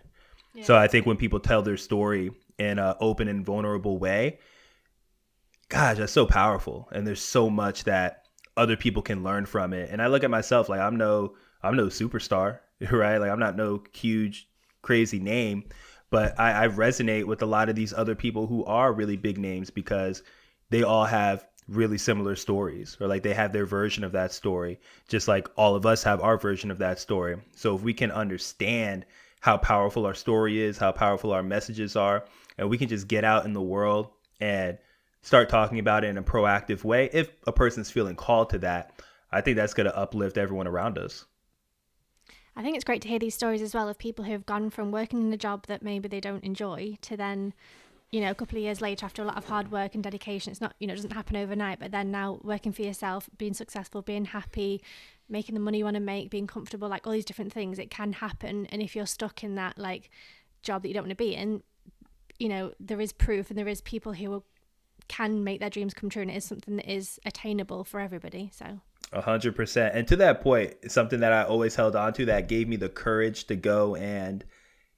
So 0.63 0.77
I 0.77 0.87
think 0.87 1.05
when 1.05 1.17
people 1.17 1.41
tell 1.41 1.63
their 1.63 1.77
story 1.77 2.31
in 2.59 2.79
an 2.79 2.95
open 3.01 3.29
and 3.29 3.45
vulnerable 3.45 3.99
way, 3.99 4.39
gosh, 5.69 5.99
that's 5.99 6.13
so 6.13 6.27
powerful. 6.27 6.89
And 6.93 7.07
there's 7.07 7.21
so 7.21 7.51
much 7.51 7.85
that 7.85 8.26
other 8.57 8.77
people 8.77 9.03
can 9.03 9.23
learn 9.23 9.47
from 9.47 9.73
it. 9.73 9.91
And 9.91 10.01
I 10.01 10.07
look 10.07 10.25
at 10.25 10.31
myself 10.31 10.69
like 10.69 10.81
I'm 10.81 10.97
no 10.97 11.35
I'm 11.63 11.77
no 11.77 11.87
superstar, 11.87 12.59
right? 12.91 13.19
Like 13.19 13.31
I'm 13.31 13.41
not 13.41 13.57
no 13.57 13.83
huge 13.93 14.49
crazy 14.83 15.19
name, 15.19 15.65
but 16.11 16.39
I, 16.39 16.65
I 16.65 16.69
resonate 16.69 17.25
with 17.25 17.43
a 17.43 17.47
lot 17.47 17.69
of 17.69 17.77
these 17.77 17.93
other 17.93 18.15
people 18.15 18.47
who 18.47 18.65
are 18.65 18.93
really 18.93 19.17
big 19.17 19.39
names 19.39 19.71
because 19.71 20.23
they 20.71 20.83
all 20.83 21.05
have 21.05 21.47
really 21.69 21.99
similar 21.99 22.37
stories 22.37 22.97
or 23.01 23.09
like 23.09 23.25
they 23.25 23.35
have 23.35 23.53
their 23.53 23.67
version 23.67 24.05
of 24.05 24.13
that 24.13 24.33
story 24.33 24.79
just 25.09 25.27
like 25.27 25.49
all 25.57 25.75
of 25.75 25.85
us 25.85 26.05
have 26.05 26.21
our 26.21 26.39
version 26.39 26.71
of 26.71 26.79
that 26.79 27.01
story 27.01 27.37
so 27.57 27.75
if 27.75 27.83
we 27.83 27.93
can 27.93 28.13
understand 28.13 29.05
how 29.41 29.57
powerful 29.57 30.07
our 30.07 30.15
story 30.15 30.63
is 30.63 30.79
how 30.79 30.93
powerful 30.93 31.33
our 31.33 31.43
messages 31.43 31.97
are 31.97 32.25
and 32.57 32.71
we 32.71 32.79
can 32.79 32.89
just 32.89 33.09
get 33.09 33.25
out 33.25 33.45
in 33.45 33.53
the 33.53 33.61
world 33.61 34.11
and 34.41 34.79
start 35.23 35.49
talking 35.49 35.79
about 35.79 36.05
it 36.05 36.09
in 36.09 36.19
a 36.19 36.23
proactive 36.23 36.85
way 36.85 37.11
if 37.13 37.31
a 37.47 37.53
person's 37.53 37.91
feeling 37.91 38.17
called 38.17 38.51
to 38.51 38.59
that 38.59 38.93
i 39.33 39.41
think 39.41 39.57
that's 39.57 39.75
going 39.75 39.89
to 39.89 39.97
uplift 39.97 40.39
everyone 40.39 40.67
around 40.67 40.99
us 40.99 41.27
I 42.57 42.63
think 42.63 42.75
it's 42.75 42.85
great 42.85 43.03
to 43.03 43.09
hear 43.09 43.19
these 43.19 43.35
stories 43.35 43.61
as 43.61 43.75
well 43.75 43.89
of 43.89 43.99
people 43.99 44.25
who 44.25 44.33
have 44.33 44.47
gone 44.47 44.71
from 44.71 44.91
working 44.91 45.21
in 45.21 45.33
a 45.33 45.37
job 45.37 45.67
that 45.67 45.83
maybe 45.83 46.09
they 46.09 46.21
don't 46.21 46.43
enjoy 46.43 46.97
to 47.03 47.15
then, 47.15 47.53
you 48.11 48.21
know, 48.23 48.31
a 48.31 48.35
couple 48.35 48.57
of 48.57 48.65
years 48.65 48.81
later 48.81 49.05
after 49.05 49.21
a 49.21 49.27
lot 49.27 49.37
of 49.37 49.45
hard 49.45 49.71
work 49.71 49.95
and 49.95 50.03
dedication. 50.03 50.51
It's 50.51 50.61
not, 50.61 50.75
you 50.79 50.87
know, 50.87 50.95
it 50.95 50.97
doesn't 50.97 51.13
happen 51.13 51.37
overnight, 51.37 51.79
but 51.79 51.91
then 51.91 52.11
now 52.11 52.41
working 52.43 52.73
for 52.73 52.81
yourself, 52.81 53.29
being 53.37 53.53
successful, 53.53 54.01
being 54.01 54.25
happy, 54.25 54.83
making 55.29 55.55
the 55.55 55.61
money 55.61 55.79
you 55.79 55.85
want 55.85 55.97
to 55.97 56.01
make, 56.01 56.31
being 56.31 56.47
comfortable, 56.47 56.89
like 56.89 57.07
all 57.07 57.13
these 57.13 57.27
different 57.27 57.53
things, 57.53 57.79
it 57.79 57.91
can 57.91 58.15
happen. 58.15 58.65
And 58.67 58.81
if 58.81 58.97
you're 58.97 59.07
stuck 59.07 59.45
in 59.45 59.55
that 59.57 59.77
like 59.77 60.11
job 60.63 60.81
that 60.81 60.89
you 60.89 60.95
don't 60.95 61.05
want 61.05 61.11
to 61.11 61.17
be 61.17 61.35
in, 61.35 61.63
you 62.39 62.49
know, 62.49 62.73
there 62.81 63.03
is 63.03 63.13
proof 63.13 63.51
and 63.51 63.59
there 63.59 63.69
is 63.69 63.83
people 63.83 64.15
who 64.15 64.31
will, 64.31 64.45
can 65.09 65.45
make 65.45 65.61
their 65.61 65.71
dreams 65.71 65.95
come 65.95 66.11
true 66.11 66.23
and 66.23 66.31
it 66.31 66.37
is 66.37 66.45
something 66.45 66.77
that 66.77 66.91
is 66.91 67.19
attainable 67.25 67.85
for 67.85 68.01
everybody. 68.01 68.51
So 68.55 68.81
A 69.13 69.21
hundred 69.21 69.55
percent. 69.57 69.95
And 69.95 70.07
to 70.09 70.17
that 70.17 70.41
point, 70.41 70.75
something 70.91 71.21
that 71.21 71.33
I 71.33 71.45
always 71.45 71.75
held 71.77 71.95
on 71.97 72.13
to 72.15 72.25
that 72.27 72.49
gave 72.49 72.69
me 72.69 72.77
the 72.77 72.89
courage 72.89 73.45
to 73.47 73.57
go 73.57 73.95
and, 73.97 74.45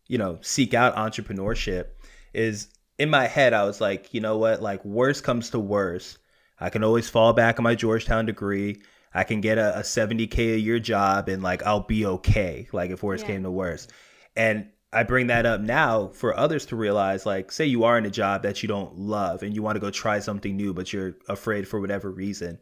you 0.07 0.19
know, 0.19 0.39
seek 0.41 0.75
out 0.75 0.97
entrepreneurship 0.97 1.87
is 2.33 2.69
in 2.99 3.11
my 3.11 3.27
head, 3.27 3.53
I 3.53 3.65
was 3.65 3.81
like, 3.81 4.13
you 4.15 4.21
know 4.21 4.39
what? 4.39 4.61
Like, 4.63 4.85
worst 4.85 5.23
comes 5.25 5.51
to 5.51 5.59
worst. 5.59 6.19
I 6.59 6.71
can 6.71 6.83
always 6.83 7.09
fall 7.09 7.33
back 7.33 7.59
on 7.59 7.63
my 7.63 7.75
Georgetown 7.77 8.27
degree. 8.27 8.83
I 9.15 9.25
can 9.25 9.41
get 9.41 9.57
a, 9.59 9.79
a 9.79 9.83
70K 9.83 10.55
a 10.55 10.59
year 10.59 10.79
job 10.81 11.29
and, 11.29 11.43
like, 11.43 11.63
I'll 11.65 11.81
be 11.87 12.05
okay. 12.07 12.69
Like, 12.73 12.91
if 12.91 13.03
worst 13.03 13.25
Yeah. 13.25 13.35
came 13.35 13.43
to 13.45 13.51
worst. 13.51 13.93
And 14.37 14.69
I 14.93 15.03
bring 15.03 15.27
that 15.27 15.45
up 15.45 15.61
now 15.61 16.09
for 16.09 16.37
others 16.37 16.67
to 16.67 16.77
realize, 16.77 17.27
like, 17.27 17.53
say 17.53 17.67
you 17.67 17.85
are 17.85 17.99
in 17.99 18.07
a 18.07 18.11
job 18.11 18.43
that 18.43 18.63
you 18.63 18.69
don't 18.69 18.99
love 18.99 19.43
and 19.43 19.55
you 19.55 19.63
want 19.63 19.77
to 19.77 19.81
go 19.81 19.91
try 19.91 20.19
something 20.19 20.57
new, 20.57 20.73
but 20.73 20.93
you're 20.93 21.17
afraid 21.29 21.69
for 21.69 21.79
whatever 21.79 22.11
reason 22.11 22.59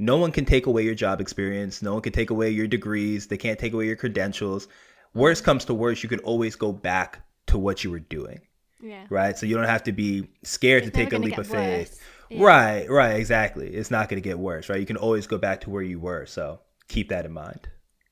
no 0.00 0.16
one 0.16 0.32
can 0.32 0.46
take 0.46 0.66
away 0.66 0.82
your 0.82 0.94
job 0.94 1.20
experience. 1.20 1.82
No 1.82 1.92
one 1.92 2.02
can 2.02 2.14
take 2.14 2.30
away 2.30 2.48
your 2.48 2.66
degrees. 2.66 3.26
They 3.26 3.36
can't 3.36 3.58
take 3.58 3.74
away 3.74 3.86
your 3.86 3.96
credentials. 3.96 4.66
Worst 5.12 5.44
comes 5.44 5.66
to 5.66 5.74
worst, 5.74 6.02
you 6.02 6.08
can 6.08 6.20
always 6.20 6.56
go 6.56 6.72
back 6.72 7.22
to 7.48 7.58
what 7.58 7.84
you 7.84 7.90
were 7.90 8.00
doing, 8.00 8.40
yeah. 8.80 9.04
right? 9.10 9.36
So 9.36 9.44
you 9.44 9.56
don't 9.56 9.66
have 9.66 9.84
to 9.84 9.92
be 9.92 10.26
scared 10.42 10.84
It's 10.84 10.92
to 10.92 11.04
take 11.04 11.12
a 11.12 11.18
leap 11.18 11.36
of 11.36 11.46
faith. 11.46 12.00
Yeah. 12.30 12.44
Right, 12.44 12.88
right, 12.88 13.16
exactly. 13.16 13.68
It's 13.68 13.90
not 13.90 14.08
going 14.08 14.22
to 14.22 14.26
get 14.26 14.38
worse, 14.38 14.70
right? 14.70 14.80
You 14.80 14.86
can 14.86 14.96
always 14.96 15.26
go 15.26 15.36
back 15.36 15.60
to 15.62 15.70
where 15.70 15.82
you 15.82 15.98
were. 15.98 16.24
So 16.26 16.60
keep 16.88 17.10
that 17.10 17.26
in 17.26 17.32
mind. 17.32 17.68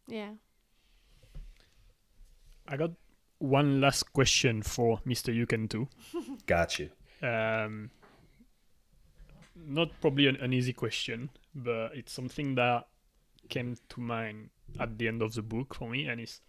Yeah. 0.08 0.32
I 2.66 2.76
got 2.76 2.90
one 3.38 3.80
last 3.80 4.12
question 4.12 4.62
for 4.62 5.00
Mr. 5.06 5.34
You 5.34 5.46
Can 5.46 5.68
Too. 5.68 5.88
Got 6.46 6.78
you. 6.78 6.90
Um, 7.22 7.90
not 9.56 9.90
probably 10.00 10.28
an, 10.28 10.36
an 10.36 10.52
easy 10.52 10.72
question, 10.72 11.30
but 11.54 11.90
it's 11.94 12.12
something 12.12 12.54
that 12.56 12.86
came 13.48 13.76
to 13.88 14.00
mind 14.00 14.50
at 14.78 14.98
the 14.98 15.08
end 15.08 15.22
of 15.22 15.34
the 15.34 15.42
book 15.42 15.74
for 15.74 15.88
me, 15.88 16.06
and 16.06 16.20
it's 16.20 16.40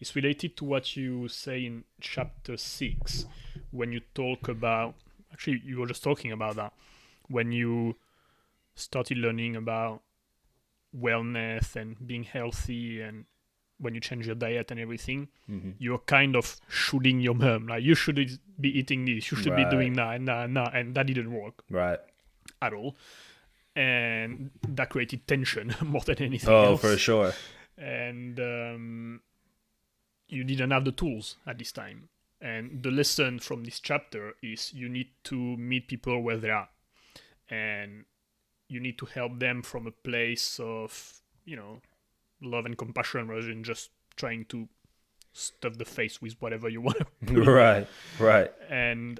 it's 0.00 0.16
related 0.16 0.56
to 0.56 0.64
what 0.64 0.96
you 0.96 1.28
say 1.28 1.64
in 1.64 1.84
chapter 2.00 2.56
six 2.56 3.26
when 3.70 3.92
you 3.92 4.00
talk 4.14 4.48
about. 4.48 4.94
Actually, 5.32 5.62
you 5.64 5.78
were 5.78 5.86
just 5.86 6.02
talking 6.02 6.32
about 6.32 6.56
that 6.56 6.72
when 7.28 7.52
you 7.52 7.96
started 8.74 9.18
learning 9.18 9.56
about 9.56 10.02
wellness 10.96 11.74
and 11.76 12.06
being 12.06 12.24
healthy 12.24 13.00
and 13.00 13.24
when 13.78 13.94
you 13.94 14.00
change 14.00 14.26
your 14.26 14.36
diet 14.36 14.70
and 14.70 14.78
everything 14.80 15.28
hmm 15.46 15.70
you're 15.78 15.98
kind 15.98 16.36
of 16.36 16.56
shooting 16.68 17.20
your 17.20 17.34
mom. 17.34 17.66
Like 17.66 17.82
you 17.82 17.94
should 17.94 18.16
be 18.60 18.78
eating 18.78 19.04
this. 19.04 19.30
You 19.30 19.36
should 19.36 19.56
be 19.56 19.64
doing 19.64 19.94
that 19.94 20.14
and 20.16 20.28
that 20.28 20.44
and 20.44 20.56
that. 20.56 20.74
And 20.74 20.94
that 20.94 21.06
didn't 21.06 21.32
work 21.32 21.64
Right. 21.70 21.98
at 22.62 22.72
all. 22.72 22.96
And 23.76 24.50
that 24.68 24.90
created 24.90 25.26
tension 25.26 25.74
more 25.84 26.02
than 26.02 26.22
anything 26.22 26.48
Oh, 26.50 26.64
else. 26.72 26.80
for 26.80 26.96
sure. 26.96 27.32
and 27.76 28.38
um, 28.38 29.20
you 30.28 30.44
didn't 30.44 30.70
have 30.70 30.84
the 30.84 30.92
tools 30.92 31.36
at 31.46 31.58
this 31.58 31.72
time. 31.72 32.08
And 32.40 32.82
the 32.82 32.90
lesson 32.90 33.38
from 33.40 33.64
this 33.64 33.80
chapter 33.80 34.34
is 34.42 34.72
you 34.72 34.88
need 34.88 35.08
to 35.24 35.34
meet 35.56 35.88
people 35.88 36.22
where 36.22 36.36
they 36.36 36.50
are. 36.50 36.68
And 37.48 38.04
you 38.68 38.80
need 38.80 38.96
to 38.98 39.06
help 39.06 39.38
them 39.40 39.62
from 39.62 39.86
a 39.86 39.90
place 39.90 40.58
of 40.62 41.20
you 41.44 41.56
know 41.56 41.80
love 42.44 42.66
and 42.66 42.76
compassion 42.78 43.28
rather 43.28 43.46
than 43.46 43.64
just 43.64 43.90
trying 44.16 44.44
to 44.46 44.68
stuff 45.32 45.76
the 45.78 45.84
face 45.84 46.22
with 46.22 46.34
whatever 46.40 46.68
you 46.68 46.80
want 46.80 46.98
to 47.26 47.42
right, 47.52 47.86
right. 48.20 48.52
and 48.70 49.18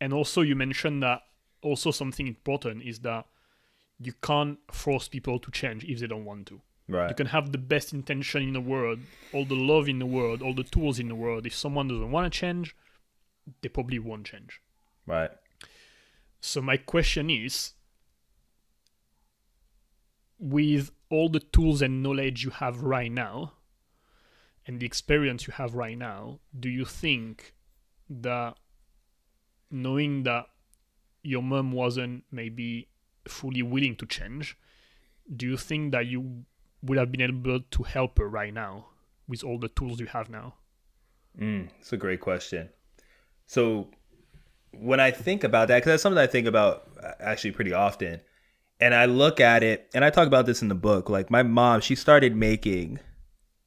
and 0.00 0.12
also 0.12 0.40
you 0.42 0.54
mentioned 0.54 1.02
that 1.02 1.22
also 1.62 1.90
something 1.90 2.28
important 2.28 2.82
is 2.82 3.00
that 3.00 3.26
you 4.00 4.12
can't 4.22 4.58
force 4.70 5.08
people 5.08 5.40
to 5.40 5.50
change 5.50 5.82
if 5.84 5.98
they 6.00 6.06
don't 6.06 6.24
want 6.24 6.46
to 6.46 6.60
Right. 6.90 7.10
you 7.10 7.14
can 7.16 7.26
have 7.26 7.52
the 7.52 7.58
best 7.58 7.92
intention 7.92 8.42
in 8.42 8.52
the 8.54 8.60
world 8.60 9.00
all 9.32 9.44
the 9.44 9.56
love 9.56 9.88
in 9.88 9.98
the 9.98 10.06
world 10.06 10.40
all 10.40 10.54
the 10.54 10.62
tools 10.62 10.98
in 10.98 11.08
the 11.08 11.14
world 11.14 11.44
if 11.44 11.54
someone 11.54 11.88
doesn't 11.88 12.10
want 12.10 12.32
to 12.32 12.38
change 12.38 12.74
they 13.60 13.68
probably 13.68 13.98
won't 13.98 14.24
change 14.26 14.60
Right. 15.06 15.30
so 16.40 16.62
my 16.62 16.76
question 16.76 17.28
is 17.28 17.72
with 20.38 20.92
all 21.10 21.28
the 21.28 21.40
tools 21.40 21.82
and 21.82 22.02
knowledge 22.02 22.44
you 22.44 22.50
have 22.50 22.82
right 22.82 23.10
now 23.10 23.54
and 24.66 24.80
the 24.80 24.86
experience 24.86 25.46
you 25.46 25.54
have 25.54 25.74
right 25.74 25.96
now, 25.96 26.40
do 26.58 26.68
you 26.68 26.84
think 26.84 27.54
that 28.10 28.54
knowing 29.70 30.22
that 30.24 30.46
your 31.22 31.42
mom 31.42 31.72
wasn't 31.72 32.24
maybe 32.30 32.88
fully 33.26 33.62
willing 33.62 33.96
to 33.96 34.06
change, 34.06 34.56
do 35.34 35.46
you 35.46 35.56
think 35.56 35.92
that 35.92 36.06
you 36.06 36.44
would 36.82 36.98
have 36.98 37.10
been 37.10 37.22
able 37.22 37.60
to 37.60 37.82
help 37.82 38.18
her 38.18 38.28
right 38.28 38.52
now 38.52 38.86
with 39.26 39.42
all 39.42 39.58
the 39.58 39.68
tools 39.68 40.00
you 40.00 40.06
have 40.06 40.28
now? 40.28 40.54
Mm, 41.40 41.68
it's 41.80 41.92
a 41.92 41.96
great 41.96 42.20
question. 42.20 42.68
So 43.46 43.88
when 44.72 45.00
I 45.00 45.10
think 45.10 45.44
about 45.44 45.68
that, 45.68 45.78
because 45.78 45.90
that's 45.92 46.02
something 46.02 46.18
I 46.18 46.26
think 46.26 46.46
about 46.46 46.88
uh, 47.02 47.12
actually 47.20 47.52
pretty 47.52 47.72
often, 47.72 48.20
and 48.80 48.94
I 48.94 49.06
look 49.06 49.40
at 49.40 49.62
it, 49.62 49.90
and 49.94 50.04
I 50.04 50.10
talk 50.10 50.26
about 50.26 50.46
this 50.46 50.62
in 50.62 50.68
the 50.68 50.74
book. 50.74 51.08
Like 51.08 51.30
my 51.30 51.42
mom, 51.42 51.80
she 51.80 51.94
started 51.94 52.36
making 52.36 53.00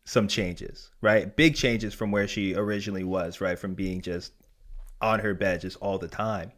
some 0.04 0.28
changes, 0.28 0.92
right? 1.02 1.36
Big 1.36 1.56
changes 1.56 1.94
from 1.94 2.12
where 2.12 2.28
she 2.28 2.56
originally 2.56 3.04
was, 3.04 3.42
right? 3.42 3.58
From 3.58 3.74
being 3.74 4.02
just 4.02 4.34
on 5.02 5.20
her 5.20 5.34
bed 5.34 5.62
just 5.62 5.78
all 5.78 5.98
the 5.98 6.08
time. 6.08 6.52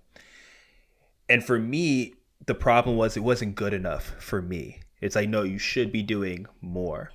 And 1.29 1.43
for 1.43 1.57
me, 1.57 2.13
the 2.45 2.55
problem 2.55 2.97
was 2.97 3.15
it 3.15 3.23
wasn't 3.23 3.55
good 3.55 3.73
enough 3.73 4.15
for 4.19 4.41
me. 4.41 4.81
It's 5.01 5.15
like, 5.15 5.29
no, 5.29 5.43
you 5.43 5.57
should 5.57 5.91
be 5.91 6.03
doing 6.03 6.45
more. 6.61 7.11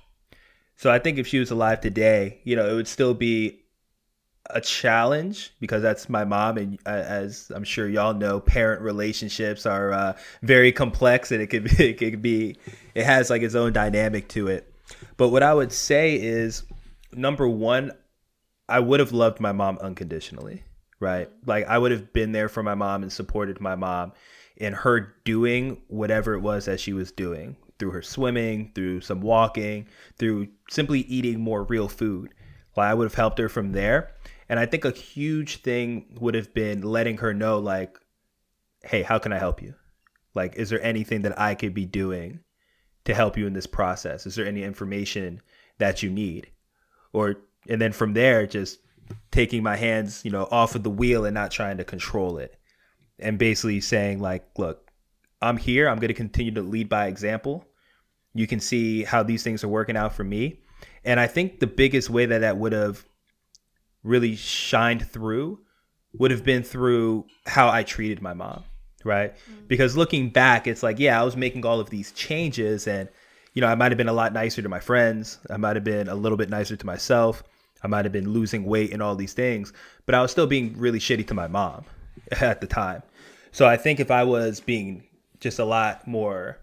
So 0.75 0.91
I 0.91 0.99
think 0.99 1.17
if 1.17 1.27
she 1.27 1.39
was 1.39 1.51
alive 1.51 1.81
today, 1.81 2.39
you 2.43 2.55
know, 2.55 2.69
it 2.69 2.73
would 2.73 2.87
still 2.87 3.13
be 3.13 3.58
a 4.51 4.61
challenge 4.61 5.51
because 5.59 5.81
that's 5.81 6.09
my 6.09 6.25
mom, 6.25 6.57
and 6.57 6.79
uh, 6.85 6.89
as 6.89 7.51
I'm 7.53 7.63
sure 7.63 7.87
y'all 7.87 8.13
know, 8.13 8.39
parent 8.39 8.81
relationships 8.81 9.65
are 9.65 9.91
uh, 9.93 10.17
very 10.41 10.71
complex, 10.71 11.31
and 11.31 11.41
it 11.41 11.47
could 11.47 11.65
be, 11.65 11.89
it 11.89 11.97
could 11.97 12.21
be, 12.21 12.57
it 12.95 13.05
has 13.05 13.29
like 13.29 13.41
its 13.41 13.55
own 13.55 13.73
dynamic 13.73 14.27
to 14.29 14.47
it. 14.47 14.73
But 15.17 15.29
what 15.29 15.43
I 15.43 15.53
would 15.53 15.71
say 15.71 16.15
is, 16.15 16.63
number 17.13 17.47
one, 17.47 17.91
I 18.67 18.79
would 18.79 18.99
have 18.99 19.11
loved 19.11 19.39
my 19.39 19.51
mom 19.51 19.77
unconditionally, 19.79 20.63
right? 20.99 21.29
Like 21.45 21.67
I 21.67 21.77
would 21.77 21.91
have 21.91 22.13
been 22.13 22.31
there 22.31 22.49
for 22.49 22.63
my 22.63 22.75
mom 22.75 23.03
and 23.03 23.11
supported 23.11 23.59
my 23.59 23.75
mom 23.75 24.13
in 24.57 24.73
her 24.73 25.15
doing 25.23 25.81
whatever 25.87 26.33
it 26.33 26.41
was 26.41 26.65
that 26.65 26.79
she 26.79 26.93
was 26.93 27.11
doing 27.11 27.55
through 27.79 27.91
her 27.91 28.01
swimming, 28.01 28.71
through 28.75 29.01
some 29.01 29.21
walking, 29.21 29.87
through 30.17 30.49
simply 30.69 31.01
eating 31.01 31.39
more 31.39 31.63
real 31.63 31.87
food. 31.87 32.33
Like 32.75 32.91
I 32.91 32.93
would 32.93 33.05
have 33.05 33.15
helped 33.15 33.39
her 33.39 33.49
from 33.49 33.71
there. 33.71 34.11
And 34.49 34.59
I 34.59 34.65
think 34.65 34.83
a 34.83 34.91
huge 34.91 35.61
thing 35.61 36.17
would 36.19 36.33
have 36.33 36.53
been 36.53 36.81
letting 36.81 37.17
her 37.17 37.33
know, 37.33 37.59
like, 37.59 37.97
hey, 38.83 39.03
how 39.03 39.19
can 39.19 39.31
I 39.31 39.37
help 39.37 39.61
you? 39.61 39.75
Like, 40.33 40.55
is 40.55 40.69
there 40.69 40.81
anything 40.83 41.21
that 41.21 41.39
I 41.39 41.55
could 41.55 41.73
be 41.73 41.85
doing 41.85 42.39
to 43.05 43.13
help 43.13 43.37
you 43.37 43.45
in 43.45 43.53
this 43.53 43.67
process? 43.67 44.25
Is 44.25 44.35
there 44.35 44.47
any 44.47 44.63
information 44.63 45.41
that 45.77 46.01
you 46.01 46.09
need? 46.09 46.49
Or, 47.13 47.37
and 47.67 47.79
then 47.79 47.91
from 47.91 48.13
there, 48.13 48.47
just 48.47 48.79
taking 49.31 49.63
my 49.63 49.75
hands, 49.75 50.23
you 50.25 50.31
know, 50.31 50.47
off 50.51 50.75
of 50.75 50.83
the 50.83 50.89
wheel 50.89 51.25
and 51.25 51.33
not 51.33 51.51
trying 51.51 51.77
to 51.77 51.83
control 51.83 52.37
it. 52.37 52.55
And 53.19 53.37
basically 53.37 53.81
saying, 53.81 54.19
like, 54.19 54.47
look, 54.57 54.91
I'm 55.41 55.57
here. 55.57 55.89
I'm 55.89 55.97
going 55.97 56.09
to 56.09 56.13
continue 56.13 56.53
to 56.53 56.61
lead 56.61 56.89
by 56.89 57.07
example. 57.07 57.65
You 58.33 58.47
can 58.47 58.59
see 58.59 59.03
how 59.03 59.23
these 59.23 59.43
things 59.43 59.63
are 59.63 59.67
working 59.67 59.97
out 59.97 60.13
for 60.13 60.23
me. 60.23 60.61
And 61.03 61.19
I 61.19 61.27
think 61.27 61.59
the 61.59 61.67
biggest 61.67 62.09
way 62.09 62.25
that 62.25 62.39
that 62.39 62.57
would 62.57 62.71
have 62.71 63.03
really 64.03 64.35
shined 64.35 65.09
through 65.09 65.59
would 66.13 66.31
have 66.31 66.43
been 66.43 66.63
through 66.63 67.25
how 67.45 67.69
I 67.69 67.83
treated 67.83 68.21
my 68.21 68.33
mom, 68.33 68.63
right? 69.03 69.35
Mm-hmm. 69.35 69.67
Because 69.67 69.95
looking 69.95 70.29
back, 70.29 70.67
it's 70.67 70.83
like, 70.83 70.99
yeah, 70.99 71.19
I 71.19 71.23
was 71.23 71.35
making 71.35 71.65
all 71.65 71.79
of 71.79 71.89
these 71.89 72.11
changes 72.13 72.87
and 72.87 73.09
you 73.53 73.61
know, 73.61 73.67
I 73.67 73.75
might 73.75 73.91
have 73.91 73.97
been 73.97 74.09
a 74.09 74.13
lot 74.13 74.31
nicer 74.31 74.61
to 74.61 74.69
my 74.69 74.79
friends. 74.79 75.39
I 75.49 75.57
might 75.57 75.75
have 75.75 75.83
been 75.83 76.07
a 76.07 76.15
little 76.15 76.37
bit 76.37 76.49
nicer 76.49 76.75
to 76.75 76.85
myself. 76.85 77.43
I 77.83 77.87
might 77.87 78.05
have 78.05 78.11
been 78.11 78.31
losing 78.31 78.65
weight 78.65 78.91
and 78.93 79.01
all 79.01 79.15
these 79.15 79.33
things, 79.33 79.73
but 80.05 80.15
I 80.15 80.21
was 80.21 80.31
still 80.31 80.47
being 80.47 80.77
really 80.77 80.99
shitty 80.99 81.27
to 81.27 81.33
my 81.33 81.47
mom 81.47 81.85
at 82.31 82.61
the 82.61 82.67
time. 82.67 83.01
So 83.51 83.67
I 83.67 83.77
think 83.77 83.99
if 83.99 84.11
I 84.11 84.23
was 84.23 84.59
being 84.59 85.03
just 85.39 85.59
a 85.59 85.65
lot 85.65 86.07
more 86.07 86.59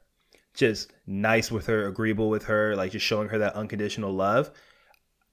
just 0.55 0.93
nice 1.07 1.51
with 1.51 1.67
her, 1.67 1.87
agreeable 1.87 2.31
with 2.31 2.45
her, 2.45 2.77
like 2.77 2.93
just 2.93 3.05
showing 3.05 3.29
her 3.29 3.39
that 3.39 3.55
unconditional 3.55 4.13
love, 4.13 4.51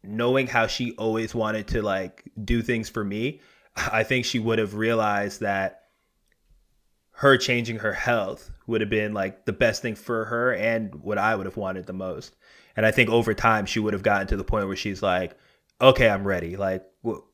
knowing 0.04 0.48
how 0.48 0.68
she 0.68 0.94
always 0.94 1.34
wanted 1.34 1.68
to 1.70 1.82
like 1.82 2.24
do 2.44 2.62
things 2.62 2.90
for 2.90 3.04
me, 3.04 3.42
I 3.76 4.04
think 4.04 4.26
she 4.26 4.40
would 4.40 4.60
have 4.60 4.76
realized 4.76 5.42
that 5.42 5.84
her 7.18 7.38
changing 7.38 7.78
her 7.78 7.94
health 7.94 8.52
would 8.68 8.82
have 8.82 8.90
been 8.90 9.14
like 9.14 9.46
the 9.46 9.54
best 9.54 9.82
thing 9.82 9.96
for 9.96 10.26
her 10.26 10.54
and 10.54 10.96
what 10.96 11.18
I 11.18 11.36
would 11.36 11.46
have 11.46 11.58
wanted 11.58 11.86
the 11.86 11.94
most. 11.94 12.36
And 12.76 12.86
I 12.86 12.92
think 12.92 13.10
over 13.10 13.34
time 13.34 13.66
she 13.66 13.80
would 13.80 13.94
have 13.94 14.04
gotten 14.04 14.28
to 14.28 14.38
the 14.38 14.44
point 14.44 14.68
where 14.68 14.76
she's 14.76 15.04
like, 15.04 15.38
"Okay, 15.80 16.10
I'm 16.10 16.26
ready. 16.26 16.58
Like 16.58 16.84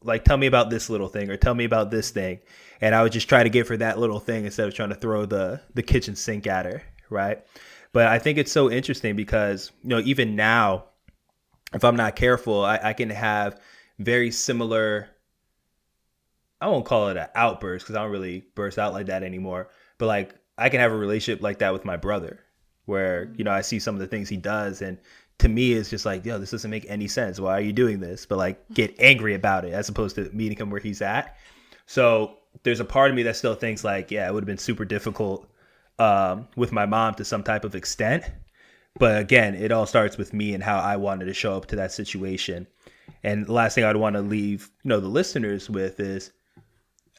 like 0.04 0.26
tell 0.26 0.38
me 0.38 0.48
about 0.48 0.70
this 0.70 0.90
little 0.90 1.08
thing 1.08 1.30
or 1.30 1.38
tell 1.38 1.56
me 1.56 1.64
about 1.64 1.92
this 1.92 2.12
thing." 2.12 2.40
And 2.82 2.94
I 2.94 3.04
would 3.04 3.14
just 3.14 3.30
try 3.30 3.44
to 3.44 3.50
give 3.50 3.68
her 3.70 3.78
that 3.78 4.00
little 4.00 4.20
thing 4.20 4.46
instead 4.46 4.68
of 4.68 4.74
trying 4.74 4.90
to 4.90 4.96
throw 4.96 5.26
the 5.26 5.62
the 5.74 5.84
kitchen 5.84 6.16
sink 6.16 6.46
at 6.46 6.66
her, 6.66 6.84
right? 7.10 7.44
But 7.94 8.08
I 8.08 8.20
think 8.20 8.38
it's 8.38 8.52
so 8.52 8.70
interesting 8.70 9.16
because, 9.16 9.72
you 9.82 9.90
know, 9.90 10.00
even 10.00 10.36
now 10.36 10.86
if 11.74 11.84
I'm 11.84 11.96
not 11.96 12.16
careful, 12.16 12.64
I, 12.64 12.80
I 12.82 12.94
can 12.94 13.10
have 13.10 13.60
very 13.98 14.32
similar. 14.32 15.10
I 16.62 16.68
won't 16.68 16.86
call 16.86 17.10
it 17.10 17.18
an 17.18 17.28
outburst 17.36 17.86
because 17.86 17.96
I 17.96 18.04
don't 18.04 18.12
really 18.12 18.46
burst 18.56 18.78
out 18.78 18.94
like 18.94 19.08
that 19.08 19.24
anymore. 19.24 19.70
But 19.98 20.08
like 20.08 20.36
I 20.58 20.70
can 20.70 20.80
have 20.80 20.92
a 20.92 20.98
relationship 20.98 21.42
like 21.42 21.60
that 21.60 21.74
with 21.74 21.86
my 21.86 21.98
brother, 21.98 22.40
where 22.86 23.32
you 23.36 23.44
know 23.44 23.52
I 23.52 23.62
see 23.62 23.80
some 23.80 23.96
of 23.96 24.02
the 24.02 24.08
things 24.08 24.30
he 24.30 24.38
does, 24.38 24.82
and 24.82 24.98
to 25.40 25.48
me 25.48 25.74
it's 25.74 25.90
just 25.90 26.06
like, 26.06 26.26
yo, 26.26 26.38
this 26.38 26.52
doesn't 26.52 26.72
make 26.72 26.86
any 26.90 27.08
sense. 27.08 27.40
Why 27.40 27.58
are 27.58 27.62
you 27.62 27.74
doing 27.74 28.00
this? 28.00 28.26
But 28.26 28.38
like 28.38 28.74
get 28.74 28.96
angry 29.00 29.34
about 29.34 29.66
it 29.66 29.74
as 29.74 29.90
opposed 29.90 30.16
to 30.16 30.30
meeting 30.34 30.58
him 30.58 30.70
where 30.70 30.82
he's 30.82 31.02
at. 31.02 31.38
So 31.86 32.38
there's 32.64 32.80
a 32.80 32.86
part 32.86 33.10
of 33.10 33.16
me 33.16 33.24
that 33.24 33.36
still 33.36 33.56
thinks 33.56 33.84
like, 33.84 34.12
yeah, 34.12 34.28
it 34.28 34.34
would 34.34 34.44
have 34.44 34.48
been 34.48 34.58
super 34.58 34.86
difficult 34.86 35.50
um, 35.98 36.48
with 36.56 36.72
my 36.72 36.86
mom 36.86 37.16
to 37.16 37.26
some 37.26 37.44
type 37.44 37.64
of 37.64 37.76
extent. 37.76 38.26
But 39.00 39.20
again, 39.20 39.56
it 39.56 39.72
all 39.72 39.86
starts 39.86 40.18
with 40.18 40.34
me 40.34 40.54
and 40.54 40.62
how 40.62 40.78
I 40.78 40.98
wanted 40.98 41.26
to 41.26 41.34
show 41.34 41.56
up 41.56 41.66
to 41.68 41.76
that 41.78 41.92
situation. 41.92 42.68
And 43.24 43.48
the 43.48 43.54
last 43.54 43.74
thing 43.74 43.84
I'd 43.84 43.96
want 43.96 44.16
to 44.16 44.22
leave, 44.22 44.70
you 44.84 44.90
know, 44.90 45.00
the 45.00 45.08
listeners 45.08 45.70
with 45.70 46.00
is 46.00 46.32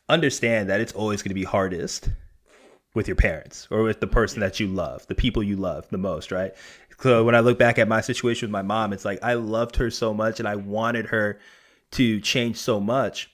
understand 0.09 0.69
that 0.69 0.81
it's 0.81 0.93
always 0.93 1.23
going 1.23 1.31
to 1.31 1.35
be 1.35 1.45
hardest 1.45 2.11
with 2.95 3.09
your 3.09 3.17
parents 3.17 3.67
or 3.71 3.83
with 3.83 4.01
the 4.01 4.07
person 4.07 4.41
that 4.41 4.61
you 4.61 4.67
love, 4.67 5.07
the 5.07 5.15
people 5.15 5.43
you 5.43 5.57
love 5.57 5.89
the 5.91 5.99
most, 5.99 6.31
right? 6.31 6.53
So 7.01 7.25
when 7.25 7.35
I 7.35 7.41
look 7.41 7.59
back 7.59 7.79
at 7.79 7.89
my 7.89 8.01
situation 8.01 8.47
with 8.47 8.53
my 8.53 8.63
mom, 8.63 8.93
it's 8.93 9.05
like 9.05 9.21
I 9.23 9.35
loved 9.35 9.77
her 9.77 9.91
so 9.91 10.13
much 10.13 10.39
and 10.39 10.49
I 10.49 10.57
wanted 10.57 11.07
her 11.07 11.39
to 11.93 12.21
change 12.21 12.57
so 12.57 12.79
much 12.79 13.31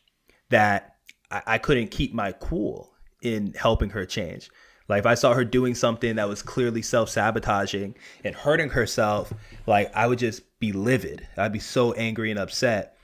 that 0.51 0.97
I, 1.31 1.43
I 1.47 1.59
couldn't 1.59 1.91
keep 1.91 2.15
my 2.15 2.33
cool 2.33 2.93
in 3.23 3.55
helping 3.55 3.91
her 3.91 4.05
change. 4.05 4.51
Like 4.89 5.01
if 5.01 5.07
I 5.07 5.15
saw 5.15 5.35
her 5.35 5.45
doing 5.45 5.75
something 5.75 6.17
that 6.17 6.29
was 6.29 6.43
clearly 6.43 6.83
self-sabotaging 6.83 7.97
and 8.25 8.35
hurting 8.35 8.71
herself, 8.71 9.33
like 9.67 9.91
I 9.95 10.07
would 10.07 10.19
just 10.19 10.43
be 10.61 10.73
livid. 10.73 11.27
I'd 11.37 11.53
be 11.53 11.59
so 11.59 11.93
angry 11.95 12.31
and 12.31 12.39
upset. 12.39 12.97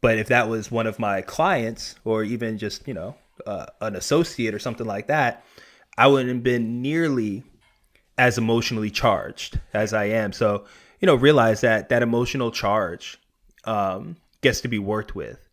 But 0.00 0.18
if 0.18 0.28
that 0.28 0.48
was 0.48 0.70
one 0.70 0.86
of 0.86 0.98
my 0.98 1.22
clients 1.22 1.96
or 2.04 2.22
even 2.22 2.58
just, 2.58 2.86
you 2.86 2.94
know, 2.94 3.16
uh, 3.46 3.66
an 3.80 3.96
associate 3.96 4.54
or 4.54 4.58
something 4.58 4.86
like 4.86 5.08
that, 5.08 5.44
I 5.96 6.06
wouldn't 6.06 6.28
have 6.28 6.42
been 6.42 6.82
nearly 6.82 7.42
as 8.16 8.38
emotionally 8.38 8.90
charged 8.90 9.60
as 9.72 9.92
I 9.92 10.06
am. 10.06 10.32
So, 10.32 10.66
you 11.00 11.06
know, 11.06 11.14
realize 11.14 11.60
that 11.62 11.88
that 11.88 12.02
emotional 12.02 12.50
charge 12.50 13.18
um, 13.64 14.16
gets 14.40 14.60
to 14.62 14.68
be 14.68 14.78
worked 14.78 15.14
with. 15.14 15.47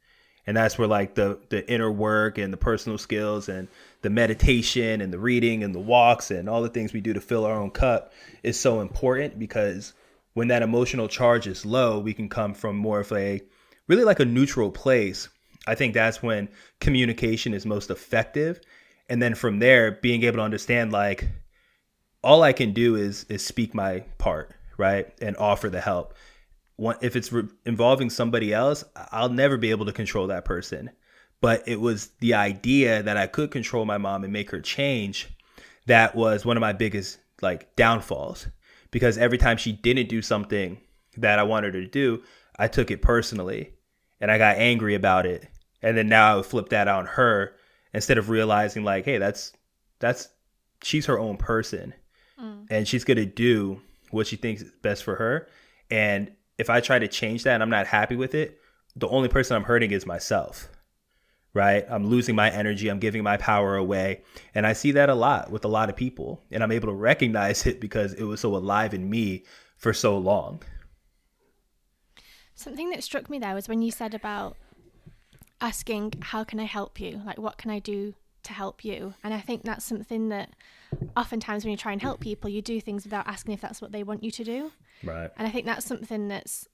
And 0.47 0.55
that's 0.55 0.77
where 0.77 0.87
like 0.87 1.15
the 1.15 1.39
the 1.49 1.67
inner 1.69 1.91
work 1.91 2.37
and 2.37 2.53
the 2.53 2.57
personal 2.57 2.97
skills 2.97 3.49
and 3.49 3.67
the 4.01 4.09
meditation 4.09 5.01
and 5.01 5.11
the 5.11 5.19
reading 5.19 5.63
and 5.63 5.73
the 5.73 5.79
walks 5.79 6.29
and 6.29 6.47
all 6.47 6.61
the 6.61 6.69
things 6.69 6.93
we 6.93 7.01
do 7.01 7.13
to 7.13 7.21
fill 7.21 7.45
our 7.45 7.59
own 7.59 7.71
cup 7.71 8.13
is 8.43 8.59
so 8.59 8.81
important 8.81 9.39
because 9.39 9.93
when 10.33 10.49
that 10.49 10.61
emotional 10.61 11.07
charge 11.07 11.47
is 11.47 11.65
low, 11.65 11.97
we 11.97 12.13
can 12.13 12.29
come 12.29 12.53
from 12.53 12.75
more 12.75 12.99
of 12.99 13.11
a 13.11 13.41
really 13.87 14.03
like 14.03 14.19
a 14.19 14.25
neutral 14.25 14.69
place. 14.69 15.29
I 15.65 15.73
think 15.73 15.93
that's 15.93 16.21
when 16.21 16.49
communication 16.79 17.53
is 17.53 17.65
most 17.65 17.89
effective. 17.89 18.59
And 19.09 19.21
then 19.21 19.33
from 19.33 19.59
there, 19.59 19.93
being 19.93 20.23
able 20.23 20.37
to 20.37 20.43
understand 20.43 20.91
like 20.91 21.27
all 22.23 22.43
I 22.43 22.53
can 22.53 22.73
do 22.73 22.95
is 22.95 23.25
is 23.29 23.45
speak 23.45 23.73
my 23.73 24.01
part, 24.17 24.51
right? 24.77 25.11
And 25.21 25.37
offer 25.37 25.69
the 25.69 25.81
help. 25.81 26.13
If 26.77 27.15
it's 27.15 27.31
re- 27.31 27.47
involving 27.65 28.09
somebody 28.09 28.53
else, 28.53 28.83
I'll 29.11 29.29
never 29.29 29.57
be 29.57 29.71
able 29.71 29.85
to 29.85 29.93
control 29.93 30.27
that 30.27 30.45
person 30.45 30.91
but 31.41 31.67
it 31.67 31.79
was 31.79 32.07
the 32.21 32.33
idea 32.33 33.03
that 33.03 33.17
I 33.17 33.27
could 33.27 33.51
control 33.51 33.85
my 33.85 33.97
mom 33.97 34.23
and 34.23 34.33
make 34.33 34.49
her 34.49 34.61
change 34.61 35.29
that 35.85 36.15
was 36.15 36.45
one 36.45 36.57
of 36.57 36.61
my 36.61 36.73
biggest 36.73 37.19
like 37.41 37.75
downfalls 37.75 38.47
because 38.91 39.17
every 39.17 39.37
time 39.37 39.57
she 39.57 39.71
didn't 39.71 40.09
do 40.09 40.21
something 40.21 40.79
that 41.17 41.39
I 41.39 41.43
wanted 41.43 41.75
her 41.75 41.81
to 41.81 41.87
do, 41.87 42.23
I 42.57 42.67
took 42.67 42.91
it 42.91 43.01
personally 43.01 43.73
and 44.19 44.31
I 44.31 44.37
got 44.37 44.57
angry 44.57 44.95
about 44.95 45.25
it. 45.25 45.47
And 45.81 45.97
then 45.97 46.07
now 46.07 46.31
I 46.31 46.35
would 46.37 46.45
flip 46.45 46.69
that 46.69 46.87
on 46.87 47.05
her 47.05 47.55
instead 47.93 48.17
of 48.17 48.29
realizing 48.29 48.83
like, 48.83 49.05
hey, 49.05 49.17
that's 49.17 49.53
that's 49.99 50.29
she's 50.81 51.05
her 51.05 51.19
own 51.19 51.37
person 51.37 51.93
mm. 52.39 52.65
and 52.69 52.87
she's 52.87 53.03
going 53.03 53.17
to 53.17 53.25
do 53.25 53.81
what 54.11 54.27
she 54.27 54.35
thinks 54.35 54.61
is 54.61 54.71
best 54.81 55.03
for 55.03 55.15
her. 55.15 55.47
And 55.91 56.31
if 56.57 56.69
I 56.69 56.79
try 56.79 56.99
to 56.99 57.07
change 57.07 57.43
that 57.43 57.53
and 57.53 57.63
I'm 57.63 57.69
not 57.69 57.87
happy 57.87 58.15
with 58.15 58.35
it, 58.35 58.59
the 58.95 59.07
only 59.07 59.29
person 59.29 59.55
I'm 59.55 59.63
hurting 59.63 59.91
is 59.91 60.05
myself 60.05 60.69
right? 61.55 61.85
I'm 61.89 62.05
losing 62.05 62.35
my 62.35 62.51
energy, 62.51 62.89
I'm 62.89 62.99
giving 62.99 63.23
my 63.23 63.37
power 63.37 63.77
away. 63.77 64.21
And 64.53 64.67
I 64.67 64.73
see 64.73 64.91
that 64.91 65.09
a 65.09 65.15
lot 65.15 65.49
with 65.49 65.63
a 65.65 65.69
lot 65.69 65.89
of 65.89 65.95
people. 65.95 66.43
And 66.51 66.61
I'm 66.61 66.71
able 66.71 66.89
to 66.89 66.93
recognize 66.93 67.65
it 67.65 67.79
because 67.79 68.13
it 68.13 68.25
was 68.25 68.41
so 68.41 68.55
alive 68.55 68.93
in 68.93 69.09
me 69.09 69.45
for 69.77 69.93
so 69.93 70.17
long. 70.17 70.61
Something 72.53 72.89
that 72.91 73.03
struck 73.03 73.29
me 73.29 73.39
there 73.39 73.55
was 73.55 73.69
when 73.69 73.81
you 73.81 73.89
said 73.89 74.13
about 74.13 74.57
asking, 75.61 76.15
How 76.21 76.43
can 76.43 76.59
I 76.59 76.65
help 76.65 76.99
you? 76.99 77.21
Like, 77.25 77.37
what 77.37 77.57
can 77.57 77.71
I 77.71 77.79
do 77.79 78.13
to 78.43 78.53
help 78.53 78.83
you? 78.83 79.13
And 79.23 79.33
I 79.33 79.39
think 79.39 79.63
that's 79.63 79.85
something 79.85 80.29
that 80.29 80.51
oftentimes 81.15 81.63
when 81.63 81.71
you 81.71 81.77
try 81.77 81.91
and 81.91 82.01
help 82.01 82.19
people, 82.19 82.49
you 82.49 82.61
do 82.61 82.79
things 82.81 83.03
without 83.03 83.27
asking 83.27 83.53
if 83.53 83.61
that's 83.61 83.81
what 83.81 83.91
they 83.91 84.03
want 84.03 84.23
you 84.23 84.31
to 84.31 84.43
do. 84.43 84.71
Right. 85.03 85.29
And 85.37 85.47
I 85.47 85.51
think 85.51 85.65
that's 85.65 85.85
something 85.85 86.27
that's 86.27 86.67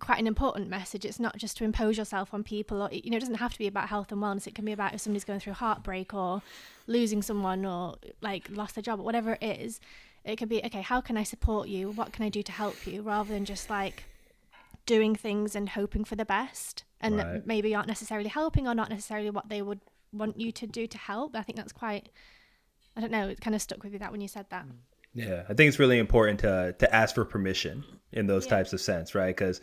quite 0.00 0.20
an 0.20 0.26
important 0.26 0.68
message. 0.68 1.04
It's 1.04 1.18
not 1.18 1.36
just 1.36 1.56
to 1.58 1.64
impose 1.64 1.98
yourself 1.98 2.32
on 2.32 2.44
people, 2.44 2.82
or 2.82 2.88
you 2.92 3.10
know, 3.10 3.16
it 3.16 3.20
doesn't 3.20 3.36
have 3.36 3.52
to 3.52 3.58
be 3.58 3.66
about 3.66 3.88
health 3.88 4.12
and 4.12 4.22
wellness. 4.22 4.46
It 4.46 4.54
can 4.54 4.64
be 4.64 4.72
about 4.72 4.94
if 4.94 5.00
somebody's 5.00 5.24
going 5.24 5.40
through 5.40 5.54
heartbreak 5.54 6.14
or 6.14 6.42
losing 6.86 7.22
someone 7.22 7.64
or 7.66 7.96
like 8.20 8.48
lost 8.50 8.76
their 8.76 8.82
job 8.82 9.00
or 9.00 9.02
whatever 9.02 9.36
it 9.40 9.60
is. 9.60 9.80
It 10.24 10.36
could 10.36 10.48
be 10.48 10.64
okay. 10.64 10.82
How 10.82 11.00
can 11.00 11.16
I 11.16 11.22
support 11.22 11.68
you? 11.68 11.90
What 11.90 12.12
can 12.12 12.24
I 12.24 12.28
do 12.28 12.42
to 12.42 12.52
help 12.52 12.86
you? 12.86 13.02
Rather 13.02 13.32
than 13.32 13.44
just 13.44 13.70
like 13.70 14.04
doing 14.86 15.14
things 15.14 15.54
and 15.54 15.70
hoping 15.70 16.04
for 16.04 16.16
the 16.16 16.24
best, 16.24 16.84
and 17.00 17.16
Right. 17.16 17.32
that 17.34 17.46
maybe 17.46 17.74
aren't 17.74 17.88
necessarily 17.88 18.28
helping 18.28 18.66
or 18.66 18.74
not 18.74 18.90
necessarily 18.90 19.30
what 19.30 19.48
they 19.48 19.62
would 19.62 19.80
want 20.12 20.40
you 20.40 20.50
to 20.52 20.66
do 20.66 20.86
to 20.86 20.98
help. 20.98 21.36
I 21.36 21.42
think 21.42 21.56
that's 21.56 21.72
quite. 21.72 22.08
I 22.98 23.00
don't 23.00 23.12
know. 23.12 23.28
It 23.28 23.40
kind 23.40 23.54
of 23.54 23.62
stuck 23.62 23.82
with 23.84 23.92
me 23.92 23.98
that 23.98 24.10
when 24.10 24.20
you 24.20 24.26
said 24.28 24.46
that. 24.50 24.66
Mm. 24.66 24.72
Yeah, 25.14 25.44
I 25.48 25.54
think 25.54 25.68
it's 25.68 25.78
really 25.78 25.98
important 25.98 26.40
to 26.40 26.74
to 26.78 26.94
ask 26.94 27.14
for 27.14 27.24
permission 27.24 27.84
in 28.12 28.26
those 28.26 28.44
Yeah. 28.44 28.50
types 28.50 28.72
of 28.72 28.80
sense, 28.80 29.14
right? 29.14 29.34
Because 29.34 29.60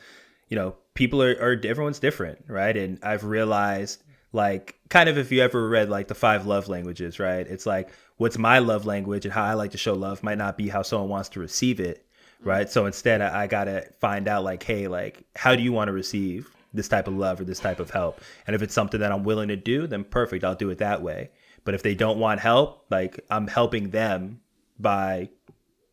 you 0.50 0.56
know 0.56 0.76
people 0.94 1.22
are, 1.22 1.34
are 1.42 1.60
everyone's 1.64 2.00
different, 2.00 2.46
right? 2.48 2.76
And 2.76 2.98
I've 3.04 3.26
realized 3.26 4.02
like 4.32 4.80
kind 4.90 5.10
of 5.10 5.18
if 5.18 5.32
you 5.32 5.42
ever 5.42 5.68
read 5.70 5.90
like 5.90 6.08
the 6.08 6.16
five 6.16 6.46
love 6.46 6.70
languages, 6.70 7.20
right? 7.20 7.46
It's 7.46 7.66
like 7.66 7.90
what's 8.18 8.38
my 8.38 8.60
love 8.60 8.86
language 8.86 9.26
and 9.26 9.34
how 9.34 9.44
I 9.44 9.54
like 9.54 9.72
to 9.72 9.78
show 9.78 9.94
love 9.94 10.24
might 10.24 10.38
not 10.38 10.58
be 10.58 10.70
how 10.70 10.82
someone 10.82 11.10
wants 11.10 11.30
to 11.30 11.42
receive 11.42 11.82
it, 11.82 12.06
mm. 12.42 12.48
right? 12.48 12.70
So 12.70 12.86
instead, 12.86 13.22
I, 13.22 13.44
I 13.44 13.48
gotta 13.48 13.90
find 14.00 14.30
out 14.30 14.46
like, 14.46 14.64
hey, 14.64 14.88
like 14.88 15.26
how 15.36 15.56
do 15.56 15.62
you 15.62 15.74
want 15.74 15.90
to 15.90 15.94
receive 15.94 16.50
this 16.74 16.88
type 16.88 17.08
of 17.08 17.16
love 17.16 17.42
or 17.42 17.44
this 17.44 17.60
type 17.60 17.82
of 17.82 17.90
help? 17.90 18.22
And 18.48 18.56
if 18.56 18.62
it's 18.62 18.74
something 18.74 19.02
that 19.02 19.12
I'm 19.12 19.24
willing 19.24 19.50
to 19.50 19.58
do, 19.58 19.88
then 19.88 20.06
perfect, 20.06 20.44
I'll 20.46 20.56
do 20.56 20.70
it 20.70 20.78
that 20.80 21.02
way. 21.02 21.30
But 21.66 21.74
if 21.74 21.84
they 21.84 21.96
don't 21.96 22.20
want 22.20 22.40
help, 22.40 22.86
like 22.90 23.20
I'm 23.30 23.48
helping 23.48 23.90
them 23.90 24.40
by 24.80 25.30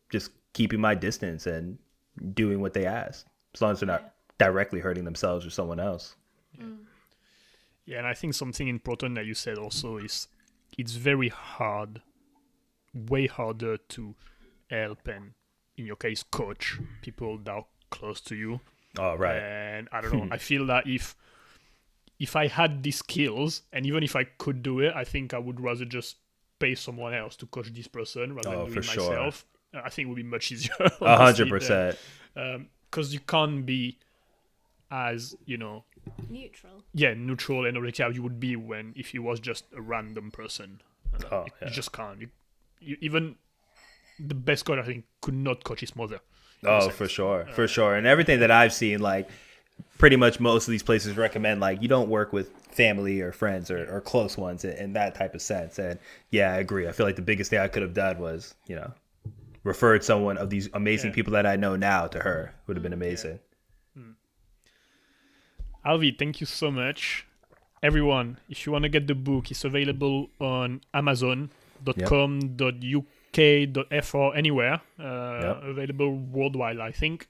just 0.09 0.31
keeping 0.53 0.79
my 0.79 0.95
distance 0.95 1.45
and 1.47 1.77
doing 2.33 2.61
what 2.61 2.73
they 2.73 2.85
ask, 2.85 3.25
as 3.53 3.61
long 3.61 3.71
as 3.71 3.79
they're 3.81 3.87
not 3.87 4.13
directly 4.37 4.79
hurting 4.79 5.03
themselves 5.03 5.45
or 5.45 5.49
someone 5.49 5.79
else. 5.79 6.15
Mm. 6.59 6.77
Yeah, 7.85 7.97
and 7.97 8.07
I 8.07 8.13
think 8.13 8.33
something 8.33 8.67
important 8.67 9.15
that 9.15 9.25
you 9.25 9.33
said 9.33 9.57
also 9.57 9.97
is 9.97 10.27
it's 10.77 10.93
very 10.93 11.29
hard, 11.29 12.01
way 12.93 13.27
harder 13.27 13.77
to 13.77 14.15
help 14.69 15.07
and, 15.07 15.33
in 15.75 15.85
your 15.85 15.95
case, 15.95 16.23
coach 16.23 16.79
people 17.01 17.37
that 17.39 17.51
are 17.51 17.65
close 17.89 18.21
to 18.21 18.35
you. 18.35 18.61
Oh, 18.97 19.15
right. 19.15 19.37
And 19.37 19.89
I 19.91 20.01
don't 20.01 20.13
know. 20.17 20.27
I 20.31 20.37
feel 20.37 20.65
that 20.67 20.87
if 20.87 21.15
if 22.19 22.35
I 22.35 22.47
had 22.47 22.83
these 22.83 22.97
skills, 22.97 23.63
and 23.73 23.85
even 23.85 24.03
if 24.03 24.15
I 24.15 24.23
could 24.23 24.63
do 24.63 24.79
it, 24.79 24.93
I 24.95 25.03
think 25.03 25.33
I 25.33 25.39
would 25.39 25.59
rather 25.59 25.85
just 25.85 26.17
pay 26.59 26.75
someone 26.75 27.13
else 27.13 27.35
to 27.37 27.45
coach 27.47 27.73
this 27.73 27.87
person 27.87 28.33
rather 28.33 28.49
Oh, 28.49 28.65
than 28.65 28.67
for 28.67 28.73
doing 28.75 28.77
it 28.79 28.83
sure. 28.85 29.09
myself. 29.09 29.45
Uh, 29.73 29.81
I 29.83 29.89
think 29.89 30.05
it 30.05 30.09
would 30.09 30.15
be 30.15 30.23
much 30.23 30.51
easier. 30.51 30.73
A 31.01 31.17
hundred 31.17 31.49
percent. 31.49 31.97
Because 32.89 33.13
you 33.13 33.19
can't 33.21 33.65
be 33.65 33.97
as 34.91 35.35
you 35.45 35.57
know 35.57 35.83
Neutral. 36.29 36.83
yeah 36.93 37.13
neutral 37.15 37.65
and 37.65 37.75
objective 37.77 38.09
as 38.11 38.15
you 38.15 38.21
would 38.21 38.39
be 38.39 38.55
when 38.55 38.93
if 38.95 39.13
you 39.13 39.23
was 39.23 39.39
just 39.39 39.65
a 39.75 39.81
random 39.81 40.29
person 40.29 40.81
Uh, 41.15 41.27
Oh, 41.31 41.43
you, 41.45 41.51
yeah. 41.61 41.67
you 41.69 41.73
just 41.73 41.91
can't 41.93 42.21
you, 42.21 42.27
you, 42.79 42.97
even 43.01 43.35
the 44.19 44.35
best 44.35 44.65
coach 44.65 44.77
i 44.77 44.83
think 44.83 45.05
could 45.21 45.33
not 45.33 45.63
coach 45.63 45.79
his 45.79 45.95
mother 45.95 46.19
Oh, 46.65 46.89
for 46.89 47.09
sure, 47.09 47.45
for 47.51 47.67
sure. 47.67 47.93
And 47.95 48.07
everything 48.07 48.39
that 48.39 48.49
I've 48.49 48.71
seen, 48.71 49.01
like 49.01 49.27
pretty 49.97 50.15
much 50.15 50.39
most 50.39 50.67
of 50.67 50.71
these 50.71 50.83
places 50.83 51.15
recommend 51.17 51.59
like 51.61 51.81
you 51.81 51.87
don't 51.87 52.09
work 52.09 52.33
with 52.33 52.51
family 52.71 53.21
or 53.21 53.31
friends 53.31 53.69
or, 53.71 53.85
or 53.93 54.01
close 54.01 54.37
ones 54.37 54.65
in, 54.65 54.71
in 54.77 54.93
that 54.93 55.15
type 55.15 55.33
of 55.35 55.41
sense. 55.41 55.79
And 55.79 55.99
yeah, 56.31 56.53
I 56.53 56.57
agree. 56.57 56.87
I 56.87 56.91
feel 56.91 57.05
like 57.05 57.15
the 57.15 57.21
biggest 57.21 57.49
thing 57.49 57.59
I 57.59 57.67
could 57.67 57.81
have 57.83 57.93
done 57.93 58.19
was, 58.19 58.55
you 58.67 58.75
know, 58.75 58.91
referred 59.63 60.03
someone 60.03 60.37
of 60.37 60.49
these 60.49 60.69
amazing 60.73 61.11
Yeah. 61.11 61.15
people 61.15 61.33
that 61.33 61.45
I 61.45 61.55
know 61.55 61.75
now 61.75 62.07
to 62.07 62.19
her. 62.19 62.53
Would 62.67 62.77
have 62.77 62.83
been 62.83 62.93
amazing. 62.93 63.39
alvi 65.85 66.17
thank 66.17 66.39
you 66.39 66.47
so 66.47 66.71
much 66.71 67.25
everyone 67.81 68.37
if 68.49 68.65
you 68.65 68.71
want 68.71 68.83
to 68.83 68.89
get 68.89 69.05
the 69.07 69.13
book 69.13 69.51
it's 69.51 69.65
available 69.65 70.29
on 70.39 70.79
amazon.com.uk 70.93 73.39
fr 74.03 74.25
anywhere 74.41 74.79
uh, 74.99 75.39
Yep. 75.43 75.63
available 75.63 76.11
worldwide 76.15 76.79
i 76.79 76.91
think 76.91 77.27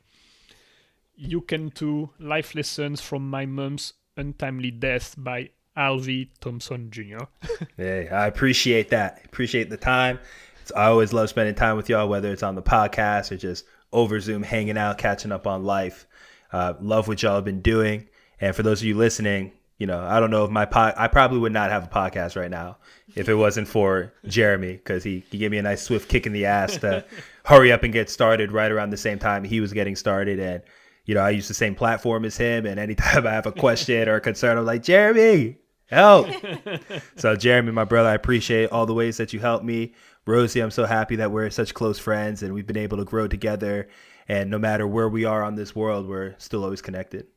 you 1.15 1.41
can 1.41 1.69
do 1.69 2.10
life 2.19 2.56
lessons 2.56 3.02
from 3.02 3.30
my 3.30 3.45
mom's 3.45 3.94
untimely 4.18 4.72
death 4.72 5.15
by 5.18 5.49
alvi 5.77 6.30
thompson 6.40 6.90
jr 6.91 7.26
Hey, 7.77 8.07
I 8.10 8.27
appreciate 8.27 8.90
that. 8.90 9.22
Appreciate 9.26 9.69
the 9.69 9.77
time. 9.77 10.19
It's, 10.61 10.72
I 10.72 10.85
always 10.85 11.14
love 11.14 11.30
spending 11.30 11.56
time 11.56 11.77
with 11.77 11.90
y'all, 11.90 12.07
whether 12.07 12.31
it's 12.31 12.44
on 12.44 12.56
the 12.56 12.61
podcast 12.61 13.31
or 13.31 13.38
just 13.38 13.65
over 13.91 14.19
Zoom, 14.19 14.44
hanging 14.44 14.77
out, 14.77 14.98
catching 14.98 15.31
up 15.31 15.48
on 15.48 15.64
life. 15.64 16.06
Uh, 16.52 16.73
love 16.80 17.07
what 17.07 17.22
y'all 17.23 17.35
have 17.35 17.45
been 17.45 17.61
doing. 17.61 18.07
And 18.40 18.56
for 18.56 18.64
those 18.64 18.81
of 18.81 18.85
you 18.85 18.95
listening, 18.95 19.52
you 19.77 19.88
know, 19.88 19.99
I 19.99 20.19
don't 20.19 20.30
know 20.30 20.45
if 20.45 20.52
my 20.52 20.65
pod, 20.65 20.94
I 20.95 21.07
probably 21.07 21.40
would 21.40 21.52
not 21.52 21.72
have 21.72 21.85
a 21.85 21.88
podcast 21.88 22.40
right 22.40 22.52
now 22.52 22.77
if 23.15 23.27
it 23.27 23.35
wasn't 23.35 23.68
for 23.68 24.14
Jeremy 24.26 24.73
because 24.73 25.03
he, 25.03 25.23
he 25.31 25.40
gave 25.40 25.52
me 25.52 25.57
a 25.57 25.64
nice 25.64 25.81
swift 25.81 26.07
kick 26.07 26.27
in 26.27 26.34
the 26.34 26.45
ass 26.45 26.77
to 26.77 27.03
hurry 27.45 27.72
up 27.72 27.84
and 27.84 27.91
get 27.91 28.10
started 28.10 28.52
right 28.52 28.72
around 28.72 28.91
the 28.91 28.98
same 28.98 29.18
time 29.18 29.44
he 29.44 29.60
was 29.60 29.73
getting 29.73 29.95
started. 29.95 30.40
And, 30.40 30.61
you 31.05 31.13
know, 31.15 31.21
I 31.21 31.31
use 31.31 31.47
the 31.47 31.53
same 31.53 31.75
platform 31.75 32.25
as 32.25 32.38
him. 32.38 32.65
And 32.65 32.80
anytime 32.80 33.25
I 33.27 33.31
have 33.31 33.45
a 33.45 33.51
question 33.51 34.07
or 34.07 34.15
a 34.15 34.21
concern, 34.21 34.57
I'm 34.57 34.65
like, 34.65 34.84
Jeremy, 34.84 35.57
help. 35.88 36.27
So, 37.15 37.35
Jeremy, 37.35 37.71
my 37.71 37.84
brother, 37.85 38.09
I 38.09 38.13
appreciate 38.15 38.69
all 38.71 38.85
the 38.85 38.93
ways 38.93 39.17
that 39.17 39.34
you 39.34 39.39
helped 39.39 39.65
me. 39.65 39.93
Rosie, 40.25 40.61
I'm 40.61 40.71
so 40.71 40.85
happy 40.85 41.17
that 41.17 41.31
we're 41.31 41.49
such 41.49 41.73
close 41.73 41.99
friends 41.99 42.41
and 42.43 42.53
we've 42.53 42.65
been 42.67 42.77
able 42.77 42.97
to 42.97 43.05
grow 43.05 43.27
together. 43.27 43.89
And 44.27 44.49
no 44.49 44.57
matter 44.57 44.88
where 44.88 45.09
we 45.09 45.25
are 45.25 45.43
on 45.43 45.55
this 45.55 45.75
world, 45.75 46.07
we're 46.07 46.35
still 46.38 46.63
always 46.63 46.81
connected. 46.81 47.27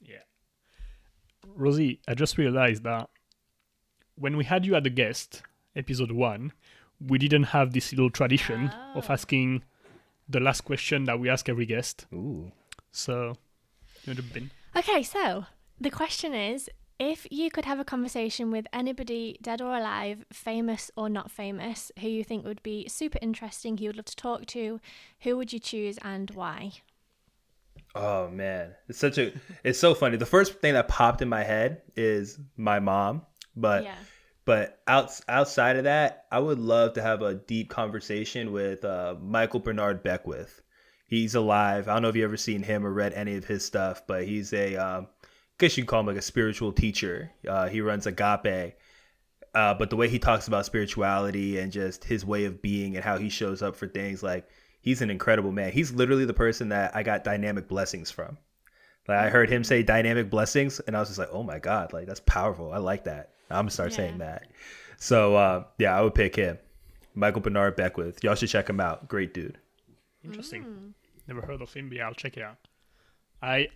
Yeah. 0.00 0.24
Rosie, 1.46 2.00
I 2.08 2.14
just 2.14 2.38
realized 2.38 2.84
that 2.84 3.10
when 4.16 4.36
we 4.36 4.44
had 4.44 4.64
you 4.64 4.74
as 4.74 4.84
a 4.86 4.90
guest, 4.90 5.42
episode 5.76 6.12
one, 6.12 6.52
we 7.00 7.18
didn't 7.18 7.44
have 7.44 7.72
this 7.72 7.92
little 7.92 8.10
tradition 8.10 8.70
of 8.94 9.10
Oh. 9.10 9.12
asking 9.12 9.62
the 10.28 10.40
last 10.40 10.62
question 10.62 11.04
that 11.04 11.20
we 11.20 11.28
ask 11.28 11.48
every 11.48 11.66
guest. 11.66 12.06
Ooh. 12.14 12.50
So, 12.94 13.36
you 14.04 14.10
would 14.10 14.18
have 14.18 14.32
been. 14.32 14.52
Okay, 14.76 15.02
so 15.02 15.46
the 15.80 15.90
question 15.90 16.32
is 16.32 16.70
if 17.00 17.26
you 17.28 17.50
could 17.50 17.64
have 17.64 17.80
a 17.80 17.84
conversation 17.84 18.52
with 18.52 18.66
anybody, 18.72 19.36
dead 19.42 19.60
or 19.60 19.76
alive, 19.76 20.24
famous 20.32 20.92
or 20.96 21.08
not 21.08 21.28
famous, 21.28 21.90
who 21.98 22.08
you 22.08 22.22
think 22.22 22.44
would 22.44 22.62
be 22.62 22.86
super 22.88 23.18
interesting, 23.20 23.76
who 23.76 23.84
you 23.84 23.88
would 23.88 23.96
love 23.96 24.04
to 24.06 24.16
talk 24.16 24.46
to, 24.46 24.80
who 25.20 25.36
would 25.36 25.52
you 25.52 25.58
choose 25.58 25.98
and 26.02 26.30
why? 26.30 26.72
Oh 27.96 28.28
man, 28.28 28.74
it's 28.88 28.98
such 28.98 29.18
a 29.18 29.32
it's 29.64 29.78
so 29.78 29.94
funny. 29.94 30.16
The 30.16 30.26
first 30.26 30.60
thing 30.60 30.74
that 30.74 30.86
popped 30.86 31.20
in 31.20 31.28
my 31.28 31.42
head 31.42 31.82
is 31.96 32.38
my 32.56 32.78
mom, 32.78 33.22
but 33.56 33.82
yeah. 33.82 33.96
but 34.44 34.80
out, 34.86 35.20
outside 35.28 35.76
of 35.76 35.84
that, 35.84 36.26
I 36.30 36.38
would 36.38 36.60
love 36.60 36.92
to 36.94 37.02
have 37.02 37.22
a 37.22 37.34
deep 37.34 37.70
conversation 37.70 38.52
with 38.52 38.84
uh, 38.84 39.16
Michael 39.20 39.60
Bernard 39.60 40.04
Beckwith. 40.04 40.62
He's 41.14 41.36
alive. 41.36 41.86
I 41.86 41.92
don't 41.92 42.02
know 42.02 42.08
if 42.08 42.16
you 42.16 42.24
ever 42.24 42.36
seen 42.36 42.62
him 42.62 42.84
or 42.84 42.92
read 42.92 43.12
any 43.12 43.36
of 43.36 43.44
his 43.44 43.64
stuff, 43.64 44.02
but 44.06 44.24
he's 44.24 44.52
a 44.52 44.74
um, 44.74 45.06
I 45.22 45.26
guess 45.58 45.76
you 45.76 45.84
can 45.84 45.86
call 45.86 46.00
him 46.00 46.06
like 46.06 46.16
a 46.16 46.22
spiritual 46.22 46.72
teacher. 46.72 47.30
Uh, 47.48 47.68
he 47.68 47.80
runs 47.80 48.06
Agape. 48.06 48.74
Uh, 49.54 49.72
but 49.74 49.90
the 49.90 49.94
way 49.94 50.08
he 50.08 50.18
talks 50.18 50.48
about 50.48 50.66
spirituality 50.66 51.58
and 51.58 51.70
just 51.70 52.02
his 52.02 52.24
way 52.24 52.46
of 52.46 52.60
being 52.60 52.96
and 52.96 53.04
how 53.04 53.16
he 53.16 53.28
shows 53.28 53.62
up 53.62 53.76
for 53.76 53.86
things, 53.86 54.24
like 54.24 54.48
he's 54.80 55.02
an 55.02 55.10
incredible 55.10 55.52
man. 55.52 55.70
He's 55.70 55.92
literally 55.92 56.24
the 56.24 56.34
person 56.34 56.70
that 56.70 56.96
I 56.96 57.04
got 57.04 57.22
dynamic 57.22 57.68
blessings 57.68 58.10
from. 58.10 58.36
Like 59.06 59.18
I 59.18 59.30
heard 59.30 59.48
him 59.48 59.62
say 59.62 59.84
dynamic 59.84 60.30
blessings, 60.30 60.80
and 60.80 60.96
I 60.96 61.00
was 61.00 61.10
just 61.10 61.20
like, 61.20 61.28
oh 61.30 61.44
my 61.44 61.60
god, 61.60 61.92
like 61.92 62.06
that's 62.08 62.22
powerful. 62.26 62.72
I 62.72 62.78
like 62.78 63.04
that. 63.04 63.30
I'm 63.50 63.58
gonna 63.58 63.70
start 63.70 63.92
saying 63.92 64.18
that. 64.18 64.48
So 64.96 65.36
uh, 65.36 65.64
yeah, 65.78 65.96
I 65.96 66.02
would 66.02 66.16
pick 66.16 66.34
him, 66.34 66.58
Michael 67.14 67.40
Bernard 67.40 67.76
Beckwith. 67.76 68.24
Y'all 68.24 68.34
should 68.34 68.48
check 68.48 68.68
him 68.68 68.80
out. 68.80 69.06
Great 69.06 69.32
dude. 69.32 69.58
Interesting. 70.24 70.94
Never 71.26 71.42
heard 71.42 71.62
of 71.62 71.72
him, 71.72 71.88
but 71.88 71.98
yeah, 71.98 72.06
I'll 72.06 72.14
check 72.14 72.36
it 72.36 72.42
out. 72.42 72.58
I, 73.42 73.68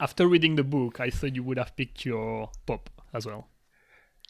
after 0.00 0.26
reading 0.26 0.56
the 0.56 0.64
book, 0.64 1.00
I 1.00 1.10
thought 1.10 1.34
you 1.34 1.42
would 1.42 1.58
have 1.58 1.76
picked 1.76 2.04
your 2.04 2.50
pop 2.66 2.90
as 3.12 3.26
well. 3.26 3.48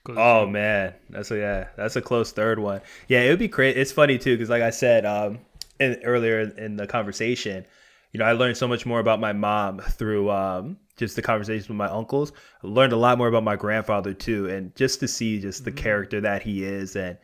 Oh 0.09 0.47
man, 0.47 0.95
that's 1.11 1.31
a 1.33 1.37
yeah, 1.37 1.69
that's 1.77 1.97
a 1.97 2.03
close 2.03 2.31
third 2.31 2.59
one. 2.61 2.81
Yeah, 3.09 3.23
it 3.23 3.31
would 3.31 3.41
be 3.41 3.49
great. 3.49 3.77
It's 3.77 3.91
funny 3.91 4.19
too 4.19 4.37
because 4.37 4.49
like 4.49 4.63
I 4.63 4.71
said 4.71 5.05
um, 5.05 5.41
in, 5.81 6.01
earlier 6.05 6.41
in 6.41 6.77
the 6.77 6.87
conversation, 6.87 7.67
you 8.13 8.19
know, 8.19 8.25
I 8.25 8.33
learned 8.33 8.57
so 8.57 8.69
much 8.69 8.87
more 8.87 9.01
about 9.01 9.19
my 9.19 9.33
mom 9.33 9.81
through 9.81 10.31
um, 10.31 10.77
just 10.97 11.17
the 11.17 11.23
conversations 11.23 11.69
with 11.69 11.77
my 11.77 11.89
uncles, 11.89 12.33
I 12.63 12.69
learned 12.69 12.93
a 12.93 12.97
lot 12.97 13.19
more 13.19 13.29
about 13.29 13.43
my 13.45 13.57
grandfather 13.57 14.15
too, 14.15 14.49
and 14.49 14.75
just 14.77 15.01
to 15.01 15.09
see 15.09 15.41
just 15.41 15.65
the 15.65 15.73
character 15.73 16.21
that 16.21 16.43
he 16.43 16.65
is, 16.65 16.97
and 16.97 17.19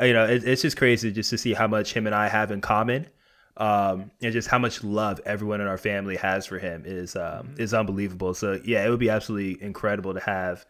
you 0.00 0.12
know, 0.12 0.24
it, 0.24 0.44
it's 0.44 0.62
just 0.62 0.76
crazy 0.76 1.12
just 1.12 1.30
to 1.30 1.38
see 1.38 1.52
how 1.52 1.66
much 1.66 1.92
him 1.92 2.06
and 2.06 2.14
I 2.14 2.28
have 2.28 2.50
in 2.50 2.60
common, 2.60 3.06
um, 3.56 4.10
and 4.22 4.32
just 4.32 4.48
how 4.48 4.58
much 4.58 4.82
love 4.82 5.20
everyone 5.24 5.60
in 5.60 5.66
our 5.66 5.78
family 5.78 6.16
has 6.16 6.46
for 6.46 6.58
him 6.58 6.84
is 6.86 7.16
um, 7.16 7.54
is 7.58 7.74
unbelievable. 7.74 8.34
So 8.34 8.60
yeah, 8.64 8.84
it 8.84 8.90
would 8.90 9.00
be 9.00 9.10
absolutely 9.10 9.62
incredible 9.62 10.14
to 10.14 10.20
have 10.20 10.64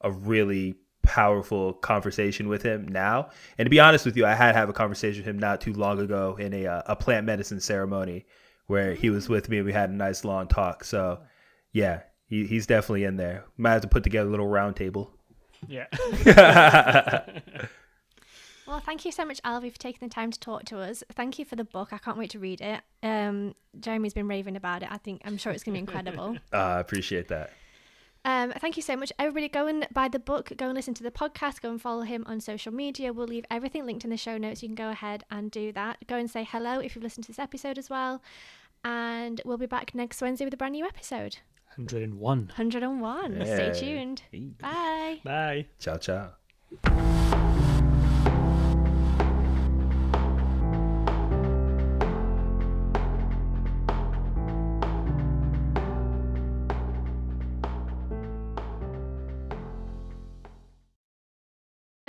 a 0.00 0.10
really 0.10 0.76
powerful 1.02 1.72
conversation 1.72 2.48
with 2.48 2.62
him 2.62 2.86
now. 2.86 3.30
And 3.58 3.66
to 3.66 3.70
be 3.70 3.80
honest 3.80 4.04
with 4.04 4.16
you, 4.16 4.26
I 4.26 4.34
had 4.34 4.54
have 4.54 4.68
a 4.68 4.72
conversation 4.72 5.20
with 5.22 5.28
him 5.28 5.38
not 5.38 5.60
too 5.60 5.72
long 5.72 5.98
ago 5.98 6.36
in 6.38 6.54
a 6.54 6.66
uh, 6.66 6.82
a 6.86 6.96
plant 6.96 7.26
medicine 7.26 7.60
ceremony 7.60 8.26
where 8.66 8.94
he 8.94 9.10
was 9.10 9.28
with 9.28 9.48
me 9.48 9.56
and 9.56 9.66
we 9.66 9.72
had 9.72 9.90
a 9.90 9.94
nice 9.94 10.24
long 10.24 10.46
talk. 10.46 10.84
So 10.84 11.20
yeah, 11.72 12.02
he, 12.26 12.46
he's 12.46 12.66
definitely 12.66 13.04
in 13.04 13.16
there. 13.16 13.44
Might 13.56 13.72
have 13.72 13.82
to 13.82 13.88
put 13.88 14.04
together 14.04 14.28
a 14.28 14.30
little 14.30 14.46
round 14.46 14.76
table. 14.76 15.10
Yeah. 15.66 15.86
Well, 18.70 18.78
thank 18.78 19.04
you 19.04 19.10
so 19.10 19.24
much, 19.24 19.42
Alvi, 19.42 19.72
for 19.72 19.78
taking 19.80 20.06
the 20.08 20.14
time 20.14 20.30
to 20.30 20.38
talk 20.38 20.64
to 20.66 20.78
us. 20.78 21.02
Thank 21.12 21.40
you 21.40 21.44
for 21.44 21.56
the 21.56 21.64
book. 21.64 21.88
I 21.92 21.98
can't 21.98 22.16
wait 22.16 22.30
to 22.30 22.38
read 22.38 22.60
it. 22.60 22.80
Um, 23.02 23.56
Jeremy's 23.80 24.14
been 24.14 24.28
raving 24.28 24.54
about 24.54 24.84
it. 24.84 24.88
I 24.92 24.96
think 24.96 25.22
I'm 25.24 25.36
sure 25.38 25.50
it's 25.50 25.64
going 25.64 25.74
to 25.74 25.78
be 25.78 25.80
incredible. 25.80 26.36
Uh, 26.52 26.56
I 26.56 26.78
appreciate 26.78 27.26
that. 27.28 27.50
Um, 28.24 28.52
thank 28.60 28.76
you 28.76 28.82
so 28.84 28.94
much, 28.94 29.12
everybody. 29.18 29.48
Go 29.48 29.66
and 29.66 29.88
buy 29.92 30.06
the 30.06 30.20
book. 30.20 30.52
Go 30.56 30.66
and 30.66 30.74
listen 30.74 30.94
to 30.94 31.02
the 31.02 31.10
podcast. 31.10 31.60
Go 31.62 31.70
and 31.70 31.82
follow 31.82 32.02
him 32.02 32.22
on 32.28 32.40
social 32.40 32.72
media. 32.72 33.12
We'll 33.12 33.26
leave 33.26 33.44
everything 33.50 33.86
linked 33.86 34.04
in 34.04 34.10
the 34.10 34.16
show 34.16 34.38
notes. 34.38 34.62
You 34.62 34.68
can 34.68 34.76
go 34.76 34.90
ahead 34.90 35.24
and 35.32 35.50
do 35.50 35.72
that. 35.72 36.06
Go 36.06 36.14
and 36.14 36.30
say 36.30 36.44
hello 36.44 36.78
if 36.78 36.94
you've 36.94 37.02
listened 37.02 37.24
to 37.24 37.30
this 37.32 37.40
episode 37.40 37.76
as 37.76 37.90
well. 37.90 38.22
And 38.84 39.40
we'll 39.44 39.58
be 39.58 39.66
back 39.66 39.96
next 39.96 40.22
Wednesday 40.22 40.44
with 40.44 40.54
a 40.54 40.56
brand 40.56 40.74
new 40.74 40.86
episode. 40.86 41.38
101. 41.74 42.52
101. 42.56 43.34
Stay 43.46 43.66
Yeah. 43.66 43.72
tuned. 43.72 44.22
Bye. 44.60 45.20
Bye. 45.24 45.66
Ciao, 45.80 45.96
ciao. 45.96 47.29